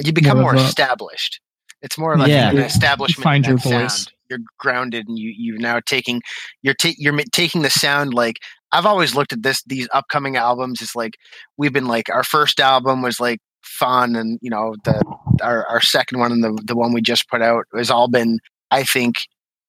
you 0.00 0.12
become 0.12 0.38
More 0.40 0.52
more, 0.54 0.62
a- 0.62 0.66
established. 0.66 1.40
It's 1.80 1.96
more 1.96 2.16
like 2.16 2.28
Yeah. 2.28 2.50
an 2.50 2.56
You 2.56 2.62
establishment. 2.62 3.22
find 3.22 3.46
your 3.46 3.58
voice. 3.58 4.04
Sound. 4.06 4.12
You're 4.34 4.44
grounded, 4.58 5.08
and 5.08 5.18
you 5.18 5.32
you're 5.36 5.58
now 5.58 5.80
taking 5.84 6.22
you're 6.62 6.74
ta- 6.74 6.94
you're 6.98 7.16
taking 7.32 7.62
the 7.62 7.70
sound 7.70 8.14
like 8.14 8.38
I've 8.72 8.86
always 8.86 9.14
looked 9.14 9.32
at 9.32 9.42
this 9.42 9.62
these 9.64 9.88
upcoming 9.92 10.36
albums. 10.36 10.82
It's 10.82 10.96
like 10.96 11.16
we've 11.56 11.72
been 11.72 11.86
like 11.86 12.08
our 12.10 12.24
first 12.24 12.60
album 12.60 13.02
was 13.02 13.20
like 13.20 13.40
fun, 13.62 14.16
and 14.16 14.38
you 14.42 14.50
know 14.50 14.74
the 14.84 15.02
our 15.42 15.66
our 15.66 15.80
second 15.80 16.18
one 16.18 16.32
and 16.32 16.42
the 16.42 16.58
the 16.64 16.76
one 16.76 16.92
we 16.92 17.00
just 17.00 17.28
put 17.28 17.42
out 17.42 17.66
has 17.74 17.90
all 17.90 18.08
been 18.08 18.38
I 18.70 18.82
think 18.82 19.16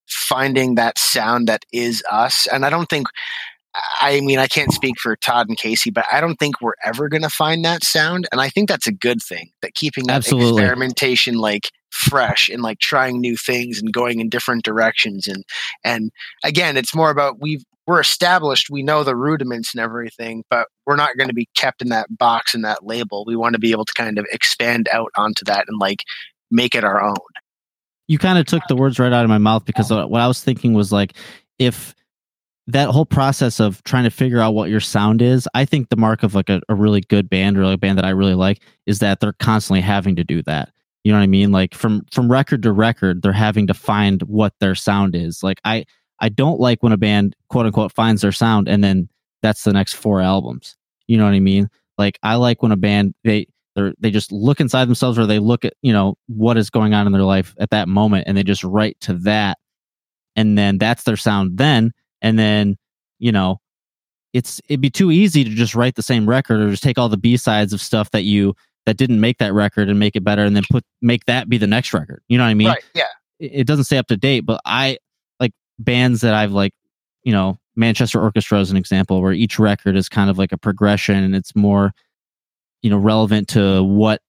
finding 0.08 0.76
that 0.76 0.98
sound 0.98 1.48
that 1.48 1.64
is 1.72 2.02
us. 2.10 2.46
And 2.46 2.64
I 2.64 2.70
don't 2.70 2.88
think 2.88 3.06
I 4.00 4.20
mean, 4.20 4.38
I 4.38 4.46
can't 4.46 4.72
speak 4.72 4.98
for 4.98 5.16
Todd 5.16 5.48
and 5.48 5.58
Casey, 5.58 5.90
but 5.90 6.06
I 6.10 6.20
don't 6.20 6.36
think 6.36 6.60
we're 6.60 6.74
ever 6.84 7.08
going 7.08 7.22
to 7.22 7.28
find 7.28 7.64
that 7.64 7.84
sound. 7.84 8.26
And 8.32 8.40
I 8.40 8.48
think 8.48 8.68
that's 8.68 8.86
a 8.86 8.92
good 8.92 9.22
thing 9.22 9.50
that 9.62 9.74
keeping 9.74 10.06
that 10.06 10.16
Absolutely. 10.16 10.62
experimentation 10.62 11.34
like 11.34 11.70
fresh 11.90 12.48
and 12.48 12.62
like 12.62 12.78
trying 12.78 13.20
new 13.20 13.36
things 13.36 13.80
and 13.80 13.92
going 13.92 14.20
in 14.20 14.28
different 14.28 14.64
directions. 14.64 15.26
And, 15.26 15.44
and 15.84 16.10
again, 16.44 16.76
it's 16.76 16.94
more 16.94 17.10
about 17.10 17.40
we've, 17.40 17.62
we're 17.86 18.00
established, 18.00 18.68
we 18.68 18.82
know 18.82 19.04
the 19.04 19.14
rudiments 19.14 19.72
and 19.72 19.80
everything, 19.80 20.42
but 20.50 20.68
we're 20.86 20.96
not 20.96 21.16
going 21.16 21.28
to 21.28 21.34
be 21.34 21.48
kept 21.54 21.80
in 21.80 21.88
that 21.90 22.08
box 22.18 22.52
and 22.52 22.64
that 22.64 22.84
label. 22.84 23.24
We 23.26 23.36
want 23.36 23.52
to 23.52 23.60
be 23.60 23.70
able 23.70 23.84
to 23.84 23.94
kind 23.94 24.18
of 24.18 24.26
expand 24.32 24.88
out 24.92 25.10
onto 25.16 25.44
that 25.44 25.66
and 25.68 25.78
like 25.78 26.02
make 26.50 26.74
it 26.74 26.84
our 26.84 27.02
own. 27.02 27.14
you 28.08 28.18
kind 28.18 28.38
of 28.38 28.46
took 28.46 28.62
the 28.68 28.76
words 28.76 28.98
right 28.98 29.12
out 29.12 29.24
of 29.24 29.28
my 29.28 29.38
mouth 29.38 29.64
because 29.64 29.90
what 29.90 30.20
I 30.20 30.26
was 30.26 30.42
thinking 30.42 30.74
was 30.74 30.92
like 30.92 31.14
if 31.58 31.94
that 32.68 32.88
whole 32.88 33.06
process 33.06 33.60
of 33.60 33.82
trying 33.84 34.04
to 34.04 34.10
figure 34.10 34.40
out 34.40 34.54
what 34.54 34.70
your 34.70 34.80
sound 34.80 35.22
is, 35.22 35.48
I 35.54 35.64
think 35.64 35.88
the 35.88 35.96
mark 35.96 36.22
of 36.22 36.34
like 36.34 36.48
a, 36.48 36.60
a 36.68 36.74
really 36.74 37.00
good 37.00 37.30
band 37.30 37.56
or 37.56 37.64
like 37.64 37.74
a 37.74 37.78
band 37.78 37.98
that 37.98 38.04
I 38.04 38.10
really 38.10 38.34
like 38.34 38.62
is 38.86 38.98
that 38.98 39.20
they're 39.20 39.34
constantly 39.34 39.80
having 39.80 40.16
to 40.16 40.24
do 40.24 40.42
that. 40.42 40.70
You 41.06 41.12
know 41.12 41.18
what 41.18 41.22
I 41.22 41.28
mean? 41.28 41.52
Like 41.52 41.72
from 41.72 42.04
from 42.10 42.28
record 42.28 42.64
to 42.64 42.72
record, 42.72 43.22
they're 43.22 43.32
having 43.32 43.68
to 43.68 43.74
find 43.74 44.22
what 44.22 44.54
their 44.58 44.74
sound 44.74 45.14
is. 45.14 45.40
Like 45.40 45.60
I 45.64 45.84
I 46.18 46.28
don't 46.28 46.58
like 46.58 46.82
when 46.82 46.90
a 46.90 46.96
band 46.96 47.36
quote 47.48 47.64
unquote 47.64 47.92
finds 47.92 48.22
their 48.22 48.32
sound 48.32 48.68
and 48.68 48.82
then 48.82 49.08
that's 49.40 49.62
the 49.62 49.72
next 49.72 49.94
four 49.94 50.20
albums. 50.20 50.76
You 51.06 51.16
know 51.16 51.22
what 51.24 51.34
I 51.34 51.38
mean? 51.38 51.68
Like 51.96 52.18
I 52.24 52.34
like 52.34 52.60
when 52.60 52.72
a 52.72 52.76
band 52.76 53.14
they 53.22 53.46
they 53.76 53.92
they 54.00 54.10
just 54.10 54.32
look 54.32 54.58
inside 54.58 54.86
themselves 54.86 55.16
or 55.16 55.26
they 55.26 55.38
look 55.38 55.64
at 55.64 55.74
you 55.80 55.92
know 55.92 56.18
what 56.26 56.58
is 56.58 56.70
going 56.70 56.92
on 56.92 57.06
in 57.06 57.12
their 57.12 57.22
life 57.22 57.54
at 57.60 57.70
that 57.70 57.86
moment 57.86 58.24
and 58.26 58.36
they 58.36 58.42
just 58.42 58.64
write 58.64 58.98
to 59.02 59.12
that 59.12 59.58
and 60.34 60.58
then 60.58 60.76
that's 60.76 61.04
their 61.04 61.16
sound 61.16 61.56
then 61.56 61.92
and 62.20 62.36
then 62.36 62.76
you 63.20 63.30
know 63.30 63.60
it's 64.32 64.60
it'd 64.68 64.80
be 64.80 64.90
too 64.90 65.12
easy 65.12 65.44
to 65.44 65.50
just 65.50 65.76
write 65.76 65.94
the 65.94 66.02
same 66.02 66.28
record 66.28 66.60
or 66.60 66.68
just 66.68 66.82
take 66.82 66.98
all 66.98 67.08
the 67.08 67.16
b-sides 67.16 67.72
of 67.72 67.80
stuff 67.80 68.10
that 68.10 68.24
you 68.24 68.56
that 68.86 68.96
didn't 68.96 69.20
make 69.20 69.38
that 69.38 69.52
record 69.52 69.88
and 69.88 69.98
make 69.98 70.16
it 70.16 70.24
better 70.24 70.44
and 70.44 70.56
then 70.56 70.62
put 70.70 70.84
make 71.02 71.24
that 71.26 71.48
be 71.48 71.58
the 71.58 71.66
next 71.66 71.92
record 71.92 72.22
you 72.28 72.38
know 72.38 72.44
what 72.44 72.50
i 72.50 72.54
mean 72.54 72.68
right. 72.68 72.84
Yeah. 72.94 73.04
it 73.38 73.52
it 73.60 73.66
doesn't 73.66 73.84
stay 73.84 73.98
up 73.98 74.06
to 74.06 74.16
date, 74.16 74.40
but 74.40 74.60
I 74.64 74.96
like 75.40 75.52
bands 75.78 76.22
that 76.22 76.32
I've 76.32 76.52
like, 76.52 76.72
you 77.22 77.32
know, 77.32 77.58
Manchester 77.74 78.18
Orchestra 78.22 78.60
is 78.60 78.70
an 78.70 78.78
example 78.78 79.20
where 79.20 79.34
each 79.34 79.58
record 79.58 79.94
is 79.94 80.08
kind 80.08 80.30
of 80.30 80.38
like 80.38 80.52
a 80.52 80.56
progression 80.56 81.16
and 81.22 81.36
it's 81.36 81.54
more, 81.54 81.92
you 82.80 82.88
know, 82.88 82.96
relevant 82.96 83.48
to 83.48 83.82
what 83.84 84.22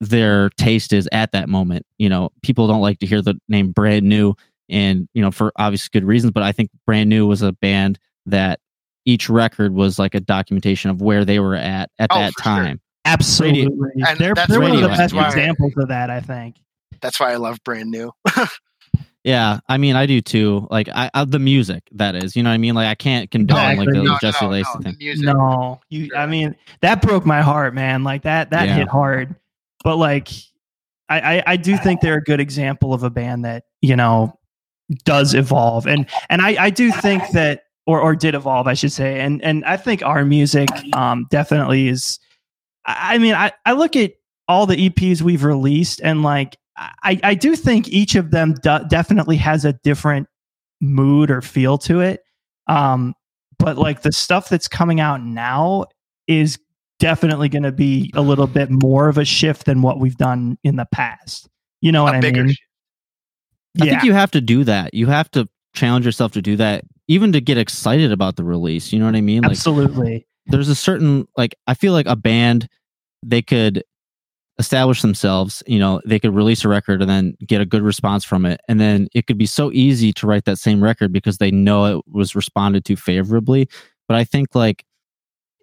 their 0.00 0.50
taste 0.50 0.92
is 0.92 1.08
at 1.10 1.32
that 1.32 1.48
moment. 1.48 1.84
You 1.98 2.08
know, 2.08 2.30
people 2.42 2.68
don't 2.68 2.80
like 2.82 3.00
to 3.00 3.06
hear 3.06 3.20
the 3.20 3.34
name 3.48 3.72
brand 3.72 4.08
new 4.08 4.34
and, 4.68 5.08
you 5.14 5.20
know, 5.22 5.32
for 5.32 5.52
obvious 5.56 5.88
good 5.88 6.04
reasons, 6.04 6.32
but 6.32 6.44
I 6.44 6.52
think 6.52 6.70
brand 6.86 7.08
new 7.10 7.26
was 7.26 7.42
a 7.42 7.50
band 7.52 7.98
that 8.26 8.60
each 9.04 9.28
record 9.28 9.74
was 9.74 9.98
like 9.98 10.14
a 10.14 10.20
documentation 10.20 10.90
of 10.90 11.02
where 11.02 11.24
they 11.24 11.40
were 11.40 11.56
at 11.56 11.90
at 11.98 12.10
Oh, 12.12 12.18
that 12.20 12.34
time. 12.38 12.76
sure. 12.76 12.80
Time. 13.04 13.12
Absolutely. 13.12 13.90
And 14.06 14.18
They're, 14.18 14.34
that's 14.34 14.50
they're 14.50 14.60
one 14.60 14.72
of 14.74 14.80
the 14.80 14.88
best 14.88 15.14
Why- 15.14 15.26
examples 15.26 15.72
of 15.76 15.88
that, 15.88 16.10
I 16.10 16.20
think. 16.20 16.56
That's 17.00 17.20
why 17.20 17.32
I 17.32 17.36
love 17.36 17.58
brand 17.64 17.90
new. 17.90 18.12
Yeah, 19.26 19.60
I 19.70 19.78
mean, 19.78 19.96
I 19.96 20.04
do 20.04 20.20
too. 20.20 20.68
Like, 20.70 20.86
I, 20.94 21.10
I 21.14 21.24
the 21.24 21.38
music 21.38 21.82
that 21.92 22.14
is, 22.14 22.36
you 22.36 22.42
know 22.42 22.50
what 22.50 22.54
I 22.56 22.58
mean. 22.58 22.74
Like, 22.74 22.88
I 22.88 22.94
can't 22.94 23.30
condone 23.30 23.78
like 23.78 23.88
the 23.88 24.02
No, 24.02 24.18
Jesse 24.20 24.44
no, 24.44 24.50
Lacey 24.50 24.68
no, 24.74 24.80
thing. 24.82 24.96
music. 25.00 25.24
No, 25.24 25.80
you. 25.88 26.10
I 26.14 26.26
mean, 26.26 26.54
that 26.82 27.00
broke 27.00 27.24
my 27.24 27.40
heart, 27.40 27.72
man. 27.72 28.04
Like 28.04 28.24
that. 28.24 28.50
That 28.50 28.68
Yeah. 28.68 28.74
hit 28.74 28.88
hard. 28.88 29.34
But 29.82 29.96
like, 29.96 30.28
I, 31.08 31.36
I 31.38 31.42
I 31.46 31.56
do 31.56 31.78
think 31.78 32.02
they're 32.02 32.18
a 32.18 32.22
good 32.22 32.38
example 32.38 32.92
of 32.92 33.02
a 33.02 33.08
band 33.08 33.46
that 33.46 33.64
you 33.80 33.96
know 33.96 34.38
does 35.06 35.32
evolve, 35.32 35.86
and 35.86 36.04
and 36.28 36.42
I 36.42 36.64
I 36.64 36.68
do 36.68 36.92
think 36.92 37.22
that 37.30 37.62
or 37.86 38.02
or 38.02 38.14
did 38.14 38.34
evolve, 38.34 38.66
I 38.66 38.74
should 38.74 38.92
say, 38.92 39.20
and 39.20 39.42
and 39.42 39.64
I 39.64 39.78
think 39.78 40.02
our 40.02 40.26
music 40.26 40.68
um 40.92 41.26
definitely 41.30 41.88
is. 41.88 42.18
I 42.86 43.14
I 43.14 43.18
mean, 43.18 43.34
I 43.34 43.52
I 43.66 43.72
look 43.72 43.96
at 43.96 44.12
all 44.48 44.66
the 44.66 44.90
EPs 44.90 45.22
we've 45.22 45.44
released, 45.44 46.00
and 46.02 46.22
like 46.22 46.56
I 46.76 47.18
I 47.22 47.34
do 47.34 47.56
think 47.56 47.88
each 47.88 48.14
of 48.14 48.30
them 48.30 48.54
do, 48.62 48.78
definitely 48.88 49.36
has 49.38 49.64
a 49.64 49.72
different 49.84 50.28
mood 50.80 51.30
or 51.30 51.40
feel 51.40 51.78
to 51.78 52.00
it. 52.00 52.22
Um, 52.66 53.14
but 53.58 53.78
like 53.78 54.02
the 54.02 54.12
stuff 54.12 54.48
that's 54.48 54.68
coming 54.68 55.00
out 55.00 55.22
now 55.22 55.86
is 56.26 56.58
definitely 56.98 57.48
going 57.48 57.62
to 57.62 57.72
be 57.72 58.10
a 58.14 58.22
little 58.22 58.46
bit 58.46 58.70
more 58.70 59.08
of 59.08 59.18
a 59.18 59.24
shift 59.24 59.66
than 59.66 59.82
what 59.82 59.98
we've 60.00 60.16
done 60.16 60.58
in 60.64 60.76
the 60.76 60.86
past. 60.92 61.48
You 61.80 61.92
know 61.92 62.04
what 62.04 62.14
a 62.14 62.18
I 62.18 62.20
bigger 62.20 62.42
mean? 62.44 62.50
shift. 62.50 62.60
I 63.80 63.84
Yeah, 63.84 63.90
think 63.92 64.04
you 64.04 64.12
have 64.12 64.30
to 64.32 64.40
do 64.40 64.64
that. 64.64 64.94
You 64.94 65.06
have 65.06 65.30
to 65.32 65.48
challenge 65.74 66.06
yourself 66.06 66.32
to 66.32 66.42
do 66.42 66.56
that, 66.56 66.84
even 67.08 67.32
to 67.32 67.40
get 67.40 67.58
excited 67.58 68.12
about 68.12 68.36
the 68.36 68.44
release. 68.44 68.92
You 68.92 68.98
know 69.00 69.06
what 69.06 69.16
I 69.16 69.20
mean? 69.20 69.42
Like, 69.42 69.52
absolutely. 69.52 70.26
There's 70.46 70.68
a 70.68 70.74
certain 70.74 71.26
like 71.36 71.54
I 71.66 71.74
feel 71.74 71.92
like 71.92 72.06
a 72.06 72.16
band 72.16 72.68
they 73.22 73.42
could 73.42 73.82
establish 74.58 75.02
themselves, 75.02 75.62
you 75.66 75.78
know, 75.78 76.00
they 76.06 76.18
could 76.18 76.34
release 76.34 76.64
a 76.64 76.68
record 76.68 77.00
and 77.00 77.10
then 77.10 77.36
get 77.44 77.60
a 77.60 77.66
good 77.66 77.82
response 77.82 78.24
from 78.24 78.46
it. 78.46 78.60
And 78.68 78.78
then 78.78 79.08
it 79.12 79.26
could 79.26 79.38
be 79.38 79.46
so 79.46 79.72
easy 79.72 80.12
to 80.12 80.26
write 80.28 80.44
that 80.44 80.58
same 80.58 80.82
record 80.82 81.12
because 81.12 81.38
they 81.38 81.50
know 81.50 81.98
it 81.98 82.04
was 82.08 82.36
responded 82.36 82.84
to 82.84 82.94
favorably. 82.96 83.68
But 84.06 84.16
I 84.16 84.24
think 84.24 84.54
like 84.54 84.84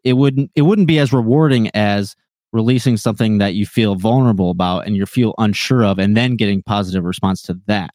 it 0.03 0.13
wouldn't 0.13 0.51
it 0.55 0.63
wouldn't 0.63 0.87
be 0.87 0.99
as 0.99 1.13
rewarding 1.13 1.69
as 1.75 2.15
releasing 2.51 2.97
something 2.97 3.37
that 3.37 3.53
you 3.53 3.65
feel 3.65 3.95
vulnerable 3.95 4.49
about 4.49 4.85
and 4.85 4.97
you 4.97 5.05
feel 5.05 5.33
unsure 5.37 5.85
of 5.85 5.97
and 5.99 6.17
then 6.17 6.35
getting 6.35 6.61
positive 6.61 7.05
response 7.05 7.41
to 7.43 7.57
that. 7.67 7.91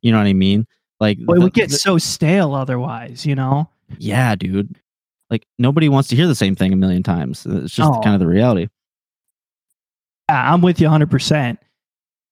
You 0.00 0.12
know 0.12 0.18
what 0.18 0.26
I 0.28 0.32
mean? 0.32 0.66
Like 0.98 1.18
Well, 1.26 1.36
it 1.36 1.42
would 1.42 1.52
get 1.52 1.68
the- 1.70 1.76
so 1.76 1.98
stale 1.98 2.54
otherwise. 2.54 3.26
You 3.26 3.34
know. 3.34 3.68
yeah, 3.98 4.34
dude. 4.34 4.76
Like 5.30 5.44
nobody 5.58 5.88
wants 5.88 6.08
to 6.10 6.16
hear 6.16 6.26
the 6.26 6.34
same 6.34 6.54
thing 6.54 6.72
a 6.72 6.76
million 6.76 7.02
times. 7.02 7.46
It's 7.46 7.74
just 7.74 7.90
Oh. 7.90 8.00
kind 8.00 8.14
of 8.14 8.20
the 8.20 8.26
reality. 8.26 8.68
Yeah, 10.28 10.52
I'm 10.52 10.60
with 10.60 10.80
you 10.80 10.86
100. 10.86 11.10
percent 11.10 11.58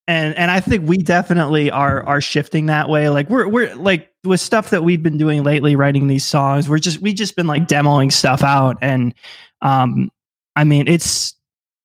And 0.07 0.35
and 0.37 0.51
I 0.51 0.61
think 0.61 0.87
we 0.89 0.99
definitely 0.99 1.71
are 1.71 2.03
are 2.05 2.21
shifting 2.21 2.67
that 2.67 2.89
way. 2.89 3.09
Like 3.09 3.29
we're 3.31 3.49
we're 3.49 3.75
like 3.75 4.11
with 4.25 4.41
stuff 4.41 4.71
that 4.71 4.83
we've 4.85 5.03
been 5.03 5.19
doing 5.19 5.43
lately, 5.45 5.77
writing 5.77 6.07
these 6.07 6.25
songs. 6.25 6.69
We're 6.69 6.79
just 6.79 7.01
we 7.01 7.13
just 7.15 7.37
been 7.37 7.47
like 7.47 7.67
demoing 7.67 8.13
stuff 8.13 8.43
out, 8.43 8.77
and 8.83 9.15
um, 9.63 10.11
I 10.57 10.65
mean 10.65 10.89
it's 10.89 11.35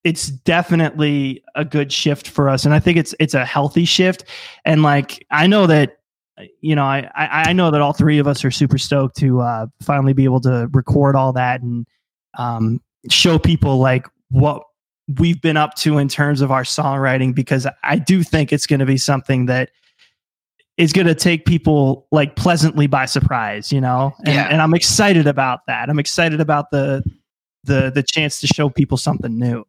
it's 0.03 0.27
definitely 0.27 1.43
a 1.55 1.63
good 1.63 1.93
shift 1.93 2.27
for 2.27 2.49
us, 2.49 2.65
and 2.65 2.73
I 2.73 2.79
think 2.79 2.97
it's 2.97 3.13
it's 3.19 3.33
a 3.35 3.45
healthy 3.45 3.85
shift. 3.85 4.23
And 4.65 4.83
like 4.83 5.25
I 5.31 5.47
know 5.47 5.65
that 5.67 5.97
you 6.61 6.75
know 6.75 6.83
I 6.83 7.09
I, 7.15 7.49
I 7.49 7.53
know 7.53 7.71
that 7.71 7.81
all 7.81 7.93
three 7.93 8.19
of 8.19 8.27
us 8.27 8.43
are 8.45 8.51
super 8.51 8.77
stoked 8.77 9.17
to 9.17 9.41
uh, 9.41 9.67
finally 9.81 10.13
be 10.13 10.23
able 10.23 10.41
to 10.41 10.67
record 10.73 11.15
all 11.15 11.33
that 11.33 11.61
and 11.61 11.85
um, 12.37 12.81
show 13.09 13.37
people 13.37 13.77
like 13.77 14.07
what 14.29 14.63
we've 15.19 15.41
been 15.41 15.57
up 15.57 15.75
to 15.75 15.97
in 15.97 16.07
terms 16.07 16.41
of 16.41 16.51
our 16.51 16.63
songwriting 16.63 17.35
because 17.35 17.67
I 17.83 17.97
do 17.97 18.23
think 18.23 18.53
it's 18.53 18.65
going 18.65 18.79
to 18.79 18.85
be 18.85 18.97
something 18.97 19.47
that 19.47 19.71
is 20.77 20.93
going 20.93 21.07
to 21.07 21.15
take 21.15 21.45
people 21.45 22.07
like 22.11 22.35
pleasantly 22.37 22.87
by 22.87 23.05
surprise, 23.05 23.71
you 23.73 23.81
know? 23.81 24.13
And, 24.25 24.35
Yeah. 24.35 24.47
and 24.49 24.61
I'm 24.61 24.73
excited 24.73 25.27
about 25.27 25.59
that. 25.67 25.89
I'm 25.89 25.99
excited 25.99 26.39
about 26.39 26.71
the 26.71 27.03
the 27.65 27.91
the 27.93 28.01
chance 28.01 28.39
to 28.41 28.47
show 28.47 28.69
people 28.69 28.97
something 28.97 29.37
new. 29.37 29.65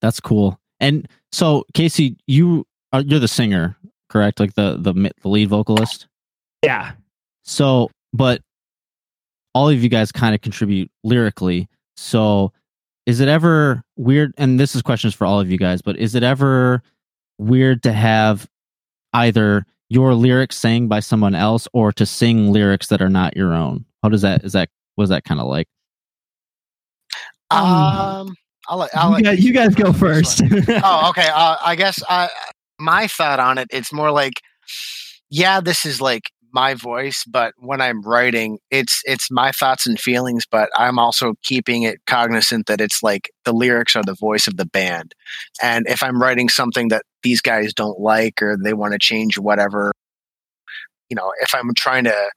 That's 0.00 0.20
cool. 0.20 0.60
And 0.80 1.08
so, 1.32 1.64
Casey, 1.74 2.16
you 2.26 2.66
are 2.92 3.00
you're 3.00 3.18
the 3.18 3.26
singer, 3.28 3.76
correct? 4.08 4.40
Like 4.40 4.54
the 4.54 4.76
the 4.78 4.92
the 5.22 5.28
lead 5.28 5.48
vocalist. 5.48 6.06
Yeah. 6.64 6.92
So, 7.44 7.90
but 8.12 8.40
all 9.54 9.68
of 9.68 9.82
you 9.82 9.88
guys 9.88 10.12
kind 10.12 10.34
of 10.34 10.40
contribute 10.40 10.90
lyrically. 11.04 11.68
So, 11.96 12.52
is 13.06 13.20
it 13.20 13.28
ever 13.28 13.82
weird? 13.96 14.34
And 14.38 14.58
this 14.60 14.74
is 14.74 14.82
questions 14.82 15.14
for 15.14 15.26
all 15.26 15.40
of 15.40 15.50
you 15.50 15.58
guys, 15.58 15.80
but 15.82 15.96
is 15.96 16.14
it 16.14 16.22
ever 16.22 16.82
weird 17.38 17.82
to 17.84 17.92
have 17.92 18.46
either 19.14 19.64
your 19.88 20.14
lyrics 20.14 20.56
sang 20.58 20.86
by 20.88 21.00
someone 21.00 21.34
else 21.34 21.66
or 21.72 21.92
to 21.92 22.04
sing 22.04 22.52
lyrics 22.52 22.88
that 22.88 23.00
are 23.00 23.08
not 23.08 23.36
your 23.36 23.54
own? 23.54 23.84
How 24.02 24.08
does 24.10 24.22
that 24.22 24.44
is 24.44 24.52
that 24.52 24.68
was 24.96 25.08
that 25.10 25.24
kind 25.24 25.40
of 25.40 25.46
like? 25.46 25.66
Um, 27.50 27.62
Um, 27.62 28.34
I'll 28.68 28.78
let, 28.78 28.90
I'll 28.94 29.08
You 29.10 29.14
let 29.14 29.24
guys, 29.24 29.44
you 29.44 29.52
guys 29.52 29.74
go 29.74 29.92
first. 29.92 30.42
oh, 30.68 31.08
okay. 31.10 31.28
Uh, 31.32 31.56
I 31.64 31.74
guess 31.74 32.02
I, 32.08 32.28
my 32.78 33.06
thought 33.06 33.40
on 33.40 33.58
it, 33.58 33.68
it's 33.70 33.92
more 33.92 34.10
like, 34.10 34.40
yeah, 35.30 35.60
this 35.60 35.84
is 35.84 36.00
like 36.00 36.30
my 36.52 36.74
voice, 36.74 37.24
but 37.26 37.54
when 37.58 37.80
I'm 37.80 38.02
writing, 38.02 38.58
it's 38.70 39.02
it's 39.04 39.30
my 39.30 39.52
thoughts 39.52 39.86
and 39.86 40.00
feelings, 40.00 40.44
but 40.50 40.70
I'm 40.76 40.98
also 40.98 41.34
keeping 41.42 41.82
it 41.82 41.98
cognizant 42.06 42.66
that 42.66 42.80
it's 42.80 43.02
like 43.02 43.30
the 43.44 43.52
lyrics 43.52 43.94
are 43.96 44.02
the 44.02 44.14
voice 44.14 44.46
of 44.48 44.56
the 44.56 44.66
band, 44.66 45.14
and 45.62 45.86
if 45.88 46.02
I'm 46.02 46.20
writing 46.20 46.48
something 46.48 46.88
that 46.88 47.02
these 47.22 47.40
guys 47.40 47.74
don't 47.74 48.00
like 48.00 48.40
or 48.42 48.56
they 48.56 48.72
want 48.72 48.92
to 48.92 48.98
change 48.98 49.38
whatever, 49.38 49.92
you 51.10 51.16
know, 51.16 51.32
if 51.42 51.54
I'm 51.54 51.74
trying 51.74 52.04
to 52.04 52.30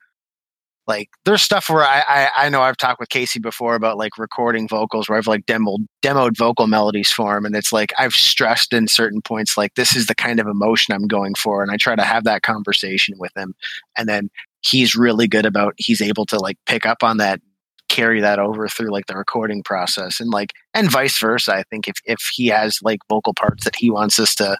like 0.87 1.09
there's 1.25 1.41
stuff 1.41 1.69
where 1.69 1.83
I, 1.83 2.03
I 2.07 2.29
I 2.35 2.49
know 2.49 2.61
I've 2.61 2.77
talked 2.77 2.99
with 2.99 3.09
Casey 3.09 3.39
before 3.39 3.75
about 3.75 3.97
like 3.97 4.17
recording 4.17 4.67
vocals 4.67 5.07
where 5.07 5.17
I've 5.17 5.27
like 5.27 5.45
demoed 5.45 5.85
demoed 6.01 6.37
vocal 6.37 6.67
melodies 6.67 7.11
for 7.11 7.37
him 7.37 7.45
and 7.45 7.55
it's 7.55 7.71
like 7.71 7.93
I've 7.99 8.13
stressed 8.13 8.73
in 8.73 8.87
certain 8.87 9.21
points 9.21 9.57
like 9.57 9.75
this 9.75 9.95
is 9.95 10.07
the 10.07 10.15
kind 10.15 10.39
of 10.39 10.47
emotion 10.47 10.93
I'm 10.93 11.07
going 11.07 11.35
for 11.35 11.61
and 11.61 11.71
I 11.71 11.77
try 11.77 11.95
to 11.95 12.03
have 12.03 12.23
that 12.23 12.41
conversation 12.41 13.15
with 13.17 13.31
him 13.35 13.53
and 13.97 14.09
then 14.09 14.29
he's 14.61 14.95
really 14.95 15.27
good 15.27 15.45
about 15.45 15.73
he's 15.77 16.01
able 16.01 16.25
to 16.27 16.39
like 16.39 16.57
pick 16.65 16.85
up 16.85 17.03
on 17.03 17.17
that 17.17 17.41
carry 17.89 18.21
that 18.21 18.39
over 18.39 18.67
through 18.67 18.89
like 18.89 19.07
the 19.07 19.17
recording 19.17 19.61
process 19.61 20.19
and 20.19 20.31
like 20.31 20.53
and 20.73 20.89
vice 20.89 21.19
versa 21.19 21.53
I 21.53 21.63
think 21.63 21.87
if 21.87 21.97
if 22.05 22.21
he 22.33 22.47
has 22.47 22.79
like 22.81 22.99
vocal 23.09 23.33
parts 23.33 23.65
that 23.65 23.75
he 23.75 23.91
wants 23.91 24.19
us 24.19 24.33
to 24.35 24.57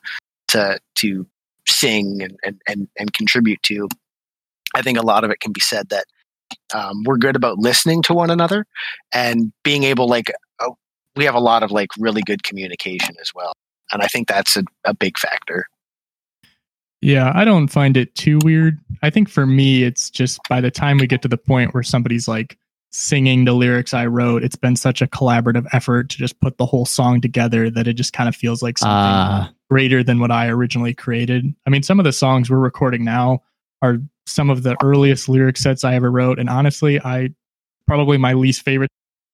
to 0.50 0.80
to 0.96 1.26
sing 1.68 2.22
and 2.22 2.38
and 2.44 2.62
and, 2.68 2.88
and 2.98 3.14
contribute 3.14 3.62
to 3.64 3.88
I 4.76 4.82
think 4.82 4.98
a 4.98 5.06
lot 5.06 5.24
of 5.24 5.32
it 5.32 5.40
can 5.40 5.52
be 5.52 5.62
said 5.62 5.90
that 5.90 6.06
um, 6.74 7.04
we're 7.06 7.18
good 7.18 7.36
about 7.36 7.60
listening 7.60 8.02
to 8.04 8.14
one 8.14 8.30
another 8.30 8.66
and 9.14 9.52
being 9.64 9.84
able 9.84 10.08
like 10.08 10.32
uh, 10.60 10.70
we 11.16 11.26
have 11.26 11.36
a 11.36 11.40
lot 11.40 11.64
of 11.64 11.72
like 11.72 11.90
really 11.98 12.22
good 12.22 12.44
communication 12.44 13.16
as 13.22 13.32
well 13.34 13.54
and 13.94 14.02
i 14.02 14.08
think 14.08 14.28
that's 14.28 14.58
a, 14.58 14.64
a 14.84 14.94
big 14.94 15.18
factor 15.18 15.66
Yeah, 17.02 17.32
I 17.34 17.46
don't 17.46 17.68
find 17.68 17.98
it 17.98 18.14
too 18.16 18.38
weird. 18.44 18.80
I 19.02 19.10
think 19.10 19.28
for 19.30 19.46
me, 19.48 19.84
it's 19.84 20.10
just 20.12 20.40
by 20.50 20.62
the 20.62 20.70
time 20.70 20.98
we 20.98 21.08
get 21.08 21.22
to 21.24 21.28
the 21.28 21.38
point 21.38 21.74
where 21.74 21.84
somebody's 21.84 22.28
like 22.28 22.58
singing 22.92 23.46
the 23.46 23.54
lyrics 23.54 23.94
I 23.94 24.06
wrote, 24.06 24.44
it's 24.44 24.56
been 24.56 24.76
such 24.76 25.02
a 25.02 25.08
collaborative 25.08 25.66
effort 25.74 26.10
to 26.10 26.18
just 26.18 26.40
put 26.42 26.58
the 26.58 26.66
whole 26.66 26.86
song 26.86 27.20
together 27.22 27.70
that 27.72 27.88
it 27.88 27.94
just 27.94 28.14
kind 28.14 28.30
of 28.30 28.36
feels 28.36 28.62
like 28.62 28.78
something 28.78 28.94
Ah. 28.94 29.52
greater 29.70 30.04
than 30.04 30.20
what 30.20 30.30
I 30.32 30.48
originally 30.50 30.94
created. 30.94 31.46
I 31.66 31.70
mean, 31.72 31.82
some 31.82 32.00
of 32.00 32.04
the 32.04 32.12
songs 32.14 32.50
we're 32.52 32.60
recording 32.60 33.04
now 33.04 33.42
are 33.82 33.98
some 34.26 34.50
of 34.50 34.64
the 34.64 34.78
earliest 34.84 35.28
lyric 35.30 35.58
sets 35.58 35.84
I 35.84 35.96
ever 35.96 36.12
wrote. 36.12 36.40
And 36.40 36.50
honestly, 36.50 37.00
I 37.02 37.30
probably 37.88 38.18
my 38.18 38.34
least 38.34 38.64
favorite 38.64 38.92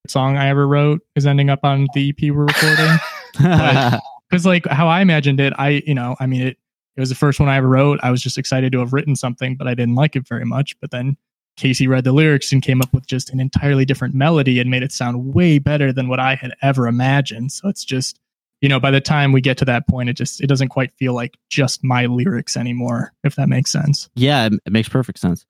song 0.07 0.37
I 0.37 0.47
ever 0.47 0.67
wrote 0.67 1.01
is 1.15 1.25
ending 1.25 1.49
up 1.49 1.59
on 1.63 1.87
the 1.93 2.09
EP 2.09 2.31
we're 2.31 2.45
recording 2.45 2.97
because 3.33 4.45
like 4.45 4.65
how 4.67 4.87
I 4.87 5.01
imagined 5.01 5.39
it, 5.39 5.53
I 5.57 5.83
you 5.85 5.93
know, 5.93 6.15
I 6.19 6.25
mean 6.25 6.41
it 6.41 6.57
it 6.95 6.99
was 6.99 7.09
the 7.09 7.15
first 7.15 7.39
one 7.39 7.47
I 7.47 7.57
ever 7.57 7.67
wrote. 7.67 7.99
I 8.01 8.09
was 8.09 8.23
just 8.23 8.39
excited 8.39 8.71
to 8.71 8.79
have 8.79 8.91
written 8.91 9.15
something, 9.15 9.55
but 9.55 9.67
I 9.67 9.75
didn't 9.75 9.95
like 9.95 10.15
it 10.15 10.27
very 10.27 10.45
much. 10.45 10.79
But 10.79 10.89
then 10.89 11.15
Casey 11.55 11.87
read 11.87 12.03
the 12.03 12.11
lyrics 12.11 12.51
and 12.51 12.61
came 12.61 12.81
up 12.81 12.91
with 12.91 13.05
just 13.05 13.29
an 13.29 13.39
entirely 13.39 13.85
different 13.85 14.15
melody 14.15 14.59
and 14.59 14.71
made 14.71 14.81
it 14.81 14.91
sound 14.91 15.33
way 15.33 15.59
better 15.59 15.93
than 15.93 16.07
what 16.07 16.19
I 16.19 16.35
had 16.35 16.55
ever 16.63 16.87
imagined. 16.87 17.51
So 17.51 17.67
it's 17.67 17.85
just 17.85 18.19
you 18.61 18.69
know, 18.69 18.79
by 18.79 18.91
the 18.91 19.01
time 19.01 19.31
we 19.31 19.41
get 19.41 19.57
to 19.59 19.65
that 19.65 19.87
point, 19.87 20.09
it 20.09 20.13
just 20.13 20.41
it 20.41 20.47
doesn't 20.47 20.69
quite 20.69 20.91
feel 20.95 21.13
like 21.13 21.37
just 21.49 21.83
my 21.83 22.05
lyrics 22.05 22.57
anymore, 22.57 23.13
if 23.23 23.35
that 23.35 23.49
makes 23.49 23.71
sense. 23.71 24.09
yeah, 24.15 24.47
it, 24.47 24.53
it 24.65 24.73
makes 24.73 24.89
perfect 24.89 25.19
sense. 25.19 25.45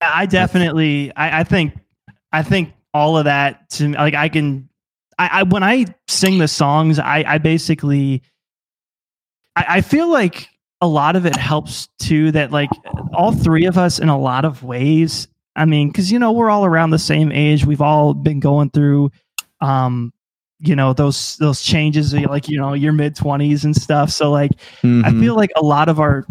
I 0.00 0.26
definitely, 0.26 1.12
I, 1.16 1.40
I 1.40 1.44
think, 1.44 1.74
I 2.32 2.42
think 2.42 2.72
all 2.92 3.16
of 3.16 3.24
that 3.24 3.70
to 3.70 3.88
like 3.92 4.14
I 4.14 4.28
can, 4.28 4.68
I, 5.18 5.28
I 5.32 5.42
when 5.44 5.62
I 5.62 5.86
sing 6.08 6.38
the 6.38 6.48
songs, 6.48 6.98
I, 6.98 7.24
I 7.26 7.38
basically, 7.38 8.22
I, 9.56 9.64
I 9.68 9.80
feel 9.80 10.10
like 10.10 10.48
a 10.80 10.86
lot 10.86 11.16
of 11.16 11.24
it 11.26 11.36
helps 11.36 11.88
too. 11.98 12.32
That 12.32 12.50
like 12.50 12.70
all 13.12 13.32
three 13.32 13.66
of 13.66 13.78
us 13.78 13.98
in 13.98 14.08
a 14.08 14.18
lot 14.18 14.44
of 14.44 14.62
ways. 14.62 15.28
I 15.56 15.64
mean, 15.66 15.88
because 15.88 16.10
you 16.10 16.18
know 16.18 16.32
we're 16.32 16.50
all 16.50 16.64
around 16.64 16.90
the 16.90 16.98
same 16.98 17.30
age. 17.30 17.64
We've 17.64 17.80
all 17.80 18.12
been 18.12 18.40
going 18.40 18.70
through, 18.70 19.12
um, 19.60 20.12
you 20.66 20.76
know 20.76 20.92
those 20.92 21.36
those 21.38 21.62
changes, 21.62 22.14
like 22.14 22.48
you 22.48 22.58
know 22.58 22.72
your 22.74 22.92
mid 22.92 23.14
twenties 23.16 23.64
and 23.64 23.74
stuff. 23.76 24.10
So 24.10 24.30
like 24.30 24.50
I 24.82 24.86
Mhm. 24.86 25.20
feel 25.20 25.36
like 25.36 25.50
a 25.56 25.62
lot 25.62 25.88
of 25.88 26.00
our 26.00 26.26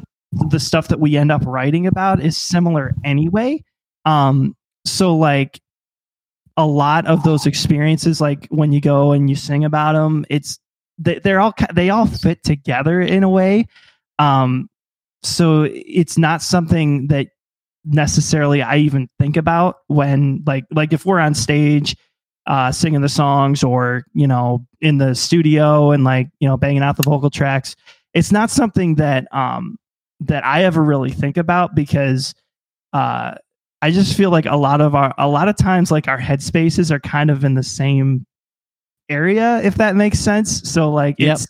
the 0.49 0.59
stuff 0.59 0.87
that 0.87 0.99
we 0.99 1.15
end 1.15 1.31
up 1.31 1.43
writing 1.45 1.85
about 1.87 2.19
is 2.19 2.37
similar 2.37 2.93
anyway. 3.03 3.63
Um, 4.05 4.55
so 4.85 5.15
like 5.15 5.59
a 6.57 6.65
lot 6.65 7.05
of 7.07 7.23
those 7.23 7.45
experiences, 7.45 8.19
like 8.21 8.47
when 8.49 8.71
you 8.71 8.81
go 8.81 9.11
and 9.11 9.29
you 9.29 9.35
sing 9.35 9.63
about 9.65 9.93
them, 9.93 10.25
it's 10.29 10.59
they, 10.97 11.19
they're 11.19 11.39
all 11.39 11.53
they 11.73 11.89
all 11.89 12.05
fit 12.05 12.43
together 12.43 13.01
in 13.01 13.23
a 13.23 13.29
way. 13.29 13.65
Um, 14.19 14.69
so 15.23 15.63
it's 15.71 16.17
not 16.17 16.41
something 16.41 17.07
that 17.07 17.27
necessarily 17.85 18.61
I 18.61 18.77
even 18.77 19.09
think 19.19 19.35
about 19.37 19.77
when 19.87 20.43
like 20.45 20.65
like 20.71 20.93
if 20.93 21.05
we're 21.05 21.19
on 21.19 21.33
stage 21.33 21.95
uh 22.45 22.71
singing 22.71 23.01
the 23.01 23.09
songs 23.09 23.63
or 23.63 24.03
you 24.13 24.27
know 24.27 24.65
in 24.81 24.97
the 24.97 25.15
studio 25.15 25.91
and 25.91 26.03
like 26.03 26.27
you 26.39 26.47
know 26.47 26.57
banging 26.57 26.83
out 26.83 26.97
the 26.97 27.03
vocal 27.03 27.29
tracks. 27.29 27.75
It's 28.13 28.31
not 28.31 28.49
something 28.51 28.95
that 28.95 29.27
um 29.33 29.77
that 30.21 30.45
I 30.45 30.63
ever 30.63 30.83
really 30.83 31.11
think 31.11 31.37
about 31.37 31.75
because 31.75 32.33
uh 32.93 33.35
I 33.81 33.91
just 33.91 34.15
feel 34.15 34.29
like 34.29 34.45
a 34.45 34.55
lot 34.55 34.79
of 34.81 34.95
our 34.95 35.13
a 35.17 35.27
lot 35.27 35.47
of 35.49 35.55
times 35.57 35.91
like 35.91 36.07
our 36.07 36.19
headspaces 36.19 36.91
are 36.91 36.99
kind 36.99 37.29
of 37.29 37.43
in 37.43 37.53
the 37.55 37.63
same 37.63 38.25
area 39.09 39.61
if 39.63 39.75
that 39.75 39.95
makes 39.95 40.19
sense. 40.19 40.61
So 40.69 40.89
like 40.91 41.15
Yep. 41.19 41.33
it's 41.35 41.47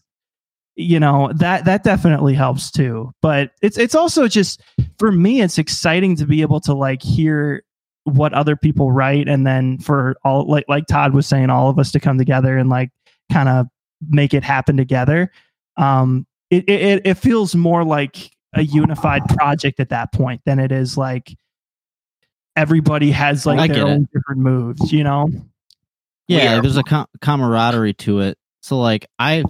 you 0.75 0.99
know 0.99 1.31
that 1.35 1.65
that 1.65 1.83
definitely 1.83 2.33
helps 2.33 2.71
too. 2.71 3.11
But 3.21 3.51
it's 3.61 3.77
it's 3.77 3.93
also 3.95 4.27
just 4.27 4.61
for 4.97 5.11
me 5.11 5.41
it's 5.41 5.57
exciting 5.59 6.15
to 6.17 6.25
be 6.25 6.41
able 6.41 6.59
to 6.61 6.73
like 6.73 7.01
hear 7.03 7.63
what 8.05 8.33
other 8.33 8.55
people 8.55 8.91
write 8.91 9.27
and 9.29 9.47
then 9.47 9.77
for 9.79 10.15
all 10.23 10.45
like 10.45 10.65
like 10.67 10.85
Todd 10.87 11.13
was 11.13 11.25
saying 11.27 11.49
all 11.49 11.69
of 11.69 11.79
us 11.79 11.91
to 11.93 11.99
come 11.99 12.17
together 12.17 12.57
and 12.57 12.69
like 12.69 12.89
kind 13.31 13.47
of 13.47 13.67
make 14.09 14.33
it 14.33 14.43
happen 14.43 14.75
together. 14.77 15.31
Um 15.77 16.27
it, 16.49 16.67
it 16.69 17.01
it 17.05 17.13
feels 17.15 17.55
more 17.55 17.83
like 17.83 18.29
a 18.53 18.61
unified 18.63 19.23
project 19.29 19.79
at 19.79 19.89
that 19.89 20.11
point 20.13 20.41
than 20.45 20.59
it 20.59 20.71
is 20.71 20.97
like 20.97 21.33
everybody 22.55 23.09
has 23.11 23.45
like 23.45 23.59
I 23.59 23.67
their 23.67 23.77
get 23.77 23.87
it. 23.87 23.91
own 23.91 24.07
different 24.13 24.41
moves 24.41 24.91
you 24.91 25.03
know? 25.03 25.29
Yeah 26.27 26.57
are- 26.57 26.61
there's 26.61 26.77
a 26.77 26.83
com- 26.83 27.07
camaraderie 27.21 27.93
to 27.95 28.19
it. 28.19 28.37
So 28.61 28.79
like 28.79 29.07
i 29.17 29.43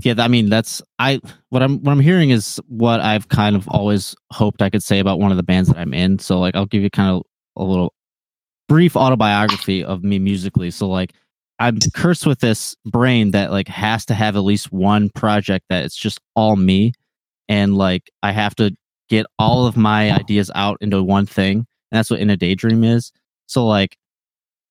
yeah 0.00 0.14
i 0.18 0.28
mean 0.28 0.48
that's 0.48 0.82
i 0.98 1.20
what 1.48 1.62
i'm 1.62 1.82
what 1.82 1.92
i'm 1.92 2.00
hearing 2.00 2.30
is 2.30 2.60
what 2.68 3.00
i've 3.00 3.28
kind 3.28 3.56
of 3.56 3.66
always 3.68 4.14
hoped 4.32 4.60
i 4.60 4.68
could 4.68 4.82
say 4.82 4.98
about 4.98 5.18
one 5.18 5.30
of 5.30 5.36
the 5.36 5.42
bands 5.42 5.68
that 5.68 5.78
i'm 5.78 5.94
in 5.94 6.18
so 6.18 6.38
like 6.38 6.54
i'll 6.54 6.66
give 6.66 6.82
you 6.82 6.90
kind 6.90 7.10
of 7.10 7.22
a 7.56 7.64
little 7.64 7.92
brief 8.68 8.96
autobiography 8.96 9.84
of 9.84 10.02
me 10.02 10.18
musically. 10.18 10.70
So 10.70 10.88
like 10.88 11.12
I'm 11.58 11.78
cursed 11.94 12.26
with 12.26 12.40
this 12.40 12.76
brain 12.84 13.30
that 13.30 13.50
like 13.50 13.68
has 13.68 14.04
to 14.06 14.14
have 14.14 14.36
at 14.36 14.40
least 14.40 14.72
one 14.72 15.08
project 15.10 15.66
that 15.70 15.84
it's 15.84 15.96
just 15.96 16.20
all 16.34 16.56
me 16.56 16.92
and 17.48 17.76
like 17.76 18.10
I 18.22 18.32
have 18.32 18.54
to 18.56 18.76
get 19.08 19.26
all 19.38 19.66
of 19.66 19.76
my 19.76 20.10
ideas 20.12 20.50
out 20.54 20.78
into 20.80 21.02
one 21.02 21.26
thing. 21.26 21.58
And 21.58 21.98
that's 21.98 22.10
what 22.10 22.20
in 22.20 22.30
a 22.30 22.36
daydream 22.36 22.84
is. 22.84 23.12
So 23.46 23.66
like 23.66 23.96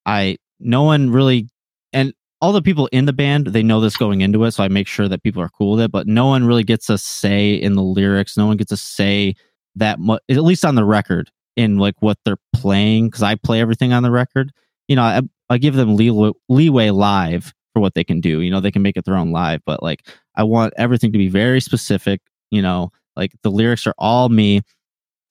I 0.04 0.36
no 0.60 0.82
one 0.82 1.10
really 1.10 1.48
and 1.92 2.12
all 2.40 2.52
the 2.52 2.62
people 2.62 2.88
in 2.92 3.06
the 3.06 3.12
band 3.12 3.48
they 3.48 3.62
know 3.62 3.80
this 3.80 3.96
going 3.96 4.20
into 4.20 4.44
it 4.44 4.50
so 4.50 4.62
i 4.62 4.68
make 4.68 4.86
sure 4.86 5.08
that 5.08 5.22
people 5.22 5.42
are 5.42 5.48
cool 5.48 5.72
with 5.72 5.80
it 5.80 5.90
but 5.90 6.06
no 6.06 6.26
one 6.26 6.44
really 6.44 6.64
gets 6.64 6.88
a 6.90 6.98
say 6.98 7.54
in 7.54 7.74
the 7.74 7.82
lyrics. 7.82 8.36
No 8.36 8.46
one 8.46 8.56
gets 8.56 8.72
a 8.72 8.76
say 8.76 9.34
that 9.74 9.98
much 9.98 10.22
at 10.30 10.42
least 10.42 10.64
on 10.64 10.74
the 10.74 10.84
record 10.84 11.30
in 11.56 11.78
like 11.78 11.94
what 12.00 12.18
they're 12.24 12.38
playing 12.52 13.08
because 13.08 13.22
i 13.22 13.34
play 13.34 13.60
everything 13.60 13.92
on 13.92 14.02
the 14.02 14.10
record. 14.10 14.52
You 14.88 14.96
know 14.96 15.02
i, 15.02 15.20
I 15.48 15.58
give 15.58 15.74
them 15.74 15.96
leeway, 15.96 16.32
leeway 16.48 16.90
live 16.90 17.54
for 17.72 17.80
what 17.80 17.94
they 17.94 18.04
can 18.04 18.20
do 18.20 18.40
you 18.40 18.50
know 18.50 18.60
they 18.60 18.70
can 18.70 18.82
make 18.82 18.96
it 18.96 19.04
their 19.04 19.16
own 19.16 19.32
live 19.32 19.60
but 19.66 19.82
like 19.82 20.06
i 20.34 20.42
want 20.42 20.72
everything 20.78 21.12
to 21.12 21.18
be 21.18 21.28
very 21.28 21.60
specific 21.60 22.22
you 22.50 22.62
know 22.62 22.90
like 23.16 23.32
the 23.42 23.50
lyrics 23.50 23.86
are 23.86 23.94
all 23.98 24.28
me 24.30 24.62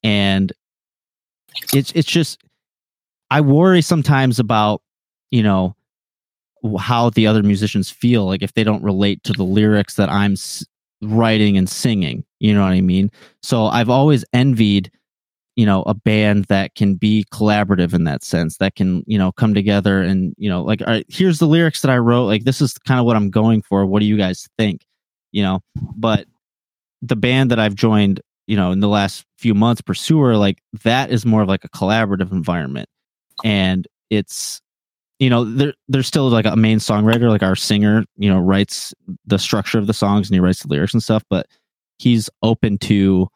and 0.03 0.53
it's 1.73 1.91
it's 1.93 2.07
just 2.07 2.43
i 3.31 3.41
worry 3.41 3.81
sometimes 3.81 4.37
about 4.37 4.83
you 5.31 5.41
know 5.41 5.75
how 6.79 7.09
the 7.09 7.27
other 7.27 7.43
musicians 7.43 7.89
feel 7.89 8.25
like 8.25 8.41
if 8.41 8.53
they 8.53 8.63
don't 8.63 8.83
relate 8.83 9.23
to 9.23 9.33
the 9.33 9.43
lyrics 9.43 9.95
that 9.95 10.09
i'm 10.09 10.33
s- 10.33 10.65
writing 11.01 11.57
and 11.57 11.69
singing 11.69 12.23
you 12.39 12.53
know 12.53 12.61
what 12.61 12.71
i 12.73 12.81
mean? 12.81 13.11
So 13.41 13.65
i've 13.65 13.89
always 13.89 14.23
envied 14.33 14.91
you 15.55 15.65
know 15.65 15.83
a 15.83 15.93
band 15.93 16.45
that 16.45 16.75
can 16.75 16.95
be 16.95 17.25
collaborative 17.31 17.93
in 17.93 18.03
that 18.03 18.23
sense 18.23 18.57
that 18.57 18.75
can 18.75 19.03
you 19.07 19.17
know 19.17 19.31
come 19.31 19.53
together 19.53 20.01
and 20.01 20.35
you 20.37 20.49
know 20.49 20.61
like 20.61 20.81
here's 21.07 21.39
the 21.39 21.47
lyrics 21.47 21.81
that 21.81 21.91
i 21.91 21.97
wrote 21.97 22.25
like 22.25 22.43
this 22.43 22.61
is 22.61 22.73
kind 22.79 22.99
of 22.99 23.05
what 23.05 23.15
i'm 23.15 23.29
going 23.29 23.61
for. 23.61 23.85
What 23.85 23.99
do 23.99 24.05
you 24.05 24.17
guys 24.17 24.47
think? 24.57 24.85
You 25.31 25.43
know? 25.43 25.61
But 25.95 26.27
the 27.01 27.15
band 27.15 27.51
that 27.51 27.59
i've 27.59 27.75
joined 27.75 28.21
you 28.47 28.55
know 28.55 28.71
in 28.71 28.79
the 28.79 28.87
last 28.87 29.25
few 29.37 29.53
months 29.53 29.81
pursuer 29.81 30.37
like 30.37 30.61
that 30.83 31.11
is 31.11 31.25
more 31.25 31.41
of 31.41 31.47
like 31.47 31.63
a 31.63 31.69
collaborative 31.69 32.31
environment. 32.31 32.89
And 33.43 33.87
it's 34.09 34.61
you 35.19 35.29
know 35.29 35.43
there 35.43 35.73
there's 35.87 36.07
still 36.07 36.29
like 36.29 36.45
a 36.45 36.55
main 36.55 36.79
songwriter 36.79 37.29
like 37.29 37.43
our 37.43 37.55
singer 37.55 38.03
you 38.17 38.29
know 38.29 38.39
writes 38.39 38.93
the 39.25 39.39
structure 39.39 39.77
of 39.77 39.87
the 39.87 39.93
songs 39.93 40.27
and 40.27 40.35
he 40.35 40.39
writes 40.39 40.61
the 40.61 40.67
lyrics 40.67 40.93
and 40.93 41.03
stuff 41.03 41.23
but 41.29 41.47
he's 41.97 42.29
open 42.43 42.77
to 42.77 43.27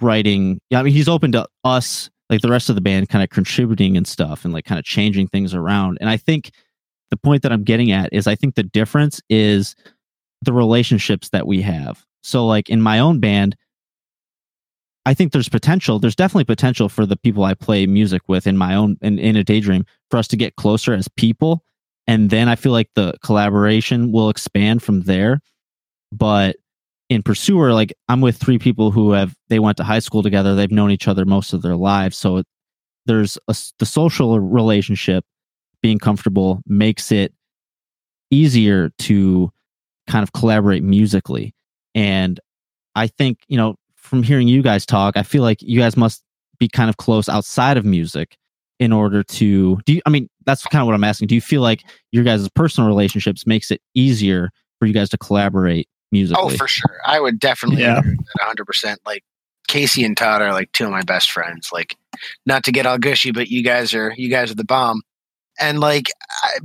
writing 0.00 0.60
yeah 0.70 0.80
i 0.80 0.82
mean 0.82 0.92
he's 0.92 1.08
open 1.08 1.32
to 1.32 1.46
us 1.64 2.10
like 2.32 2.40
the 2.40 2.48
rest 2.48 2.70
of 2.70 2.74
the 2.74 2.80
band 2.80 3.10
kind 3.10 3.22
of 3.22 3.28
contributing 3.28 3.94
and 3.94 4.08
stuff 4.08 4.44
and 4.44 4.54
like 4.54 4.64
kind 4.64 4.78
of 4.78 4.86
changing 4.86 5.28
things 5.28 5.54
around. 5.54 5.98
And 6.00 6.08
i 6.08 6.16
think 6.16 6.50
the 7.10 7.16
point 7.16 7.42
that 7.42 7.52
i'm 7.52 7.62
getting 7.62 7.92
at 7.92 8.10
is 8.12 8.26
i 8.26 8.34
think 8.34 8.54
the 8.54 8.62
difference 8.62 9.20
is 9.28 9.76
the 10.40 10.52
relationships 10.52 11.28
that 11.28 11.46
we 11.46 11.62
have. 11.62 12.04
So 12.24 12.44
like 12.46 12.68
in 12.68 12.82
my 12.82 12.98
own 12.98 13.20
band 13.20 13.54
I 15.04 15.14
think 15.14 15.32
there's 15.32 15.48
potential. 15.48 15.98
There's 15.98 16.14
definitely 16.14 16.44
potential 16.44 16.88
for 16.88 17.06
the 17.06 17.16
people 17.16 17.44
I 17.44 17.54
play 17.54 17.86
music 17.86 18.22
with 18.28 18.46
in 18.46 18.56
my 18.56 18.74
own 18.74 18.96
in, 19.02 19.18
in 19.18 19.36
a 19.36 19.44
daydream 19.44 19.84
for 20.10 20.16
us 20.16 20.28
to 20.28 20.36
get 20.36 20.56
closer 20.56 20.94
as 20.94 21.08
people. 21.08 21.64
And 22.06 22.30
then 22.30 22.48
I 22.48 22.56
feel 22.56 22.72
like 22.72 22.90
the 22.94 23.14
collaboration 23.24 24.12
will 24.12 24.28
expand 24.28 24.82
from 24.82 25.02
there. 25.02 25.40
But 26.12 26.56
in 27.08 27.22
Pursuer, 27.22 27.72
like 27.72 27.92
I'm 28.08 28.20
with 28.20 28.36
three 28.36 28.58
people 28.58 28.90
who 28.90 29.12
have 29.12 29.34
they 29.48 29.58
went 29.58 29.76
to 29.78 29.84
high 29.84 29.98
school 29.98 30.22
together. 30.22 30.54
They've 30.54 30.70
known 30.70 30.90
each 30.90 31.08
other 31.08 31.24
most 31.24 31.52
of 31.52 31.62
their 31.62 31.76
lives. 31.76 32.16
So 32.16 32.42
there's 33.06 33.38
a, 33.48 33.56
the 33.78 33.86
social 33.86 34.38
relationship 34.38 35.24
being 35.82 35.98
comfortable 35.98 36.62
makes 36.66 37.10
it 37.10 37.34
easier 38.30 38.90
to 39.00 39.50
kind 40.06 40.22
of 40.22 40.32
collaborate 40.32 40.82
musically. 40.82 41.54
And 41.94 42.40
I 42.94 43.08
think, 43.08 43.38
you 43.48 43.56
know, 43.56 43.76
from 44.02 44.22
hearing 44.22 44.48
you 44.48 44.62
guys 44.62 44.84
talk, 44.84 45.16
I 45.16 45.22
feel 45.22 45.42
like 45.42 45.62
you 45.62 45.80
guys 45.80 45.96
must 45.96 46.22
be 46.58 46.68
kind 46.68 46.90
of 46.90 46.96
close 46.98 47.28
outside 47.28 47.76
of 47.76 47.84
music 47.84 48.36
in 48.78 48.92
order 48.92 49.22
to 49.22 49.78
do 49.86 49.94
you, 49.94 50.02
I 50.06 50.10
mean 50.10 50.28
that's 50.44 50.64
kind 50.66 50.80
of 50.82 50.86
what 50.86 50.94
I'm 50.94 51.04
asking. 51.04 51.28
Do 51.28 51.34
you 51.34 51.40
feel 51.40 51.62
like 51.62 51.84
your 52.10 52.24
guys' 52.24 52.48
personal 52.50 52.88
relationships 52.88 53.46
makes 53.46 53.70
it 53.70 53.80
easier 53.94 54.50
for 54.78 54.86
you 54.86 54.92
guys 54.92 55.08
to 55.10 55.18
collaborate 55.18 55.86
oh, 55.88 56.06
musically? 56.10 56.54
Oh, 56.54 56.56
for 56.56 56.68
sure. 56.68 56.98
I 57.06 57.20
would 57.20 57.38
definitely 57.38 57.82
Yeah. 57.82 57.98
agree 58.00 58.16
that 58.16 58.56
100%. 58.56 58.96
Like 59.06 59.22
Casey 59.68 60.04
and 60.04 60.16
Todd 60.16 60.42
are 60.42 60.52
like 60.52 60.72
two 60.72 60.84
of 60.84 60.90
my 60.90 61.02
best 61.02 61.30
friends. 61.30 61.70
Like 61.72 61.96
not 62.44 62.64
to 62.64 62.72
get 62.72 62.84
all 62.86 62.98
gushy, 62.98 63.30
but 63.30 63.48
you 63.48 63.62
guys 63.62 63.94
are 63.94 64.12
you 64.16 64.28
guys 64.28 64.50
are 64.50 64.56
the 64.56 64.64
bomb. 64.64 65.02
And 65.60 65.78
like 65.80 66.10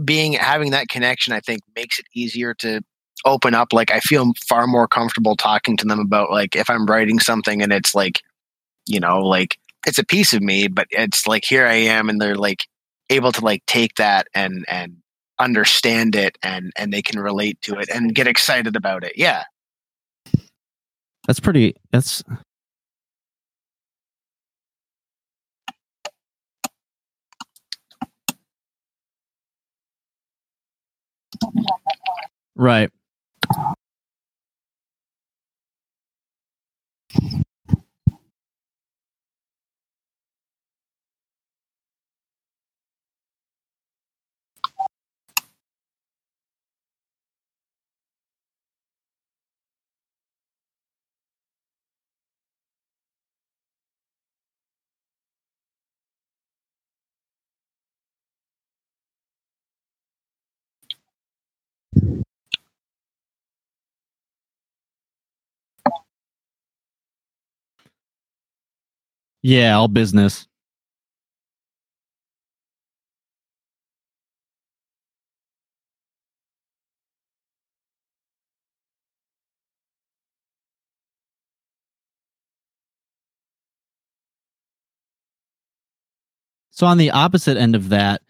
being 0.03 0.33
having 0.33 0.71
that 0.71 0.87
connection 0.89 1.33
I 1.33 1.39
think 1.39 1.61
makes 1.75 1.99
it 1.99 2.05
easier 2.15 2.53
to 2.55 2.81
open 3.27 3.53
up 3.53 3.73
like 3.73 3.91
I 3.91 3.99
feel 3.99 4.31
far 4.47 4.67
more 4.67 4.87
comfortable 4.87 5.35
talking 5.35 5.77
to 5.77 5.85
them 5.85 5.99
about 5.99 6.31
like 6.31 6.55
if 6.55 6.69
I'm 6.69 6.85
writing 6.85 7.19
something 7.19 7.61
and 7.61 7.71
it's 7.71 7.93
like 7.93 8.21
you 8.87 8.99
know 8.99 9.19
like 9.19 9.57
it's 9.85 9.99
a 9.99 10.05
piece 10.05 10.33
of 10.33 10.41
me 10.41 10.67
but 10.67 10.87
it's 10.89 11.27
like 11.27 11.45
here 11.45 11.65
I 11.65 11.75
am 11.75 12.09
and 12.09 12.19
they're 12.19 12.35
like 12.35 12.65
able 13.09 13.31
to 13.33 13.43
like 13.43 13.65
take 13.67 13.95
that 13.95 14.27
and 14.33 14.65
and 14.67 14.97
understand 15.39 16.15
it 16.15 16.37
and 16.41 16.71
and 16.77 16.91
they 16.91 17.01
can 17.01 17.19
relate 17.19 17.61
to 17.61 17.77
it 17.79 17.89
and 17.89 18.15
get 18.15 18.27
excited 18.27 18.75
about 18.75 19.03
it. 19.03 19.13
Yeah. 19.15 19.43
That's 21.27 21.39
pretty 21.39 21.75
that's 21.91 22.23
Right. 32.55 32.89
Yeah, 69.43 69.77
all 69.77 69.87
business. 69.87 70.47
So 86.71 86.85
on 86.85 86.97
the 86.99 87.11
opposite 87.11 87.57
end 87.57 87.75
of 87.75 87.89
that, 87.89 88.21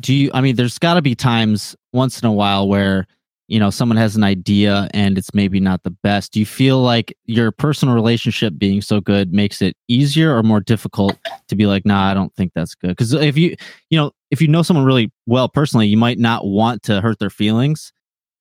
do 0.00 0.14
you 0.14 0.30
I 0.34 0.40
mean 0.40 0.56
there's 0.56 0.78
got 0.78 0.94
to 0.94 1.02
be 1.02 1.14
times 1.14 1.76
once 1.92 2.20
in 2.20 2.26
a 2.26 2.32
while 2.32 2.68
where 2.68 3.06
you 3.48 3.58
know 3.58 3.70
someone 3.70 3.96
has 3.96 4.16
an 4.16 4.24
idea 4.24 4.88
and 4.94 5.18
it's 5.18 5.34
maybe 5.34 5.60
not 5.60 5.82
the 5.82 5.90
best. 5.90 6.32
Do 6.32 6.40
you 6.40 6.46
feel 6.46 6.80
like 6.80 7.16
your 7.24 7.50
personal 7.50 7.94
relationship 7.94 8.54
being 8.56 8.80
so 8.80 9.00
good 9.00 9.32
makes 9.32 9.60
it 9.60 9.76
easier 9.88 10.36
or 10.36 10.42
more 10.42 10.60
difficult 10.60 11.18
to 11.48 11.56
be 11.56 11.66
like, 11.66 11.84
"Nah, 11.84 12.10
I 12.10 12.14
don't 12.14 12.34
think 12.34 12.52
that's 12.54 12.74
good." 12.74 12.96
Cuz 12.96 13.12
if 13.12 13.36
you 13.36 13.56
you 13.90 13.98
know, 13.98 14.12
if 14.30 14.40
you 14.40 14.48
know 14.48 14.62
someone 14.62 14.86
really 14.86 15.12
well 15.26 15.48
personally, 15.48 15.86
you 15.88 15.96
might 15.96 16.18
not 16.18 16.46
want 16.46 16.82
to 16.84 17.00
hurt 17.00 17.18
their 17.18 17.30
feelings, 17.30 17.92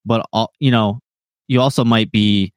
but 0.06 0.26
all, 0.32 0.52
you 0.60 0.72
know, 0.72 1.00
you 1.48 1.60
also 1.60 1.84
might 1.84 2.12
be 2.12 2.54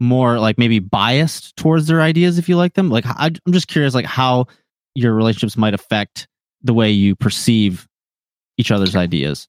more 0.00 0.38
like 0.38 0.58
maybe 0.58 0.78
biased 0.78 1.56
towards 1.56 1.86
their 1.86 2.00
ideas 2.00 2.38
if 2.38 2.48
you 2.48 2.56
like 2.56 2.74
them. 2.74 2.90
Like 2.90 3.06
I, 3.06 3.30
I'm 3.46 3.52
just 3.52 3.68
curious 3.68 3.94
like 3.94 4.04
how 4.04 4.46
your 4.94 5.14
relationships 5.14 5.56
might 5.56 5.74
affect 5.74 6.28
the 6.62 6.74
way 6.74 6.90
you 6.90 7.14
perceive 7.16 7.86
each 8.58 8.70
other's 8.70 8.96
ideas. 8.96 9.48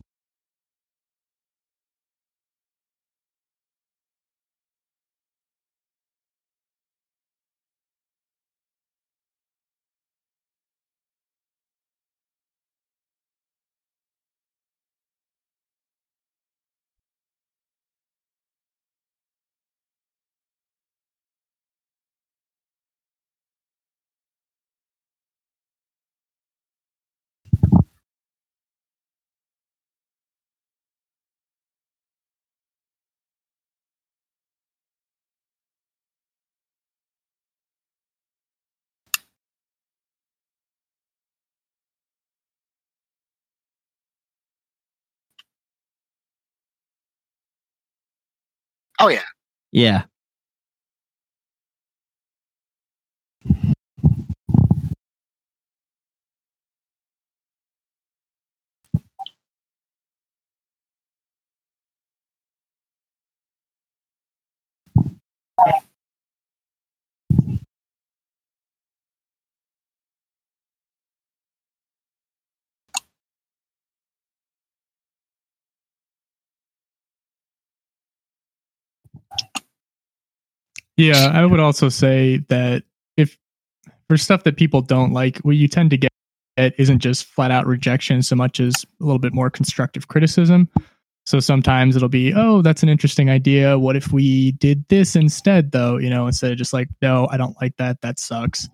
Oh 49.01 49.07
yeah. 49.09 49.23
Yeah. 49.71 50.03
Yeah, 81.01 81.31
I 81.33 81.45
would 81.45 81.59
also 81.59 81.89
say 81.89 82.37
that 82.49 82.83
if 83.17 83.37
for 84.07 84.17
stuff 84.17 84.43
that 84.43 84.55
people 84.55 84.81
don't 84.81 85.13
like, 85.13 85.39
what 85.39 85.55
you 85.55 85.67
tend 85.67 85.89
to 85.89 85.97
get 85.97 86.11
isn't 86.57 86.99
just 86.99 87.25
flat 87.25 87.49
out 87.49 87.65
rejection 87.65 88.21
so 88.21 88.35
much 88.35 88.59
as 88.59 88.85
a 88.99 89.03
little 89.03 89.17
bit 89.19 89.33
more 89.33 89.49
constructive 89.49 90.07
criticism. 90.09 90.69
So 91.25 91.39
sometimes 91.39 91.95
it'll 91.95 92.09
be, 92.09 92.33
oh, 92.35 92.61
that's 92.61 92.83
an 92.83 92.89
interesting 92.89 93.29
idea. 93.29 93.79
What 93.79 93.95
if 93.95 94.11
we 94.11 94.51
did 94.53 94.87
this 94.89 95.15
instead, 95.15 95.71
though? 95.71 95.97
You 95.97 96.09
know, 96.09 96.27
instead 96.27 96.51
of 96.51 96.57
just 96.57 96.73
like, 96.73 96.89
no, 97.01 97.27
I 97.31 97.37
don't 97.37 97.55
like 97.61 97.77
that. 97.77 98.01
That 98.01 98.19
sucks. 98.19 98.67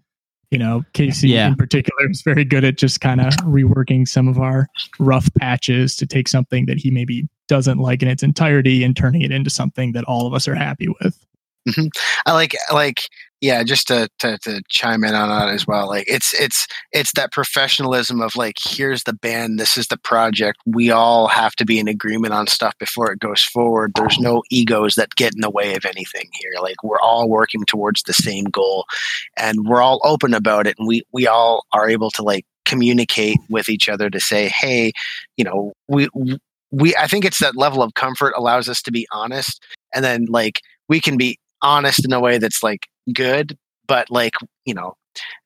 You 0.52 0.58
know, 0.58 0.84
Casey 0.94 1.30
Yeah. 1.30 1.48
in 1.48 1.56
particular 1.56 2.10
is 2.10 2.22
very 2.22 2.46
good 2.46 2.64
at 2.64 2.78
just 2.78 3.00
kind 3.02 3.22
of 3.22 3.34
reworking 3.38 4.08
some 4.08 4.28
of 4.28 4.40
our 4.40 4.68
rough 4.98 5.30
patches 5.36 5.96
to 5.98 6.06
take 6.06 6.28
something 6.28 6.66
that 6.66 6.78
he 6.78 6.90
maybe 6.90 7.28
doesn't 7.48 7.80
like 7.80 8.02
in 8.02 8.08
its 8.08 8.24
entirety 8.24 8.84
and 8.84 8.96
turning 8.96 9.22
it 9.22 9.32
into 9.32 9.50
something 9.50 9.92
that 9.92 10.04
all 10.06 10.26
of 10.26 10.34
us 10.34 10.48
are 10.48 10.56
happy 10.56 10.88
with. 11.02 11.24
Mm-hmm. 11.68 11.88
I 12.26 12.34
like 12.34 12.56
like 12.72 13.10
yeah, 13.40 13.62
just 13.64 13.88
to, 13.90 14.10
to 14.20 14.38
to 14.40 14.62
chime 14.68 15.04
in 15.04 15.14
on 15.14 15.30
that 15.30 15.54
as 15.54 15.68
well. 15.68 15.88
Like 15.88 16.06
it's 16.08 16.34
it's 16.34 16.66
it's 16.92 17.12
that 17.14 17.32
professionalism 17.32 18.20
of 18.20 18.36
like 18.36 18.56
here's 18.60 19.04
the 19.04 19.14
band, 19.14 19.60
this 19.60 19.78
is 19.78 19.88
the 19.88 19.98
project. 19.98 20.58
We 20.66 20.90
all 20.90 21.28
have 21.28 21.56
to 21.58 21.66
be 21.66 21.78
in 21.78 21.88
agreement 21.88 22.34
on 22.34 22.48
stuff 22.48 22.76
before 22.80 23.12
it 23.12 23.20
goes 23.20 23.44
forward. 23.44 23.92
There's 23.96 24.18
no 24.18 24.42
egos 24.50 24.96
that 24.96 25.16
get 25.16 25.36
in 25.36 25.42
the 25.42 25.52
way 25.52 25.76
of 25.76 25.86
anything 25.86 26.30
here. 26.34 26.54
Like 26.62 26.82
we're 26.84 27.00
all 27.00 27.30
working 27.30 27.64
towards 27.66 28.04
the 28.04 28.14
same 28.14 28.46
goal 28.46 28.86
and 29.36 29.68
we're 29.68 29.84
all 29.84 30.02
open 30.04 30.34
about 30.34 30.66
it 30.66 30.76
and 30.80 30.88
we 30.88 31.04
we 31.12 31.28
all 31.28 31.66
are 31.74 31.90
able 31.90 32.10
to 32.12 32.24
like 32.24 32.46
communicate 32.66 33.38
with 33.50 33.70
each 33.70 33.88
other 33.88 34.10
to 34.10 34.20
say, 34.20 34.48
"Hey, 34.48 34.94
you 35.38 35.44
know, 35.44 35.74
we 35.88 36.10
we 36.72 36.96
I 36.96 37.06
think 37.06 37.24
it's 37.24 37.40
that 37.40 37.56
level 37.56 37.84
of 37.84 37.94
comfort 37.94 38.34
allows 38.36 38.68
us 38.68 38.82
to 38.82 38.92
be 38.92 39.08
honest 39.12 39.64
and 39.94 40.04
then 40.04 40.26
like 40.26 40.62
we 40.90 41.00
can 41.00 41.18
be 41.18 41.38
honest 41.62 42.06
in 42.06 42.14
a 42.14 42.20
way 42.20 42.38
that's 42.38 42.64
like 42.64 42.88
good, 43.14 43.58
but 43.88 44.10
like 44.10 44.34
you 44.66 44.74
know, 44.74 44.96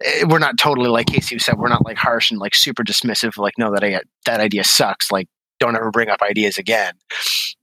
eh, 0.03 0.23
we're 0.27 0.39
not 0.39 0.57
totally 0.57 0.89
like 0.89 1.07
Casey 1.07 1.39
said. 1.39 1.57
We're 1.57 1.69
not 1.69 1.85
like 1.85 1.97
harsh 1.97 2.31
and 2.31 2.39
like 2.39 2.55
super 2.55 2.83
dismissive. 2.83 3.37
Like 3.37 3.57
no, 3.57 3.71
that 3.71 3.83
I, 3.83 4.01
that 4.25 4.39
idea 4.39 4.63
sucks. 4.63 5.11
Like 5.11 5.27
don't 5.59 5.75
ever 5.75 5.91
bring 5.91 6.09
up 6.09 6.21
ideas 6.21 6.57
again. 6.57 6.93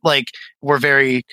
Like 0.03 0.27
we're 0.63 0.79
very 0.79 1.25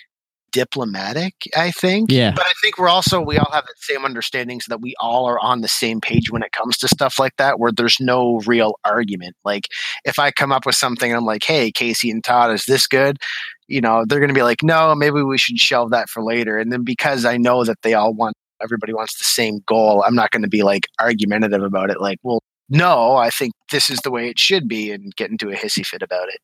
diplomatic. 0.56 1.34
I 1.56 1.72
think. 1.72 2.10
Yeah. 2.10 2.32
But 2.32 2.46
I 2.46 2.54
think 2.62 2.78
we're 2.78 2.88
also 2.88 3.20
we 3.20 3.38
all 3.38 3.52
have 3.52 3.66
the 3.66 3.74
same 3.78 4.06
understanding 4.06 4.62
so 4.62 4.70
that 4.70 4.82
we 4.82 4.96
all 5.00 5.26
are 5.26 5.38
on 5.40 5.60
the 5.60 5.68
same 5.68 6.00
page 6.00 6.32
when 6.32 6.44
it 6.44 6.54
comes 6.54 6.78
to 6.78 6.88
stuff 6.88 7.20
like 7.20 7.36
that, 7.38 7.60
where 7.60 7.74
there's 7.74 8.00
no 8.00 8.40
real 8.46 8.80
argument. 8.86 9.36
Like 9.44 9.68
if 10.06 10.18
I 10.18 10.32
come 10.32 10.54
up 10.54 10.66
with 10.66 10.76
something, 10.76 11.14
I'm 11.14 11.26
like, 11.26 11.44
hey, 11.44 11.72
Casey 11.72 12.10
and 12.10 12.24
Todd, 12.24 12.52
is 12.52 12.66
this 12.66 12.88
good? 12.88 13.20
You 13.68 13.82
know 13.82 14.06
they're 14.08 14.20
going 14.20 14.30
to 14.30 14.36
be 14.36 14.44
like 14.44 14.64
no 14.64 14.94
maybe 14.96 15.22
we 15.22 15.38
should 15.38 15.60
shelve 15.60 15.92
that 15.92 16.10
for 16.10 16.24
later. 16.24 16.58
And 16.58 16.72
then 16.72 16.84
because 16.84 17.26
i 17.26 17.38
know 17.38 17.64
that 17.64 17.82
they 17.82 17.94
all 17.94 18.14
want 18.14 18.36
everybody 18.62 18.94
wants 18.94 19.18
the 19.18 19.26
same 19.26 19.60
goal 19.68 20.04
i'm 20.06 20.16
not 20.16 20.32
going 20.32 20.42
to 20.42 20.48
be 20.48 20.64
like 20.64 20.88
argumentative 21.00 21.62
about 21.62 21.90
it 21.90 22.00
like 22.00 22.18
well 22.24 22.42
no 22.70 23.16
i 23.18 23.30
think 23.30 23.54
this 23.72 23.90
is 23.90 24.00
the 24.00 24.12
way 24.12 24.30
it 24.30 24.40
should 24.40 24.68
be 24.68 24.92
and 24.92 25.16
get 25.16 25.30
into 25.30 25.50
a 25.50 25.56
hissy 25.56 25.86
fit 25.86 26.02
about 26.02 26.30
it. 26.30 26.40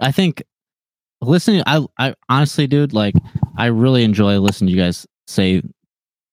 I 0.00 0.12
think 0.12 0.42
listening 1.20 1.62
I 1.66 1.84
I 1.98 2.14
honestly 2.28 2.66
dude 2.66 2.92
like 2.92 3.14
I 3.56 3.66
really 3.66 4.04
enjoy 4.04 4.38
listening 4.38 4.68
to 4.68 4.76
you 4.76 4.80
guys 4.80 5.06
say 5.26 5.62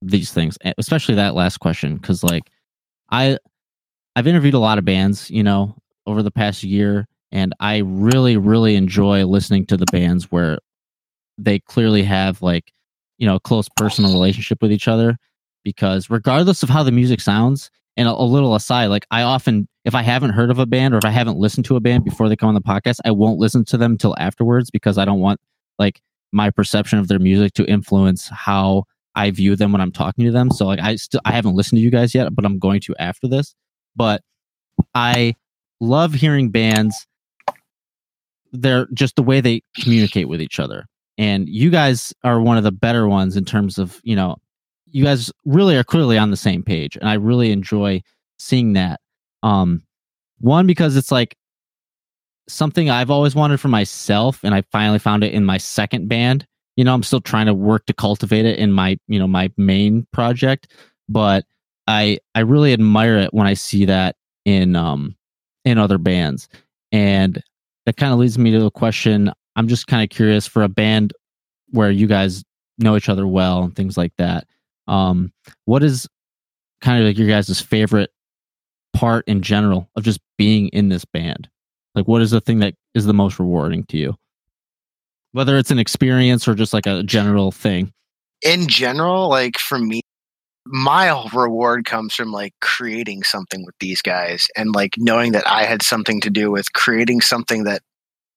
these 0.02 0.32
things, 0.32 0.58
especially 0.78 1.16
that 1.16 1.36
last 1.36 1.58
question 1.60 1.98
cuz 2.00 2.24
like 2.24 2.44
I 3.12 3.38
I've 4.16 4.28
interviewed 4.28 4.54
a 4.54 4.60
lot 4.60 4.78
of 4.78 4.86
bands, 4.86 5.30
you 5.32 5.44
know, 5.44 5.76
over 6.06 6.22
the 6.22 6.32
past 6.32 6.64
year 6.64 7.08
and 7.36 7.54
I 7.60 7.80
really 7.80 8.38
really 8.38 8.76
enjoy 8.76 9.26
listening 9.26 9.66
to 9.68 9.78
the 9.78 9.86
bands 9.92 10.32
where 10.32 10.58
they 11.38 11.60
clearly 11.60 12.02
have 12.04 12.42
like, 12.42 12.72
you 13.18 13.28
know, 13.28 13.36
a 13.36 13.40
close 13.42 13.68
personal 13.76 14.14
relationship 14.14 14.62
with 14.62 14.72
each 14.72 14.88
other 14.88 15.18
because 15.64 16.10
regardless 16.10 16.64
of 16.64 16.70
how 16.70 16.82
the 16.82 16.94
music 16.94 17.20
sounds 17.20 17.70
and 17.98 18.08
a, 18.08 18.12
a 18.12 18.24
little 18.24 18.56
aside, 18.56 18.86
like 18.86 19.06
I 19.12 19.24
often, 19.24 19.68
if 19.84 19.94
I 19.94 20.02
haven't 20.02 20.30
heard 20.30 20.50
of 20.50 20.60
a 20.60 20.66
band 20.66 20.94
or 20.94 20.98
if 20.98 21.04
I 21.06 21.10
haven't 21.10 21.38
listened 21.38 21.66
to 21.66 21.76
a 21.76 21.82
band 21.82 22.06
before 22.06 22.30
they 22.30 22.38
come 22.38 22.48
on 22.48 22.56
the 22.56 22.62
podcast, 22.62 23.00
I 23.04 23.12
won't 23.12 23.38
listen 23.38 23.66
to 23.66 23.78
them 23.78 23.92
until 23.92 24.16
afterwards 24.18 24.72
because 24.72 24.98
I 24.98 25.04
don't 25.04 25.20
want 25.20 25.42
like 25.78 26.02
my 26.32 26.50
perception 26.50 27.00
of 27.00 27.10
their 27.10 27.20
music 27.20 27.54
to 27.56 27.66
influence 27.66 28.30
how 28.30 28.86
I 29.16 29.32
view 29.32 29.58
them 29.58 29.74
when 29.74 29.82
I'm 29.82 29.92
talking 29.92 30.24
to 30.24 30.32
them. 30.32 30.52
So 30.52 30.66
like 30.68 30.80
I 30.80 30.96
still 30.96 31.22
I 31.26 31.34
haven't 31.34 31.56
listened 31.56 31.80
to 31.80 31.84
you 31.84 31.92
guys 31.92 32.16
yet, 32.16 32.34
but 32.34 32.46
I'm 32.46 32.60
going 32.60 32.80
to 32.82 32.96
after 32.98 33.28
this. 33.28 33.54
But 33.94 34.22
I 34.94 35.36
love 35.82 36.14
hearing 36.14 36.50
bands. 36.50 37.08
They're 38.62 38.88
just 38.94 39.16
the 39.16 39.24
way 39.24 39.42
they 39.42 39.62
communicate 39.78 40.28
with 40.28 40.42
each 40.42 40.60
other. 40.60 40.86
And 41.18 41.48
you 41.48 41.70
guys 41.70 42.14
are 42.24 42.42
one 42.42 42.58
of 42.58 42.64
the 42.64 42.72
better 42.72 43.08
ones 43.08 43.38
in 43.38 43.46
terms 43.46 43.78
of, 43.78 44.02
you 44.04 44.16
know, 44.16 44.38
you 44.88 45.04
guys 45.04 45.32
really 45.46 45.76
are 45.76 45.84
clearly 45.84 46.18
on 46.18 46.32
the 46.32 46.38
same 46.38 46.64
page. 46.64 46.96
And 46.98 47.10
I 47.10 47.14
really 47.14 47.52
enjoy 47.52 48.02
seeing 48.38 48.74
that. 48.74 49.00
Um 49.44 49.84
one 50.40 50.68
because 50.68 50.98
it's 50.98 51.12
like 51.12 51.38
something 52.48 52.90
I've 52.90 53.10
always 53.10 53.36
wanted 53.36 53.60
for 53.60 53.70
myself 53.70 54.44
and 54.44 54.54
I 54.54 54.62
finally 54.72 55.00
found 55.00 55.24
it 55.24 55.34
in 55.34 55.46
my 55.46 55.58
second 55.58 56.08
band. 56.08 56.46
You 56.76 56.84
know, 56.84 56.94
I'm 56.94 57.04
still 57.04 57.22
trying 57.22 57.46
to 57.46 57.54
work 57.54 57.86
to 57.86 57.94
cultivate 57.94 58.46
it 58.46 58.60
in 58.60 58.72
my, 58.72 58.98
you 59.08 59.18
know, 59.18 59.28
my 59.28 59.50
main 59.58 60.06
project, 60.12 60.74
but 61.08 61.46
I 61.88 62.20
I 62.34 62.42
really 62.42 62.74
admire 62.74 63.18
it 63.18 63.34
when 63.34 63.48
I 63.48 63.54
see 63.54 63.86
that 63.86 64.16
in 64.44 64.76
um 64.76 65.16
in 65.64 65.78
other 65.78 65.98
bands. 65.98 66.48
And 66.92 67.42
that 67.86 67.98
kind 67.98 68.12
of 68.14 68.20
leads 68.20 68.38
me 68.38 68.52
to 68.52 68.60
the 68.60 68.72
question 68.72 69.32
I'm 69.56 69.68
just 69.68 69.88
kind 69.88 70.04
of 70.04 70.10
curious 70.16 70.46
for 70.46 70.64
a 70.64 70.70
band 70.70 71.14
where 71.70 71.90
you 71.92 72.08
guys 72.08 72.44
know 72.78 72.96
each 72.98 73.08
other 73.10 73.26
well 73.26 73.64
and 73.64 73.76
things 73.76 73.98
like 73.98 74.14
that. 74.18 74.48
Um 74.88 75.32
what 75.66 75.84
is 75.84 76.08
kind 76.82 77.00
of 77.02 77.08
like 77.08 77.18
your 77.18 77.28
guys' 77.28 77.62
favorite 77.62 78.12
part 78.94 79.28
in 79.28 79.42
general 79.42 79.90
of 79.96 80.04
just 80.04 80.20
being 80.38 80.68
in 80.70 80.90
this 80.90 81.06
band? 81.06 81.50
Like, 81.96 82.08
what 82.08 82.22
is 82.22 82.32
the 82.32 82.42
thing 82.42 82.60
that 82.60 82.76
is 82.94 83.06
the 83.06 83.14
most 83.14 83.40
rewarding 83.40 83.86
to 83.86 83.98
you? 83.98 84.16
Whether 85.32 85.58
it's 85.58 85.72
an 85.72 85.80
experience 85.80 86.48
or 86.48 86.54
just 86.56 86.74
like 86.74 86.86
a 86.86 87.04
general 87.04 87.52
thing. 87.52 87.94
in 88.42 88.68
general 88.68 89.30
like 89.30 89.58
for 89.58 89.80
me 89.80 90.02
my 90.68 91.24
reward 91.34 91.86
comes 91.86 92.16
from 92.16 92.32
like 92.32 92.54
creating 92.60 93.24
something 93.24 93.66
with 93.66 93.76
these 93.80 94.02
guys 94.02 94.48
and 94.58 94.74
like 94.74 94.96
knowing 94.98 95.32
that 95.32 95.48
i 95.48 95.64
had 95.64 95.84
something 95.84 96.20
to 96.20 96.30
do 96.30 96.50
with 96.52 96.74
creating 96.74 97.22
something 97.22 97.64
that 97.66 97.82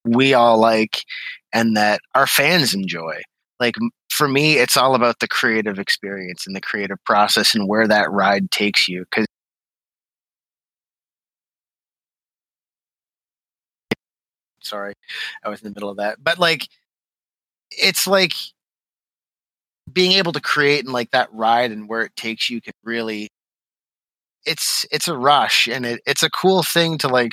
we 0.04 0.34
all 0.34 0.58
like 0.58 1.04
and 1.52 1.76
that 1.76 2.00
our 2.14 2.26
fans 2.26 2.74
enjoy. 2.74 3.20
Like 3.60 3.76
for 4.10 4.28
me 4.28 4.54
it's 4.58 4.76
all 4.76 4.94
about 4.94 5.20
the 5.20 5.28
creative 5.28 5.78
experience 5.78 6.46
and 6.46 6.54
the 6.56 6.60
creative 6.60 7.02
process 7.04 7.54
and 7.54 7.68
where 7.68 7.86
that 7.88 8.10
ride 8.10 8.50
takes 8.50 8.88
you 8.88 9.04
because 9.04 9.26
sorry 14.60 14.92
i 15.44 15.48
was 15.48 15.60
in 15.60 15.68
the 15.68 15.74
middle 15.74 15.90
of 15.90 15.96
that. 15.98 16.22
But 16.22 16.38
like 16.38 16.68
it's 17.70 18.06
like 18.06 18.34
being 19.92 20.12
able 20.12 20.32
to 20.32 20.40
create 20.40 20.84
and 20.84 20.92
like 20.92 21.10
that 21.10 21.32
ride 21.32 21.70
and 21.72 21.88
where 21.88 22.02
it 22.02 22.14
takes 22.16 22.50
you 22.50 22.60
can 22.60 22.72
really 22.84 23.28
it's 24.44 24.86
it's 24.90 25.08
a 25.08 25.16
rush 25.16 25.68
and 25.68 25.84
it, 25.84 26.00
it's 26.06 26.22
a 26.22 26.30
cool 26.30 26.62
thing 26.62 26.98
to 26.98 27.08
like 27.08 27.32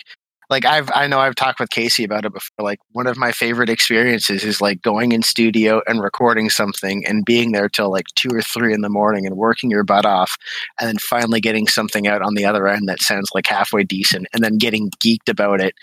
like 0.49 0.65
I've 0.65 0.91
I 0.93 1.07
know 1.07 1.19
I've 1.19 1.35
talked 1.35 1.59
with 1.59 1.69
Casey 1.69 2.03
about 2.03 2.25
it 2.25 2.33
before. 2.33 2.63
Like 2.63 2.79
one 2.91 3.07
of 3.07 3.17
my 3.17 3.31
favorite 3.31 3.69
experiences 3.69 4.43
is 4.43 4.61
like 4.61 4.81
going 4.81 5.11
in 5.11 5.23
studio 5.23 5.81
and 5.87 6.01
recording 6.01 6.49
something 6.49 7.05
and 7.05 7.25
being 7.25 7.51
there 7.51 7.69
till 7.69 7.89
like 7.89 8.05
two 8.15 8.29
or 8.31 8.41
three 8.41 8.73
in 8.73 8.81
the 8.81 8.89
morning 8.89 9.25
and 9.25 9.37
working 9.37 9.71
your 9.71 9.83
butt 9.83 10.05
off 10.05 10.37
and 10.79 10.87
then 10.87 10.97
finally 10.97 11.41
getting 11.41 11.67
something 11.67 12.07
out 12.07 12.21
on 12.21 12.35
the 12.35 12.45
other 12.45 12.67
end 12.67 12.87
that 12.87 13.01
sounds 13.01 13.29
like 13.33 13.47
halfway 13.47 13.83
decent 13.83 14.27
and 14.33 14.43
then 14.43 14.57
getting 14.57 14.91
geeked 15.03 15.29
about 15.29 15.61
it 15.61 15.73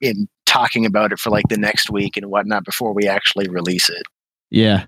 in 0.00 0.28
talking 0.46 0.86
about 0.86 1.12
it 1.12 1.18
for 1.18 1.30
like 1.30 1.48
the 1.48 1.58
next 1.58 1.90
week 1.90 2.16
and 2.16 2.26
whatnot 2.26 2.64
before 2.64 2.92
we 2.92 3.06
actually 3.06 3.48
release 3.48 3.90
it. 3.90 4.02
Yeah. 4.50 4.86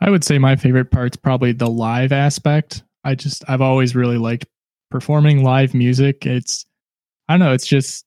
I 0.00 0.10
would 0.10 0.24
say 0.24 0.38
my 0.38 0.56
favorite 0.56 0.90
part's 0.90 1.16
probably 1.16 1.52
the 1.52 1.68
live 1.68 2.12
aspect. 2.12 2.82
I 3.04 3.14
just 3.14 3.44
I've 3.48 3.60
always 3.60 3.94
really 3.94 4.18
liked 4.18 4.46
performing 4.90 5.42
live 5.42 5.74
music. 5.74 6.26
It's 6.26 6.64
I 7.28 7.34
don't 7.34 7.46
know, 7.46 7.52
it's 7.52 7.66
just 7.66 8.04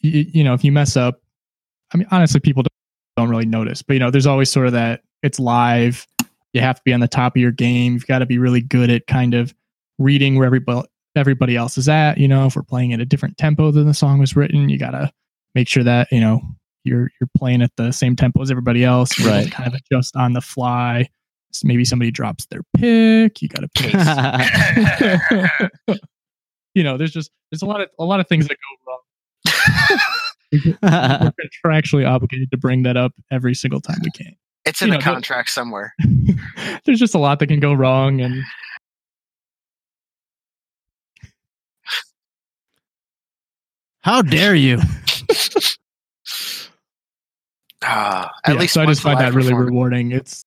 you, 0.00 0.26
you 0.32 0.44
know, 0.44 0.54
if 0.54 0.64
you 0.64 0.72
mess 0.72 0.96
up, 0.96 1.20
I 1.92 1.98
mean 1.98 2.06
honestly 2.10 2.40
people 2.40 2.64
don't 3.16 3.28
really 3.28 3.46
notice. 3.46 3.82
But 3.82 3.94
you 3.94 4.00
know, 4.00 4.10
there's 4.10 4.26
always 4.26 4.50
sort 4.50 4.66
of 4.66 4.72
that 4.72 5.02
it's 5.22 5.38
live. 5.38 6.06
You 6.52 6.60
have 6.60 6.76
to 6.76 6.82
be 6.84 6.92
on 6.92 7.00
the 7.00 7.08
top 7.08 7.36
of 7.36 7.40
your 7.40 7.50
game. 7.50 7.94
You've 7.94 8.06
got 8.06 8.20
to 8.20 8.26
be 8.26 8.38
really 8.38 8.60
good 8.60 8.90
at 8.90 9.06
kind 9.06 9.34
of 9.34 9.54
reading 9.98 10.36
where 10.36 10.46
everybody 10.46 10.88
everybody 11.16 11.56
else 11.56 11.78
is 11.78 11.88
at. 11.88 12.18
You 12.18 12.28
know, 12.28 12.46
if 12.46 12.56
we're 12.56 12.62
playing 12.62 12.92
at 12.92 13.00
a 13.00 13.04
different 13.04 13.38
tempo 13.38 13.70
than 13.70 13.86
the 13.86 13.94
song 13.94 14.18
was 14.18 14.36
written, 14.36 14.68
you 14.68 14.78
got 14.78 14.92
to 14.92 15.12
make 15.54 15.68
sure 15.68 15.84
that 15.84 16.08
you 16.10 16.20
know 16.20 16.42
you're 16.84 17.10
you're 17.20 17.28
playing 17.36 17.62
at 17.62 17.70
the 17.76 17.90
same 17.92 18.14
tempo 18.16 18.42
as 18.42 18.50
everybody 18.50 18.84
else. 18.84 19.18
You're 19.18 19.30
Right. 19.30 19.50
kind 19.50 19.66
of 19.68 19.74
adjust 19.74 20.14
on 20.16 20.32
the 20.34 20.40
fly. 20.40 21.08
So 21.52 21.66
maybe 21.68 21.84
somebody 21.84 22.10
drops 22.10 22.46
their 22.46 22.62
pick. 22.76 23.40
You 23.42 23.48
got 23.48 23.60
to 23.60 23.68
pick. 25.86 25.98
you 26.74 26.82
know, 26.82 26.96
there's 26.96 27.12
just 27.12 27.30
there's 27.50 27.62
a 27.62 27.66
lot 27.66 27.80
of 27.80 27.88
a 27.98 28.04
lot 28.04 28.20
of 28.20 28.28
things 28.28 28.48
that 28.48 28.56
go 28.56 28.90
wrong. 28.90 29.00
We're 31.32 31.32
contractually 31.64 32.08
obligated 32.08 32.50
to 32.52 32.56
bring 32.56 32.82
that 32.84 32.96
up 32.96 33.12
every 33.30 33.54
single 33.54 33.80
time 33.80 33.98
we 34.04 34.10
can. 34.10 34.34
It's 34.64 34.80
in 34.82 34.88
You 34.88 34.92
the 34.94 34.98
know, 34.98 35.04
the- 35.04 35.10
contract 35.12 35.50
somewhere. 35.50 35.94
there's 36.84 36.98
just 36.98 37.14
a 37.14 37.18
lot 37.18 37.38
that 37.40 37.46
can 37.48 37.60
go 37.60 37.72
wrong, 37.72 38.20
and 38.20 38.42
How 44.00 44.22
dare 44.22 44.54
you? 44.54 44.78
Ah, 47.86 48.30
at 48.44 48.54
yeah, 48.54 48.60
least 48.60 48.74
so 48.74 48.82
I 48.82 48.86
just 48.86 49.02
find 49.02 49.20
that 49.20 49.34
really 49.34 49.52
rewarding. 49.52 50.12
It's 50.12 50.44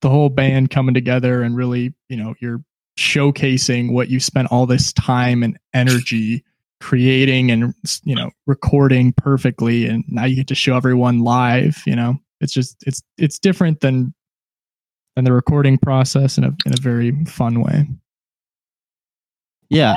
the 0.00 0.08
whole 0.08 0.30
band 0.30 0.70
coming 0.70 0.94
together 0.94 1.42
and 1.42 1.54
really, 1.54 1.94
you 2.08 2.16
know, 2.16 2.34
you're 2.40 2.62
showcasing 2.98 3.92
what 3.92 4.08
you 4.08 4.18
spent 4.18 4.50
all 4.50 4.66
this 4.66 4.92
time 4.94 5.42
and 5.42 5.58
energy 5.74 6.44
creating 6.80 7.50
and 7.50 7.74
you 8.04 8.14
know 8.14 8.30
recording 8.46 9.12
perfectly 9.12 9.86
and 9.86 10.02
now 10.08 10.24
you 10.24 10.34
get 10.36 10.46
to 10.46 10.54
show 10.54 10.74
everyone 10.74 11.20
live 11.20 11.82
you 11.86 11.94
know 11.94 12.14
it's 12.40 12.54
just 12.54 12.82
it's 12.86 13.02
it's 13.18 13.38
different 13.38 13.80
than 13.80 14.14
than 15.14 15.26
the 15.26 15.32
recording 15.32 15.76
process 15.76 16.38
in 16.38 16.44
a 16.44 16.56
in 16.64 16.72
a 16.72 16.80
very 16.80 17.12
fun 17.26 17.60
way 17.60 17.86
Yeah. 19.70 19.96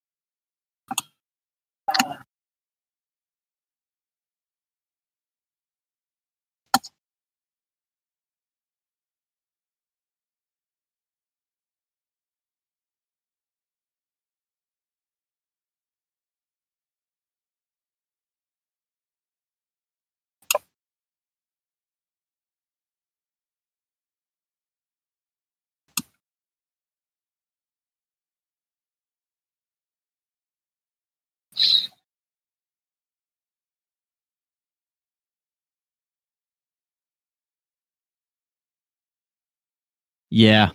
Yeah. 40.31 40.71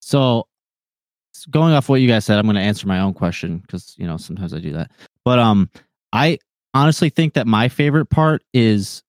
So, 0.00 0.46
going 1.50 1.74
off 1.74 1.88
what 1.88 2.00
you 2.00 2.08
guys 2.08 2.24
said, 2.24 2.38
I'm 2.38 2.46
going 2.46 2.56
to 2.56 2.62
answer 2.62 2.86
my 2.86 3.00
own 3.00 3.14
question 3.14 3.58
because 3.58 3.94
you 3.98 4.06
know 4.06 4.16
sometimes 4.16 4.52
I 4.52 4.58
do 4.58 4.72
that. 4.72 4.90
But 5.24 5.38
um, 5.38 5.70
I 6.12 6.38
honestly 6.74 7.10
think 7.10 7.34
that 7.34 7.46
my 7.46 7.68
favorite 7.68 8.06
part 8.06 8.42
is 8.52 9.02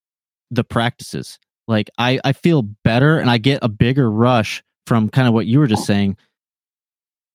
the 0.51 0.63
practices. 0.63 1.39
Like 1.67 1.89
I 1.97 2.19
I 2.23 2.33
feel 2.33 2.61
better 2.61 3.19
and 3.19 3.29
I 3.29 3.37
get 3.37 3.59
a 3.61 3.69
bigger 3.69 4.09
rush 4.09 4.63
from 4.85 5.09
kind 5.09 5.27
of 5.27 5.33
what 5.33 5.47
you 5.47 5.59
were 5.59 5.67
just 5.67 5.85
saying. 5.85 6.17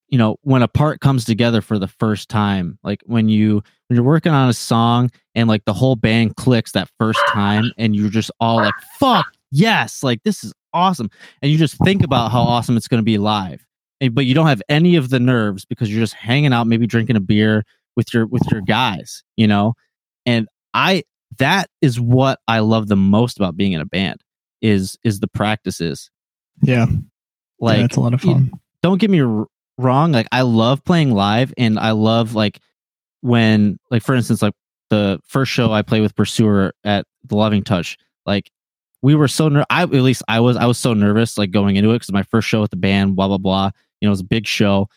You 0.08 0.18
know, 0.18 0.36
when 0.42 0.62
a 0.62 0.68
part 0.68 1.00
comes 1.00 1.24
together 1.24 1.62
for 1.62 1.78
the 1.78 1.88
first 1.88 2.28
time, 2.28 2.78
like 2.82 3.00
when 3.06 3.28
you 3.28 3.62
when 3.88 3.96
you're 3.96 4.04
working 4.04 4.32
on 4.32 4.48
a 4.48 4.52
song 4.52 5.10
and 5.34 5.48
like 5.48 5.64
the 5.64 5.72
whole 5.72 5.96
band 5.96 6.36
clicks 6.36 6.72
that 6.72 6.88
first 6.98 7.20
time 7.28 7.72
and 7.78 7.96
you're 7.96 8.10
just 8.10 8.30
all 8.40 8.56
like 8.56 8.74
fuck 8.98 9.26
yes 9.50 10.02
like 10.02 10.22
this 10.22 10.44
is 10.44 10.52
awesome. 10.74 11.10
And 11.40 11.50
you 11.50 11.58
just 11.58 11.76
think 11.78 12.02
about 12.02 12.32
how 12.32 12.42
awesome 12.42 12.76
it's 12.76 12.88
going 12.88 13.00
to 13.00 13.04
be 13.04 13.18
live. 13.18 13.64
And, 14.00 14.14
but 14.14 14.24
you 14.24 14.34
don't 14.34 14.46
have 14.46 14.62
any 14.68 14.96
of 14.96 15.10
the 15.10 15.20
nerves 15.20 15.64
because 15.64 15.90
you're 15.90 16.02
just 16.02 16.14
hanging 16.14 16.52
out 16.52 16.66
maybe 16.66 16.86
drinking 16.86 17.16
a 17.16 17.20
beer 17.20 17.64
with 17.96 18.12
your 18.12 18.26
with 18.26 18.42
your 18.50 18.62
guys 18.62 19.22
you 19.36 19.46
know? 19.46 19.74
And 20.26 20.48
i 20.74 21.02
that 21.38 21.68
is 21.80 22.00
what 22.00 22.38
i 22.48 22.58
love 22.60 22.88
the 22.88 22.96
most 22.96 23.36
about 23.38 23.56
being 23.56 23.72
in 23.72 23.80
a 23.80 23.86
band 23.86 24.20
is 24.60 24.96
is 25.04 25.18
the 25.20 25.26
practices. 25.28 26.10
Yeah. 26.62 26.86
Like 27.58 27.78
yeah, 27.78 27.84
it's 27.86 27.96
a 27.96 28.00
lot 28.00 28.14
of 28.14 28.24
you- 28.24 28.32
fun. 28.32 28.52
don't 28.82 28.98
get 29.00 29.10
me 29.10 29.20
r- 29.22 29.46
wrong 29.78 30.12
like 30.12 30.28
i 30.32 30.42
love 30.42 30.84
playing 30.84 31.10
live 31.12 31.52
and 31.56 31.78
i 31.78 31.90
love 31.92 32.34
like 32.34 32.60
when 33.22 33.78
like 33.90 34.02
for 34.02 34.14
instance 34.14 34.42
like 34.42 34.54
the 34.90 35.18
first 35.26 35.50
show 35.50 35.72
i 35.72 35.82
played 35.82 36.02
with 36.02 36.14
pursuer 36.14 36.72
at 36.84 37.06
the 37.24 37.34
loving 37.36 37.62
touch 37.64 37.96
like 38.26 38.50
we 39.00 39.16
were 39.16 39.26
so 39.26 39.48
ner- 39.48 39.64
I 39.68 39.82
at 39.82 39.90
least 39.90 40.22
I 40.28 40.38
was 40.38 40.56
I 40.56 40.66
was 40.66 40.78
so 40.78 40.94
nervous 40.94 41.36
like 41.36 41.50
going 41.50 41.74
into 41.74 41.90
it 41.90 41.94
because 41.94 42.12
my 42.12 42.22
first 42.22 42.46
show 42.46 42.60
with 42.60 42.70
the 42.70 42.76
band 42.76 43.16
blah 43.16 43.26
blah 43.26 43.38
blah 43.38 43.70
you 44.00 44.06
know 44.06 44.10
it 44.10 44.12
was 44.12 44.20
a 44.20 44.24
big 44.24 44.46
show 44.46 44.88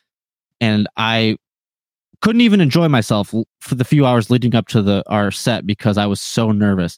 and 0.61 0.87
I 0.95 1.37
couldn't 2.25 2.41
even 2.41 2.59
enjoy 2.59 2.87
myself 2.87 3.35
for 3.59 3.75
the 3.75 3.85
few 3.85 4.03
hours 4.03 4.31
leading 4.31 4.55
up 4.55 4.67
to 4.67 4.81
the 4.81 5.03
our 5.05 5.29
set 5.29 5.67
because 5.67 5.95
I 5.95 6.07
was 6.07 6.19
so 6.19 6.51
nervous. 6.51 6.97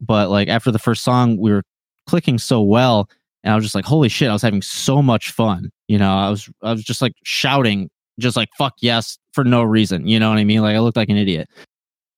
But 0.00 0.30
like 0.30 0.48
after 0.48 0.70
the 0.70 0.78
first 0.78 1.04
song 1.04 1.36
we 1.36 1.52
were 1.52 1.62
clicking 2.06 2.38
so 2.38 2.62
well 2.62 3.06
and 3.44 3.52
I 3.52 3.54
was 3.54 3.66
just 3.66 3.74
like 3.74 3.84
holy 3.84 4.08
shit 4.08 4.30
I 4.30 4.32
was 4.32 4.40
having 4.40 4.62
so 4.62 5.02
much 5.02 5.30
fun 5.30 5.70
you 5.88 5.98
know? 5.98 6.16
I 6.16 6.30
was 6.30 6.48
I 6.62 6.72
was 6.72 6.82
just 6.82 7.02
like 7.02 7.12
shouting 7.22 7.90
just 8.18 8.34
like 8.34 8.48
fuck 8.56 8.72
yes 8.80 9.18
for 9.34 9.44
no 9.44 9.62
reason 9.62 10.06
you 10.06 10.18
know 10.18 10.30
what 10.30 10.38
I 10.38 10.44
mean? 10.44 10.62
Like 10.62 10.74
I 10.74 10.78
looked 10.78 10.96
like 10.96 11.10
an 11.10 11.18
idiot. 11.18 11.50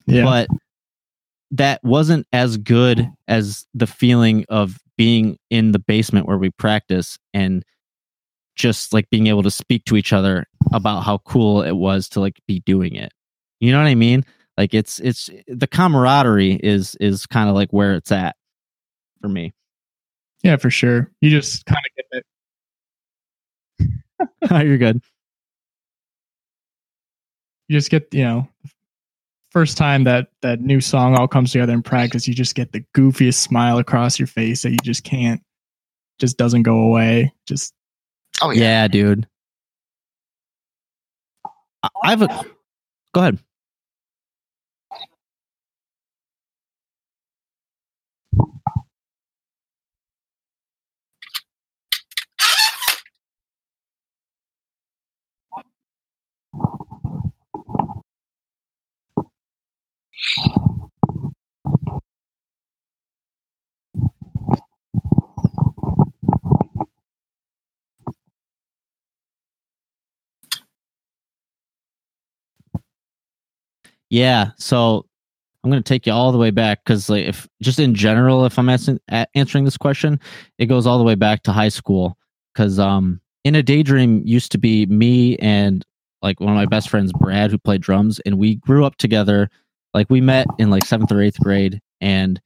Yeah. 0.07 0.23
But 0.23 0.49
that 1.51 1.83
wasn't 1.83 2.25
as 2.33 2.57
good 2.57 3.11
as 3.27 3.67
the 3.75 3.89
feeling 3.89 4.45
of 4.49 4.79
being 4.97 5.39
in 5.51 5.73
the 5.73 5.81
basement 5.81 6.29
where 6.29 6.39
we 6.39 6.51
practice 6.51 7.19
and 7.33 7.65
just 8.55 8.93
like 8.93 9.11
being 9.11 9.27
able 9.27 9.43
to 9.43 9.51
speak 9.51 9.85
to 9.87 9.97
each 9.97 10.13
other 10.13 10.47
about 10.73 11.03
how 11.03 11.19
cool 11.19 11.63
it 11.63 11.73
was 11.73 12.09
to 12.11 12.21
like 12.21 12.41
be 12.47 12.61
doing 12.61 12.95
it. 12.95 13.13
You 13.61 13.73
know 13.73 13.79
what 13.79 13.89
i 13.89 13.95
mean? 13.95 14.25
Like 14.57 14.75
it's 14.75 15.01
it's 15.01 15.31
the 15.49 15.67
camaraderie 15.67 16.55
is 16.63 16.97
is 17.01 17.27
kind 17.27 17.49
of 17.49 17.55
like 17.55 17.71
where 17.73 17.95
it's 17.95 18.13
at 18.13 18.37
for 19.21 19.29
me. 19.29 19.53
Yeah 20.43 20.57
for 20.57 20.71
sure. 20.71 21.11
You 21.21 21.31
just 21.31 21.67
kind 21.67 21.81
of 21.85 21.97
get 21.97 22.25
that 24.51 24.65
you're 24.67 24.79
good. 24.79 25.01
You 27.69 27.79
just 27.79 27.91
get 27.91 28.13
you 28.13 28.25
know 28.25 28.49
first 29.51 29.77
time 29.77 30.05
that 30.05 30.29
that 30.43 30.61
new 30.61 30.81
song 30.81 31.17
all 31.17 31.29
comes 31.29 31.53
together 31.53 31.73
in 31.73 31.81
practice 31.81 32.27
you 32.27 32.35
just 32.35 32.57
get 32.57 32.73
the 32.73 32.85
goofiest 32.93 33.37
smile 33.37 33.79
across 33.79 34.19
your 34.19 34.27
face 34.27 34.63
that 34.63 34.73
you 34.73 34.79
just 34.83 35.05
can't 35.05 35.41
just 36.19 36.37
doesn't 36.37 36.63
go 36.63 36.81
away. 36.81 37.33
Just 37.47 37.75
Oh 38.45 38.51
yeah, 38.51 38.83
yeah. 38.83 38.89
dude 38.89 39.27
I- 41.83 41.89
i 42.05 42.11
have 42.11 42.23
a 42.23 42.29
go 43.13 43.21
ahead 43.21 43.39
Yeah, 74.15 74.53
so 74.59 75.07
I'm 75.65 75.73
going 75.73 75.83
to 75.83 75.89
take 75.89 76.07
you 76.07 76.13
all 76.13 76.31
the 76.31 76.39
way 76.39 76.53
back 76.53 76.85
because, 76.85 77.11
like, 77.11 77.27
if 77.27 77.49
just 77.61 77.81
in 77.81 77.97
general, 77.97 78.45
if 78.45 78.57
I'm 78.61 78.69
answering, 78.69 79.01
a- 79.11 79.27
answering 79.35 79.65
this 79.65 79.77
question, 79.77 80.21
it 80.57 80.67
goes 80.67 80.87
all 80.87 80.99
the 80.99 81.05
way 81.05 81.17
back 81.17 81.43
to 81.43 81.53
high 81.53 81.69
school 81.69 82.17
because 82.55 82.79
um, 82.79 83.21
in 83.43 83.57
a 83.57 83.63
daydream 83.63 84.23
used 84.25 84.53
to 84.53 84.59
be 84.59 84.87
me 84.87 85.37
and 85.39 85.85
like 86.23 86.39
one 86.39 86.51
of 86.51 86.55
my 86.55 86.65
best 86.65 86.91
friends, 86.91 87.13
Brad, 87.13 87.51
who 87.51 87.59
played 87.59 87.81
drums, 87.81 88.21
and 88.21 88.39
we 88.39 88.55
grew 88.55 88.85
up 88.85 88.99
together. 88.99 89.51
Like 89.95 90.09
we 90.11 90.21
met 90.21 90.47
in 90.61 90.71
like 90.71 90.85
seventh 90.85 91.11
or 91.11 91.21
eighth 91.21 91.41
grade, 91.41 91.81
and 92.01 92.41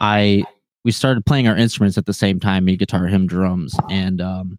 I 0.00 0.44
we 0.84 0.92
started 0.92 1.24
playing 1.24 1.48
our 1.48 1.56
instruments 1.56 1.96
at 1.96 2.04
the 2.04 2.12
same 2.12 2.38
time, 2.38 2.66
me 2.66 2.76
guitar, 2.76 3.06
him 3.06 3.26
drums, 3.26 3.74
and 3.88 4.20
um, 4.20 4.58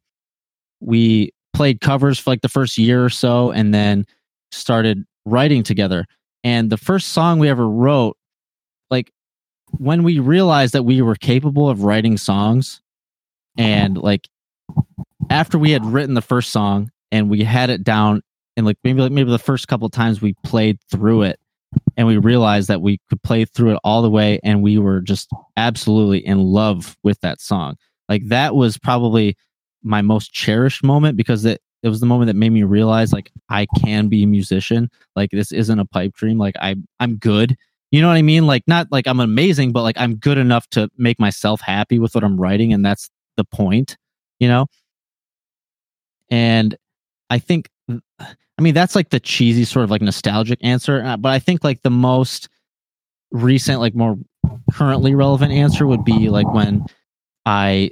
we 0.80 1.32
played 1.54 1.80
covers 1.80 2.18
for 2.18 2.32
like 2.32 2.42
the 2.42 2.50
first 2.50 2.76
year 2.80 3.06
or 3.06 3.10
so, 3.12 3.52
and 3.52 3.72
then 3.72 4.08
started 4.52 5.06
writing 5.28 5.62
together. 5.62 6.08
And 6.46 6.70
the 6.70 6.78
first 6.78 7.08
song 7.08 7.40
we 7.40 7.50
ever 7.50 7.68
wrote, 7.68 8.18
like 8.92 9.12
when 9.72 10.04
we 10.04 10.20
realized 10.20 10.74
that 10.74 10.84
we 10.84 11.02
were 11.02 11.16
capable 11.16 11.68
of 11.68 11.84
writing 11.84 12.18
songs, 12.18 12.82
and 13.58 13.98
uh-huh. 13.98 14.06
like 14.06 14.30
after 15.32 15.58
we 15.58 15.72
had 15.72 15.84
written 15.84 16.14
the 16.14 16.22
first 16.22 16.52
song 16.52 16.92
and 17.12 17.32
we 17.32 17.44
had 17.44 17.72
it 17.72 17.84
down 17.84 18.22
and 18.56 18.66
like 18.66 18.78
maybe 18.84 19.02
like 19.02 19.12
maybe 19.12 19.32
the 19.32 19.40
first 19.40 19.68
couple 19.68 19.90
times 19.90 20.22
we 20.22 20.36
played 20.44 20.78
through 20.92 21.24
it 21.24 21.40
and 21.98 22.06
we 22.06 22.18
realized 22.18 22.68
that 22.68 22.82
we 22.82 23.00
could 23.10 23.22
play 23.24 23.46
through 23.46 23.72
it 23.72 23.80
all 23.84 24.04
the 24.04 24.10
way 24.10 24.40
and 24.44 24.62
we 24.62 24.78
were 24.78 25.02
just 25.02 25.30
absolutely 25.58 26.26
in 26.26 26.38
love 26.38 26.96
with 27.04 27.20
that 27.22 27.42
song. 27.42 27.76
Like 28.08 28.28
that 28.28 28.56
was 28.56 28.78
probably 28.78 29.36
my 29.82 30.02
most 30.02 30.32
cherished 30.32 30.84
moment 30.84 31.18
because 31.18 31.44
it 31.44 31.60
it 31.86 31.90
was 31.90 31.99
the 32.02 32.06
moment 32.06 32.28
that 32.28 32.36
made 32.36 32.52
me 32.52 32.64
realize 32.64 33.14
like 33.14 33.32
I 33.49 33.68
can 33.80 34.07
be 34.07 34.24
a 34.24 34.28
musician. 34.28 34.90
Like 35.16 35.32
this 35.32 35.52
isn't 35.52 35.80
a 35.80 35.86
pipe 35.86 36.14
dream. 36.16 36.38
Like 36.38 36.56
I 36.60 36.76
I'm 36.99 37.16
good. 37.16 37.56
You 37.91 38.02
know 38.02 38.10
what 38.10 38.18
I 38.18 38.24
mean? 38.24 38.48
Like 38.48 38.64
not 38.68 38.88
like 38.91 39.07
I'm 39.07 39.20
amazing 39.22 39.72
but 39.72 39.84
like 39.84 39.95
I'm 39.98 40.16
good 40.16 40.38
enough 40.38 40.68
to 40.72 40.90
make 40.98 41.20
myself 41.20 41.62
happy 41.62 41.99
with 41.99 42.16
what 42.16 42.24
I'm 42.24 42.41
writing 42.41 42.74
and 42.74 42.84
that's 42.84 43.10
the 43.38 43.45
point 43.45 43.95
you 44.40 44.48
know? 44.48 44.68
And 46.30 46.76
I 47.30 47.40
think, 47.40 47.70
I 47.90 48.62
mean, 48.62 48.74
that's 48.74 48.95
like 48.95 49.10
the 49.10 49.20
cheesy 49.20 49.66
sort 49.66 49.84
of 49.84 49.91
like 49.91 50.02
nostalgic 50.02 50.60
answer. 50.64 51.03
uh, 51.03 51.18
But 51.18 51.32
I 51.32 51.40
think 51.40 51.64
like 51.64 51.82
the 51.84 51.90
most 51.90 52.49
recent, 53.32 53.80
like 53.80 53.95
more 53.95 54.18
currently 54.74 55.16
relevant 55.16 55.52
answer 55.52 55.86
would 55.88 56.03
be 56.03 56.30
like 56.30 56.52
when 56.53 56.86
I 57.45 57.91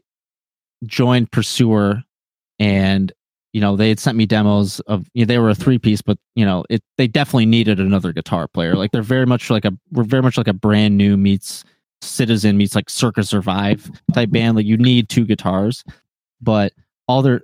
joined 0.85 1.31
Pursuer 1.31 2.03
and 2.59 3.11
you 3.53 3.61
know 3.61 3.75
they 3.75 3.89
had 3.89 3.99
sent 3.99 4.17
me 4.17 4.25
demos 4.25 4.79
of 4.81 5.07
you 5.13 5.23
know, 5.23 5.27
they 5.27 5.37
were 5.37 5.49
a 5.49 5.55
three 5.55 5.77
piece 5.77 6.01
but 6.01 6.17
you 6.35 6.43
know 6.43 6.65
it 6.69 6.83
they 6.97 7.07
definitely 7.07 7.45
needed 7.45 7.79
another 7.79 8.11
guitar 8.11 8.47
player. 8.47 8.75
Like 8.75 8.91
they're 8.91 9.01
very 9.01 9.25
much 9.25 9.49
like 9.49 9.63
a 9.63 9.71
we're 9.91 10.03
very 10.03 10.23
much 10.23 10.37
like 10.37 10.47
a 10.47 10.53
brand 10.53 10.97
new 10.97 11.15
meets 11.15 11.63
citizen 12.01 12.57
meets 12.57 12.75
like 12.75 12.89
Circa 12.89 13.23
Survive 13.23 13.89
type 14.13 14.31
band. 14.31 14.57
Like 14.57 14.65
you 14.65 14.77
need 14.77 15.07
two 15.07 15.25
guitars 15.25 15.83
but 16.41 16.73
all 17.07 17.21
their 17.21 17.41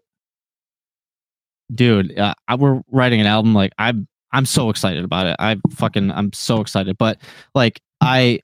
dude 1.74 2.18
uh, 2.18 2.34
I, 2.48 2.56
we're 2.56 2.82
writing 2.92 3.22
an 3.22 3.28
album 3.28 3.54
like 3.54 3.72
i'm 3.78 4.08
i'm 4.34 4.46
so 4.46 4.70
excited 4.70 5.04
about 5.04 5.28
it. 5.28 5.36
I 5.40 5.58
fucking 5.72 6.12
i'm 6.12 6.34
so 6.34 6.60
excited. 6.60 6.98
But 6.98 7.20
like 7.54 7.80
i 8.02 8.40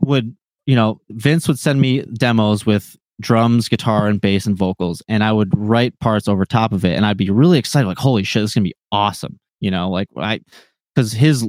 would 0.00 0.34
you 0.66 0.76
know 0.76 1.00
vince 1.10 1.46
would 1.48 1.58
send 1.58 1.80
me 1.80 2.02
demos 2.14 2.64
with 2.64 2.96
drums 3.20 3.68
guitar 3.68 4.08
and 4.08 4.20
bass 4.20 4.46
and 4.46 4.56
vocals 4.56 5.02
and 5.08 5.22
i 5.22 5.30
would 5.32 5.50
write 5.56 5.98
parts 6.00 6.26
over 6.26 6.44
top 6.44 6.72
of 6.72 6.84
it 6.84 6.96
and 6.96 7.06
i'd 7.06 7.16
be 7.16 7.30
really 7.30 7.58
excited 7.58 7.86
like 7.86 7.98
holy 7.98 8.24
shit 8.24 8.42
this 8.42 8.50
is 8.50 8.54
gonna 8.54 8.64
be 8.64 8.74
awesome 8.90 9.38
you 9.60 9.70
know 9.70 9.88
like 9.90 10.08
i 10.16 10.40
because 10.94 11.12
his 11.12 11.48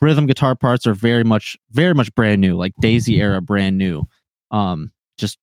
rhythm 0.00 0.26
guitar 0.26 0.54
parts 0.54 0.86
are 0.86 0.94
very 0.94 1.24
much 1.24 1.56
very 1.70 1.94
much 1.94 2.14
brand 2.14 2.40
new 2.40 2.56
like 2.56 2.72
daisy 2.80 3.20
era 3.20 3.40
brand 3.42 3.76
new 3.76 4.02
um 4.50 4.92
just 5.18 5.38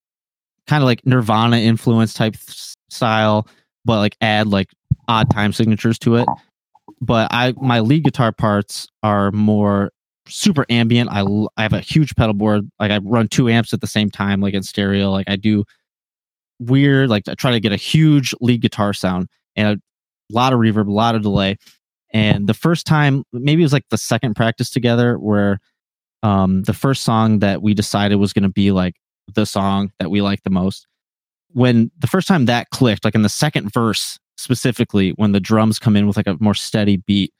kind 0.68 0.82
of 0.82 0.86
like 0.86 1.06
nirvana 1.06 1.58
influence 1.58 2.14
type 2.14 2.36
style 2.90 3.48
but 3.86 3.98
like 3.98 4.16
add 4.22 4.48
like 4.48 4.70
odd 5.08 5.30
time 5.30 5.54
signatures 5.54 6.00
to 6.00 6.16
it. 6.16 6.28
But 7.02 7.28
I 7.32 7.54
my 7.62 7.80
lead 7.80 8.04
guitar 8.04 8.32
parts 8.32 8.88
are 9.02 9.32
more 9.32 9.92
super 10.28 10.66
ambient. 10.70 11.10
I, 11.12 11.26
I 11.58 11.64
have 11.64 11.74
a 11.74 11.80
huge 11.80 12.16
pedal 12.16 12.34
board. 12.34 12.70
Like 12.80 12.92
I 12.92 13.00
run 13.00 13.28
two 13.28 13.50
amps 13.50 13.74
at 13.74 13.82
the 13.82 13.88
same 13.88 14.10
time, 14.10 14.42
like 14.42 14.54
in 14.54 14.64
stereo. 14.64 15.12
Like 15.12 15.30
I 15.30 15.36
do 15.36 15.64
weird. 16.60 17.10
Like 17.10 17.28
I 17.28 17.36
try 17.36 17.52
to 17.52 17.60
get 17.60 17.72
a 17.72 17.78
huge 17.78 18.34
lead 18.42 18.62
guitar 18.62 18.94
sound 18.94 19.28
and 19.56 19.68
a 19.68 20.34
lot 20.34 20.54
of 20.54 20.60
reverb, 20.60 20.88
a 20.88 20.92
lot 20.92 21.16
of 21.16 21.22
delay. 21.22 21.58
And 22.14 22.48
the 22.48 22.54
first 22.54 22.86
time, 22.86 23.24
maybe 23.34 23.64
it 23.64 23.66
was 23.66 23.74
like 23.74 23.90
the 23.90 23.98
second 23.98 24.36
practice 24.36 24.70
together, 24.70 25.18
where 25.18 25.60
um, 26.22 26.64
the 26.64 26.74
first 26.74 27.04
song 27.04 27.40
that 27.40 27.62
we 27.62 27.74
decided 27.74 28.16
was 28.16 28.34
going 28.34 28.44
to 28.44 28.50
be 28.50 28.72
like 28.72 28.96
the 29.34 29.46
song 29.46 29.92
that 30.00 30.12
we 30.12 30.22
like 30.22 30.44
the 30.44 30.52
most. 30.52 30.86
When 31.50 31.92
the 31.98 32.08
first 32.08 32.28
time 32.28 32.46
that 32.46 32.70
clicked, 32.70 33.04
like 33.04 33.16
in 33.16 33.24
the 33.24 33.30
second 33.30 33.74
verse, 33.74 34.20
specifically 34.38 35.12
when 35.12 35.32
the 35.32 35.40
drums 35.40 35.80
come 35.80 35.96
in 35.96 36.08
with 36.08 36.18
like 36.18 36.28
a 36.28 36.38
more 36.40 36.54
steady 36.54 36.98
beat 36.98 37.34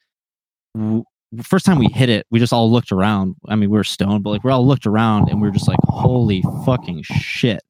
first 1.42 1.66
time 1.66 1.78
we 1.78 1.86
hit 1.86 2.08
it 2.08 2.26
we 2.30 2.38
just 2.38 2.52
all 2.52 2.70
looked 2.70 2.92
around 2.92 3.34
i 3.48 3.54
mean 3.54 3.70
we 3.70 3.76
were 3.76 3.84
stoned 3.84 4.22
but 4.22 4.30
like 4.30 4.44
we 4.44 4.50
all 4.50 4.66
looked 4.66 4.86
around 4.86 5.28
and 5.28 5.40
we 5.40 5.48
were 5.48 5.52
just 5.52 5.68
like 5.68 5.78
holy 5.84 6.42
fucking 6.64 7.02
shit 7.02 7.62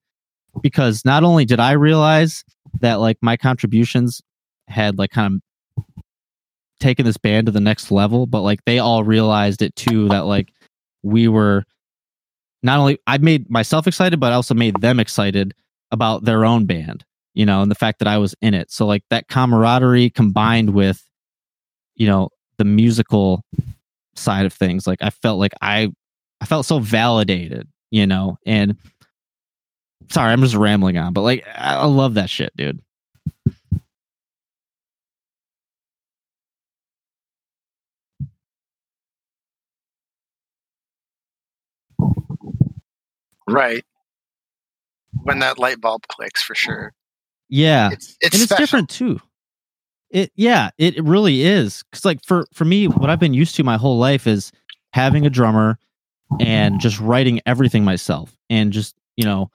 because 0.62 1.04
not 1.04 1.24
only 1.24 1.44
did 1.44 1.60
i 1.60 1.72
realize 1.72 2.44
that 2.80 3.00
like 3.00 3.16
my 3.20 3.36
contributions 3.36 4.20
had 4.68 4.98
like 4.98 5.10
kind 5.10 5.40
of 5.76 5.84
taken 6.80 7.06
this 7.06 7.16
band 7.16 7.46
to 7.46 7.52
the 7.52 7.60
next 7.60 7.90
level 7.90 8.26
but 8.26 8.42
like 8.42 8.64
they 8.64 8.78
all 8.78 9.04
realized 9.04 9.62
it 9.62 9.74
too 9.76 10.08
that 10.08 10.26
like 10.26 10.52
we 11.02 11.28
were 11.28 11.64
not 12.62 12.78
only 12.78 12.98
i 13.06 13.16
made 13.18 13.48
myself 13.50 13.86
excited 13.86 14.18
but 14.18 14.32
i 14.32 14.34
also 14.34 14.54
made 14.54 14.78
them 14.80 14.98
excited 14.98 15.54
about 15.90 16.24
their 16.24 16.44
own 16.44 16.66
band 16.66 17.04
you 17.34 17.44
know, 17.44 17.62
and 17.62 17.70
the 17.70 17.76
fact 17.76 17.98
that 17.98 18.08
I 18.08 18.18
was 18.18 18.34
in 18.40 18.54
it. 18.54 18.70
So 18.70 18.86
like 18.86 19.02
that 19.10 19.28
camaraderie 19.28 20.10
combined 20.10 20.70
with, 20.70 21.04
you 21.96 22.06
know, 22.06 22.30
the 22.56 22.64
musical 22.64 23.42
side 24.16 24.46
of 24.46 24.52
things, 24.52 24.86
like 24.86 25.02
I 25.02 25.10
felt 25.10 25.38
like 25.38 25.52
I 25.60 25.90
I 26.40 26.46
felt 26.46 26.66
so 26.66 26.78
validated, 26.78 27.68
you 27.90 28.06
know, 28.06 28.38
and 28.46 28.76
sorry, 30.10 30.32
I'm 30.32 30.42
just 30.42 30.54
rambling 30.54 30.98
on, 30.98 31.12
but 31.12 31.22
like 31.22 31.46
I, 31.46 31.76
I 31.76 31.84
love 31.84 32.14
that 32.14 32.30
shit, 32.30 32.54
dude. 32.56 32.80
Right. 43.46 43.84
When 45.22 45.38
that 45.40 45.58
light 45.58 45.80
bulb 45.80 46.06
clicks, 46.08 46.42
for 46.42 46.54
sure. 46.54 46.92
Yeah. 47.48 47.90
It's 47.92 48.16
it's, 48.20 48.34
and 48.34 48.42
it's 48.42 48.44
special. 48.44 48.62
different 48.62 48.90
too. 48.90 49.20
It 50.14 50.30
yeah, 50.36 50.70
it, 50.78 51.02
really 51.02 51.42
is. 51.42 51.82
Cause 51.92 52.04
like 52.04 52.24
for 52.24 52.46
for 52.54 52.64
me, 52.64 52.86
what 52.86 53.10
I've 53.10 53.18
been 53.18 53.34
used 53.34 53.56
to 53.56 53.64
my 53.64 53.76
whole 53.76 53.98
life 53.98 54.28
is 54.28 54.52
having 54.92 55.26
a 55.26 55.30
drummer 55.30 55.76
and 56.40 56.80
just 56.80 57.00
writing 57.00 57.40
everything 57.46 57.82
myself 57.82 58.36
and 58.48 58.72
just, 58.72 58.94
you 59.16 59.24
know, 59.24 59.50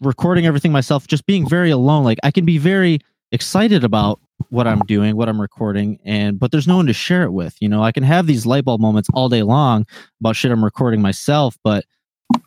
recording 0.00 0.46
everything 0.46 0.72
myself, 0.72 1.06
just 1.06 1.26
being 1.26 1.48
very 1.48 1.70
alone. 1.70 2.02
Like 2.02 2.18
I 2.24 2.32
can 2.32 2.44
be 2.44 2.58
very 2.58 2.98
excited 3.30 3.84
about 3.84 4.18
what 4.48 4.66
I'm 4.66 4.80
doing, 4.80 5.14
what 5.16 5.28
I'm 5.28 5.40
recording, 5.40 6.00
and 6.04 6.40
but 6.40 6.50
there's 6.50 6.66
no 6.66 6.76
one 6.76 6.86
to 6.86 6.92
share 6.92 7.22
it 7.22 7.30
with. 7.30 7.56
You 7.60 7.68
know, 7.68 7.84
I 7.84 7.92
can 7.92 8.02
have 8.02 8.26
these 8.26 8.46
light 8.46 8.64
bulb 8.64 8.80
moments 8.80 9.08
all 9.14 9.28
day 9.28 9.44
long 9.44 9.86
about 10.20 10.34
shit 10.34 10.50
I'm 10.50 10.64
recording 10.64 11.00
myself, 11.00 11.56
but 11.62 11.84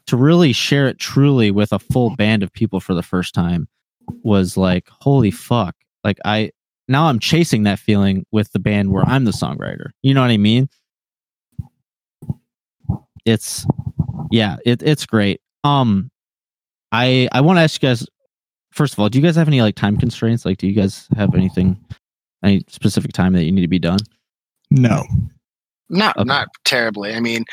to 0.07 0.17
really 0.17 0.51
share 0.51 0.89
it 0.89 0.99
truly 0.99 1.49
with 1.49 1.71
a 1.71 1.79
full 1.79 2.13
band 2.17 2.43
of 2.43 2.51
people 2.51 2.81
for 2.81 2.93
the 2.93 3.03
first 3.03 3.33
time 3.33 3.69
was 4.21 4.57
like, 4.57 4.89
holy 4.89 5.31
fuck. 5.31 5.77
Like 6.03 6.17
I 6.25 6.51
now 6.91 7.05
I'm 7.07 7.19
chasing 7.19 7.63
that 7.63 7.79
feeling 7.79 8.25
with 8.31 8.51
the 8.51 8.59
band 8.59 8.91
where 8.91 9.03
I'm 9.05 9.25
the 9.25 9.31
songwriter. 9.31 9.91
You 10.01 10.13
know 10.13 10.21
what 10.21 10.31
I 10.31 10.37
mean? 10.37 10.69
It's 13.25 13.65
yeah, 14.31 14.57
it, 14.65 14.81
it's 14.83 15.05
great. 15.05 15.41
Um 15.63 16.09
I 16.91 17.29
I 17.31 17.41
want 17.41 17.57
to 17.57 17.61
ask 17.61 17.81
you 17.81 17.89
guys 17.89 18.05
first 18.71 18.93
of 18.93 18.99
all, 18.99 19.09
do 19.09 19.19
you 19.19 19.23
guys 19.23 19.35
have 19.35 19.47
any 19.47 19.61
like 19.61 19.75
time 19.75 19.97
constraints? 19.97 20.45
Like 20.45 20.57
do 20.57 20.67
you 20.67 20.73
guys 20.73 21.07
have 21.15 21.35
anything 21.35 21.77
any 22.43 22.63
specific 22.67 23.13
time 23.13 23.33
that 23.33 23.43
you 23.43 23.51
need 23.51 23.61
to 23.61 23.67
be 23.67 23.79
done? 23.79 23.99
No. 24.71 25.03
Not 25.89 26.17
Okay. 26.17 26.25
not 26.25 26.47
terribly. 26.65 27.13
I 27.13 27.19
mean, 27.19 27.43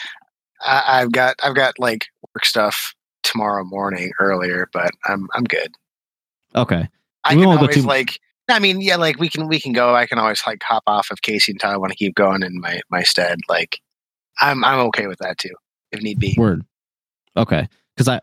I, 0.62 0.82
I've 1.02 1.12
got 1.12 1.36
I've 1.43 1.55
got 1.55 1.78
like 1.78 2.06
work 2.35 2.44
stuff 2.44 2.94
tomorrow 3.24 3.65
morning 3.65 4.10
earlier, 4.20 4.69
but 4.73 4.90
I'm 5.06 5.28
I'm 5.35 5.44
good. 5.44 5.74
Okay. 6.55 6.89
I 7.24 7.35
We 7.35 7.40
can 7.43 7.48
won't 7.48 7.60
always 7.60 7.77
too- 7.77 7.82
like. 7.82 8.19
I 8.48 8.58
mean, 8.58 8.80
yeah, 8.80 8.96
like 8.96 9.18
we 9.18 9.28
can 9.28 9.48
we 9.48 9.60
can 9.60 9.72
go. 9.72 9.94
I 9.94 10.06
can 10.06 10.18
always 10.18 10.42
like 10.46 10.62
hop 10.62 10.82
off 10.86 11.10
of 11.10 11.22
Casey 11.22 11.52
and 11.52 11.60
Tyler 11.60 11.78
want 11.78 11.92
to 11.92 11.96
keep 11.98 12.14
going 12.14 12.42
in 12.42 12.60
my 12.60 12.80
my 12.90 13.02
stead. 13.02 13.38
Like, 13.48 13.80
I'm 14.40 14.64
I'm 14.64 14.78
okay 14.88 15.06
with 15.06 15.18
that 15.18 15.38
too, 15.38 15.54
if 15.92 16.00
need 16.02 16.18
be. 16.18 16.34
Word. 16.38 16.64
Okay. 17.36 17.68
Because 17.96 18.08
I, 18.08 18.20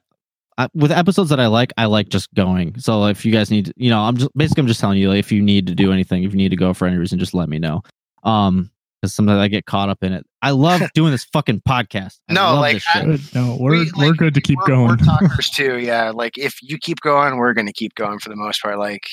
I, 0.58 0.68
with 0.74 0.92
episodes 0.92 1.30
that 1.30 1.40
I 1.40 1.48
like, 1.48 1.74
I 1.78 1.86
like 1.86 2.10
just 2.10 2.34
going. 2.34 2.80
So 2.80 3.06
if 3.06 3.26
you 3.26 3.32
guys 3.32 3.52
need, 3.52 3.74
you 3.76 3.90
know, 3.90 4.02
I'm 4.02 4.18
just 4.18 4.32
basically 4.36 4.62
I'm 4.62 4.68
just 4.68 4.80
telling 4.80 4.98
you 4.98 5.10
like, 5.10 5.20
if 5.20 5.32
you 5.32 5.42
need 5.42 5.68
to 5.68 5.76
do 5.76 5.92
anything, 5.92 6.24
if 6.24 6.32
you 6.32 6.38
need 6.38 6.50
to 6.50 6.56
go 6.56 6.74
for 6.74 6.88
any 6.88 6.98
reason, 6.98 7.20
just 7.20 7.34
let 7.34 7.50
me 7.50 7.60
know. 7.60 7.82
Um, 8.24 8.72
because 9.02 9.14
sometimes 9.14 9.40
I 9.40 9.50
get 9.50 9.66
caught 9.66 9.90
up 9.90 10.04
in 10.04 10.14
it. 10.14 10.26
I 10.42 10.52
love 10.52 10.82
doing 10.94 11.12
this 11.12 11.26
fucking 11.26 11.62
podcast. 11.68 12.20
I 12.30 12.34
No, 12.34 12.44
love 12.54 12.60
like, 12.60 12.76
this 12.76 12.84
shit. 12.84 13.36
I- 13.36 13.40
No, 13.40 13.58
we're 13.60 13.72
We, 13.72 13.92
we, 13.98 14.06
are 14.06 14.10
like, 14.10 14.18
good 14.18 14.34
to 14.34 14.42
keep 14.42 14.58
we're, 14.60 14.68
going. 14.68 14.88
We're 14.88 14.96
talkers 15.06 15.50
too, 15.50 15.78
yeah. 15.80 16.12
Like 16.12 16.38
if 16.38 16.58
you 16.62 16.78
keep 16.78 17.02
going, 17.02 17.38
we're 17.38 17.54
gonna 17.54 17.74
keep 17.74 17.94
going 17.96 18.20
for 18.20 18.30
the 18.30 18.36
most 18.36 18.62
part. 18.62 18.80
Like 18.80 19.04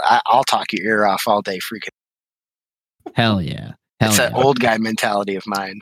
I, 0.00 0.20
I'll 0.26 0.44
talk 0.44 0.72
your 0.72 0.86
ear 0.86 1.06
off 1.06 1.24
all 1.26 1.42
day. 1.42 1.58
Freaking, 1.58 1.88
Hell 3.14 3.42
yeah. 3.42 3.72
Hell 4.00 4.10
it's 4.10 4.18
yeah. 4.18 4.30
that 4.30 4.34
old 4.34 4.60
guy 4.60 4.78
mentality 4.78 5.36
of 5.36 5.46
mine. 5.46 5.80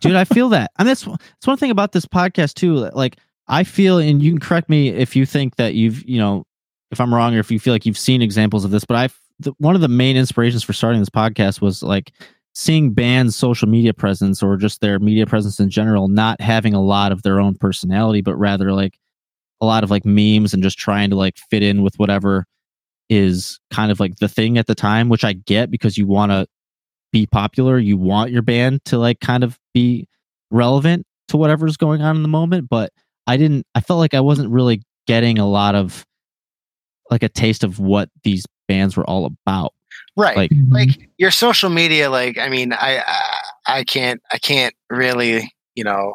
dude 0.00 0.14
i 0.14 0.24
feel 0.24 0.48
that 0.48 0.70
mean 0.78 0.86
that's, 0.86 1.02
that's 1.02 1.46
one 1.46 1.56
thing 1.56 1.72
about 1.72 1.90
this 1.90 2.06
podcast 2.06 2.54
too 2.54 2.74
like 2.94 3.16
i 3.48 3.64
feel 3.64 3.98
and 3.98 4.22
you 4.22 4.30
can 4.30 4.38
correct 4.38 4.68
me 4.68 4.88
if 4.90 5.16
you 5.16 5.26
think 5.26 5.56
that 5.56 5.74
you've 5.74 6.08
you 6.08 6.18
know 6.18 6.44
if 6.92 7.00
i'm 7.00 7.12
wrong 7.12 7.34
or 7.34 7.40
if 7.40 7.50
you 7.50 7.58
feel 7.58 7.74
like 7.74 7.84
you've 7.84 7.98
seen 7.98 8.22
examples 8.22 8.64
of 8.64 8.70
this 8.70 8.84
but 8.84 8.96
i 8.96 9.08
the, 9.40 9.52
one 9.58 9.74
of 9.74 9.80
the 9.80 9.88
main 9.88 10.16
inspirations 10.16 10.62
for 10.62 10.72
starting 10.72 11.00
this 11.00 11.08
podcast 11.08 11.60
was 11.60 11.82
like 11.82 12.12
seeing 12.54 12.92
bands 12.92 13.34
social 13.34 13.68
media 13.68 13.92
presence 13.92 14.44
or 14.44 14.56
just 14.56 14.80
their 14.80 15.00
media 15.00 15.26
presence 15.26 15.58
in 15.58 15.68
general 15.68 16.06
not 16.06 16.40
having 16.40 16.74
a 16.74 16.82
lot 16.82 17.10
of 17.10 17.22
their 17.22 17.40
own 17.40 17.56
personality 17.56 18.20
but 18.20 18.36
rather 18.36 18.72
like 18.72 18.98
a 19.62 19.64
lot 19.64 19.84
of 19.84 19.90
like 19.90 20.04
memes 20.04 20.52
and 20.52 20.62
just 20.62 20.76
trying 20.76 21.08
to 21.08 21.16
like 21.16 21.38
fit 21.48 21.62
in 21.62 21.82
with 21.82 21.94
whatever 21.96 22.44
is 23.08 23.60
kind 23.70 23.92
of 23.92 24.00
like 24.00 24.16
the 24.16 24.28
thing 24.28 24.58
at 24.58 24.66
the 24.66 24.74
time 24.74 25.08
which 25.08 25.24
i 25.24 25.32
get 25.32 25.70
because 25.70 25.96
you 25.96 26.06
want 26.06 26.32
to 26.32 26.46
be 27.12 27.26
popular 27.26 27.78
you 27.78 27.96
want 27.96 28.32
your 28.32 28.42
band 28.42 28.84
to 28.84 28.98
like 28.98 29.20
kind 29.20 29.44
of 29.44 29.58
be 29.72 30.06
relevant 30.50 31.06
to 31.28 31.36
whatever's 31.36 31.76
going 31.76 32.02
on 32.02 32.16
in 32.16 32.22
the 32.22 32.28
moment 32.28 32.68
but 32.68 32.92
i 33.26 33.36
didn't 33.36 33.64
i 33.74 33.80
felt 33.80 33.98
like 33.98 34.14
i 34.14 34.20
wasn't 34.20 34.50
really 34.50 34.82
getting 35.06 35.38
a 35.38 35.48
lot 35.48 35.74
of 35.74 36.04
like 37.10 37.22
a 37.22 37.28
taste 37.28 37.62
of 37.62 37.78
what 37.78 38.08
these 38.24 38.44
bands 38.66 38.96
were 38.96 39.08
all 39.08 39.26
about 39.26 39.72
Right. 40.16 40.36
Like- 40.36 40.50
mm-hmm. 40.50 40.72
like 40.72 41.10
your 41.18 41.30
social 41.30 41.70
media 41.70 42.10
like 42.10 42.38
i 42.38 42.48
mean 42.48 42.72
i 42.72 43.02
i, 43.06 43.40
I 43.78 43.84
can't 43.84 44.20
i 44.32 44.38
can't 44.38 44.74
really 44.90 45.52
you 45.74 45.84
know 45.84 46.14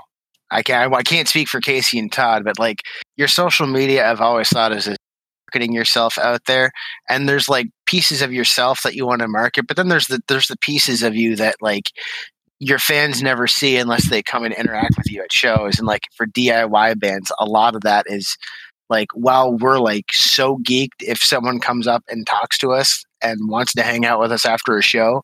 i 0.52 0.61
can't 0.61 0.94
i 0.94 1.03
can't 1.03 1.28
speak 1.28 1.48
for 1.48 1.60
casey 1.60 1.99
and 1.99 2.11
todd 2.11 2.44
but 2.44 2.60
like 2.60 2.84
your 3.15 3.28
social 3.28 3.68
media 3.68 4.10
i've 4.10 4.22
always 4.22 4.49
thought 4.49 4.72
is 4.72 4.88
marketing 5.48 5.74
yourself 5.74 6.18
out 6.18 6.41
there 6.45 6.72
and 7.10 7.28
there's 7.28 7.48
like 7.48 7.68
pieces 7.86 8.22
of 8.22 8.34
yourself 8.34 8.82
that 8.84 8.95
you 8.95 9.06
want 9.06 9.22
to 9.22 9.28
market 9.28 9.65
but 9.68 9.78
then 9.78 9.88
there's 9.88 10.07
the 10.07 10.19
there's 10.28 10.48
the 10.48 10.57
pieces 10.57 11.03
of 11.03 11.15
you 11.15 11.36
that 11.36 11.56
like 11.61 11.91
your 12.60 12.80
fans 12.80 13.22
never 13.22 13.48
see 13.48 13.78
unless 13.78 14.10
they 14.10 14.22
come 14.22 14.44
and 14.44 14.53
interact 14.56 14.98
with 14.98 15.10
you 15.11 15.22
at 15.22 15.32
shows 15.32 15.78
and 15.78 15.88
like 15.88 16.03
for 16.15 16.26
diy 16.26 16.99
bands 16.99 17.32
a 17.40 17.45
lot 17.45 17.76
of 17.76 17.82
that 17.82 18.06
is 18.07 18.38
like 18.90 19.07
while 19.14 19.53
we're 19.57 19.80
like 19.80 20.11
so 20.11 20.57
geeked 20.60 21.02
if 21.02 21.19
someone 21.19 21.60
comes 21.60 21.88
up 21.88 22.03
and 22.10 22.28
talks 22.28 22.57
to 22.57 22.72
us 22.72 23.06
and 23.22 23.49
wants 23.49 23.74
to 23.74 23.84
hang 23.84 24.06
out 24.06 24.19
with 24.19 24.32
us 24.32 24.45
after 24.45 24.78
a 24.78 24.82
show 24.82 25.24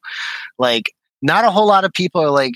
like 0.57 0.93
not 1.21 1.45
a 1.45 1.51
whole 1.51 1.67
lot 1.67 1.85
of 1.85 1.93
people 1.93 2.21
are 2.21 2.31
like 2.31 2.53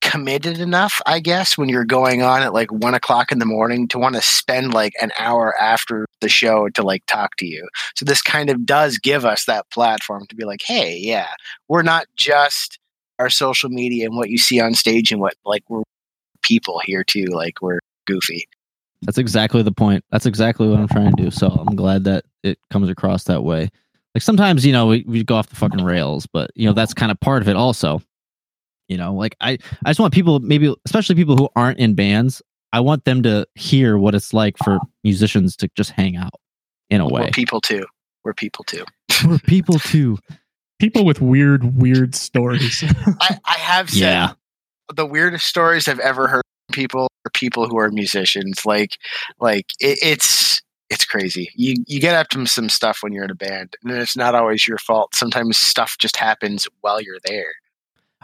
committed 0.00 0.58
enough 0.58 1.02
i 1.06 1.18
guess 1.18 1.58
when 1.58 1.68
you're 1.68 1.84
going 1.84 2.22
on 2.22 2.42
at 2.42 2.54
like 2.54 2.70
one 2.70 2.94
o'clock 2.94 3.32
in 3.32 3.38
the 3.38 3.44
morning 3.44 3.88
to 3.88 3.98
want 3.98 4.14
to 4.14 4.22
spend 4.22 4.72
like 4.72 4.92
an 5.00 5.10
hour 5.18 5.54
after 5.60 6.06
the 6.20 6.28
show 6.28 6.68
to 6.68 6.82
like 6.82 7.04
talk 7.06 7.36
to 7.36 7.46
you 7.46 7.68
so 7.96 8.04
this 8.04 8.22
kind 8.22 8.48
of 8.48 8.64
does 8.64 8.98
give 8.98 9.24
us 9.24 9.44
that 9.44 9.68
platform 9.70 10.24
to 10.28 10.36
be 10.36 10.44
like 10.44 10.62
hey 10.62 10.96
yeah 10.96 11.28
we're 11.68 11.82
not 11.82 12.06
just 12.16 12.78
our 13.18 13.28
social 13.28 13.68
media 13.68 14.06
and 14.06 14.16
what 14.16 14.30
you 14.30 14.38
see 14.38 14.60
on 14.60 14.72
stage 14.72 15.10
and 15.10 15.20
what 15.20 15.34
like 15.44 15.64
we're 15.68 15.82
people 16.42 16.80
here 16.84 17.02
too 17.02 17.26
like 17.26 17.60
we're 17.60 17.80
goofy 18.06 18.46
That's 19.02 19.18
exactly 19.18 19.62
the 19.62 19.72
point. 19.72 20.04
That's 20.10 20.26
exactly 20.26 20.68
what 20.68 20.80
I'm 20.80 20.88
trying 20.88 21.14
to 21.14 21.22
do. 21.22 21.30
So 21.30 21.46
I'm 21.48 21.76
glad 21.76 22.04
that 22.04 22.24
it 22.42 22.58
comes 22.70 22.88
across 22.88 23.24
that 23.24 23.44
way. 23.44 23.70
Like 24.14 24.22
sometimes, 24.22 24.66
you 24.66 24.72
know, 24.72 24.86
we, 24.86 25.04
we 25.06 25.22
go 25.22 25.36
off 25.36 25.48
the 25.48 25.56
fucking 25.56 25.84
rails, 25.84 26.26
but 26.26 26.50
you 26.54 26.66
know, 26.66 26.72
that's 26.72 26.94
kind 26.94 27.12
of 27.12 27.20
part 27.20 27.42
of 27.42 27.48
it 27.48 27.56
also. 27.56 28.02
You 28.88 28.96
know, 28.96 29.14
like 29.14 29.36
I, 29.40 29.58
I 29.84 29.90
just 29.90 30.00
want 30.00 30.14
people, 30.14 30.40
maybe 30.40 30.74
especially 30.86 31.14
people 31.14 31.36
who 31.36 31.48
aren't 31.54 31.78
in 31.78 31.94
bands, 31.94 32.40
I 32.72 32.80
want 32.80 33.04
them 33.04 33.22
to 33.22 33.46
hear 33.54 33.98
what 33.98 34.14
it's 34.14 34.32
like 34.32 34.56
for 34.58 34.78
musicians 35.04 35.56
to 35.56 35.68
just 35.76 35.90
hang 35.90 36.16
out 36.16 36.32
in 36.90 37.00
a 37.00 37.06
we're 37.06 37.22
way. 37.24 37.30
people 37.30 37.60
too 37.60 37.84
we're 38.24 38.34
people 38.34 38.64
too 38.64 38.84
We're 39.26 39.38
people 39.38 39.78
too. 39.78 40.18
People 40.78 41.04
with 41.04 41.20
weird, 41.20 41.76
weird 41.80 42.14
stories. 42.14 42.82
I, 43.20 43.38
I 43.44 43.54
have 43.58 43.90
said 43.90 43.98
Yeah. 44.00 44.32
the 44.94 45.06
weirdest 45.06 45.46
stories 45.46 45.88
I've 45.88 45.98
ever 46.00 46.28
heard 46.28 46.42
from 46.68 46.74
people 46.74 47.08
are 47.26 47.30
people 47.32 47.68
who 47.68 47.78
are 47.78 47.90
musicians. 47.90 48.64
Like, 48.64 48.96
like 49.40 49.66
it, 49.80 49.98
it's 50.02 50.62
it's 50.90 51.04
crazy. 51.04 51.50
You 51.54 51.74
you 51.86 52.00
get 52.00 52.14
up 52.14 52.28
to 52.30 52.46
some 52.46 52.68
stuff 52.68 52.98
when 53.02 53.12
you're 53.12 53.24
in 53.24 53.30
a 53.30 53.34
band, 53.34 53.76
and 53.82 53.92
it's 53.92 54.16
not 54.16 54.34
always 54.34 54.66
your 54.68 54.78
fault. 54.78 55.14
Sometimes 55.14 55.56
stuff 55.56 55.96
just 55.98 56.16
happens 56.16 56.66
while 56.80 57.00
you're 57.00 57.18
there. 57.24 57.52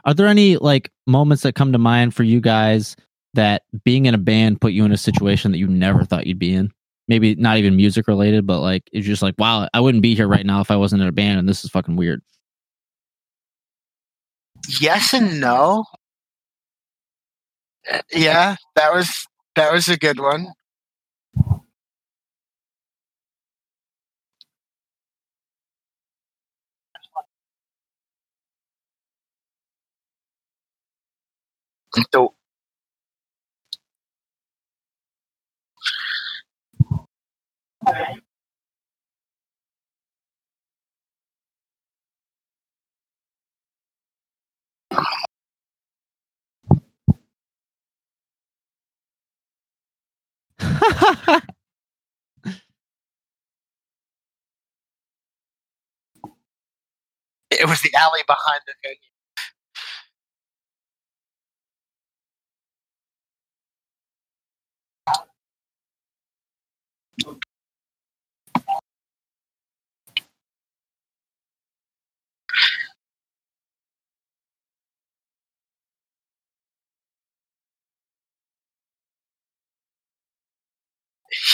Are 0.05 0.15
there 0.15 0.27
any 0.27 0.57
like 0.57 0.91
moments 1.07 1.43
that 1.43 1.55
come 1.55 1.73
to 1.73 1.79
mind 1.79 2.15
for 2.15 2.23
you 2.23 2.41
guys 2.41 2.97
that 3.35 3.63
being 3.85 4.07
in 4.07 4.15
a 4.15 4.19
band 4.19 4.61
put 4.61 4.73
you 4.73 4.85
in 4.85 4.93
a 4.93 4.97
situation 4.97 5.51
that 5.53 5.59
you 5.59 5.67
never 5.67 6.05
thought 6.05 6.27
you'd 6.27 6.39
be 6.39 6.55
in? 6.55 6.71
Maybe 7.09 7.35
not 7.35 7.59
even 7.59 7.77
music 7.77 8.09
related, 8.09 8.47
but 8.47 8.61
like 8.61 8.89
it's 8.93 9.07
just 9.07 9.23
like, 9.23 9.35
wow, 9.39 9.69
I 9.75 9.81
wouldn't 9.81 10.03
be 10.03 10.15
here 10.15 10.29
right 10.29 10.47
now 10.47 10.61
if 10.61 10.71
I 10.71 10.77
wasn't 10.77 11.03
in 11.03 11.09
a 11.09 11.13
band, 11.13 11.39
and 11.39 11.49
this 11.49 11.65
is 11.65 11.71
fucking 11.71 11.97
weird. 11.97 12.23
Yes 14.81 15.13
and 15.13 15.41
no. 15.41 15.85
Uh, 17.91 18.01
Yeah, 18.13 18.57
that 18.77 18.95
was 18.95 19.27
that 19.57 19.73
was 19.73 19.89
a 19.89 19.99
good 19.99 20.19
one. 20.21 20.49
So 32.13 32.35
it 57.51 57.69
was 57.69 57.81
the 57.83 57.95
alley 57.95 58.23
behind 58.27 58.61
the 58.67 58.75
venue. 58.83 59.14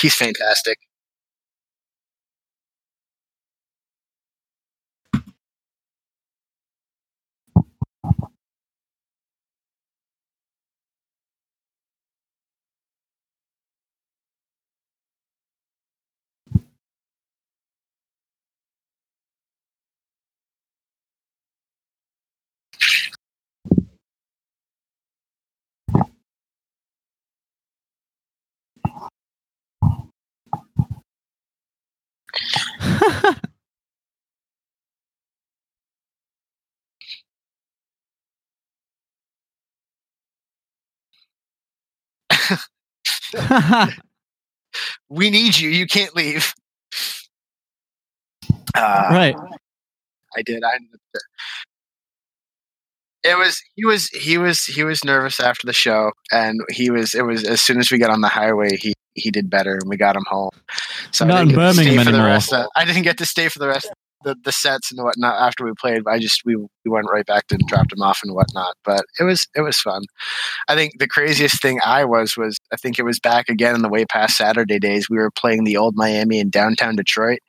He's 0.00 0.14
fantastic. 0.14 0.78
We 45.08 45.30
need 45.30 45.58
you. 45.58 45.68
You 45.68 45.86
can't 45.86 46.14
leave. 46.14 46.52
Uh, 48.76 49.08
right. 49.10 49.36
I 50.36 50.42
did. 50.42 50.62
I 50.62 50.78
it 53.24 53.36
was 53.36 53.60
he 53.74 53.84
was 53.84 54.08
he 54.10 54.38
was 54.38 54.64
he 54.64 54.84
was 54.84 55.04
nervous 55.04 55.40
after 55.40 55.66
the 55.66 55.72
show 55.72 56.12
and 56.32 56.60
he 56.70 56.90
was 56.90 57.14
it 57.14 57.22
was 57.22 57.44
as 57.44 57.60
soon 57.60 57.78
as 57.78 57.90
we 57.90 57.98
got 57.98 58.10
on 58.10 58.20
the 58.20 58.28
highway 58.28 58.76
he 58.76 58.94
he 59.14 59.30
did 59.30 59.50
better 59.50 59.74
and 59.74 59.88
we 59.90 59.96
got 59.96 60.16
him 60.16 60.24
home 60.26 60.50
so 61.10 61.26
Not 61.26 61.36
I 61.36 61.42
in 61.42 61.48
didn't 61.48 61.60
get 61.60 61.66
to 61.66 61.74
stay 61.74 61.84
Birmingham 61.84 62.04
for 62.04 62.10
the 62.12 62.16
anymore. 62.18 62.32
rest 62.32 62.52
of, 62.52 62.66
I 62.76 62.84
didn't 62.84 63.02
get 63.02 63.18
to 63.18 63.26
stay 63.26 63.48
for 63.48 63.58
the 63.58 63.68
rest 63.68 63.90
the, 64.22 64.36
the 64.44 64.52
sets 64.52 64.90
and 64.90 65.02
whatnot 65.02 65.40
after 65.40 65.64
we 65.64 65.72
played. 65.72 66.02
I 66.06 66.18
just 66.18 66.44
we 66.44 66.56
we 66.56 66.90
went 66.90 67.10
right 67.10 67.26
back 67.26 67.44
and 67.50 67.60
dropped 67.66 67.90
them 67.90 68.02
off 68.02 68.20
and 68.22 68.34
whatnot. 68.34 68.74
But 68.84 69.04
it 69.18 69.24
was 69.24 69.46
it 69.54 69.62
was 69.62 69.80
fun. 69.80 70.04
I 70.68 70.74
think 70.74 70.98
the 70.98 71.08
craziest 71.08 71.60
thing 71.62 71.80
I 71.84 72.04
was 72.04 72.36
was 72.36 72.58
I 72.72 72.76
think 72.76 72.98
it 72.98 73.04
was 73.04 73.20
back 73.20 73.48
again 73.48 73.74
in 73.74 73.82
the 73.82 73.88
way 73.88 74.04
past 74.04 74.36
Saturday 74.36 74.78
days. 74.78 75.08
We 75.08 75.18
were 75.18 75.30
playing 75.30 75.64
the 75.64 75.76
old 75.76 75.96
Miami 75.96 76.38
in 76.38 76.50
downtown 76.50 76.96
Detroit, 76.96 77.40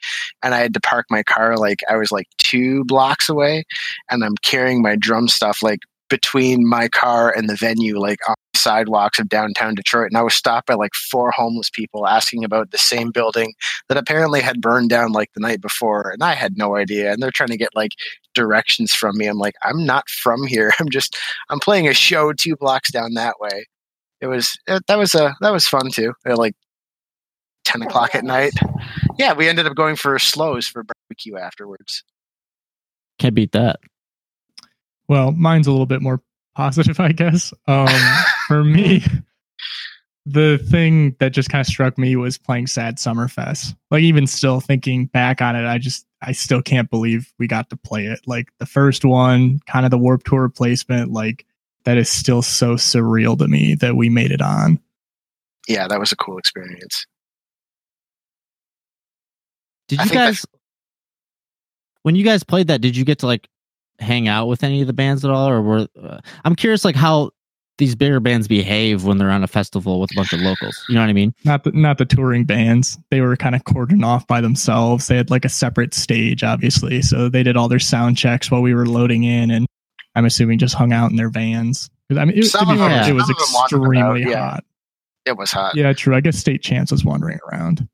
and 0.44 0.54
I 0.54 0.60
had 0.60 0.74
to 0.74 0.82
park 0.82 1.06
my 1.10 1.24
car 1.24 1.58
like 1.58 1.82
I 1.90 1.96
was 1.96 2.12
like 2.12 2.28
two 2.38 2.84
blocks 2.86 3.30
away, 3.30 3.64
and 4.10 4.24
I'm 4.24 4.36
carrying 4.38 4.82
my 4.82 4.96
drum 4.96 5.28
stuff 5.28 5.62
like 5.62 5.80
between 6.12 6.68
my 6.68 6.90
car 6.90 7.32
and 7.32 7.50
the 7.50 7.56
venue, 7.56 7.98
like 7.98 8.20
on 8.30 8.36
sidewalks 8.54 9.18
of 9.18 9.30
downtown 9.30 9.74
Detroit. 9.74 10.10
And 10.10 10.18
I 10.18 10.22
was 10.22 10.34
stopped 10.34 10.68
by 10.68 10.76
like 10.76 10.94
four 10.94 11.32
homeless 11.32 11.70
people 11.70 12.06
asking 12.06 12.44
about 12.44 12.70
the 12.70 12.78
same 12.78 13.10
building 13.10 13.54
that 13.88 13.98
apparently 13.98 14.42
had 14.42 14.62
burned 14.62 14.90
down 14.90 15.14
like 15.14 15.32
the 15.34 15.40
night 15.40 15.62
before. 15.62 16.12
And 16.12 16.22
I 16.22 16.34
had 16.34 16.58
no 16.58 16.76
idea. 16.76 17.12
And 17.12 17.24
they're 17.24 17.32
trying 17.32 17.50
to 17.50 17.58
get 17.58 17.76
like 17.76 17.94
directions 18.36 18.94
from 18.94 19.18
me. 19.18 19.26
I'm 19.26 19.40
like, 19.40 19.56
I'm 19.64 19.86
not 19.86 20.08
from 20.10 20.46
here. 20.46 20.74
I'm 20.80 20.90
just, 20.90 21.18
I'm 21.50 21.60
playing 21.60 21.88
a 21.88 21.94
show 21.94 22.34
two 22.34 22.56
blocks 22.58 22.92
down 22.92 23.14
that 23.16 23.40
way. 23.40 23.66
It 24.20 24.28
was, 24.28 24.60
it, 24.68 24.86
that 24.88 25.00
was 25.00 25.16
a, 25.16 25.34
that 25.40 25.52
was 25.52 25.68
fun 25.68 25.90
too. 25.90 26.14
At 26.26 26.38
like 26.38 26.54
10 27.64 27.82
o'clock 27.84 28.14
at 28.16 28.26
night. 28.26 28.54
Yeah. 29.18 29.34
We 29.34 29.48
ended 29.48 29.66
up 29.66 29.76
going 29.76 29.96
for 29.96 30.20
Slows 30.20 30.68
for 30.68 30.84
barbecue 30.84 31.38
afterwards. 31.38 32.04
Can't 33.18 33.34
beat 33.34 33.54
that. 33.54 33.80
Well, 35.12 35.34
mine's 35.34 35.68
a 35.68 35.72
little 35.72 35.86
bit 35.86 36.02
more 36.02 36.22
positive, 36.56 36.98
I 37.02 37.12
guess. 37.12 37.54
Um, 37.68 37.90
for 38.48 38.64
me, 38.64 39.04
the 40.26 40.58
thing 40.58 41.18
that 41.20 41.34
just 41.34 41.50
kind 41.50 41.60
of 41.60 41.68
struck 41.68 41.98
me 41.98 42.16
was 42.16 42.38
playing 42.38 42.68
Sad 42.68 42.96
Summerfest. 42.96 43.76
Like, 43.90 44.04
even 44.04 44.26
still 44.26 44.62
thinking 44.62 45.08
back 45.08 45.42
on 45.42 45.58
it, 45.58 45.68
I 45.68 45.80
just, 45.80 46.06
I 46.22 46.32
still 46.32 46.62
can't 46.62 46.90
believe 46.90 47.30
we 47.38 47.46
got 47.46 47.70
to 47.72 47.76
play 47.76 48.06
it. 48.06 48.22
Like, 48.26 48.54
the 48.60 48.66
first 48.66 49.04
one, 49.04 49.60
kind 49.68 49.84
of 49.84 49.92
the 49.92 49.98
Warped 49.98 50.28
Tour 50.28 50.44
replacement, 50.44 51.12
like, 51.12 51.46
that 51.84 51.98
is 51.98 52.10
still 52.10 52.42
so 52.42 52.76
surreal 52.76 53.38
to 53.38 53.50
me 53.50 53.76
that 53.82 53.98
we 53.98 54.08
made 54.08 54.32
it 54.32 54.42
on. 54.42 54.80
Yeah, 55.68 55.90
that 55.90 56.00
was 56.00 56.14
a 56.14 56.16
cool 56.16 56.38
experience. 56.38 57.06
Did 59.90 60.06
you 60.06 60.10
guys, 60.10 60.46
when 62.04 62.16
you 62.16 62.24
guys 62.24 62.44
played 62.46 62.68
that, 62.68 62.80
did 62.80 62.96
you 62.96 63.04
get 63.04 63.20
to 63.20 63.26
like 63.26 63.50
hang 64.02 64.28
out 64.28 64.48
with 64.48 64.64
any 64.64 64.82
of 64.82 64.88
the 64.88 64.94
bands 64.94 65.24
at 65.24 65.32
all, 65.32 65.48
or 65.50 65.62
were? 65.62 65.88
Uh, 66.02 66.20
I'm 66.44 66.56
curious, 66.56 66.84
like 66.84 66.96
how 66.96 67.32
these 67.78 67.96
bigger 67.96 68.20
bands 68.20 68.48
behave 68.48 69.06
when 69.06 69.18
they're 69.18 69.32
on 69.32 69.44
a 69.44 69.48
festival 69.48 70.00
with 70.02 70.12
a 70.12 70.16
bunch 70.16 70.34
of 70.34 70.40
locals. 70.42 70.84
You 70.90 70.96
know 70.96 71.02
what 71.02 71.10
I 71.10 71.14
mean? 71.14 71.34
Not 71.46 71.64
the 71.64 71.72
not 71.72 71.98
the 71.98 72.06
touring 72.06 72.44
bands. 72.46 72.98
They 73.10 73.22
were 73.22 73.36
kind 73.38 73.56
of 73.56 73.64
cordoned 73.64 74.06
off 74.06 74.28
by 74.28 74.42
themselves. 74.42 75.08
They 75.08 75.16
had 75.18 75.30
like 75.32 75.46
a 75.46 75.50
separate 75.50 75.94
stage, 75.94 76.44
obviously. 76.44 77.02
So 77.02 77.30
they 77.30 77.44
did 77.44 77.58
all 77.58 77.68
their 77.68 77.80
sound 77.80 78.18
checks 78.18 78.52
while 78.52 78.62
we 78.62 78.74
were 78.74 78.86
loading 78.86 79.24
in, 79.24 79.50
and 79.52 79.66
I'm 80.16 80.26
assuming 80.26 80.60
just 80.60 80.76
hung 80.76 80.92
out 80.94 81.10
in 81.10 81.16
their 81.16 81.30
vans. 81.30 81.90
I 82.12 82.26
mean, 82.26 82.38
it, 82.38 82.46
Some 82.46 82.62
to 82.62 82.66
be 82.66 82.72
of 82.74 82.80
them- 82.80 82.90
fair, 82.90 83.10
it 83.10 83.14
was 83.14 83.24
some 83.28 83.32
of 83.32 83.38
them 83.38 83.54
wandered 83.54 83.94
extremely 83.96 84.22
about, 84.24 84.32
yeah. 84.32 84.50
hot. 84.52 84.64
It 85.26 85.38
was 85.38 85.52
hot. 85.52 85.76
Yeah, 85.76 85.94
true. 85.94 86.16
I 86.16 86.20
guess 86.20 86.38
State 86.38 86.62
Champs 86.62 86.92
was 86.92 87.06
wandering 87.06 87.40
around. 87.52 87.88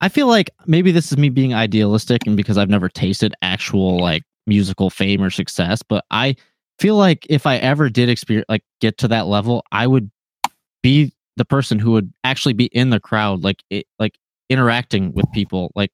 I 0.00 0.08
feel 0.08 0.26
like 0.26 0.50
maybe 0.66 0.90
this 0.92 1.12
is 1.12 1.16
me 1.18 1.28
being 1.28 1.54
idealistic 1.54 2.26
and 2.26 2.36
because 2.36 2.58
I've 2.58 2.68
never 2.68 2.88
tasted 2.88 3.32
actual 3.42 4.00
like 4.00 4.22
musical 4.46 4.90
fame 4.90 5.22
or 5.22 5.30
success, 5.30 5.82
but 5.82 6.04
I 6.10 6.36
feel 6.78 6.96
like 6.96 7.26
if 7.30 7.46
I 7.46 7.56
ever 7.58 7.88
did 7.88 8.08
experience 8.08 8.46
like 8.48 8.64
get 8.80 8.98
to 8.98 9.08
that 9.08 9.26
level, 9.26 9.64
I 9.72 9.86
would 9.86 10.10
be 10.82 11.12
the 11.36 11.44
person 11.44 11.78
who 11.78 11.92
would 11.92 12.12
actually 12.24 12.52
be 12.54 12.66
in 12.66 12.90
the 12.90 13.00
crowd, 13.00 13.42
like 13.42 13.62
it, 13.70 13.86
like 13.98 14.18
interacting 14.50 15.12
with 15.12 15.24
people, 15.32 15.72
like 15.74 15.90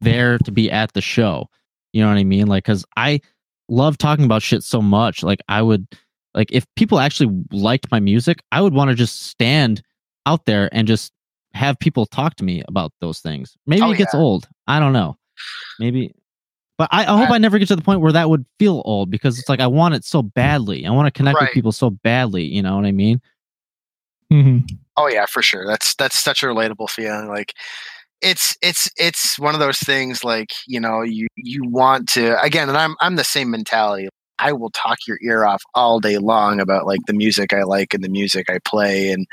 there 0.00 0.38
to 0.38 0.50
be 0.50 0.70
at 0.70 0.92
the 0.94 1.00
show. 1.00 1.48
You 1.92 2.02
know 2.02 2.08
what 2.08 2.18
I 2.18 2.24
mean? 2.24 2.46
Like, 2.46 2.64
cause 2.64 2.84
I 2.96 3.20
love 3.68 3.98
talking 3.98 4.24
about 4.24 4.42
shit 4.42 4.62
so 4.62 4.82
much. 4.82 5.22
Like, 5.22 5.40
I 5.48 5.62
would 5.62 5.86
like 6.34 6.50
if 6.50 6.66
people 6.76 6.98
actually 6.98 7.44
liked 7.52 7.90
my 7.90 8.00
music, 8.00 8.42
I 8.52 8.60
would 8.62 8.74
want 8.74 8.90
to 8.90 8.96
just 8.96 9.24
stand 9.24 9.82
out 10.26 10.46
there 10.46 10.68
and 10.72 10.88
just 10.88 11.12
have 11.54 11.78
people 11.78 12.06
talk 12.06 12.34
to 12.36 12.44
me 12.44 12.62
about 12.66 12.92
those 13.00 13.20
things. 13.20 13.56
Maybe 13.66 13.82
Oh, 13.82 13.90
it 13.90 13.98
gets 13.98 14.14
yeah. 14.14 14.20
old. 14.20 14.48
I 14.66 14.78
don't 14.80 14.94
know. 14.94 15.16
Maybe, 15.78 16.14
but 16.82 16.88
I, 16.90 17.02
I 17.02 17.16
hope 17.16 17.30
I, 17.30 17.38
never 17.38 17.60
get 17.60 17.68
to 17.68 17.76
the 17.76 17.82
point 17.82 18.00
where 18.00 18.10
that 18.10 18.28
would 18.28 18.44
feel 18.58 18.82
old 18.84 19.08
because 19.08 19.38
it's 19.38 19.48
like 19.48 19.60
I 19.60 19.68
want 19.68 19.94
it 19.94 20.04
so 20.04 20.20
badly. 20.20 20.84
I 20.84 20.90
want 20.90 21.06
to 21.06 21.16
connect 21.16 21.40
with 21.40 21.50
people 21.52 21.70
so 21.70 21.90
badly. 21.90 22.42
You 22.42 22.60
know 22.60 22.74
what 22.74 22.86
I 22.86 22.90
mean? 22.90 23.20
hmm 24.28 24.58
Oh 24.96 25.06
yeah, 25.06 25.26
for 25.26 25.42
sure. 25.42 25.64
That's 25.64 25.94
that's 25.94 26.18
such 26.18 26.42
a 26.42 26.46
relatable 26.46 26.90
feeling. 26.90 27.28
Like 27.28 27.54
it's 28.20 28.56
it's 28.62 28.90
it's 28.96 29.38
one 29.38 29.54
of 29.54 29.60
those 29.60 29.78
things 29.78 30.24
like, 30.24 30.50
you 30.66 30.80
know, 30.80 31.02
you 31.02 31.28
you 31.36 31.62
want 31.62 32.08
to 32.14 32.36
again, 32.42 32.68
and 32.68 32.76
I'm 32.76 32.96
I'm 33.00 33.14
the 33.14 33.22
same 33.22 33.52
mentality. 33.52 34.08
I 34.42 34.52
will 34.52 34.70
talk 34.70 34.98
your 35.06 35.18
ear 35.22 35.44
off 35.44 35.62
all 35.74 36.00
day 36.00 36.18
long 36.18 36.60
about 36.60 36.84
like 36.84 37.00
the 37.06 37.12
music 37.12 37.52
I 37.52 37.62
like 37.62 37.94
and 37.94 38.02
the 38.02 38.08
music 38.08 38.50
I 38.50 38.58
play 38.64 39.10
and 39.10 39.26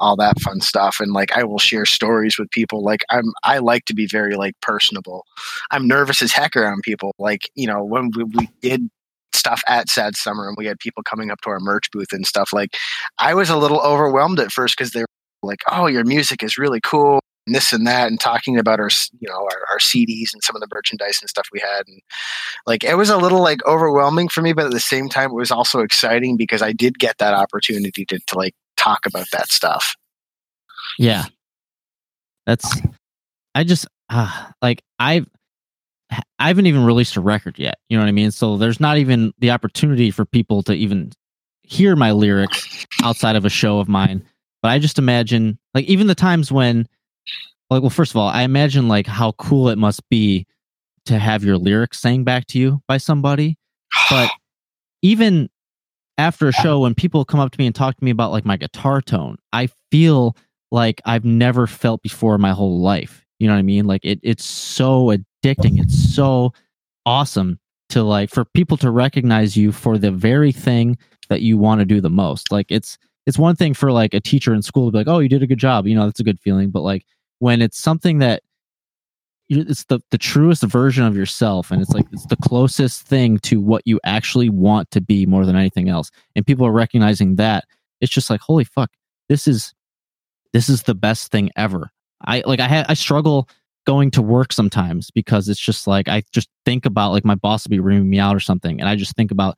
all 0.00 0.16
that 0.16 0.40
fun 0.40 0.60
stuff. 0.60 0.96
And 0.98 1.12
like 1.12 1.30
I 1.36 1.44
will 1.44 1.60
share 1.60 1.86
stories 1.86 2.36
with 2.36 2.50
people. 2.50 2.82
Like 2.82 3.04
I'm 3.10 3.32
I 3.44 3.58
like 3.58 3.84
to 3.86 3.94
be 3.94 4.06
very 4.08 4.34
like 4.34 4.54
personable. 4.60 5.24
I'm 5.70 5.86
nervous 5.86 6.20
as 6.20 6.32
heck 6.32 6.56
around 6.56 6.82
people. 6.82 7.14
Like, 7.18 7.48
you 7.54 7.68
know, 7.68 7.84
when 7.84 8.10
we, 8.16 8.24
we 8.24 8.48
did 8.60 8.90
stuff 9.32 9.62
at 9.68 9.88
Sad 9.88 10.16
Summer 10.16 10.48
and 10.48 10.56
we 10.58 10.66
had 10.66 10.80
people 10.80 11.04
coming 11.04 11.30
up 11.30 11.40
to 11.42 11.50
our 11.50 11.60
merch 11.60 11.88
booth 11.92 12.12
and 12.12 12.26
stuff 12.26 12.52
like 12.52 12.76
I 13.18 13.34
was 13.34 13.48
a 13.48 13.56
little 13.56 13.80
overwhelmed 13.80 14.40
at 14.40 14.50
first 14.50 14.76
because 14.76 14.90
they 14.90 15.02
were 15.02 15.06
like, 15.42 15.60
"Oh, 15.70 15.86
your 15.86 16.04
music 16.04 16.42
is 16.42 16.58
really 16.58 16.80
cool," 16.80 17.20
and 17.46 17.54
this 17.54 17.72
and 17.72 17.86
that, 17.86 18.08
and 18.08 18.18
talking 18.18 18.58
about 18.58 18.80
our, 18.80 18.90
you 19.20 19.28
know, 19.28 19.36
our, 19.36 19.66
our 19.70 19.78
CDs 19.78 20.32
and 20.32 20.42
some 20.42 20.56
of 20.56 20.60
the 20.60 20.68
merchandise 20.74 21.18
and 21.20 21.28
stuff 21.28 21.48
we 21.52 21.60
had, 21.60 21.86
and 21.86 22.00
like 22.66 22.84
it 22.84 22.96
was 22.96 23.10
a 23.10 23.16
little 23.16 23.40
like 23.40 23.64
overwhelming 23.66 24.28
for 24.28 24.42
me, 24.42 24.52
but 24.52 24.66
at 24.66 24.72
the 24.72 24.80
same 24.80 25.08
time, 25.08 25.30
it 25.30 25.34
was 25.34 25.50
also 25.50 25.80
exciting 25.80 26.36
because 26.36 26.62
I 26.62 26.72
did 26.72 26.98
get 26.98 27.18
that 27.18 27.34
opportunity 27.34 28.04
to 28.06 28.18
to 28.18 28.36
like 28.36 28.54
talk 28.76 29.06
about 29.06 29.26
that 29.32 29.50
stuff. 29.50 29.94
Yeah. 30.98 31.24
That's 32.46 32.80
I 33.54 33.64
just 33.64 33.86
uh, 34.08 34.50
like 34.62 34.82
I've 34.98 35.26
I 36.38 36.48
haven't 36.48 36.66
even 36.66 36.84
released 36.84 37.16
a 37.16 37.20
record 37.20 37.58
yet. 37.58 37.78
You 37.88 37.96
know 37.96 38.04
what 38.04 38.08
I 38.08 38.12
mean? 38.12 38.30
So 38.30 38.56
there's 38.56 38.80
not 38.80 38.98
even 38.98 39.32
the 39.38 39.50
opportunity 39.50 40.10
for 40.10 40.24
people 40.24 40.62
to 40.64 40.74
even 40.74 41.12
hear 41.62 41.96
my 41.96 42.12
lyrics 42.12 42.86
outside 43.02 43.34
of 43.34 43.44
a 43.44 43.50
show 43.50 43.80
of 43.80 43.88
mine. 43.88 44.22
But 44.62 44.70
I 44.70 44.78
just 44.78 44.98
imagine 44.98 45.58
like 45.74 45.84
even 45.86 46.06
the 46.06 46.14
times 46.14 46.52
when 46.52 46.86
like 47.70 47.82
well 47.82 47.90
first 47.90 48.12
of 48.12 48.16
all, 48.16 48.28
I 48.28 48.42
imagine 48.42 48.88
like 48.88 49.06
how 49.06 49.32
cool 49.32 49.68
it 49.68 49.78
must 49.78 50.08
be 50.08 50.46
to 51.06 51.18
have 51.18 51.44
your 51.44 51.56
lyrics 51.56 52.00
sang 52.00 52.24
back 52.24 52.46
to 52.48 52.58
you 52.58 52.80
by 52.88 52.98
somebody. 52.98 53.58
But 54.10 54.30
even 55.02 55.48
after 56.18 56.48
a 56.48 56.52
show 56.52 56.80
when 56.80 56.94
people 56.94 57.24
come 57.24 57.40
up 57.40 57.52
to 57.52 57.60
me 57.60 57.66
and 57.66 57.74
talk 57.74 57.96
to 57.96 58.04
me 58.04 58.10
about 58.10 58.32
like 58.32 58.44
my 58.44 58.56
guitar 58.56 59.00
tone, 59.00 59.36
I 59.52 59.68
feel 59.90 60.36
like 60.70 61.00
I've 61.04 61.24
never 61.24 61.66
felt 61.66 62.02
before 62.02 62.34
in 62.34 62.40
my 62.40 62.52
whole 62.52 62.80
life. 62.80 63.24
You 63.38 63.46
know 63.46 63.54
what 63.54 63.60
I 63.60 63.62
mean? 63.62 63.86
Like 63.86 64.04
it 64.04 64.18
it's 64.22 64.44
so 64.44 65.06
addicting. 65.06 65.80
It's 65.80 66.14
so 66.14 66.52
awesome 67.04 67.58
to 67.90 68.02
like 68.02 68.30
for 68.30 68.44
people 68.44 68.76
to 68.78 68.90
recognize 68.90 69.56
you 69.56 69.72
for 69.72 69.98
the 69.98 70.10
very 70.10 70.52
thing 70.52 70.98
that 71.28 71.42
you 71.42 71.58
want 71.58 71.80
to 71.80 71.84
do 71.84 72.00
the 72.00 72.10
most. 72.10 72.50
Like 72.50 72.66
it's 72.70 72.98
it's 73.26 73.38
one 73.38 73.56
thing 73.56 73.74
for 73.74 73.92
like 73.92 74.14
a 74.14 74.20
teacher 74.20 74.54
in 74.54 74.62
school 74.62 74.86
to 74.86 74.92
be 74.92 74.98
like, 74.98 75.08
"Oh, 75.08 75.18
you 75.18 75.28
did 75.28 75.42
a 75.42 75.46
good 75.46 75.58
job." 75.58 75.86
You 75.86 75.94
know, 75.94 76.06
that's 76.06 76.20
a 76.20 76.24
good 76.24 76.40
feeling, 76.40 76.70
but 76.70 76.82
like 76.82 77.04
when 77.38 77.62
it's 77.62 77.78
something 77.78 78.18
that 78.18 78.42
it's 79.48 79.84
the 79.84 80.00
the 80.10 80.18
truest 80.18 80.62
version 80.64 81.04
of 81.04 81.16
yourself 81.16 81.70
and 81.70 81.80
it's 81.80 81.92
like 81.92 82.06
it's 82.12 82.26
the 82.26 82.36
closest 82.36 83.02
thing 83.02 83.38
to 83.38 83.60
what 83.60 83.82
you 83.84 84.00
actually 84.04 84.48
want 84.48 84.90
to 84.90 85.00
be 85.00 85.24
more 85.24 85.46
than 85.46 85.54
anything 85.54 85.88
else. 85.88 86.10
And 86.34 86.46
people 86.46 86.66
are 86.66 86.72
recognizing 86.72 87.36
that. 87.36 87.64
It's 88.00 88.12
just 88.12 88.28
like, 88.28 88.40
"Holy 88.40 88.64
fuck. 88.64 88.90
This 89.28 89.46
is 89.46 89.72
this 90.52 90.68
is 90.68 90.82
the 90.82 90.94
best 90.94 91.30
thing 91.30 91.50
ever." 91.56 91.90
I 92.24 92.42
like 92.44 92.60
I 92.60 92.68
ha- 92.68 92.86
I 92.88 92.94
struggle 92.94 93.48
going 93.86 94.10
to 94.10 94.22
work 94.22 94.52
sometimes 94.52 95.10
because 95.12 95.48
it's 95.48 95.60
just 95.60 95.86
like 95.86 96.08
I 96.08 96.22
just 96.32 96.48
think 96.64 96.84
about 96.84 97.12
like 97.12 97.24
my 97.24 97.36
boss 97.36 97.64
will 97.64 97.70
be 97.70 97.80
reaming 97.80 98.10
me 98.10 98.18
out 98.18 98.34
or 98.34 98.40
something, 98.40 98.80
and 98.80 98.88
I 98.88 98.96
just 98.96 99.14
think 99.14 99.30
about 99.30 99.56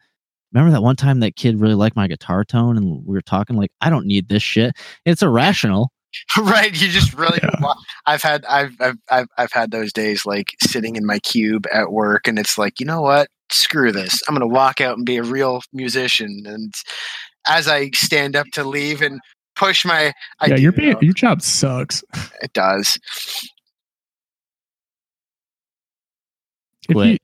remember 0.53 0.73
that 0.73 0.83
one 0.83 0.97
time 0.97 1.21
that 1.21 1.37
kid 1.37 1.61
really 1.61 1.75
liked 1.75 1.97
my 1.97 2.09
guitar 2.09 2.45
tone 2.45 2.77
and 2.77 3.07
we 3.07 3.15
were 3.15 3.23
talking 3.23 3.57
like 3.57 3.73
I 3.81 3.91
don't 3.91 4.07
need 4.07 4.29
this 4.29 4.43
shit. 4.43 4.77
It's 5.05 5.23
irrational. 5.23 5.93
right 6.41 6.73
you 6.81 6.89
just 6.89 7.15
really 7.15 7.39
Yeah. 7.43 7.73
i've 8.07 8.23
had 8.23 8.45
I've, 8.47 8.73
I've 8.81 8.97
i've 9.11 9.27
i've 9.37 9.53
had 9.53 9.71
those 9.71 9.93
days 9.93 10.25
like 10.25 10.55
sitting 10.63 10.97
in 10.97 11.05
my 11.07 11.19
cube 11.19 11.67
at 11.73 11.93
work 11.93 12.27
and 12.27 12.39
it's 12.39 12.57
like 12.59 12.81
you 12.81 12.87
know 12.87 13.01
what? 13.03 13.29
Screw 13.51 13.93
this. 13.93 14.21
I'm 14.29 14.35
gonna 14.35 14.47
walk 14.47 14.81
out 14.81 14.97
and 14.97 15.07
be 15.07 15.17
a 15.17 15.23
real 15.23 15.63
musician. 15.73 16.43
And 16.47 16.73
as 17.47 17.67
i 17.69 17.91
stand 17.91 18.37
up 18.37 18.47
to 18.53 18.65
leave 18.65 19.01
and 19.03 19.21
push 19.57 19.85
my 19.85 20.13
I 20.41 20.47
yeah, 20.47 20.57
do 20.57 20.63
your 20.63 20.73
ba- 20.73 20.93
know 20.93 20.99
your 21.01 21.13
job 21.15 21.43
sucks. 21.43 22.03
it 22.43 22.53
does. 22.53 22.99
If 26.89 26.97
you, 26.97 27.19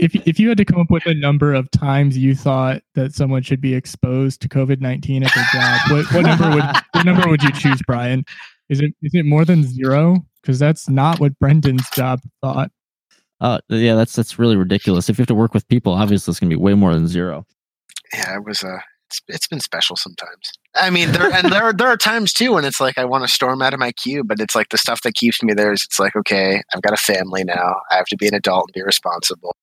if 0.00 0.14
if 0.26 0.40
you 0.40 0.48
had 0.48 0.58
to 0.58 0.64
come 0.64 0.80
up 0.80 0.90
with 0.90 1.06
a 1.06 1.14
number 1.14 1.52
of 1.52 1.70
times 1.70 2.16
you 2.16 2.34
thought 2.34 2.82
that 2.94 3.12
someone 3.12 3.42
should 3.42 3.60
be 3.60 3.74
exposed 3.74 4.40
to 4.42 4.48
COVID 4.48 4.80
nineteen 4.80 5.22
at 5.22 5.32
their 5.34 5.44
job, 5.52 5.80
what, 5.90 6.12
what 6.14 6.22
number 6.22 6.50
would 6.56 6.64
what 6.92 7.06
number 7.06 7.28
would 7.28 7.42
you 7.42 7.52
choose, 7.52 7.80
Brian? 7.86 8.24
Is 8.68 8.80
it 8.80 8.92
is 9.02 9.14
it 9.14 9.26
more 9.26 9.44
than 9.44 9.62
zero? 9.62 10.24
Because 10.40 10.58
that's 10.58 10.88
not 10.88 11.20
what 11.20 11.38
Brendan's 11.38 11.88
job 11.90 12.20
thought. 12.40 12.70
Uh, 13.40 13.58
yeah, 13.68 13.94
that's 13.94 14.14
that's 14.14 14.38
really 14.38 14.56
ridiculous. 14.56 15.08
If 15.08 15.18
you 15.18 15.22
have 15.22 15.28
to 15.28 15.34
work 15.34 15.54
with 15.54 15.68
people, 15.68 15.92
obviously 15.92 16.32
it's 16.32 16.40
gonna 16.40 16.50
be 16.50 16.56
way 16.56 16.74
more 16.74 16.94
than 16.94 17.06
zero. 17.06 17.46
Yeah, 18.14 18.36
it 18.36 18.44
was 18.44 18.64
uh 18.64 18.78
it's, 19.08 19.20
it's 19.28 19.48
been 19.48 19.60
special 19.60 19.96
sometimes. 19.96 20.52
I 20.76 20.88
mean, 20.88 21.12
there 21.12 21.32
and 21.32 21.52
there 21.52 21.72
there 21.72 21.88
are 21.88 21.96
times 21.96 22.32
too 22.32 22.54
when 22.54 22.64
it's 22.64 22.80
like 22.80 22.96
I 22.96 23.04
want 23.04 23.24
to 23.24 23.28
storm 23.28 23.60
out 23.60 23.74
of 23.74 23.80
my 23.80 23.92
cube, 23.92 24.28
but 24.28 24.40
it's 24.40 24.54
like 24.54 24.70
the 24.70 24.78
stuff 24.78 25.02
that 25.02 25.14
keeps 25.14 25.42
me 25.42 25.52
there 25.52 25.72
is 25.72 25.84
it's 25.84 25.98
like 25.98 26.16
okay, 26.16 26.62
I've 26.74 26.82
got 26.82 26.94
a 26.94 26.96
family 26.96 27.44
now. 27.44 27.76
I 27.90 27.96
have 27.96 28.06
to 28.06 28.16
be 28.16 28.28
an 28.28 28.34
adult 28.34 28.68
and 28.68 28.74
be 28.74 28.82
responsible. 28.82 29.54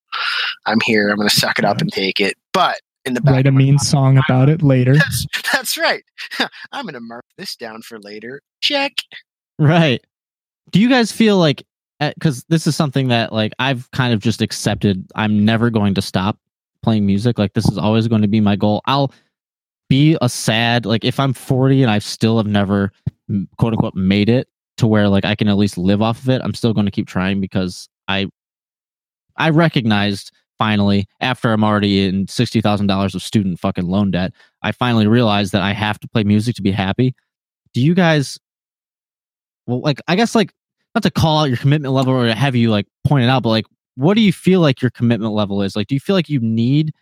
I'm 0.66 0.80
here. 0.82 1.10
I'm 1.10 1.18
going 1.18 1.30
to 1.30 1.36
suck 1.36 1.60
it 1.60 1.66
up 1.66 1.82
and 1.82 1.92
take 1.92 2.20
it. 2.20 2.36
But 2.54 2.80
in 3.06 3.14
the 3.14 3.22
back 3.22 3.34
Write 3.34 3.48
a 3.48 3.52
mean 3.52 3.76
mind, 3.76 3.82
song 3.82 4.18
about 4.18 4.50
it 4.50 4.62
later. 4.62 4.94
That's, 4.98 5.26
that's 5.52 5.78
right. 5.78 6.04
I'm 6.72 6.84
going 6.84 6.94
to 6.94 7.00
mark 7.00 7.26
this 7.38 7.56
down 7.56 7.82
for 7.82 8.00
later. 8.00 8.42
Check. 8.62 8.98
Right. 9.58 10.04
Do 10.72 10.80
you 10.80 10.90
guys 10.90 11.12
feel 11.12 11.38
like 11.38 11.64
eh, 12.02 12.12
because 12.14 12.44
this 12.50 12.68
is 12.68 12.76
something 12.76 13.08
that 13.08 13.32
like 13.32 13.54
I've 13.60 13.90
kind 13.92 14.14
of 14.14 14.20
just 14.20 14.42
accepted. 14.42 15.10
I'm 15.16 15.46
never 15.46 15.70
going 15.70 15.94
to 15.96 16.02
stop 16.02 16.38
playing 16.84 17.06
music. 17.06 17.40
Like 17.40 17.54
this 17.54 17.68
is 17.70 17.78
always 17.78 18.08
going 18.08 18.22
to 18.22 18.28
be 18.28 18.42
my 18.42 18.56
goal. 18.56 18.82
I'll 18.86 19.14
be 19.90 20.18
a 20.22 20.28
sad 20.28 20.86
like 20.86 21.06
if 21.06 21.20
I'm 21.20 21.34
40 21.34 21.82
and 21.82 21.92
I 21.92 22.00
still 22.00 22.38
have 22.38 22.48
never 22.48 22.92
quote 23.58 23.74
unquote 23.74 23.96
made 23.96 24.30
it 24.30 24.50
to 24.78 24.88
where 24.88 25.08
like 25.08 25.26
I 25.26 25.36
can 25.36 25.48
at 25.48 25.58
least 25.58 25.78
live 25.78 26.02
off 26.02 26.22
of 26.22 26.30
it. 26.30 26.42
I'm 26.44 26.54
still 26.54 26.74
going 26.74 26.86
to 26.86 26.92
keep 26.92 27.08
trying 27.08 27.42
because 27.42 27.90
I 28.08 28.28
I 29.38 29.50
recognized 29.50 30.32
finally 30.58 31.08
after 31.20 31.52
I'm 31.52 31.64
already 31.64 32.08
in 32.08 32.28
sixty 32.28 32.62
thousand 32.62 32.88
dollars 32.88 33.16
of 33.16 33.22
student 33.22 33.60
fucking 33.60 33.86
loan 33.88 34.12
debt. 34.12 34.34
I 34.64 34.72
finally 34.72 35.08
realized 35.08 35.52
that 35.52 35.62
I 35.62 35.74
have 35.74 36.00
to 36.00 36.08
play 36.08 36.24
music 36.24 36.56
to 36.56 36.62
be 36.62 36.72
happy. 36.72 37.16
Do 37.74 37.82
you 37.82 37.94
guys? 37.94 38.40
Well, 39.66 39.82
like 39.82 40.02
I 40.08 40.16
guess 40.16 40.34
like 40.36 40.54
not 40.96 41.04
to 41.04 41.12
call 41.12 41.40
out 41.40 41.50
your 41.50 41.58
commitment 41.58 41.94
level 41.94 42.14
or 42.14 42.26
to 42.26 42.36
have 42.36 42.56
you 42.56 42.72
like 42.72 42.88
point 43.06 43.24
it 43.24 43.30
out, 43.30 43.44
but 43.44 43.50
like 43.50 43.66
what 43.96 44.14
do 44.14 44.22
you 44.22 44.32
feel 44.32 44.62
like 44.62 44.82
your 44.82 44.92
commitment 44.92 45.34
level 45.34 45.64
is? 45.64 45.76
Like, 45.76 45.88
do 45.88 45.96
you 45.96 46.00
feel 46.00 46.16
like 46.16 46.30
you 46.30 46.40
need 46.40 46.94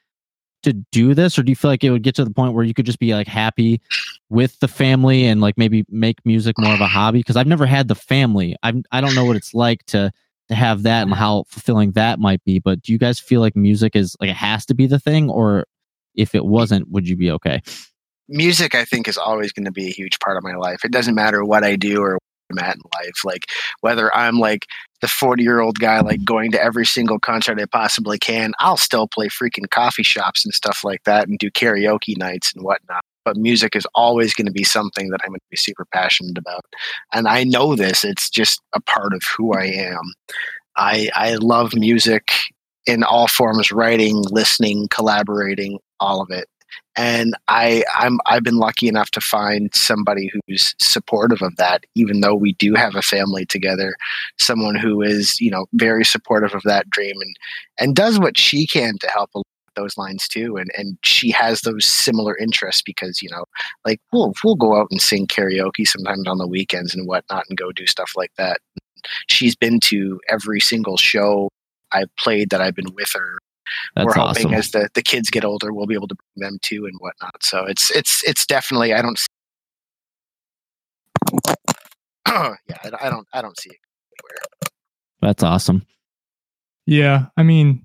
to 0.63 0.73
do 0.91 1.13
this, 1.13 1.37
or 1.37 1.43
do 1.43 1.51
you 1.51 1.55
feel 1.55 1.69
like 1.69 1.83
it 1.83 1.91
would 1.91 2.01
get 2.01 2.15
to 2.15 2.25
the 2.25 2.31
point 2.31 2.53
where 2.53 2.63
you 2.63 2.73
could 2.73 2.85
just 2.85 2.99
be 2.99 3.13
like 3.13 3.27
happy 3.27 3.81
with 4.29 4.59
the 4.61 4.67
family 4.67 5.25
and 5.25 5.39
like 5.39 5.57
maybe 5.57 5.85
make 5.89 6.25
music 6.25 6.57
more 6.57 6.73
of 6.73 6.81
a 6.81 6.87
hobby? 6.87 7.19
Because 7.19 7.35
I've 7.35 7.47
never 7.47 7.65
had 7.65 7.87
the 7.87 7.95
family. 7.95 8.55
I 8.63 8.73
I 8.91 9.01
don't 9.01 9.13
know 9.13 9.25
what 9.25 9.35
it's 9.35 9.53
like 9.53 9.85
to 9.87 10.11
to 10.49 10.55
have 10.55 10.83
that 10.83 11.03
and 11.03 11.11
mm-hmm. 11.11 11.19
how 11.19 11.43
fulfilling 11.47 11.91
that 11.93 12.19
might 12.19 12.43
be. 12.43 12.59
But 12.59 12.81
do 12.81 12.91
you 12.91 12.97
guys 12.97 13.19
feel 13.19 13.41
like 13.41 13.55
music 13.55 13.95
is 13.95 14.15
like 14.19 14.29
it 14.29 14.35
has 14.35 14.65
to 14.67 14.73
be 14.73 14.87
the 14.87 14.99
thing, 14.99 15.29
or 15.29 15.65
if 16.15 16.35
it 16.35 16.45
wasn't, 16.45 16.89
would 16.91 17.07
you 17.07 17.15
be 17.15 17.31
okay? 17.31 17.61
Music, 18.27 18.73
I 18.73 18.85
think, 18.85 19.07
is 19.07 19.17
always 19.17 19.51
going 19.51 19.65
to 19.65 19.71
be 19.71 19.87
a 19.87 19.91
huge 19.91 20.19
part 20.19 20.37
of 20.37 20.43
my 20.43 20.55
life. 20.55 20.83
It 20.83 20.91
doesn't 20.91 21.15
matter 21.15 21.43
what 21.45 21.63
I 21.63 21.75
do 21.75 22.01
or 22.01 22.11
where 22.11 22.19
I'm 22.51 22.59
at 22.59 22.75
in 22.75 22.81
life. 22.95 23.23
Like 23.23 23.45
whether 23.81 24.13
I'm 24.15 24.39
like 24.39 24.65
the 25.01 25.07
40 25.07 25.43
year 25.43 25.59
old 25.59 25.79
guy, 25.79 25.99
like 26.01 26.23
going 26.25 26.51
to 26.51 26.61
every 26.61 26.85
single 26.85 27.19
concert 27.19 27.59
I 27.59 27.65
possibly 27.65 28.17
can, 28.17 28.53
I'll 28.59 28.77
still 28.77 29.07
play 29.07 29.27
freaking 29.27 29.69
coffee 29.69 30.03
shops 30.03 30.43
and 30.43 30.53
stuff 30.53 30.81
like 30.83 31.03
that 31.03 31.27
and 31.27 31.37
do 31.37 31.51
karaoke 31.51 32.17
nights 32.17 32.51
and 32.53 32.63
whatnot. 32.63 33.03
But 33.25 33.37
music 33.37 33.75
is 33.75 33.87
always 33.95 34.33
going 34.33 34.45
to 34.45 34.53
be 34.53 34.63
something 34.63 35.09
that 35.09 35.19
I'm 35.23 35.31
going 35.31 35.39
to 35.39 35.45
be 35.51 35.57
super 35.57 35.85
passionate 35.91 36.37
about. 36.37 36.63
And 37.13 37.27
I 37.27 37.43
know 37.43 37.75
this, 37.75 38.05
it's 38.05 38.29
just 38.29 38.61
a 38.73 38.81
part 38.81 39.13
of 39.13 39.21
who 39.35 39.53
I 39.53 39.65
am. 39.65 40.13
I, 40.77 41.09
I 41.15 41.35
love 41.35 41.73
music 41.73 42.31
in 42.85 43.03
all 43.03 43.27
forms 43.27 43.71
writing, 43.71 44.21
listening, 44.29 44.87
collaborating, 44.89 45.79
all 45.99 46.21
of 46.21 46.29
it 46.29 46.47
and 46.95 47.33
I 47.47 47.83
I'm 47.93 48.19
I've 48.25 48.43
been 48.43 48.57
lucky 48.57 48.87
enough 48.87 49.11
to 49.11 49.21
find 49.21 49.73
somebody 49.73 50.31
who's 50.47 50.75
supportive 50.79 51.41
of 51.41 51.55
that 51.57 51.85
even 51.95 52.21
though 52.21 52.35
we 52.35 52.53
do 52.53 52.73
have 52.75 52.95
a 52.95 53.01
family 53.01 53.45
together 53.45 53.95
someone 54.39 54.75
who 54.75 55.01
is 55.01 55.39
you 55.39 55.51
know 55.51 55.65
very 55.73 56.05
supportive 56.05 56.53
of 56.53 56.63
that 56.63 56.89
dream 56.89 57.15
and 57.19 57.35
and 57.79 57.95
does 57.95 58.19
what 58.19 58.37
she 58.37 58.65
can 58.65 58.97
to 58.99 59.07
help 59.07 59.29
those 59.75 59.97
lines 59.97 60.27
too 60.27 60.57
and 60.57 60.69
and 60.77 60.97
she 61.03 61.31
has 61.31 61.61
those 61.61 61.85
similar 61.85 62.37
interests 62.37 62.81
because 62.81 63.21
you 63.21 63.29
know 63.29 63.45
like 63.85 63.99
we'll 64.11 64.33
we'll 64.43 64.55
go 64.55 64.75
out 64.75 64.87
and 64.91 65.01
sing 65.01 65.27
karaoke 65.27 65.87
sometimes 65.87 66.27
on 66.27 66.37
the 66.37 66.47
weekends 66.47 66.95
and 66.95 67.07
whatnot 67.07 67.43
and 67.49 67.57
go 67.57 67.71
do 67.71 67.85
stuff 67.85 68.11
like 68.15 68.31
that 68.37 68.59
she's 69.27 69.55
been 69.55 69.79
to 69.79 70.19
every 70.29 70.59
single 70.59 70.97
show 70.97 71.49
I've 71.91 72.13
played 72.17 72.49
that 72.49 72.61
I've 72.61 72.75
been 72.75 72.93
with 72.95 73.11
her 73.13 73.37
That's 73.95 74.05
we're 74.05 74.13
hoping 74.13 74.47
awesome. 74.47 74.53
as 74.53 74.71
the, 74.71 74.89
the 74.95 75.03
kids 75.03 75.29
get 75.29 75.45
older 75.45 75.71
we'll 75.71 75.85
be 75.85 75.93
able 75.93 76.07
to 76.07 76.15
bring 76.15 76.49
them 76.49 76.57
too 76.61 76.85
and 76.85 76.95
whatnot 76.99 77.43
so 77.43 77.65
it's 77.65 77.91
it's 77.91 78.23
it's 78.23 78.45
definitely 78.45 78.93
i 78.93 79.01
don't 79.01 79.19
yeah 82.27 82.55
I, 82.83 82.89
I 83.01 83.09
don't 83.09 83.27
i 83.33 83.41
don't 83.41 83.59
see 83.59 83.69
it 83.69 83.77
anywhere 84.23 84.39
That's 85.21 85.43
awesome. 85.43 85.85
Yeah, 86.85 87.25
I 87.35 87.43
mean, 87.43 87.84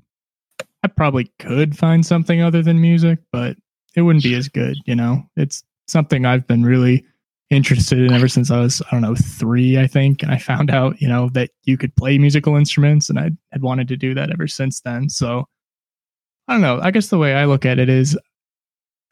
I 0.82 0.88
probably 0.88 1.32
could 1.38 1.76
find 1.76 2.04
something 2.04 2.40
other 2.40 2.62
than 2.62 2.80
music, 2.80 3.18
but 3.32 3.56
it 3.94 4.02
wouldn't 4.02 4.24
be 4.24 4.34
as 4.34 4.48
good, 4.48 4.76
you 4.86 4.94
know? 4.94 5.22
It's 5.36 5.62
something 5.88 6.24
I've 6.24 6.46
been 6.46 6.64
really 6.64 7.04
interested 7.50 7.98
in 7.98 8.12
ever 8.12 8.28
since 8.28 8.50
I 8.50 8.60
was, 8.60 8.80
I 8.80 8.90
don't 8.92 9.02
know, 9.02 9.16
three, 9.16 9.78
I 9.78 9.86
think. 9.86 10.22
And 10.22 10.30
I 10.30 10.38
found 10.38 10.70
out, 10.70 11.00
you 11.00 11.08
know, 11.08 11.28
that 11.30 11.50
you 11.64 11.76
could 11.76 11.94
play 11.96 12.16
musical 12.16 12.56
instruments, 12.56 13.10
and 13.10 13.18
I 13.18 13.30
had 13.52 13.62
wanted 13.62 13.88
to 13.88 13.96
do 13.96 14.14
that 14.14 14.30
ever 14.30 14.46
since 14.46 14.80
then. 14.80 15.08
So 15.08 15.46
I 16.48 16.52
don't 16.54 16.62
know. 16.62 16.80
I 16.80 16.90
guess 16.90 17.08
the 17.08 17.18
way 17.18 17.34
I 17.34 17.44
look 17.44 17.66
at 17.66 17.78
it 17.78 17.88
is, 17.88 18.18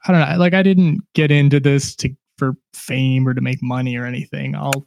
I 0.06 0.12
don't 0.12 0.20
know, 0.20 0.38
like 0.38 0.54
I 0.54 0.62
didn't 0.62 1.00
get 1.14 1.30
into 1.30 1.60
this 1.60 1.94
to 1.96 2.10
for 2.38 2.54
fame 2.72 3.26
or 3.26 3.34
to 3.34 3.40
make 3.40 3.58
money 3.60 3.96
or 3.96 4.06
anything. 4.06 4.54
I'll 4.54 4.86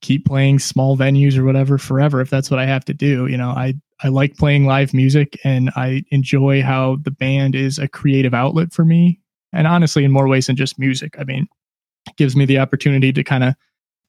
keep 0.00 0.26
playing 0.26 0.58
small 0.58 0.96
venues 0.96 1.38
or 1.38 1.44
whatever 1.44 1.78
forever 1.78 2.20
if 2.20 2.28
that's 2.28 2.50
what 2.50 2.60
I 2.60 2.66
have 2.66 2.84
to 2.86 2.94
do. 2.94 3.26
You 3.26 3.36
know, 3.36 3.50
I 3.50 3.74
I 4.02 4.08
like 4.08 4.36
playing 4.36 4.66
live 4.66 4.92
music 4.92 5.38
and 5.42 5.70
I 5.74 6.04
enjoy 6.10 6.62
how 6.62 6.96
the 7.02 7.10
band 7.10 7.54
is 7.54 7.78
a 7.78 7.88
creative 7.88 8.34
outlet 8.34 8.72
for 8.72 8.84
me. 8.84 9.20
And 9.52 9.66
honestly, 9.66 10.04
in 10.04 10.12
more 10.12 10.28
ways 10.28 10.48
than 10.48 10.56
just 10.56 10.78
music. 10.78 11.16
I 11.18 11.24
mean, 11.24 11.48
it 12.06 12.16
gives 12.16 12.36
me 12.36 12.44
the 12.44 12.58
opportunity 12.58 13.12
to 13.12 13.24
kind 13.24 13.42
of 13.42 13.54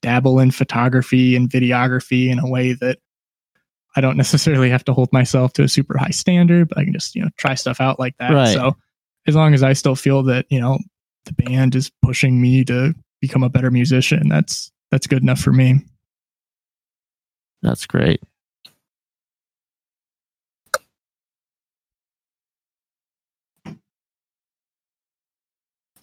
dabble 0.01 0.39
in 0.39 0.51
photography 0.51 1.35
and 1.35 1.49
videography 1.49 2.29
in 2.29 2.39
a 2.39 2.49
way 2.49 2.73
that 2.73 2.99
I 3.95 4.01
don't 4.01 4.17
necessarily 4.17 4.69
have 4.69 4.83
to 4.85 4.93
hold 4.93 5.11
myself 5.13 5.53
to 5.53 5.63
a 5.63 5.69
super 5.69 5.97
high 5.97 6.09
standard, 6.09 6.69
but 6.69 6.77
I 6.77 6.83
can 6.83 6.93
just, 6.93 7.15
you 7.15 7.21
know, 7.21 7.29
try 7.37 7.55
stuff 7.55 7.79
out 7.79 7.99
like 7.99 8.17
that. 8.19 8.33
Right. 8.33 8.53
So 8.53 8.75
as 9.25 9.35
long 9.35 9.53
as 9.53 9.63
I 9.63 9.73
still 9.73 9.95
feel 9.95 10.23
that, 10.23 10.45
you 10.49 10.59
know, 10.59 10.79
the 11.25 11.33
band 11.33 11.75
is 11.75 11.91
pushing 12.01 12.41
me 12.41 12.63
to 12.65 12.93
become 13.21 13.43
a 13.43 13.49
better 13.49 13.71
musician, 13.71 14.27
that's 14.29 14.71
that's 14.91 15.07
good 15.07 15.21
enough 15.21 15.39
for 15.39 15.51
me. 15.51 15.81
That's 17.61 17.85
great. 17.85 18.21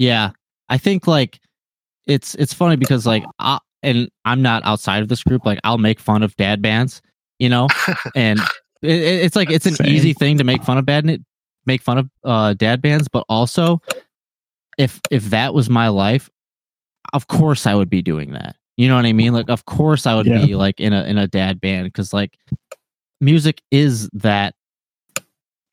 Yeah, 0.00 0.30
I 0.70 0.78
think 0.78 1.06
like 1.06 1.38
it's 2.06 2.34
it's 2.36 2.54
funny 2.54 2.76
because 2.76 3.04
like 3.06 3.22
I, 3.38 3.58
and 3.82 4.08
I'm 4.24 4.40
not 4.40 4.64
outside 4.64 5.02
of 5.02 5.08
this 5.08 5.22
group. 5.22 5.44
Like 5.44 5.60
I'll 5.62 5.76
make 5.76 6.00
fun 6.00 6.22
of 6.22 6.34
dad 6.36 6.62
bands, 6.62 7.02
you 7.38 7.50
know, 7.50 7.68
and 8.16 8.40
it, 8.82 8.90
it- 8.90 9.24
it's 9.26 9.36
like 9.36 9.50
it's 9.50 9.66
an 9.66 9.74
Same. 9.74 9.86
easy 9.88 10.14
thing 10.14 10.38
to 10.38 10.44
make 10.44 10.62
fun 10.64 10.78
of 10.78 10.86
bad 10.86 11.22
make 11.66 11.82
fun 11.82 11.98
of 11.98 12.10
uh 12.24 12.54
dad 12.54 12.80
bands, 12.80 13.08
but 13.08 13.26
also 13.28 13.82
if 14.78 15.00
if 15.10 15.24
that 15.24 15.52
was 15.52 15.68
my 15.68 15.88
life, 15.88 16.30
of 17.12 17.26
course 17.28 17.66
I 17.66 17.74
would 17.74 17.90
be 17.90 18.00
doing 18.00 18.32
that. 18.32 18.56
You 18.78 18.88
know 18.88 18.96
what 18.96 19.04
I 19.04 19.12
mean? 19.12 19.34
Like 19.34 19.50
of 19.50 19.66
course 19.66 20.06
I 20.06 20.14
would 20.14 20.26
Yeah. 20.26 20.46
be 20.46 20.54
like 20.54 20.80
in 20.80 20.94
a 20.94 21.04
in 21.04 21.18
a 21.18 21.28
dad 21.28 21.60
band 21.60 21.84
because 21.88 22.14
like 22.14 22.38
music 23.20 23.60
is 23.70 24.08
that 24.14 24.54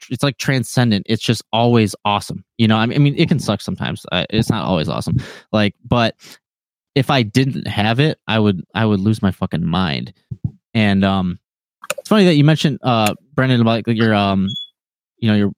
it's 0.09 0.23
like 0.23 0.37
transcendent. 0.37 1.05
It's 1.09 1.23
just 1.23 1.43
always 1.51 1.95
awesome. 2.05 2.43
You 2.57 2.67
know, 2.67 2.77
I 2.77 2.85
mean, 2.85 2.95
I 2.95 2.99
mean 2.99 3.15
it 3.17 3.27
can 3.27 3.39
suck 3.39 3.61
sometimes. 3.61 4.05
Uh, 4.11 4.25
it's 4.29 4.49
not 4.49 4.65
always 4.65 4.89
awesome. 4.89 5.17
Like, 5.51 5.75
but 5.85 6.15
if 6.95 7.09
I 7.09 7.23
didn't 7.23 7.67
have 7.67 7.99
it, 7.99 8.19
I 8.27 8.39
would 8.39 8.63
I 8.73 8.85
would 8.85 8.99
lose 8.99 9.21
my 9.21 9.31
fucking 9.31 9.65
mind. 9.65 10.13
And 10.73 11.03
um, 11.03 11.39
it's 11.97 12.09
funny 12.09 12.25
that 12.25 12.35
you 12.35 12.43
mentioned 12.43 12.79
uh 12.83 13.13
Brendan 13.33 13.61
about 13.61 13.87
your 13.87 14.13
um 14.13 14.47
you 15.19 15.29
know 15.29 15.35
your 15.35 15.51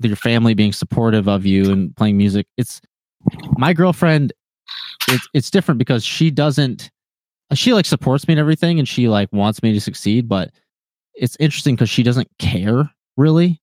your 0.00 0.16
family 0.16 0.54
being 0.54 0.72
supportive 0.72 1.28
of 1.28 1.44
you 1.44 1.70
and 1.70 1.94
playing 1.96 2.16
music. 2.16 2.46
It's 2.56 2.80
my 3.58 3.72
girlfriend. 3.72 4.32
It's 5.08 5.28
it's 5.34 5.50
different 5.50 5.78
because 5.78 6.04
she 6.04 6.30
doesn't. 6.30 6.90
She 7.54 7.74
like 7.74 7.86
supports 7.86 8.28
me 8.28 8.34
and 8.34 8.40
everything, 8.40 8.78
and 8.78 8.88
she 8.88 9.08
like 9.08 9.32
wants 9.32 9.62
me 9.62 9.72
to 9.72 9.80
succeed. 9.80 10.28
But 10.28 10.50
it's 11.14 11.36
interesting 11.40 11.74
because 11.74 11.90
she 11.90 12.02
doesn't 12.02 12.28
care 12.38 12.90
really 13.16 13.59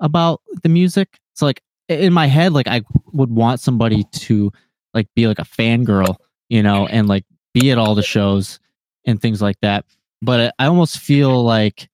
about 0.00 0.40
the 0.62 0.68
music. 0.68 1.18
So 1.34 1.46
like 1.46 1.62
in 1.88 2.12
my 2.12 2.26
head, 2.26 2.52
like 2.52 2.68
I 2.68 2.82
would 3.12 3.30
want 3.30 3.60
somebody 3.60 4.04
to 4.12 4.52
like 4.94 5.08
be 5.14 5.26
like 5.26 5.38
a 5.38 5.44
fangirl, 5.44 6.16
you 6.48 6.62
know, 6.62 6.86
and 6.86 7.08
like 7.08 7.24
be 7.54 7.70
at 7.70 7.78
all 7.78 7.94
the 7.94 8.02
shows 8.02 8.58
and 9.04 9.20
things 9.20 9.40
like 9.40 9.56
that. 9.62 9.84
But 10.22 10.54
I 10.58 10.66
almost 10.66 10.98
feel 10.98 11.42
like 11.42 11.88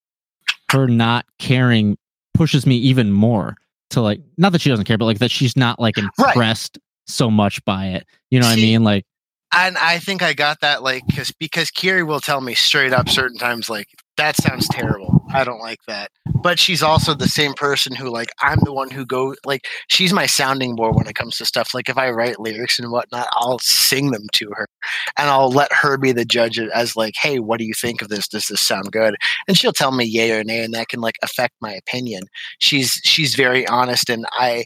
her 0.72 0.86
not 0.88 1.26
caring 1.38 1.96
pushes 2.34 2.66
me 2.66 2.76
even 2.76 3.12
more 3.12 3.56
to 3.90 4.00
like 4.00 4.20
not 4.36 4.52
that 4.52 4.60
she 4.60 4.70
doesn't 4.70 4.84
care, 4.84 4.98
but 4.98 5.04
like 5.04 5.18
that 5.18 5.30
she's 5.30 5.56
not 5.56 5.78
like 5.78 5.96
impressed 5.96 6.78
right. 6.78 6.82
so 7.06 7.30
much 7.30 7.64
by 7.64 7.86
it. 7.88 8.06
You 8.30 8.40
know 8.40 8.46
what 8.46 8.58
I 8.58 8.60
mean? 8.60 8.84
Like 8.84 9.06
and 9.52 9.78
I 9.78 9.98
think 9.98 10.22
I 10.22 10.32
got 10.32 10.60
that 10.60 10.82
like 10.82 11.06
because 11.06 11.32
because 11.32 11.70
Kiri 11.70 12.02
will 12.02 12.20
tell 12.20 12.40
me 12.40 12.54
straight 12.54 12.92
up 12.92 13.08
certain 13.08 13.38
times 13.38 13.70
like 13.70 13.88
that 14.16 14.36
sounds 14.36 14.68
terrible. 14.68 15.22
I 15.32 15.44
don't 15.44 15.60
like 15.60 15.80
that. 15.86 16.10
But 16.42 16.58
she's 16.58 16.82
also 16.82 17.14
the 17.14 17.28
same 17.28 17.54
person 17.54 17.94
who 17.94 18.08
like 18.08 18.30
I'm 18.40 18.58
the 18.64 18.72
one 18.72 18.90
who 18.90 19.04
go 19.04 19.34
like 19.44 19.66
she's 19.88 20.12
my 20.12 20.26
sounding 20.26 20.76
board 20.76 20.94
when 20.94 21.06
it 21.06 21.14
comes 21.14 21.38
to 21.38 21.44
stuff. 21.44 21.74
Like 21.74 21.88
if 21.88 21.98
I 21.98 22.10
write 22.10 22.38
lyrics 22.40 22.78
and 22.78 22.90
whatnot, 22.90 23.28
I'll 23.32 23.58
sing 23.58 24.10
them 24.10 24.26
to 24.32 24.50
her 24.54 24.68
and 25.16 25.28
I'll 25.28 25.50
let 25.50 25.72
her 25.72 25.96
be 25.98 26.12
the 26.12 26.24
judge 26.24 26.58
as 26.58 26.96
like, 26.96 27.14
hey, 27.16 27.38
what 27.40 27.58
do 27.58 27.64
you 27.64 27.74
think 27.74 28.02
of 28.02 28.08
this? 28.08 28.28
Does 28.28 28.46
this 28.46 28.60
sound 28.60 28.92
good? 28.92 29.16
And 29.48 29.56
she'll 29.56 29.72
tell 29.72 29.92
me 29.92 30.04
yay 30.04 30.32
or 30.32 30.44
nay, 30.44 30.62
and 30.62 30.74
that 30.74 30.88
can 30.88 31.00
like 31.00 31.16
affect 31.22 31.54
my 31.60 31.72
opinion. 31.72 32.24
She's 32.58 33.00
she's 33.04 33.34
very 33.34 33.66
honest 33.68 34.08
and 34.08 34.26
I 34.32 34.64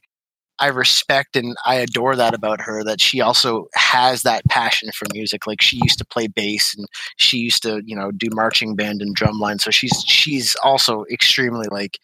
I 0.61 0.67
respect 0.67 1.37
and 1.37 1.57
I 1.65 1.77
adore 1.77 2.15
that 2.17 2.35
about 2.35 2.61
her 2.61 2.85
that 2.85 3.01
she 3.01 3.21
also 3.21 3.67
has 3.75 4.23
that 4.23 4.45
passion 4.45 4.91
for 4.93 5.07
music. 5.13 5.47
Like 5.47 5.63
she 5.63 5.81
used 5.83 5.99
to 5.99 6.05
play 6.05 6.27
bass 6.27 6.75
and 6.77 6.87
she 7.17 7.39
used 7.39 7.63
to, 7.63 7.83
you 7.85 7.97
know, 7.97 8.11
do 8.11 8.29
marching 8.33 8.77
band 8.77 9.01
and 9.01 9.17
drumline. 9.17 9.61
So 9.61 9.71
she's 9.71 10.05
she's 10.07 10.55
also 10.57 11.07
extremely 11.11 11.67
like 11.71 11.99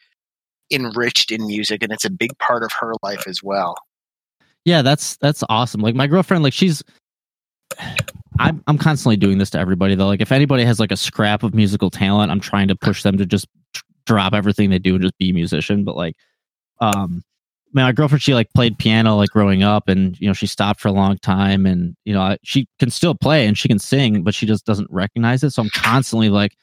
enriched 0.70 1.30
in 1.30 1.46
music 1.46 1.82
and 1.82 1.92
it's 1.92 2.04
a 2.04 2.10
big 2.10 2.36
part 2.38 2.62
of 2.62 2.72
her 2.72 2.94
life 3.02 3.28
as 3.28 3.42
well. 3.42 3.76
Yeah, 4.64 4.82
that's 4.82 5.16
that's 5.18 5.44
awesome. 5.48 5.82
Like 5.82 5.94
my 5.94 6.06
girlfriend, 6.06 6.42
like 6.42 6.54
she's 6.54 6.82
I'm 8.38 8.62
I'm 8.66 8.78
constantly 8.78 9.16
doing 9.16 9.38
this 9.38 9.50
to 9.50 9.58
everybody 9.58 9.94
though. 9.94 10.06
Like 10.06 10.22
if 10.22 10.32
anybody 10.32 10.64
has 10.64 10.80
like 10.80 10.92
a 10.92 10.96
scrap 10.96 11.42
of 11.42 11.54
musical 11.54 11.90
talent, 11.90 12.30
I'm 12.30 12.40
trying 12.40 12.68
to 12.68 12.76
push 12.76 13.02
them 13.02 13.18
to 13.18 13.26
just 13.26 13.46
drop 14.06 14.32
everything 14.32 14.70
they 14.70 14.78
do 14.78 14.94
and 14.94 15.02
just 15.02 15.18
be 15.18 15.30
a 15.30 15.34
musician. 15.34 15.84
But 15.84 15.96
like 15.96 16.16
um 16.80 17.22
my 17.72 17.92
girlfriend 17.92 18.22
she 18.22 18.34
like 18.34 18.52
played 18.54 18.78
piano 18.78 19.16
like 19.16 19.30
growing 19.30 19.62
up 19.62 19.88
and 19.88 20.18
you 20.20 20.26
know 20.26 20.32
she 20.32 20.46
stopped 20.46 20.80
for 20.80 20.88
a 20.88 20.92
long 20.92 21.18
time 21.18 21.66
and 21.66 21.96
you 22.04 22.14
know 22.14 22.36
she 22.42 22.66
can 22.78 22.90
still 22.90 23.14
play 23.14 23.46
and 23.46 23.58
she 23.58 23.68
can 23.68 23.78
sing 23.78 24.22
but 24.22 24.34
she 24.34 24.46
just 24.46 24.64
doesn't 24.64 24.90
recognize 24.90 25.42
it. 25.42 25.50
So 25.50 25.62
i'm 25.62 25.70
constantly 25.70 26.28
like 26.30 26.56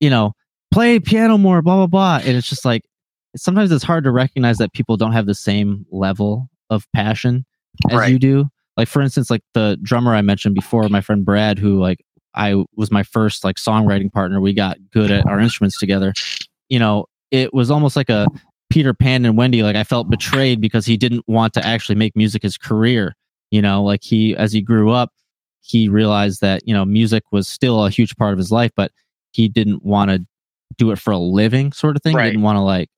you 0.00 0.10
know 0.10 0.32
play 0.72 1.00
piano 1.00 1.38
more 1.38 1.62
blah 1.62 1.76
blah 1.76 1.86
blah. 1.86 2.20
And 2.24 2.36
it's 2.36 2.48
just 2.48 2.64
like 2.64 2.82
sometimes 3.36 3.72
it's 3.72 3.84
hard 3.84 4.04
to 4.04 4.10
recognize 4.10 4.58
that 4.58 4.72
people 4.72 4.96
don't 4.96 5.12
have 5.12 5.26
the 5.26 5.34
same 5.34 5.86
level 5.90 6.48
of 6.68 6.86
passion 6.94 7.44
as 7.90 7.98
right. 7.98 8.12
you 8.12 8.18
do. 8.18 8.46
Like 8.76 8.88
for 8.88 9.02
instance 9.02 9.30
like 9.30 9.42
the 9.54 9.78
drummer 9.82 10.14
i 10.14 10.22
mentioned 10.22 10.54
before 10.54 10.88
my 10.88 11.00
friend 11.00 11.24
brad 11.24 11.58
who 11.58 11.78
like 11.78 12.04
i 12.34 12.54
was 12.76 12.90
my 12.90 13.02
first 13.02 13.44
like 13.44 13.56
songwriting 13.56 14.10
partner 14.12 14.40
we 14.40 14.54
got 14.54 14.78
good 14.90 15.10
at 15.10 15.26
our 15.26 15.40
instruments 15.40 15.78
together. 15.78 16.12
You 16.68 16.78
know 16.78 17.06
it 17.30 17.54
was 17.54 17.70
almost 17.70 17.96
like 17.96 18.08
a 18.08 18.26
Peter 18.70 18.94
Pan 18.94 19.24
and 19.24 19.36
Wendy, 19.36 19.62
like 19.62 19.76
I 19.76 19.84
felt 19.84 20.08
betrayed 20.08 20.60
because 20.60 20.86
he 20.86 20.96
didn't 20.96 21.24
want 21.26 21.52
to 21.54 21.66
actually 21.66 21.96
make 21.96 22.16
music 22.16 22.42
his 22.42 22.56
career. 22.56 23.16
You 23.50 23.60
know, 23.60 23.82
like 23.82 24.02
he, 24.02 24.36
as 24.36 24.52
he 24.52 24.62
grew 24.62 24.92
up, 24.92 25.12
he 25.60 25.88
realized 25.88 26.40
that, 26.40 26.66
you 26.66 26.72
know, 26.72 26.84
music 26.84 27.24
was 27.32 27.48
still 27.48 27.84
a 27.84 27.90
huge 27.90 28.16
part 28.16 28.32
of 28.32 28.38
his 28.38 28.52
life, 28.52 28.70
but 28.76 28.92
he 29.32 29.48
didn't 29.48 29.84
want 29.84 30.10
to 30.10 30.24
do 30.78 30.92
it 30.92 30.98
for 30.98 31.10
a 31.10 31.18
living 31.18 31.72
sort 31.72 31.96
of 31.96 32.02
thing. 32.02 32.14
Right. 32.14 32.26
He 32.26 32.30
didn't 32.30 32.44
want 32.44 32.56
to 32.56 32.62
like, 32.62 32.88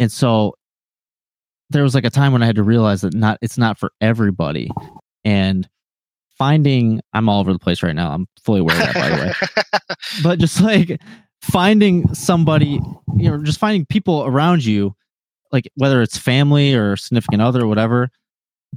and 0.00 0.10
so 0.10 0.54
there 1.68 1.82
was 1.82 1.94
like 1.94 2.06
a 2.06 2.10
time 2.10 2.32
when 2.32 2.42
I 2.42 2.46
had 2.46 2.56
to 2.56 2.62
realize 2.62 3.02
that 3.02 3.14
not, 3.14 3.38
it's 3.42 3.58
not 3.58 3.78
for 3.78 3.92
everybody. 4.00 4.70
And 5.24 5.68
finding, 6.38 7.02
I'm 7.12 7.28
all 7.28 7.40
over 7.40 7.52
the 7.52 7.58
place 7.58 7.82
right 7.82 7.94
now. 7.94 8.12
I'm 8.12 8.26
fully 8.42 8.60
aware 8.60 8.76
of 8.76 8.82
that, 8.82 8.94
by 8.94 9.08
the 9.10 9.16
way. 9.22 9.94
but 10.22 10.38
just 10.38 10.60
like 10.62 11.00
finding 11.42 12.12
somebody, 12.14 12.80
you 13.16 13.30
know, 13.30 13.42
just 13.42 13.60
finding 13.60 13.84
people 13.86 14.24
around 14.24 14.64
you 14.64 14.94
like 15.52 15.70
whether 15.74 16.02
it's 16.02 16.16
family 16.16 16.74
or 16.74 16.96
significant 16.96 17.42
other 17.42 17.62
or 17.62 17.66
whatever 17.66 18.10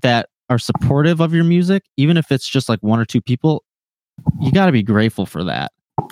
that 0.01 0.29
are 0.49 0.59
supportive 0.59 1.21
of 1.21 1.33
your 1.33 1.43
music 1.43 1.83
even 1.97 2.17
if 2.17 2.31
it's 2.31 2.47
just 2.47 2.69
like 2.69 2.79
one 2.81 2.99
or 2.99 3.05
two 3.05 3.21
people 3.21 3.63
you 4.39 4.51
got 4.51 4.67
to 4.67 4.71
be 4.71 4.83
grateful 4.83 5.25
for 5.25 5.43
that. 5.43 5.71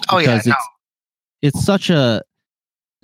Oh 0.09 0.17
yeah 0.17 0.37
it's, 0.43 0.49
it's 1.41 1.63
such 1.63 1.89
a 1.89 2.23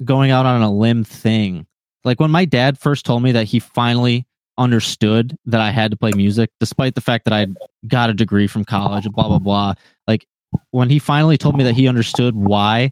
going 0.03 0.31
out 0.31 0.45
on 0.45 0.61
a 0.61 0.71
limb 0.71 1.03
thing. 1.03 1.67
Like 2.03 2.19
when 2.19 2.31
my 2.31 2.45
dad 2.45 2.79
first 2.79 3.05
told 3.05 3.21
me 3.21 3.33
that 3.33 3.45
he 3.45 3.59
finally 3.59 4.25
understood 4.59 5.37
that 5.45 5.61
i 5.61 5.71
had 5.71 5.89
to 5.89 5.95
play 5.95 6.11
music 6.15 6.49
despite 6.59 6.93
the 6.93 6.99
fact 6.99 7.23
that 7.23 7.33
i 7.33 7.47
got 7.87 8.09
a 8.09 8.13
degree 8.13 8.45
from 8.45 8.65
college 8.65 9.09
blah 9.11 9.29
blah 9.29 9.39
blah 9.39 9.73
like 10.05 10.27
when 10.71 10.89
he 10.89 10.99
finally 10.99 11.37
told 11.37 11.57
me 11.57 11.63
that 11.63 11.75
he 11.75 11.87
understood 11.87 12.35
why 12.35 12.91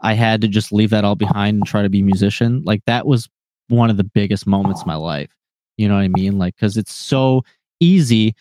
i 0.00 0.14
had 0.14 0.40
to 0.40 0.46
just 0.46 0.72
leave 0.72 0.90
that 0.90 1.04
all 1.04 1.16
behind 1.16 1.56
and 1.56 1.66
try 1.66 1.82
to 1.82 1.88
be 1.88 1.98
a 1.98 2.04
musician 2.04 2.62
like 2.64 2.80
that 2.86 3.04
was 3.04 3.28
one 3.68 3.90
of 3.90 3.96
the 3.96 4.04
biggest 4.04 4.46
moments 4.46 4.80
of 4.80 4.86
my 4.86 4.96
life. 4.96 5.30
You 5.76 5.88
know 5.88 5.94
what 5.94 6.02
I 6.02 6.08
mean? 6.08 6.38
Like, 6.38 6.56
because 6.56 6.76
it's 6.76 6.92
so 6.92 7.42
easy 7.80 8.34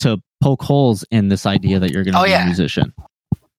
to 0.00 0.22
poke 0.40 0.62
holes 0.62 1.04
in 1.10 1.28
this 1.28 1.46
idea 1.46 1.78
that 1.78 1.90
you're 1.90 2.04
going 2.04 2.14
to 2.14 2.20
oh, 2.20 2.24
be 2.24 2.30
yeah. 2.30 2.42
a 2.42 2.46
musician. 2.46 2.92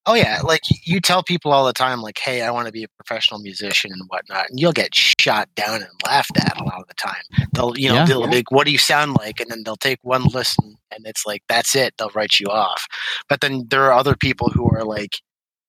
Oh 0.08 0.14
yeah, 0.14 0.40
like 0.44 0.60
you 0.86 1.00
tell 1.00 1.24
people 1.24 1.52
all 1.52 1.66
the 1.66 1.72
time, 1.72 2.00
like, 2.00 2.16
"Hey, 2.16 2.42
I 2.42 2.50
want 2.52 2.66
to 2.66 2.72
be 2.72 2.84
a 2.84 2.88
professional 2.96 3.40
musician 3.40 3.90
and 3.92 4.02
whatnot," 4.06 4.48
and 4.48 4.60
you'll 4.60 4.72
get 4.72 4.94
shot 4.94 5.48
down 5.56 5.82
and 5.82 5.90
laughed 6.06 6.38
at 6.38 6.60
a 6.60 6.62
lot 6.62 6.80
of 6.80 6.86
the 6.86 6.94
time. 6.94 7.48
They'll, 7.54 7.76
you 7.76 7.88
know, 7.88 7.94
yeah. 7.96 8.04
they'll 8.06 8.28
be 8.28 8.36
like, 8.36 8.52
"What 8.52 8.66
do 8.66 8.70
you 8.72 8.78
sound 8.78 9.14
like?" 9.14 9.40
And 9.40 9.50
then 9.50 9.64
they'll 9.64 9.74
take 9.74 9.98
one 10.02 10.22
listen, 10.26 10.76
and 10.92 11.04
it's 11.06 11.26
like, 11.26 11.42
"That's 11.48 11.74
it." 11.74 11.94
They'll 11.98 12.10
write 12.10 12.38
you 12.38 12.46
off. 12.46 12.86
But 13.28 13.40
then 13.40 13.66
there 13.68 13.82
are 13.86 13.92
other 13.92 14.14
people 14.14 14.48
who 14.48 14.70
are 14.70 14.84
like, 14.84 15.20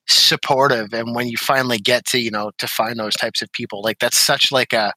supportive 0.09 0.93
and 0.93 1.15
when 1.15 1.27
you 1.27 1.37
finally 1.37 1.77
get 1.77 2.05
to 2.05 2.19
you 2.19 2.31
know 2.31 2.51
to 2.57 2.67
find 2.67 2.97
those 2.97 3.15
types 3.15 3.41
of 3.41 3.51
people 3.51 3.81
like 3.81 3.99
that's 3.99 4.17
such 4.17 4.51
like 4.51 4.71
a 4.71 4.93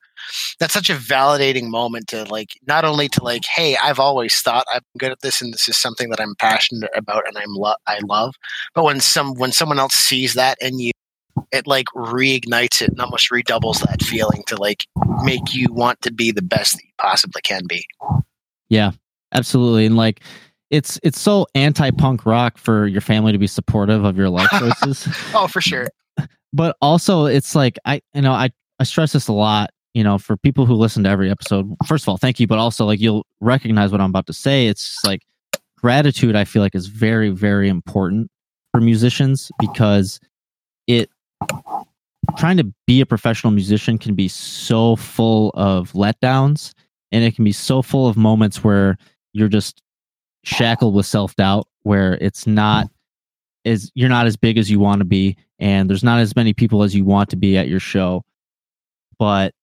that's 0.60 0.74
such 0.74 0.88
a 0.88 0.94
validating 0.94 1.68
moment 1.68 2.06
to 2.06 2.24
like 2.24 2.50
not 2.66 2.84
only 2.84 3.08
to 3.08 3.22
like 3.24 3.44
hey 3.44 3.76
i've 3.82 3.98
always 3.98 4.40
thought 4.40 4.64
i'm 4.72 4.82
good 4.98 5.10
at 5.10 5.20
this 5.20 5.42
and 5.42 5.52
this 5.52 5.68
is 5.68 5.76
something 5.76 6.10
that 6.10 6.20
i'm 6.20 6.36
passionate 6.36 6.90
about 6.94 7.26
and 7.26 7.36
i'm 7.38 7.54
lo- 7.54 7.74
i 7.88 7.98
love 8.04 8.34
but 8.74 8.84
when 8.84 9.00
some 9.00 9.34
when 9.34 9.50
someone 9.50 9.80
else 9.80 9.94
sees 9.94 10.34
that 10.34 10.56
and 10.62 10.80
you 10.80 10.92
it 11.52 11.66
like 11.66 11.86
reignites 11.96 12.82
it 12.82 12.90
and 12.90 13.00
almost 13.00 13.30
redoubles 13.30 13.80
that 13.80 14.02
feeling 14.02 14.42
to 14.46 14.56
like 14.56 14.86
make 15.22 15.52
you 15.54 15.66
want 15.70 16.00
to 16.02 16.12
be 16.12 16.30
the 16.30 16.42
best 16.42 16.74
that 16.74 16.82
you 16.84 16.92
possibly 16.98 17.40
can 17.42 17.62
be. 17.66 17.84
Yeah 18.68 18.92
absolutely 19.32 19.86
and 19.86 19.96
like 19.96 20.20
it's 20.70 21.00
it's 21.02 21.20
so 21.20 21.46
anti-punk 21.54 22.24
rock 22.24 22.56
for 22.56 22.86
your 22.86 23.00
family 23.00 23.32
to 23.32 23.38
be 23.38 23.46
supportive 23.46 24.04
of 24.04 24.16
your 24.16 24.28
life 24.28 24.50
choices. 24.58 25.08
oh, 25.34 25.46
for 25.48 25.60
sure. 25.60 25.88
But 26.52 26.76
also 26.80 27.26
it's 27.26 27.54
like 27.54 27.78
I 27.84 28.00
you 28.14 28.22
know 28.22 28.32
I 28.32 28.50
I 28.78 28.84
stress 28.84 29.12
this 29.12 29.28
a 29.28 29.32
lot, 29.32 29.70
you 29.94 30.02
know, 30.04 30.18
for 30.18 30.36
people 30.36 30.66
who 30.66 30.74
listen 30.74 31.04
to 31.04 31.10
every 31.10 31.30
episode. 31.30 31.74
First 31.86 32.04
of 32.04 32.08
all, 32.08 32.16
thank 32.16 32.40
you, 32.40 32.46
but 32.46 32.58
also 32.58 32.86
like 32.86 33.00
you'll 33.00 33.26
recognize 33.40 33.92
what 33.92 34.00
I'm 34.00 34.10
about 34.10 34.26
to 34.26 34.32
say. 34.32 34.66
It's 34.66 34.98
like 35.04 35.22
gratitude 35.76 36.36
I 36.36 36.44
feel 36.44 36.62
like 36.62 36.74
is 36.74 36.86
very 36.86 37.30
very 37.30 37.68
important 37.68 38.30
for 38.72 38.80
musicians 38.80 39.50
because 39.58 40.20
it 40.86 41.10
trying 42.36 42.58
to 42.58 42.72
be 42.86 43.00
a 43.00 43.06
professional 43.06 43.50
musician 43.50 43.98
can 43.98 44.14
be 44.14 44.28
so 44.28 44.94
full 44.94 45.50
of 45.54 45.92
letdowns 45.92 46.74
and 47.10 47.24
it 47.24 47.34
can 47.34 47.44
be 47.44 47.52
so 47.52 47.82
full 47.82 48.06
of 48.06 48.16
moments 48.16 48.62
where 48.62 48.96
you're 49.32 49.48
just 49.48 49.82
shackled 50.42 50.94
with 50.94 51.06
self 51.06 51.34
doubt 51.36 51.66
where 51.82 52.14
it's 52.20 52.46
not 52.46 52.88
is 53.64 53.90
you're 53.94 54.08
not 54.08 54.26
as 54.26 54.36
big 54.36 54.56
as 54.58 54.70
you 54.70 54.80
want 54.80 55.00
to 55.00 55.04
be 55.04 55.36
and 55.58 55.90
there's 55.90 56.04
not 56.04 56.18
as 56.18 56.34
many 56.34 56.54
people 56.54 56.82
as 56.82 56.94
you 56.94 57.04
want 57.04 57.28
to 57.30 57.36
be 57.36 57.58
at 57.58 57.68
your 57.68 57.80
show. 57.80 58.24
But 59.18 59.54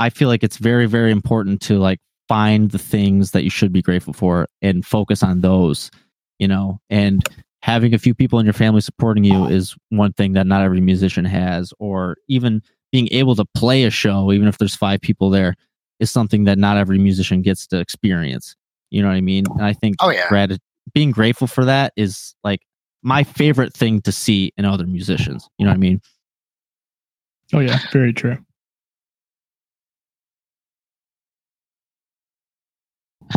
i 0.00 0.10
feel 0.10 0.28
like 0.28 0.44
it's 0.44 0.58
very 0.58 0.86
very 0.86 1.10
important 1.10 1.60
to 1.60 1.78
like 1.78 1.98
find 2.28 2.70
the 2.70 2.78
things 2.78 3.32
that 3.32 3.42
you 3.42 3.50
should 3.50 3.72
be 3.72 3.82
grateful 3.82 4.12
for 4.12 4.46
and 4.62 4.84
focus 4.86 5.22
on 5.22 5.40
those 5.40 5.90
you 6.38 6.48
know? 6.48 6.80
And 6.88 7.22
having 7.62 7.94
a 7.94 7.98
few 7.98 8.14
people 8.14 8.38
in 8.38 8.46
your 8.46 8.52
family 8.52 8.80
supporting 8.80 9.24
you 9.24 9.46
is 9.46 9.74
one 9.90 10.12
thing 10.12 10.32
that 10.32 10.46
not 10.46 10.62
every 10.62 10.80
musician 10.80 11.24
has 11.24 11.72
or 11.78 12.16
even 12.28 12.62
being 12.92 13.08
able 13.10 13.34
to 13.36 13.44
play 13.54 13.84
a 13.84 13.90
show 13.90 14.32
even 14.32 14.48
if 14.48 14.56
there's 14.58 14.76
five 14.76 15.00
people 15.00 15.28
there 15.28 15.54
is 16.00 16.10
something 16.10 16.44
that 16.44 16.56
not 16.56 16.78
every 16.78 16.98
musician 16.98 17.42
gets 17.42 17.66
to 17.66 17.78
experience 17.78 18.54
you 18.90 19.02
know 19.02 19.08
what 19.08 19.16
I 19.16 19.20
mean? 19.20 19.44
And 19.50 19.64
I 19.64 19.72
think 19.72 19.96
oh, 20.00 20.10
yeah. 20.10 20.28
grat- 20.28 20.58
being 20.94 21.10
grateful 21.10 21.46
for 21.46 21.64
that 21.64 21.92
is 21.96 22.34
like 22.44 22.60
my 23.02 23.24
favorite 23.24 23.74
thing 23.74 24.00
to 24.02 24.12
see 24.12 24.52
in 24.56 24.64
other 24.64 24.86
musicians. 24.86 25.48
You 25.58 25.66
know 25.66 25.70
what 25.70 25.76
I 25.76 25.78
mean? 25.78 26.00
Oh 27.54 27.60
yeah, 27.60 27.78
very 27.92 28.12
true. 28.12 28.38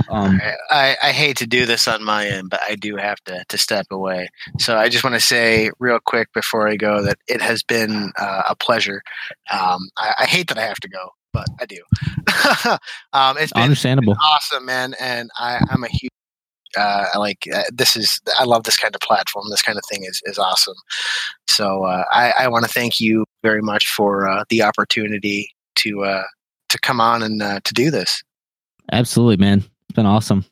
Um, 0.09 0.39
I, 0.69 0.95
I 1.03 1.11
hate 1.11 1.37
to 1.37 1.47
do 1.47 1.65
this 1.65 1.87
on 1.87 2.03
my 2.03 2.27
end, 2.27 2.49
but 2.49 2.61
I 2.67 2.75
do 2.75 2.95
have 2.95 3.19
to, 3.25 3.43
to 3.49 3.57
step 3.57 3.87
away. 3.91 4.29
So 4.59 4.77
I 4.77 4.89
just 4.89 5.03
want 5.03 5.15
to 5.15 5.19
say 5.19 5.69
real 5.79 5.99
quick 5.99 6.31
before 6.33 6.67
I 6.67 6.75
go 6.75 7.01
that 7.03 7.17
it 7.27 7.41
has 7.41 7.63
been 7.63 8.11
uh, 8.17 8.43
a 8.49 8.55
pleasure. 8.55 9.01
Um, 9.51 9.89
I, 9.97 10.13
I 10.19 10.25
hate 10.25 10.47
that 10.47 10.57
I 10.57 10.63
have 10.63 10.79
to 10.79 10.89
go, 10.89 11.09
but 11.33 11.47
I 11.59 11.65
do. 11.65 11.77
um, 13.13 13.37
it's 13.37 13.53
been 13.53 13.63
understandable. 13.63 14.15
awesome, 14.23 14.65
man, 14.65 14.95
and 14.99 15.29
I, 15.37 15.63
I'm 15.69 15.83
a 15.83 15.89
huge. 15.89 16.09
Uh, 16.77 17.05
I 17.13 17.17
like 17.17 17.45
uh, 17.53 17.63
this 17.73 17.97
is 17.97 18.21
I 18.39 18.45
love 18.45 18.63
this 18.63 18.77
kind 18.77 18.95
of 18.95 19.01
platform. 19.01 19.45
This 19.49 19.61
kind 19.61 19.77
of 19.77 19.83
thing 19.89 20.03
is 20.03 20.21
is 20.25 20.37
awesome. 20.37 20.77
So 21.47 21.83
uh, 21.83 22.05
I, 22.11 22.33
I 22.39 22.47
want 22.47 22.63
to 22.63 22.71
thank 22.71 23.01
you 23.01 23.25
very 23.43 23.61
much 23.61 23.89
for 23.89 24.27
uh, 24.29 24.45
the 24.49 24.63
opportunity 24.63 25.49
to 25.75 26.05
uh, 26.05 26.23
to 26.69 26.79
come 26.79 27.01
on 27.01 27.23
and 27.23 27.41
uh, 27.41 27.59
to 27.63 27.73
do 27.73 27.91
this. 27.91 28.23
Absolutely, 28.91 29.37
man. 29.37 29.59
It's 29.59 29.95
been 29.95 30.05
awesome. 30.05 30.45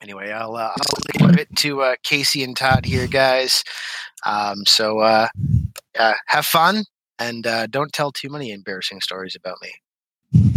Anyway, 0.00 0.30
I'll 0.30 0.54
uh, 0.54 0.70
I'll 1.20 1.28
leave 1.28 1.38
it 1.38 1.56
to 1.56 1.82
uh, 1.82 1.96
Casey 2.02 2.44
and 2.44 2.56
Todd 2.56 2.84
here, 2.84 3.06
guys. 3.06 3.64
Um, 4.26 4.64
so 4.66 5.00
uh, 5.00 5.28
uh, 5.98 6.12
have 6.26 6.46
fun 6.46 6.84
and 7.18 7.46
uh, 7.46 7.66
don't 7.66 7.92
tell 7.92 8.12
too 8.12 8.28
many 8.28 8.50
embarrassing 8.50 9.00
stories 9.00 9.36
about 9.36 9.56
me. 9.62 9.72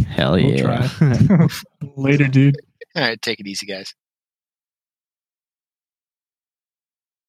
Hell 0.07 0.33
We'll 0.33 0.51
yeah. 0.51 0.87
try. 0.87 1.47
Later, 1.95 2.27
dude. 2.27 2.55
All 2.95 3.03
right, 3.03 3.21
take 3.21 3.39
it 3.39 3.47
easy, 3.47 3.65
guys. 3.65 3.93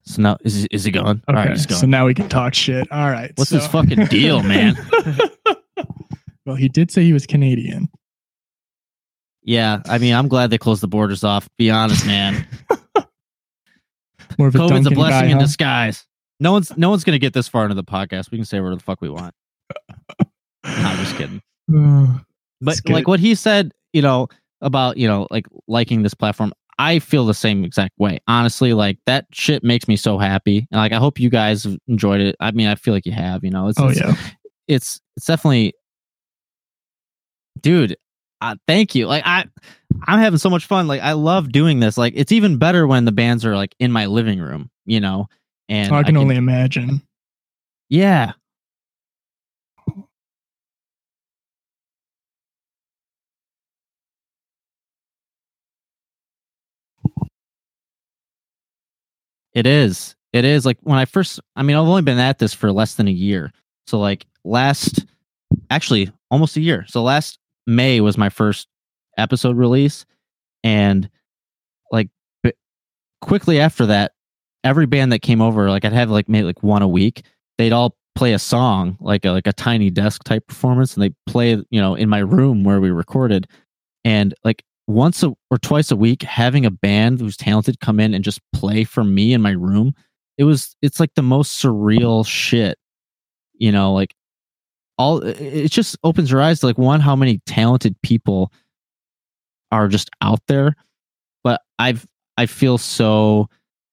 so 0.02 0.22
now 0.22 0.38
is 0.42 0.64
is 0.70 0.84
he 0.84 0.90
gone? 0.90 1.22
All 1.28 1.34
right, 1.34 1.46
Okay, 1.48 1.52
he's 1.54 1.66
gone. 1.66 1.78
so 1.78 1.86
now 1.86 2.06
we 2.06 2.14
can 2.14 2.28
talk 2.28 2.54
shit. 2.54 2.90
All 2.90 3.10
right. 3.10 3.30
What's 3.36 3.50
so- 3.50 3.58
his 3.58 3.66
fucking 3.66 4.06
deal, 4.06 4.42
man? 4.54 4.76
well, 6.46 6.56
he 6.56 6.68
did 6.68 6.90
say 6.90 7.02
he 7.04 7.12
was 7.12 7.26
Canadian. 7.26 7.88
yeah, 9.42 9.82
I 9.86 9.98
mean, 9.98 10.14
I'm 10.14 10.28
glad 10.28 10.48
they 10.50 10.56
closed 10.58 10.82
the 10.82 10.88
borders 10.88 11.24
off. 11.24 11.46
Be 11.58 11.70
honest, 11.70 12.06
man. 12.06 12.46
More 14.38 14.48
of 14.48 14.54
a 14.54 14.58
COVID's 14.58 14.86
a 14.86 14.90
blessing 14.90 15.26
guy, 15.26 15.26
in 15.26 15.32
huh? 15.32 15.40
disguise. 15.40 16.06
No 16.40 16.52
one's 16.52 16.76
no 16.76 16.90
one's 16.90 17.04
gonna 17.04 17.18
get 17.18 17.32
this 17.32 17.48
far 17.48 17.64
into 17.64 17.74
the 17.74 17.84
podcast. 17.84 18.30
We 18.30 18.38
can 18.38 18.44
say 18.44 18.60
whatever 18.60 18.76
the 18.76 18.82
fuck 18.82 19.00
we 19.00 19.10
want. 19.10 19.34
No, 20.64 20.72
I'm 20.74 20.98
just 20.98 21.16
kidding. 21.16 21.42
But 22.60 22.82
good. 22.82 22.92
like 22.92 23.06
what 23.06 23.20
he 23.20 23.36
said, 23.36 23.72
you 23.92 24.02
know, 24.02 24.26
about 24.60 24.96
you 24.96 25.06
know, 25.06 25.28
like 25.30 25.46
liking 25.68 26.02
this 26.02 26.14
platform, 26.14 26.52
I 26.78 26.98
feel 26.98 27.24
the 27.24 27.34
same 27.34 27.64
exact 27.64 27.98
way. 27.98 28.18
Honestly, 28.26 28.72
like 28.72 28.98
that 29.06 29.26
shit 29.32 29.62
makes 29.62 29.86
me 29.88 29.96
so 29.96 30.18
happy. 30.18 30.66
And 30.70 30.80
like 30.80 30.92
I 30.92 30.96
hope 30.96 31.20
you 31.20 31.30
guys 31.30 31.64
have 31.64 31.76
enjoyed 31.86 32.20
it. 32.20 32.36
I 32.40 32.50
mean, 32.52 32.66
I 32.66 32.74
feel 32.74 32.94
like 32.94 33.06
you 33.06 33.12
have. 33.12 33.44
You 33.44 33.50
know, 33.50 33.68
it's 33.68 33.78
oh 33.78 33.88
it's, 33.88 34.00
yeah. 34.00 34.16
it's 34.66 35.00
it's 35.16 35.26
definitely, 35.26 35.74
dude. 37.60 37.96
Uh, 38.40 38.54
thank 38.68 38.94
you. 38.94 39.06
Like 39.06 39.24
I, 39.26 39.46
I'm 40.06 40.20
having 40.20 40.38
so 40.38 40.50
much 40.50 40.66
fun. 40.66 40.86
Like 40.86 41.00
I 41.00 41.12
love 41.12 41.50
doing 41.50 41.80
this. 41.80 41.98
Like 41.98 42.12
it's 42.16 42.32
even 42.32 42.58
better 42.58 42.86
when 42.86 43.04
the 43.04 43.12
bands 43.12 43.44
are 43.44 43.56
like 43.56 43.74
in 43.80 43.90
my 43.90 44.06
living 44.06 44.38
room. 44.38 44.70
You 44.84 45.00
know, 45.00 45.28
and 45.68 45.92
I 45.94 46.02
can 46.02 46.16
only 46.16 46.36
imagine. 46.36 47.02
yeah. 47.88 48.32
It 59.54 59.66
is. 59.66 60.14
It 60.32 60.44
is 60.44 60.66
like 60.66 60.78
when 60.82 60.98
I 60.98 61.04
first 61.04 61.40
I 61.56 61.62
mean 61.62 61.76
I've 61.76 61.82
only 61.88 62.02
been 62.02 62.18
at 62.18 62.38
this 62.38 62.54
for 62.54 62.70
less 62.70 62.94
than 62.94 63.08
a 63.08 63.12
year. 63.12 63.50
So 63.86 63.98
like 63.98 64.26
last 64.44 65.06
actually 65.70 66.12
almost 66.30 66.56
a 66.56 66.60
year. 66.60 66.84
So 66.86 67.02
last 67.02 67.38
May 67.66 68.00
was 68.00 68.18
my 68.18 68.28
first 68.28 68.68
episode 69.16 69.56
release 69.56 70.04
and 70.62 71.08
like 71.90 72.08
quickly 73.20 73.58
after 73.58 73.86
that 73.86 74.12
every 74.64 74.86
band 74.86 75.12
that 75.12 75.20
came 75.20 75.40
over 75.40 75.68
like 75.70 75.84
I'd 75.84 75.92
have 75.92 76.10
like 76.10 76.28
maybe 76.28 76.44
like 76.44 76.62
one 76.62 76.82
a 76.82 76.88
week. 76.88 77.24
They'd 77.58 77.72
all 77.72 77.96
play 78.14 78.32
a 78.32 78.38
song 78.38 78.96
like 79.00 79.24
a, 79.24 79.30
like 79.30 79.46
a 79.46 79.52
tiny 79.52 79.90
desk 79.90 80.24
type 80.24 80.44
performance 80.48 80.94
and 80.94 81.02
they 81.04 81.14
play 81.28 81.50
you 81.70 81.80
know 81.80 81.94
in 81.94 82.08
my 82.08 82.18
room 82.18 82.64
where 82.64 82.80
we 82.80 82.90
recorded 82.90 83.46
and 84.04 84.34
like 84.42 84.64
once 84.88 85.22
a, 85.22 85.32
or 85.52 85.58
twice 85.58 85.92
a 85.92 85.96
week 85.96 86.24
having 86.24 86.66
a 86.66 86.70
band 86.70 87.20
who's 87.20 87.36
talented 87.36 87.78
come 87.78 88.00
in 88.00 88.14
and 88.14 88.24
just 88.24 88.40
play 88.52 88.82
for 88.82 89.04
me 89.04 89.32
in 89.32 89.40
my 89.40 89.52
room 89.52 89.94
it 90.36 90.42
was 90.42 90.74
it's 90.82 90.98
like 90.98 91.14
the 91.14 91.22
most 91.22 91.62
surreal 91.62 92.26
shit 92.26 92.76
you 93.54 93.70
know 93.70 93.92
like 93.92 94.14
all 94.96 95.18
it- 95.22 95.70
just 95.70 95.96
opens 96.02 96.28
your 96.28 96.42
eyes 96.42 96.58
to 96.58 96.66
like 96.66 96.78
one 96.78 96.98
how 97.00 97.14
many 97.14 97.40
talented 97.46 97.94
people 98.02 98.52
are 99.70 99.86
just 99.86 100.10
out 100.22 100.40
there 100.48 100.74
but 101.44 101.60
i've 101.78 102.04
i 102.36 102.46
feel 102.46 102.78
so 102.78 103.48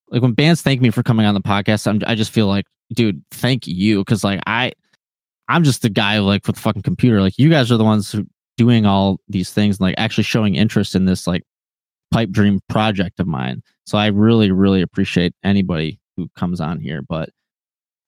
like 0.10 0.22
when 0.22 0.34
bands 0.34 0.62
thank 0.62 0.82
me 0.82 0.90
for 0.90 1.04
coming 1.04 1.26
on 1.26 1.34
the 1.34 1.42
podcast 1.42 1.88
I'm, 1.88 2.02
i 2.06 2.16
just 2.16 2.32
feel 2.32 2.48
like 2.48 2.66
dude 2.94 3.24
thank 3.32 3.68
you. 3.68 4.00
Because 4.00 4.24
like 4.24 4.42
i 4.48 4.72
i'm 5.48 5.64
just 5.64 5.82
the 5.82 5.90
guy 5.90 6.20
like 6.20 6.46
with 6.48 6.56
the 6.56 6.62
fucking 6.62 6.82
computer. 6.82 7.22
Like 7.22 7.38
you 7.38 7.50
guys 7.50 7.72
are 7.72 7.78
the 7.78 7.84
ones 7.84 8.12
who 8.12 8.26
doing 8.58 8.86
all 8.86 9.20
these 9.28 9.52
things 9.52 9.78
and 9.78 9.82
like 9.82 9.96
actually 9.98 10.24
showing 10.24 10.56
interest 10.56 10.96
in 10.96 11.06
this 11.06 11.28
like 11.28 11.44
pipe 12.12 12.30
dream 12.30 12.62
project 12.70 13.20
of 13.20 13.28
mine. 13.28 13.62
So 13.86 13.98
i 13.98 14.08
really 14.08 14.52
really 14.52 14.82
appreciate 14.82 15.34
anybody 15.44 16.00
who 16.18 16.30
comes 16.36 16.62
on 16.62 16.80
here. 16.80 17.02
But 17.02 17.30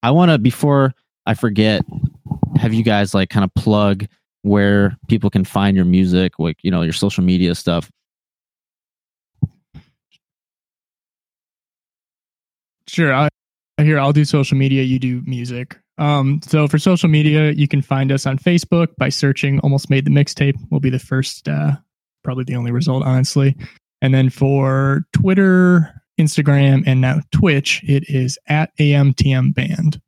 i 0.03 0.11
want 0.11 0.31
to 0.31 0.37
before 0.37 0.93
i 1.25 1.33
forget 1.33 1.81
have 2.57 2.73
you 2.73 2.83
guys 2.83 3.13
like 3.13 3.29
kind 3.29 3.43
of 3.43 3.53
plug 3.55 4.05
where 4.43 4.95
people 5.07 5.29
can 5.29 5.43
find 5.43 5.75
your 5.75 5.85
music 5.85 6.39
like 6.39 6.57
you 6.63 6.71
know 6.71 6.81
your 6.81 6.93
social 6.93 7.23
media 7.23 7.53
stuff 7.53 7.89
Sure. 12.97 13.13
I 13.13 13.29
here 13.77 13.99
I'll 13.99 14.11
do 14.11 14.25
social 14.25 14.57
media, 14.57 14.81
you 14.81 14.97
do 14.97 15.21
music. 15.27 15.77
Um, 15.99 16.41
so 16.41 16.67
for 16.67 16.79
social 16.79 17.07
media, 17.09 17.51
you 17.51 17.67
can 17.67 17.83
find 17.83 18.11
us 18.11 18.25
on 18.25 18.39
Facebook 18.39 18.87
by 18.97 19.09
searching 19.09 19.59
almost 19.59 19.91
made 19.91 20.03
the 20.03 20.09
mixtape 20.09 20.55
will 20.71 20.79
be 20.79 20.89
the 20.89 20.97
first 20.97 21.47
uh 21.47 21.73
probably 22.23 22.43
the 22.43 22.55
only 22.55 22.71
result, 22.71 23.03
honestly. 23.03 23.55
And 24.01 24.15
then 24.15 24.31
for 24.31 25.03
Twitter, 25.13 25.93
Instagram, 26.19 26.85
and 26.87 26.99
now 26.99 27.21
Twitch, 27.31 27.83
it 27.83 28.09
is 28.09 28.39
at 28.47 28.75
AMTM 28.77 29.53
band. 29.53 30.01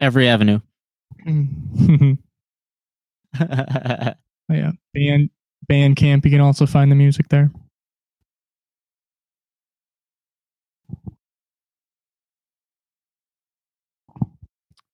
Every 0.00 0.28
avenue 0.28 0.60
yeah. 1.26 1.34
Band 4.94 5.30
Bandcamp, 5.70 6.24
you 6.24 6.30
can 6.30 6.40
also 6.40 6.66
find 6.66 6.90
the 6.90 6.96
music 6.96 7.28
there. 7.28 7.50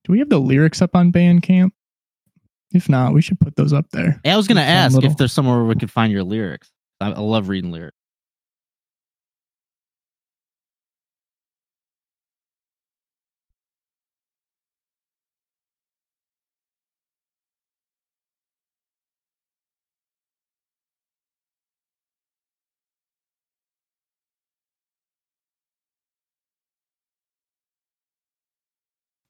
Do 0.04 0.12
we 0.12 0.18
have 0.20 0.28
the 0.28 0.38
lyrics 0.40 0.82
up 0.82 0.94
on 0.94 1.12
Bandcamp? 1.12 1.70
If 2.72 2.88
not, 2.88 3.14
we 3.14 3.22
should 3.22 3.40
put 3.40 3.56
those 3.56 3.72
up 3.72 3.86
there. 3.90 4.20
i 4.24 4.36
was 4.36 4.46
gonna 4.48 4.60
ask 4.60 4.94
little- 4.94 5.10
if 5.10 5.16
there's 5.16 5.32
somewhere 5.32 5.56
where 5.56 5.64
we 5.66 5.74
could 5.76 5.90
find 5.90 6.12
your 6.12 6.24
lyrics 6.24 6.70
i, 7.00 7.10
I 7.10 7.20
love 7.20 7.48
reading 7.48 7.70
lyrics 7.70 7.95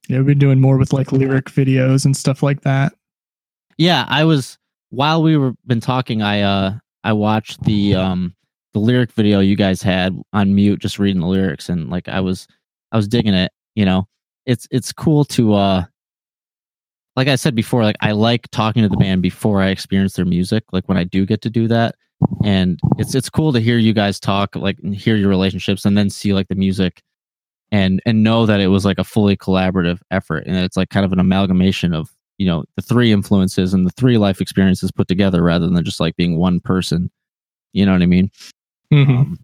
Yeah, 0.08 0.18
we've 0.18 0.26
been 0.26 0.38
doing 0.38 0.60
more 0.60 0.76
with 0.76 0.92
like 0.92 1.12
lyric 1.12 1.46
videos 1.46 2.04
and 2.04 2.16
stuff 2.16 2.42
like 2.42 2.62
that. 2.62 2.94
Yeah, 3.78 4.04
I 4.08 4.24
was 4.24 4.58
while 4.90 5.22
we 5.22 5.36
were 5.36 5.54
been 5.66 5.80
talking, 5.80 6.22
I 6.22 6.42
uh 6.42 6.74
I 7.04 7.12
watched 7.12 7.62
the 7.64 7.94
um 7.94 8.34
the 8.74 8.80
lyric 8.80 9.12
video 9.12 9.40
you 9.40 9.56
guys 9.56 9.82
had 9.82 10.18
on 10.32 10.54
mute, 10.54 10.80
just 10.80 10.98
reading 10.98 11.20
the 11.20 11.26
lyrics, 11.26 11.68
and 11.68 11.90
like 11.90 12.08
I 12.08 12.20
was 12.20 12.46
I 12.92 12.96
was 12.96 13.08
digging 13.08 13.34
it, 13.34 13.52
you 13.74 13.84
know. 13.84 14.08
it's 14.46 14.66
it's 14.70 14.92
cool 14.92 15.24
to 15.24 15.54
uh 15.54 15.84
like 17.16 17.28
I 17.28 17.36
said 17.36 17.54
before, 17.54 17.82
like 17.82 17.96
I 18.00 18.12
like 18.12 18.48
talking 18.50 18.82
to 18.82 18.88
the 18.88 18.96
band 18.96 19.22
before 19.22 19.62
I 19.62 19.68
experience 19.68 20.14
their 20.14 20.26
music. 20.26 20.64
Like 20.72 20.88
when 20.88 20.98
I 20.98 21.04
do 21.04 21.24
get 21.26 21.40
to 21.42 21.50
do 21.50 21.66
that, 21.68 21.96
and 22.44 22.78
it's 22.98 23.14
it's 23.14 23.30
cool 23.30 23.52
to 23.52 23.60
hear 23.60 23.78
you 23.78 23.92
guys 23.92 24.20
talk, 24.20 24.54
like 24.54 24.78
hear 24.92 25.16
your 25.16 25.30
relationships, 25.30 25.84
and 25.84 25.96
then 25.96 26.10
see 26.10 26.34
like 26.34 26.48
the 26.48 26.54
music, 26.54 27.02
and 27.72 28.00
and 28.06 28.22
know 28.24 28.46
that 28.46 28.60
it 28.60 28.68
was 28.68 28.84
like 28.84 28.98
a 28.98 29.04
fully 29.04 29.36
collaborative 29.36 30.00
effort, 30.10 30.44
and 30.46 30.56
it's 30.56 30.76
like 30.76 30.90
kind 30.90 31.04
of 31.06 31.12
an 31.12 31.18
amalgamation 31.20 31.94
of 31.94 32.10
you 32.38 32.46
know 32.46 32.64
the 32.76 32.82
three 32.82 33.12
influences 33.12 33.74
and 33.74 33.86
the 33.86 33.92
three 33.92 34.18
life 34.18 34.40
experiences 34.40 34.92
put 34.92 35.08
together, 35.08 35.42
rather 35.42 35.68
than 35.68 35.84
just 35.84 36.00
like 36.00 36.16
being 36.16 36.38
one 36.38 36.60
person. 36.60 37.10
You 37.72 37.86
know 37.86 37.92
what 37.92 38.02
I 38.02 38.06
mean? 38.06 38.30
Mhm. 38.92 39.08
Um, 39.20 39.38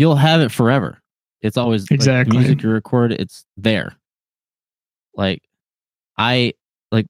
you'll 0.00 0.16
have 0.16 0.40
it 0.40 0.50
forever. 0.50 0.98
It's 1.42 1.58
always 1.58 1.82
like, 1.82 1.92
Exactly. 1.92 2.38
music 2.38 2.62
you 2.62 2.70
record. 2.70 3.12
It's 3.12 3.44
there. 3.58 3.96
Like 5.14 5.42
I 6.16 6.54
like 6.90 7.06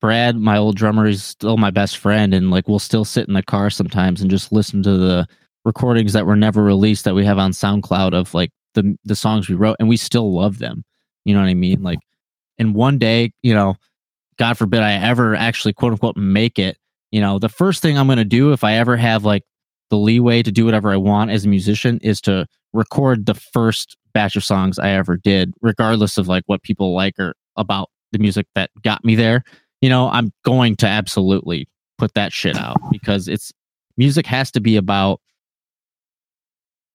Brad, 0.00 0.36
my 0.36 0.56
old 0.56 0.76
drummer, 0.76 1.06
is 1.08 1.24
still 1.24 1.56
my 1.56 1.70
best 1.70 1.96
friend, 1.98 2.32
and 2.32 2.50
like 2.52 2.68
we'll 2.68 2.78
still 2.78 3.04
sit 3.04 3.26
in 3.26 3.34
the 3.34 3.42
car 3.42 3.68
sometimes 3.68 4.20
and 4.20 4.30
just 4.30 4.52
listen 4.52 4.82
to 4.84 4.96
the 4.96 5.26
recordings 5.64 6.12
that 6.12 6.24
were 6.24 6.36
never 6.36 6.62
released 6.62 7.04
that 7.04 7.14
we 7.14 7.24
have 7.24 7.38
on 7.38 7.50
SoundCloud 7.50 8.14
of 8.14 8.32
like 8.32 8.50
the 8.74 8.96
the 9.04 9.16
songs 9.16 9.48
we 9.48 9.56
wrote, 9.56 9.76
and 9.80 9.88
we 9.88 9.96
still 9.96 10.32
love 10.32 10.58
them. 10.58 10.84
You 11.24 11.34
know 11.34 11.40
what 11.40 11.48
I 11.48 11.54
mean? 11.54 11.82
Like, 11.82 11.98
and 12.58 12.74
one 12.76 12.98
day, 12.98 13.32
you 13.42 13.54
know, 13.54 13.74
God 14.38 14.56
forbid 14.56 14.80
I 14.82 14.92
ever 14.92 15.34
actually 15.34 15.72
quote 15.72 15.92
unquote 15.92 16.16
make 16.16 16.58
it. 16.60 16.76
You 17.10 17.20
know, 17.20 17.40
the 17.40 17.48
first 17.48 17.82
thing 17.82 17.98
I'm 17.98 18.06
going 18.06 18.18
to 18.18 18.24
do 18.24 18.52
if 18.52 18.62
I 18.62 18.74
ever 18.74 18.96
have 18.96 19.24
like 19.24 19.42
the 19.90 19.96
leeway 19.96 20.42
to 20.42 20.50
do 20.52 20.64
whatever 20.64 20.90
I 20.92 20.96
want 20.96 21.30
as 21.30 21.44
a 21.44 21.48
musician 21.48 21.98
is 22.02 22.20
to 22.22 22.46
record 22.72 23.26
the 23.26 23.34
first 23.34 23.96
batch 24.14 24.36
of 24.36 24.44
songs 24.44 24.78
I 24.78 24.90
ever 24.90 25.16
did, 25.16 25.52
regardless 25.60 26.16
of 26.18 26.28
like 26.28 26.44
what 26.46 26.62
people 26.62 26.94
like 26.94 27.18
or 27.18 27.34
about 27.56 27.90
the 28.12 28.18
music 28.18 28.46
that 28.54 28.70
got 28.82 29.04
me 29.04 29.14
there. 29.14 29.42
You 29.80 29.88
know, 29.88 30.08
I'm 30.08 30.32
going 30.44 30.76
to 30.76 30.86
absolutely 30.86 31.68
put 31.98 32.14
that 32.14 32.32
shit 32.32 32.56
out 32.56 32.76
because 32.90 33.28
it's 33.28 33.52
music 33.96 34.26
has 34.26 34.50
to 34.52 34.60
be 34.60 34.76
about 34.76 35.20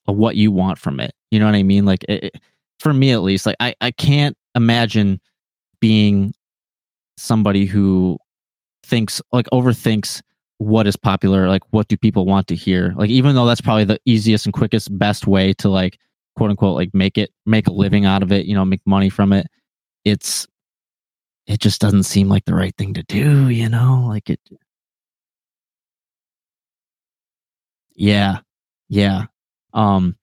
what 0.05 0.35
you 0.35 0.51
want 0.51 0.77
from 0.77 0.99
it. 0.99 1.13
You 1.31 1.39
know 1.39 1.45
what 1.45 1.55
I 1.55 1.63
mean? 1.63 1.85
Like 1.85 2.03
it, 2.07 2.25
it- 2.25 2.41
for 2.79 2.93
me 2.93 3.11
at 3.11 3.21
least, 3.23 3.45
like 3.45 3.55
I, 3.61 3.73
I 3.79 3.91
can't 3.91 4.35
imagine 4.53 5.21
being 5.79 6.33
somebody 7.17 7.65
who 7.65 8.17
thinks 8.83 9.21
like 9.31 9.47
overthinks 9.53 10.21
what 10.57 10.87
is 10.87 10.95
popular 10.95 11.47
like 11.49 11.63
what 11.71 11.87
do 11.87 11.97
people 11.97 12.25
want 12.25 12.47
to 12.47 12.55
hear? 12.55 12.93
Like 12.97 13.09
even 13.09 13.35
though 13.35 13.45
that's 13.45 13.61
probably 13.61 13.85
the 13.85 13.99
easiest 14.05 14.45
and 14.45 14.53
quickest 14.53 14.97
best 14.97 15.27
way 15.27 15.53
to 15.55 15.69
like 15.69 15.99
quote 16.37 16.49
unquote 16.49 16.75
like 16.75 16.93
make 16.93 17.17
it 17.17 17.31
make 17.45 17.67
a 17.67 17.71
living 17.71 18.05
out 18.05 18.23
of 18.23 18.31
it 18.31 18.45
you 18.45 18.55
know 18.55 18.65
make 18.65 18.81
money 18.85 19.09
from 19.09 19.31
it 19.33 19.47
it's 20.05 20.47
it 21.47 21.59
just 21.59 21.79
doesn't 21.81 22.03
seem 22.03 22.27
like 22.29 22.45
the 22.45 22.55
right 22.55 22.75
thing 22.77 22.93
to 22.93 23.03
do 23.03 23.49
you 23.49 23.69
know? 23.69 24.05
Like 24.07 24.29
it 24.29 24.39
yeah. 27.95 28.39
Yeah. 28.89 29.25
Um 29.73 30.15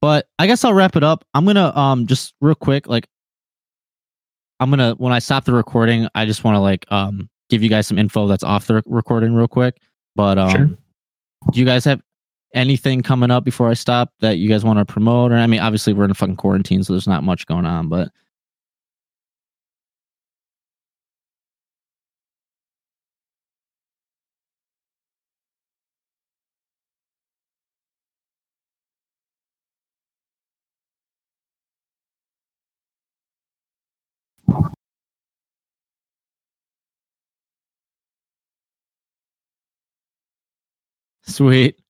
but 0.00 0.26
i 0.38 0.46
guess 0.48 0.64
i'll 0.64 0.74
wrap 0.74 0.96
it 0.96 1.04
up. 1.04 1.24
I'm 1.34 1.44
gonna 1.46 1.74
um 1.76 2.06
just 2.06 2.34
real 2.40 2.54
quick 2.56 2.88
like 2.88 3.06
i'm 4.60 4.70
gonna 4.70 4.94
when 4.98 5.12
i 5.12 5.18
stop 5.18 5.44
the 5.44 5.52
recording 5.52 6.08
i 6.14 6.24
just 6.24 6.44
want 6.44 6.54
to 6.56 6.60
like 6.60 6.84
um 6.90 7.28
give 7.52 7.62
you 7.62 7.68
guys 7.68 7.86
some 7.86 7.98
info 7.98 8.26
that's 8.26 8.42
off 8.42 8.66
the 8.66 8.82
recording 8.86 9.34
real 9.34 9.46
quick 9.46 9.76
but 10.16 10.38
um 10.38 10.50
Sure. 10.50 10.66
do 11.52 11.60
you 11.60 11.66
guys 11.66 11.84
have 11.84 12.00
anything 12.54 13.02
coming 13.02 13.30
up 13.30 13.44
before 13.44 13.68
i 13.68 13.74
stop 13.74 14.10
that 14.20 14.38
you 14.38 14.48
guys 14.48 14.64
want 14.64 14.78
to 14.78 14.86
promote 14.86 15.32
or 15.32 15.36
i 15.36 15.46
mean 15.46 15.60
obviously 15.60 15.92
we're 15.92 16.04
in 16.06 16.10
a 16.10 16.14
fucking 16.14 16.36
quarantine 16.36 16.82
so 16.82 16.94
there's 16.94 17.06
not 17.06 17.22
much 17.22 17.46
going 17.46 17.66
on 17.66 17.90
but 17.90 18.08
sweet 41.32 41.81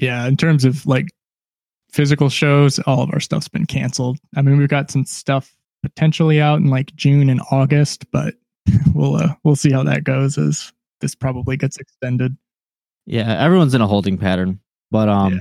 Yeah, 0.00 0.26
in 0.26 0.36
terms 0.36 0.64
of 0.64 0.86
like 0.86 1.08
physical 1.92 2.28
shows, 2.28 2.78
all 2.80 3.02
of 3.02 3.10
our 3.12 3.20
stuff's 3.20 3.48
been 3.48 3.66
canceled. 3.66 4.18
I 4.36 4.42
mean, 4.42 4.58
we've 4.58 4.68
got 4.68 4.90
some 4.90 5.04
stuff 5.04 5.54
potentially 5.82 6.40
out 6.40 6.58
in 6.58 6.66
like 6.68 6.94
June 6.96 7.28
and 7.30 7.40
August, 7.50 8.10
but 8.10 8.34
we'll 8.94 9.16
uh, 9.16 9.34
we'll 9.44 9.56
see 9.56 9.72
how 9.72 9.82
that 9.84 10.04
goes 10.04 10.38
as 10.38 10.72
this 11.00 11.14
probably 11.14 11.56
gets 11.56 11.76
extended. 11.78 12.36
Yeah, 13.06 13.42
everyone's 13.42 13.74
in 13.74 13.80
a 13.80 13.86
holding 13.86 14.18
pattern. 14.18 14.60
But 14.90 15.08
um 15.08 15.34
Yeah. 15.34 15.40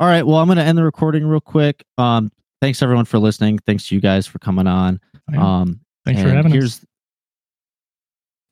all 0.00 0.06
right, 0.08 0.26
well 0.26 0.38
I'm 0.38 0.48
gonna 0.48 0.62
end 0.62 0.78
the 0.78 0.84
recording 0.84 1.24
real 1.26 1.40
quick. 1.40 1.84
Um 1.98 2.30
thanks 2.60 2.82
everyone 2.82 3.04
for 3.04 3.18
listening. 3.18 3.58
Thanks 3.66 3.88
to 3.88 3.94
you 3.94 4.00
guys 4.00 4.26
for 4.26 4.38
coming 4.38 4.66
on. 4.66 5.00
Um 5.36 5.80
Thanks 6.04 6.20
for 6.22 6.28
having 6.28 6.52
us. 6.52 6.52
here's 6.52 6.84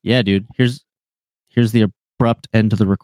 Yeah, 0.03 0.23
dude. 0.23 0.47
Here's 0.57 0.85
here's 1.49 1.73
the 1.73 1.87
abrupt 2.19 2.49
end 2.53 2.71
to 2.71 2.77
the 2.77 2.87
recording. 2.87 3.01